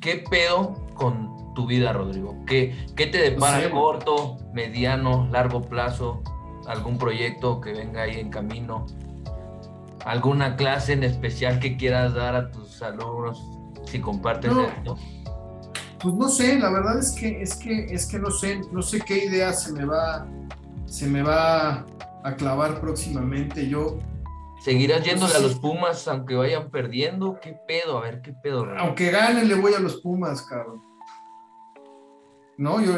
¿qué 0.00 0.24
pedo 0.30 0.74
con 0.94 1.54
tu 1.54 1.66
vida, 1.66 1.92
Rodrigo? 1.92 2.36
¿Qué, 2.46 2.74
qué 2.96 3.06
te 3.06 3.18
depara 3.18 3.56
No 3.56 3.62
sé, 3.62 3.68
güey. 3.70 3.82
corto, 3.82 4.36
mediano, 4.52 5.26
largo 5.30 5.62
plazo? 5.62 6.22
¿Algún 6.66 6.96
proyecto 6.98 7.60
que 7.60 7.72
venga 7.72 8.02
ahí 8.02 8.20
en 8.20 8.30
camino? 8.30 8.86
¿Alguna 10.04 10.56
clase 10.56 10.92
en 10.92 11.02
especial 11.04 11.58
que 11.58 11.76
quieras 11.76 12.14
dar 12.14 12.34
a 12.36 12.50
tus 12.50 12.82
alumnos 12.82 13.42
si 13.86 14.00
compartes 14.00 14.52
No. 14.52 14.62
esto? 14.62 14.96
Pues 16.00 16.14
no 16.14 16.28
sé, 16.28 16.58
la 16.58 16.70
verdad 16.70 16.98
es 16.98 17.12
que 17.12 17.42
es 17.42 17.54
que 17.54 17.86
es 17.86 18.06
que 18.06 18.18
no 18.18 18.30
sé, 18.30 18.60
no 18.72 18.82
sé 18.82 19.00
qué 19.00 19.24
idea 19.24 19.52
se 19.52 19.72
me 19.72 19.84
va 19.84 20.26
se 20.86 21.06
me 21.06 21.22
va 21.22 21.86
a 22.24 22.34
clavar 22.36 22.80
próximamente. 22.80 23.68
Yo 23.68 23.98
¿Seguirás 24.64 25.04
yéndole 25.04 25.34
a 25.34 25.40
los 25.40 25.56
Pumas 25.58 26.08
aunque 26.08 26.34
vayan 26.34 26.70
perdiendo? 26.70 27.38
¿Qué 27.40 27.54
pedo? 27.68 27.98
A 27.98 28.00
ver, 28.00 28.22
¿qué 28.22 28.32
pedo? 28.32 28.66
Aunque 28.78 29.10
gane, 29.10 29.44
le 29.44 29.54
voy 29.54 29.74
a 29.74 29.78
los 29.78 30.00
Pumas, 30.00 30.42
cabrón. 30.42 30.82
No, 32.56 32.80
yo 32.80 32.94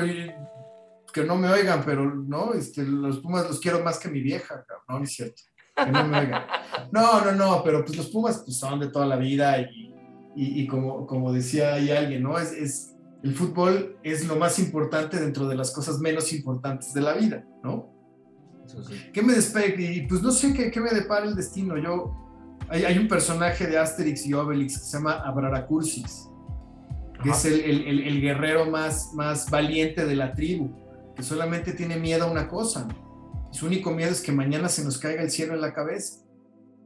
que 1.12 1.24
no 1.24 1.35
me 1.35 1.48
oigan, 1.48 1.82
pero 1.85 2.05
no, 2.05 2.52
este, 2.52 2.85
los 2.85 3.18
Pumas 3.18 3.48
los 3.48 3.59
quiero 3.59 3.82
más 3.82 3.98
que 3.98 4.09
mi 4.09 4.20
vieja, 4.20 4.64
cabrón. 4.64 4.85
No, 4.89 4.98
no 4.98 5.05
es 5.05 5.12
cierto. 5.12 5.43
Que 5.74 5.90
no 5.90 6.05
me 6.05 6.20
oigan. 6.20 6.44
No, 6.93 7.24
no, 7.24 7.32
no, 7.32 7.62
pero 7.64 7.85
pues 7.85 7.97
los 7.97 8.06
Pumas 8.10 8.43
pues, 8.44 8.59
son 8.59 8.78
de 8.78 8.89
toda 8.89 9.06
la 9.06 9.16
vida 9.16 9.60
y, 9.60 9.93
y- 10.37 10.61
y 10.63 10.67
como, 10.67 11.07
como 11.07 11.33
decía 11.33 11.75
ahí 11.75 11.91
alguien, 11.91 12.23
¿no? 12.23 12.39
Es, 12.39 12.53
es, 12.53 12.93
el 13.23 13.35
fútbol 13.35 13.97
es 14.05 14.27
lo 14.29 14.37
más 14.37 14.59
importante 14.59 15.19
dentro 15.19 15.49
de 15.49 15.57
las 15.57 15.73
cosas 15.73 15.99
menos 15.99 16.33
importantes 16.33 16.93
de 16.95 17.01
la 17.01 17.15
vida, 17.15 17.45
¿no? 17.65 17.89
Eso 18.65 18.83
sí. 18.85 18.95
¿Qué 19.13 19.23
me 19.23 19.33
despegue? 19.33 19.93
Y 19.93 20.07
pues 20.07 20.23
no 20.23 20.31
sé 20.31 20.53
qué, 20.53 20.71
qué 20.71 20.81
me 20.81 20.91
depara 20.91 21.25
el 21.27 21.35
destino. 21.35 21.77
Yo, 21.79 22.13
hay, 22.69 22.85
hay 22.85 22.99
un 22.99 23.09
personaje 23.09 23.67
de 23.67 23.79
Asterix 23.79 24.27
y 24.27 24.35
Obelix 24.35 24.79
que 24.79 24.85
se 24.85 24.97
llama 24.99 25.15
Abraracursis, 25.25 26.29
que 27.23 27.31
Ajá. 27.31 27.39
es 27.39 27.45
el, 27.47 27.61
el- 27.61 27.87
el- 27.89 28.01
el 28.09 28.21
guerrero 28.21 28.67
más, 28.67 29.13
más 29.15 29.49
valiente 29.51 30.05
de 30.05 30.17
la 30.17 30.33
tribu, 30.35 30.71
que 31.15 31.23
solamente 31.23 31.73
tiene 31.73 31.97
miedo 31.97 32.25
a 32.27 32.31
una 32.31 32.47
cosa. 32.49 32.87
¿no? 32.87 33.49
Su 33.53 33.67
único 33.67 33.91
miedo 33.93 34.11
es 34.11 34.21
que 34.21 34.33
mañana 34.33 34.69
se 34.69 34.85
nos 34.85 34.99
caiga 34.99 35.23
el 35.23 35.31
cielo 35.31 35.55
en 35.55 35.61
la 35.63 35.73
cabeza. 35.73 36.23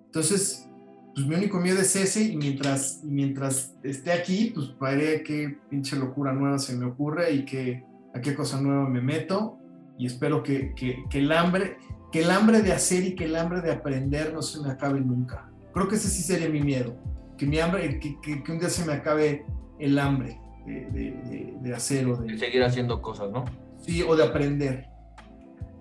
Entonces, 0.07 0.69
pues 1.15 1.27
mi 1.27 1.35
único 1.35 1.59
miedo 1.59 1.81
es 1.81 1.95
ese 1.97 2.23
y 2.23 2.37
mientras, 2.37 3.01
y 3.03 3.09
mientras 3.09 3.74
esté 3.82 4.12
aquí, 4.12 4.53
pues 4.55 4.69
veré 4.81 5.23
qué 5.23 5.59
pinche 5.69 5.97
locura 5.97 6.32
nueva 6.32 6.59
se 6.59 6.77
me 6.77 6.87
ocurre 6.87 7.32
y 7.32 7.45
qué, 7.45 7.85
a 8.15 8.20
qué 8.20 8.35
cosa 8.35 8.61
nueva 8.61 8.89
me 8.89 9.01
meto 9.01 9.59
y 9.99 10.07
espero 10.07 10.43
que, 10.43 10.73
que- 10.74 11.05
que 11.11 11.19
el 11.19 11.32
hambre, 11.32 11.77
que 12.12 12.20
el 12.23 12.31
hambre 12.31 12.62
de 12.62 12.73
hacer 12.73 13.05
y 13.05 13.15
que 13.15 13.24
el 13.24 13.37
hambre 13.37 13.61
de 13.61 13.73
aprender 13.73 14.32
no 14.32 14.41
se 14.43 14.61
me 14.62 14.70
acabe 14.70 15.01
nunca. 15.01 15.51
Creo 15.74 15.89
que 15.89 15.97
ese 15.97 16.09
sí 16.09 16.23
sería 16.23 16.49
mi 16.49 16.61
miedo, 16.61 16.97
que 17.37 17.47
mi 17.47 17.59
hambre, 17.61 17.99
que, 18.01 18.16
que- 18.20 18.43
que 18.43 18.53
un 18.53 18.59
día 18.59 18.69
se 18.69 18.85
me 18.85 18.93
acabe 18.93 19.45
el 19.78 19.99
hambre 19.99 20.39
de, 20.66 20.73
de- 20.91 21.11
de- 21.31 21.55
de 21.61 21.74
hacer 21.74 22.07
o 22.07 22.16
de, 22.16 22.39
seguir 22.39 22.62
haciendo 22.62 23.01
cosas, 23.03 23.31
¿no? 23.31 23.45
sí, 23.81 24.03
o 24.03 24.15
de 24.15 24.24
aprender. 24.24 24.87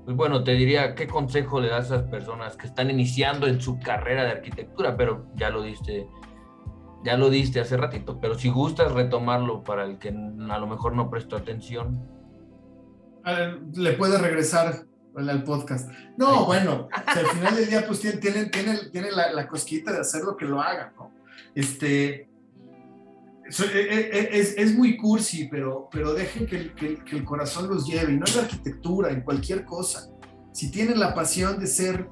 Pues 0.10 0.18
bueno, 0.18 0.44
te 0.44 0.54
diría, 0.54 0.96
¿qué 0.96 1.06
consejo 1.06 1.62
le 1.62 1.70
das 1.70 1.92
a 1.92 1.98
esas 1.98 2.10
personas 2.10 2.58
que 2.58 2.66
están 2.66 2.90
iniciando 2.90 3.46
en 3.46 3.62
su 3.62 3.80
carrera 3.80 4.24
de 4.24 4.32
arquitectura? 4.32 4.98
Pero 4.98 5.28
ya 5.36 5.52
lo 5.52 5.62
diste, 5.62 6.08
ya 7.04 7.16
lo 7.16 7.30
diste 7.30 7.60
hace 7.60 7.78
ratito, 7.78 8.20
pero 8.20 8.34
si 8.34 8.50
gustas 8.50 8.92
retomarlo 8.92 9.64
para 9.64 9.86
el 9.86 10.00
que 10.00 10.10
a 10.10 10.58
lo 10.58 10.66
mejor 10.66 10.96
no 10.96 11.12
prestó 11.12 11.36
atención. 11.36 12.10
Le 13.76 13.94
puede 13.94 14.18
regresar 14.18 14.88
al 15.16 15.30
al 15.30 15.44
podcast. 15.44 15.92
No, 16.18 16.44
bueno, 16.48 16.90
o 17.08 17.14
sea, 17.14 17.22
al 17.22 17.28
final 17.28 17.56
del 17.56 17.70
día, 17.70 17.86
pues 17.86 18.00
tiene, 18.00 18.18
tiene, 18.18 18.46
tiene, 18.46 18.78
tiene 18.92 19.12
la, 19.12 19.32
la 19.32 19.48
cosquita 19.48 19.92
de 19.92 20.00
hacer 20.00 20.24
lo 20.24 20.36
que 20.36 20.46
lo 20.46 20.60
haga, 20.60 20.92
¿no? 20.98 21.14
Este, 21.54 22.29
so- 23.50 23.66
e- 23.66 24.10
e- 24.12 24.40
es, 24.40 24.56
es 24.58 24.76
muy 24.76 24.98
cursi, 24.98 25.48
pero, 25.50 25.90
pero 25.92 26.14
dejen 26.14 26.46
que 26.46 26.74
que 26.74 26.98
que 27.04 27.16
el 27.18 27.24
corazón 27.24 27.68
los 27.68 27.86
lleve, 27.88 28.14
y 28.14 28.18
no 28.18 28.26
en 28.28 28.36
la 28.36 28.42
arquitectura, 28.44 29.12
en 29.12 29.22
cualquier 29.22 29.66
cosa. 29.66 30.10
Si 30.52 30.72
tienen 30.72 31.00
la 31.00 31.14
pasión 31.14 31.60
de 31.60 31.68
ser 31.68 32.08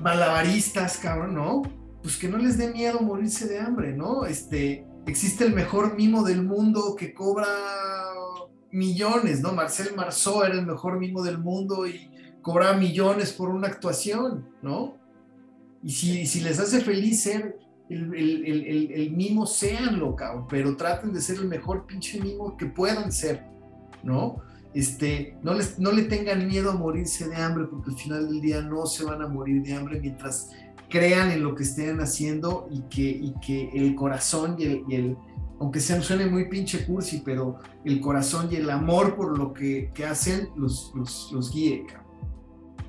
malabaristas, 0.00 0.98
cabrón, 0.98 1.34
¿no? 1.34 1.62
Pues 2.02 2.16
que 2.16 2.28
no 2.28 2.38
les 2.38 2.58
dé 2.58 2.72
miedo 2.72 3.00
morirse 3.00 3.46
de 3.48 3.58
hambre, 3.58 3.96
¿no? 3.96 4.24
Este, 4.26 4.86
existe 5.06 5.44
el 5.44 5.54
mejor 5.54 5.96
mimo 5.96 6.22
del 6.22 6.42
mundo 6.42 6.94
que 6.96 7.14
cobra 7.14 7.46
millones, 8.70 9.40
¿no? 9.40 9.52
Marcel 9.52 9.94
Marceau 9.96 10.42
era 10.42 10.54
el 10.54 10.66
mejor 10.66 10.98
mimo 10.98 11.22
del 11.22 11.38
mundo 11.38 11.86
y 11.86 12.10
cobraba 12.42 12.76
millones 12.76 13.32
por 13.32 13.48
una 13.48 13.68
actuación, 13.68 14.48
¿no? 14.62 14.96
Y 15.82 15.92
si, 15.92 16.26
si 16.26 16.40
les 16.40 16.58
hace 16.60 16.80
feliz 16.80 17.22
ser 17.22 17.58
el, 17.88 18.14
el- 18.14 18.44
el- 18.66 18.90
el- 18.92 19.10
mimo, 19.12 19.46
séanlo, 19.46 20.14
cabrón, 20.16 20.46
pero 20.48 20.76
traten 20.76 21.12
de 21.12 21.20
ser 21.20 21.36
el 21.36 21.46
mejor 21.48 21.86
pinche 21.86 22.20
mimo 22.20 22.56
que 22.56 22.66
puedan 22.66 23.12
ser, 23.12 23.44
¿no? 24.02 24.36
Este, 24.74 25.36
no, 25.42 25.54
les, 25.54 25.78
no 25.78 25.90
le 25.92 26.02
tengan 26.02 26.46
miedo 26.46 26.70
a 26.70 26.74
morirse 26.74 27.28
de 27.28 27.36
hambre, 27.36 27.64
porque 27.70 27.90
al 27.92 27.96
final 27.96 28.28
del 28.28 28.40
día 28.40 28.60
no 28.60 28.84
se 28.86 29.04
van 29.04 29.22
a 29.22 29.26
morir 29.28 29.62
de 29.62 29.72
hambre 29.74 30.00
mientras 30.00 30.50
crean 30.90 31.30
en 31.30 31.42
lo 31.42 31.54
que 31.54 31.62
estén 31.62 32.00
haciendo 32.00 32.68
y 32.70 32.82
que, 32.82 33.02
y 33.08 33.34
que 33.44 33.70
el 33.74 33.94
corazón 33.94 34.56
y 34.58 34.64
el, 34.64 34.84
y 34.88 34.94
el- 34.96 35.16
aunque 35.58 35.80
sea, 35.80 36.02
suene 36.02 36.26
muy 36.26 36.48
pinche 36.50 36.84
cursi, 36.84 37.22
pero 37.24 37.58
el 37.84 38.00
corazón 38.02 38.48
y 38.52 38.56
el 38.56 38.68
amor 38.68 39.16
por 39.16 39.38
lo 39.38 39.54
que, 39.54 39.90
que 39.94 40.04
hacen 40.04 40.50
los, 40.56 40.92
los, 40.94 41.30
los 41.32 41.50
guíe, 41.50 41.86
cabrón. 41.86 42.04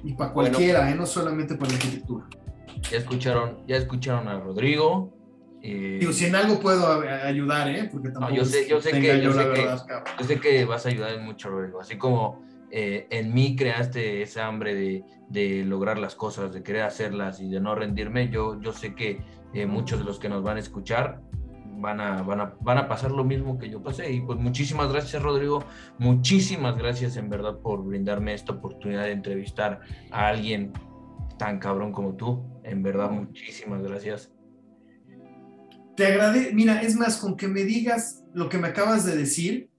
Y 0.03 0.14
para 0.14 0.34
Bueno. 0.34 0.49
cualquiera, 0.52 0.91
¿eh? 0.91 0.95
no 0.95 1.06
solamente 1.06 1.56
para 1.56 1.72
la 1.72 1.78
arquitectura. 1.78 2.26
Ya 2.91 2.98
escucharon, 2.98 3.57
ya 3.68 3.77
escucharon 3.77 4.27
a 4.27 4.39
Rodrigo. 4.39 5.14
eh, 5.64 5.98
Digo, 5.99 6.14
si 6.14 6.26
en 6.26 6.35
algo 6.35 6.60
puedo 6.60 7.02
ayudar, 7.02 7.68
¿eh? 7.69 7.89
Porque 7.91 8.10
tampoco 8.10 8.34
yo 8.35 8.45
sé- 8.45 8.61
es 8.61 8.68
yo 8.69 8.80
sé 8.80 8.91
tenga 8.91 9.14
que- 9.15 9.22
yo 9.23 9.30
la 9.34 9.44
sé 9.44 9.49
que- 9.53 9.61
verdad, 9.61 9.85
cabrón. 9.88 10.14
Yo 10.19 10.26
sé 10.26 10.39
que 10.39 10.65
vas 10.65 10.85
a 10.85 10.89
ayudar 10.89 11.14
en 11.14 11.26
mucho, 11.26 11.49
Rodrigo. 11.49 11.81
Así 11.81 11.98
como 11.98 12.45
eh, 12.69 13.07
en 13.11 13.34
mí 13.34 13.56
creaste 13.56 14.22
esa 14.22 14.45
hambre 14.45 14.76
de, 14.76 15.03
de 15.30 15.64
lograr 15.64 15.98
las 15.98 16.15
cosas, 16.15 16.53
de 16.53 16.64
querer 16.64 16.81
hacerlas 16.84 17.39
y 17.39 17.49
de 17.49 17.61
no 17.61 17.76
rendirme, 17.76 18.27
yo, 18.30 18.60
yo 18.61 18.73
sé 18.73 18.94
que 18.94 19.22
eh, 19.53 19.65
muchos 19.65 19.99
de 19.99 20.06
los 20.06 20.19
que 20.19 20.27
nos 20.27 20.44
van 20.44 20.57
a 20.57 20.60
escuchar 20.60 21.22
van 21.80 22.02
a, 22.02 22.22
van, 22.23 22.41
a, 22.41 22.56
van 22.60 22.77
a 22.77 22.88
pasar 22.89 23.11
lo 23.11 23.23
mismo 23.23 23.57
que 23.57 23.69
yo 23.69 23.81
pasé. 23.81 24.11
Y 24.11 24.19
pues 24.22 24.38
muchísimas 24.38 24.91
gracias, 24.91 25.22
Rodrigo. 25.23 25.64
Muchísimas 25.98 26.77
gracias 26.77 27.18
en 27.18 27.30
verdad 27.30 27.57
por 27.60 27.84
brindarme 27.85 28.34
esta 28.34 28.52
oportunidad 28.53 29.03
de 29.03 29.11
entrevistar 29.11 29.80
a 30.11 30.27
alguien 30.27 30.73
tan 31.38 31.60
cabrón 31.60 31.91
como 31.91 32.15
tú. 32.15 32.44
En 32.68 32.84
verdad, 32.84 33.10
muchísimas 33.11 33.81
gracias. 33.84 34.31
Te 35.95 36.06
agradezco, 36.06 36.53
mira, 36.53 36.81
es 36.81 36.95
más, 36.95 37.18
con 37.18 37.35
que 37.38 37.48
me 37.48 37.64
digas 37.64 38.23
lo 38.34 38.49
que 38.49 38.57
me 38.57 38.68
acabas 38.68 39.06
de 39.06 39.15
decir, 39.15 39.69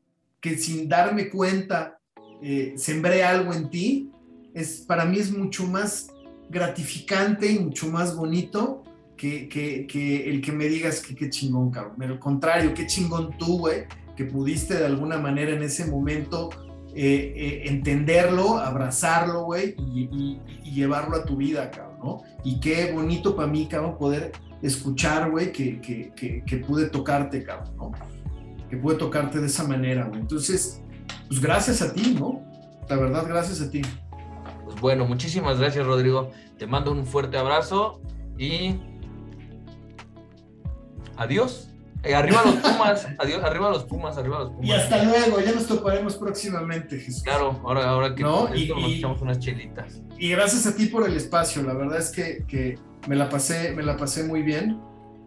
que 0.41 0.57
sin 0.59 0.89
darme 0.89 1.29
cuenta 1.31 2.01
eh, 2.43 2.75
sembré 2.77 3.23
algo 3.25 3.53
en 3.53 3.71
ti, 3.71 4.11
es, 4.55 4.81
para 4.87 5.05
mí 5.05 5.19
es 5.19 5.31
mucho 5.37 5.65
más 5.67 6.09
gratificante 6.51 7.51
y 7.53 7.59
mucho 7.59 7.89
más 7.89 8.17
bonito 8.17 8.83
que, 9.17 9.49
que- 9.49 9.87
que 9.87 10.31
el 10.31 10.41
que 10.41 10.53
me 10.53 10.67
digas 10.69 11.01
que 11.01 11.15
qué 11.15 11.29
chingón, 11.31 11.71
cabrón. 11.71 12.03
Al 12.03 12.19
contrario, 12.19 12.73
qué 12.75 12.87
chingón 12.87 13.37
tú, 13.39 13.59
güey, 13.59 13.85
que 14.17 14.25
pudiste 14.25 14.75
de 14.75 14.87
alguna 14.87 15.19
manera 15.19 15.53
en 15.53 15.63
ese 15.63 15.85
momento 15.87 16.51
eh, 16.95 17.33
eh, 17.37 17.63
entenderlo, 17.67 18.59
abrazarlo, 18.59 19.45
güey, 19.45 19.75
y, 19.93 20.09
y- 20.11 20.41
y 20.65 20.71
llevarlo 20.75 21.17
a 21.17 21.25
tu 21.25 21.37
vida, 21.37 21.71
cabrón, 21.71 21.88
Y 22.45 22.61
qué 22.61 22.93
bonito 22.93 23.35
para 23.37 23.49
mí, 23.49 23.67
cabrón, 23.67 23.97
poder 23.99 24.33
escuchar, 24.63 25.31
güey, 25.31 25.53
que, 25.53 25.81
que, 25.81 26.13
que, 26.15 26.43
que 26.45 26.57
pude 26.59 26.89
tocarte, 26.89 27.43
cabrón, 27.43 27.77
¿no? 27.77 27.93
Que 28.69 28.77
pude 28.77 28.97
tocarte 28.97 29.41
de 29.41 29.47
esa 29.47 29.67
manera, 29.67 30.07
güey. 30.07 30.21
Entonces, 30.21 30.83
pues 31.29 31.41
gracias 31.41 31.83
a 31.83 31.93
ti, 31.93 32.17
¿no? 32.19 32.43
La 32.89 32.97
verdad, 32.97 33.27
gracias 33.27 33.61
a 33.61 33.71
ti. 33.71 33.83
Pues 34.65 34.81
bueno, 34.81 35.07
muchísimas 35.07 35.59
gracias, 35.59 35.87
Rodrigo. 35.87 36.31
Te 36.59 36.67
mando 36.67 36.93
un 36.93 37.07
fuerte 37.07 37.37
abrazo 37.39 38.01
y 38.39 38.77
adiós. 41.17 41.68
Eh, 42.05 42.15
arriba 42.15 42.43
los 42.45 42.55
Pumas, 42.57 43.07
adiós, 43.19 43.43
arriba 43.43 43.71
los 43.71 43.85
Pumas, 43.85 44.17
arriba 44.17 44.39
los 44.41 44.51
Pumas. 44.51 44.67
Y 44.67 44.73
hasta 44.73 45.03
luego, 45.05 45.41
ya 45.41 45.53
nos 45.53 45.67
toparemos 45.67 46.17
próximamente, 46.17 46.99
Jesús. 46.99 47.23
Claro, 47.23 47.61
ahora, 47.65 47.89
ahora 47.91 48.15
que 48.15 48.23
No, 48.23 48.55
y- 48.55 48.69
nos 48.69 48.93
echamos 48.93 49.21
unas 49.21 49.39
chelitas. 49.41 50.01
Y 50.17 50.31
gracias 50.31 50.67
a 50.67 50.77
ti 50.77 50.87
por 50.87 51.07
el 51.09 51.17
espacio, 51.17 51.63
la 51.63 51.75
verdad 51.75 51.99
es 51.99 52.11
que, 52.11 52.45
que 52.47 52.79
me, 53.09 53.17
la 53.17 53.29
pasé, 53.29 53.73
me 53.73 53.83
la 53.83 53.97
pasé 53.97 54.23
muy 54.25 54.43
bien 54.43 54.81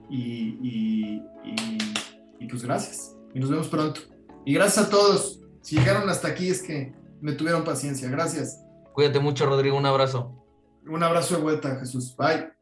y, 0.10 0.58
y- 0.62 1.24
y- 1.44 1.78
y 2.40 2.48
pues 2.48 2.64
gracias. 2.64 3.16
Y 3.34 3.40
nos 3.40 3.50
vemos 3.50 3.68
pronto. 3.68 4.02
Y 4.46 4.54
gracias 4.54 4.88
a 4.88 4.90
todos. 4.90 5.40
Si 5.62 5.78
llegaron 5.78 6.10
hasta 6.10 6.30
aquí 6.30 6.50
es 6.50 6.62
que 6.64 6.94
me 7.22 7.34
tuvieron 7.34 7.64
paciencia. 7.64 8.10
Gracias. 8.10 8.60
Cuídate 8.94 9.20
mucho, 9.20 9.46
Rodrigo, 9.46 9.78
un 9.78 9.86
abrazo. 9.86 10.38
Un 10.88 11.04
abrazo 11.04 11.36
de 11.36 11.42
vuelta, 11.42 11.76
Jesús. 11.80 12.16
Bye. 12.18 12.61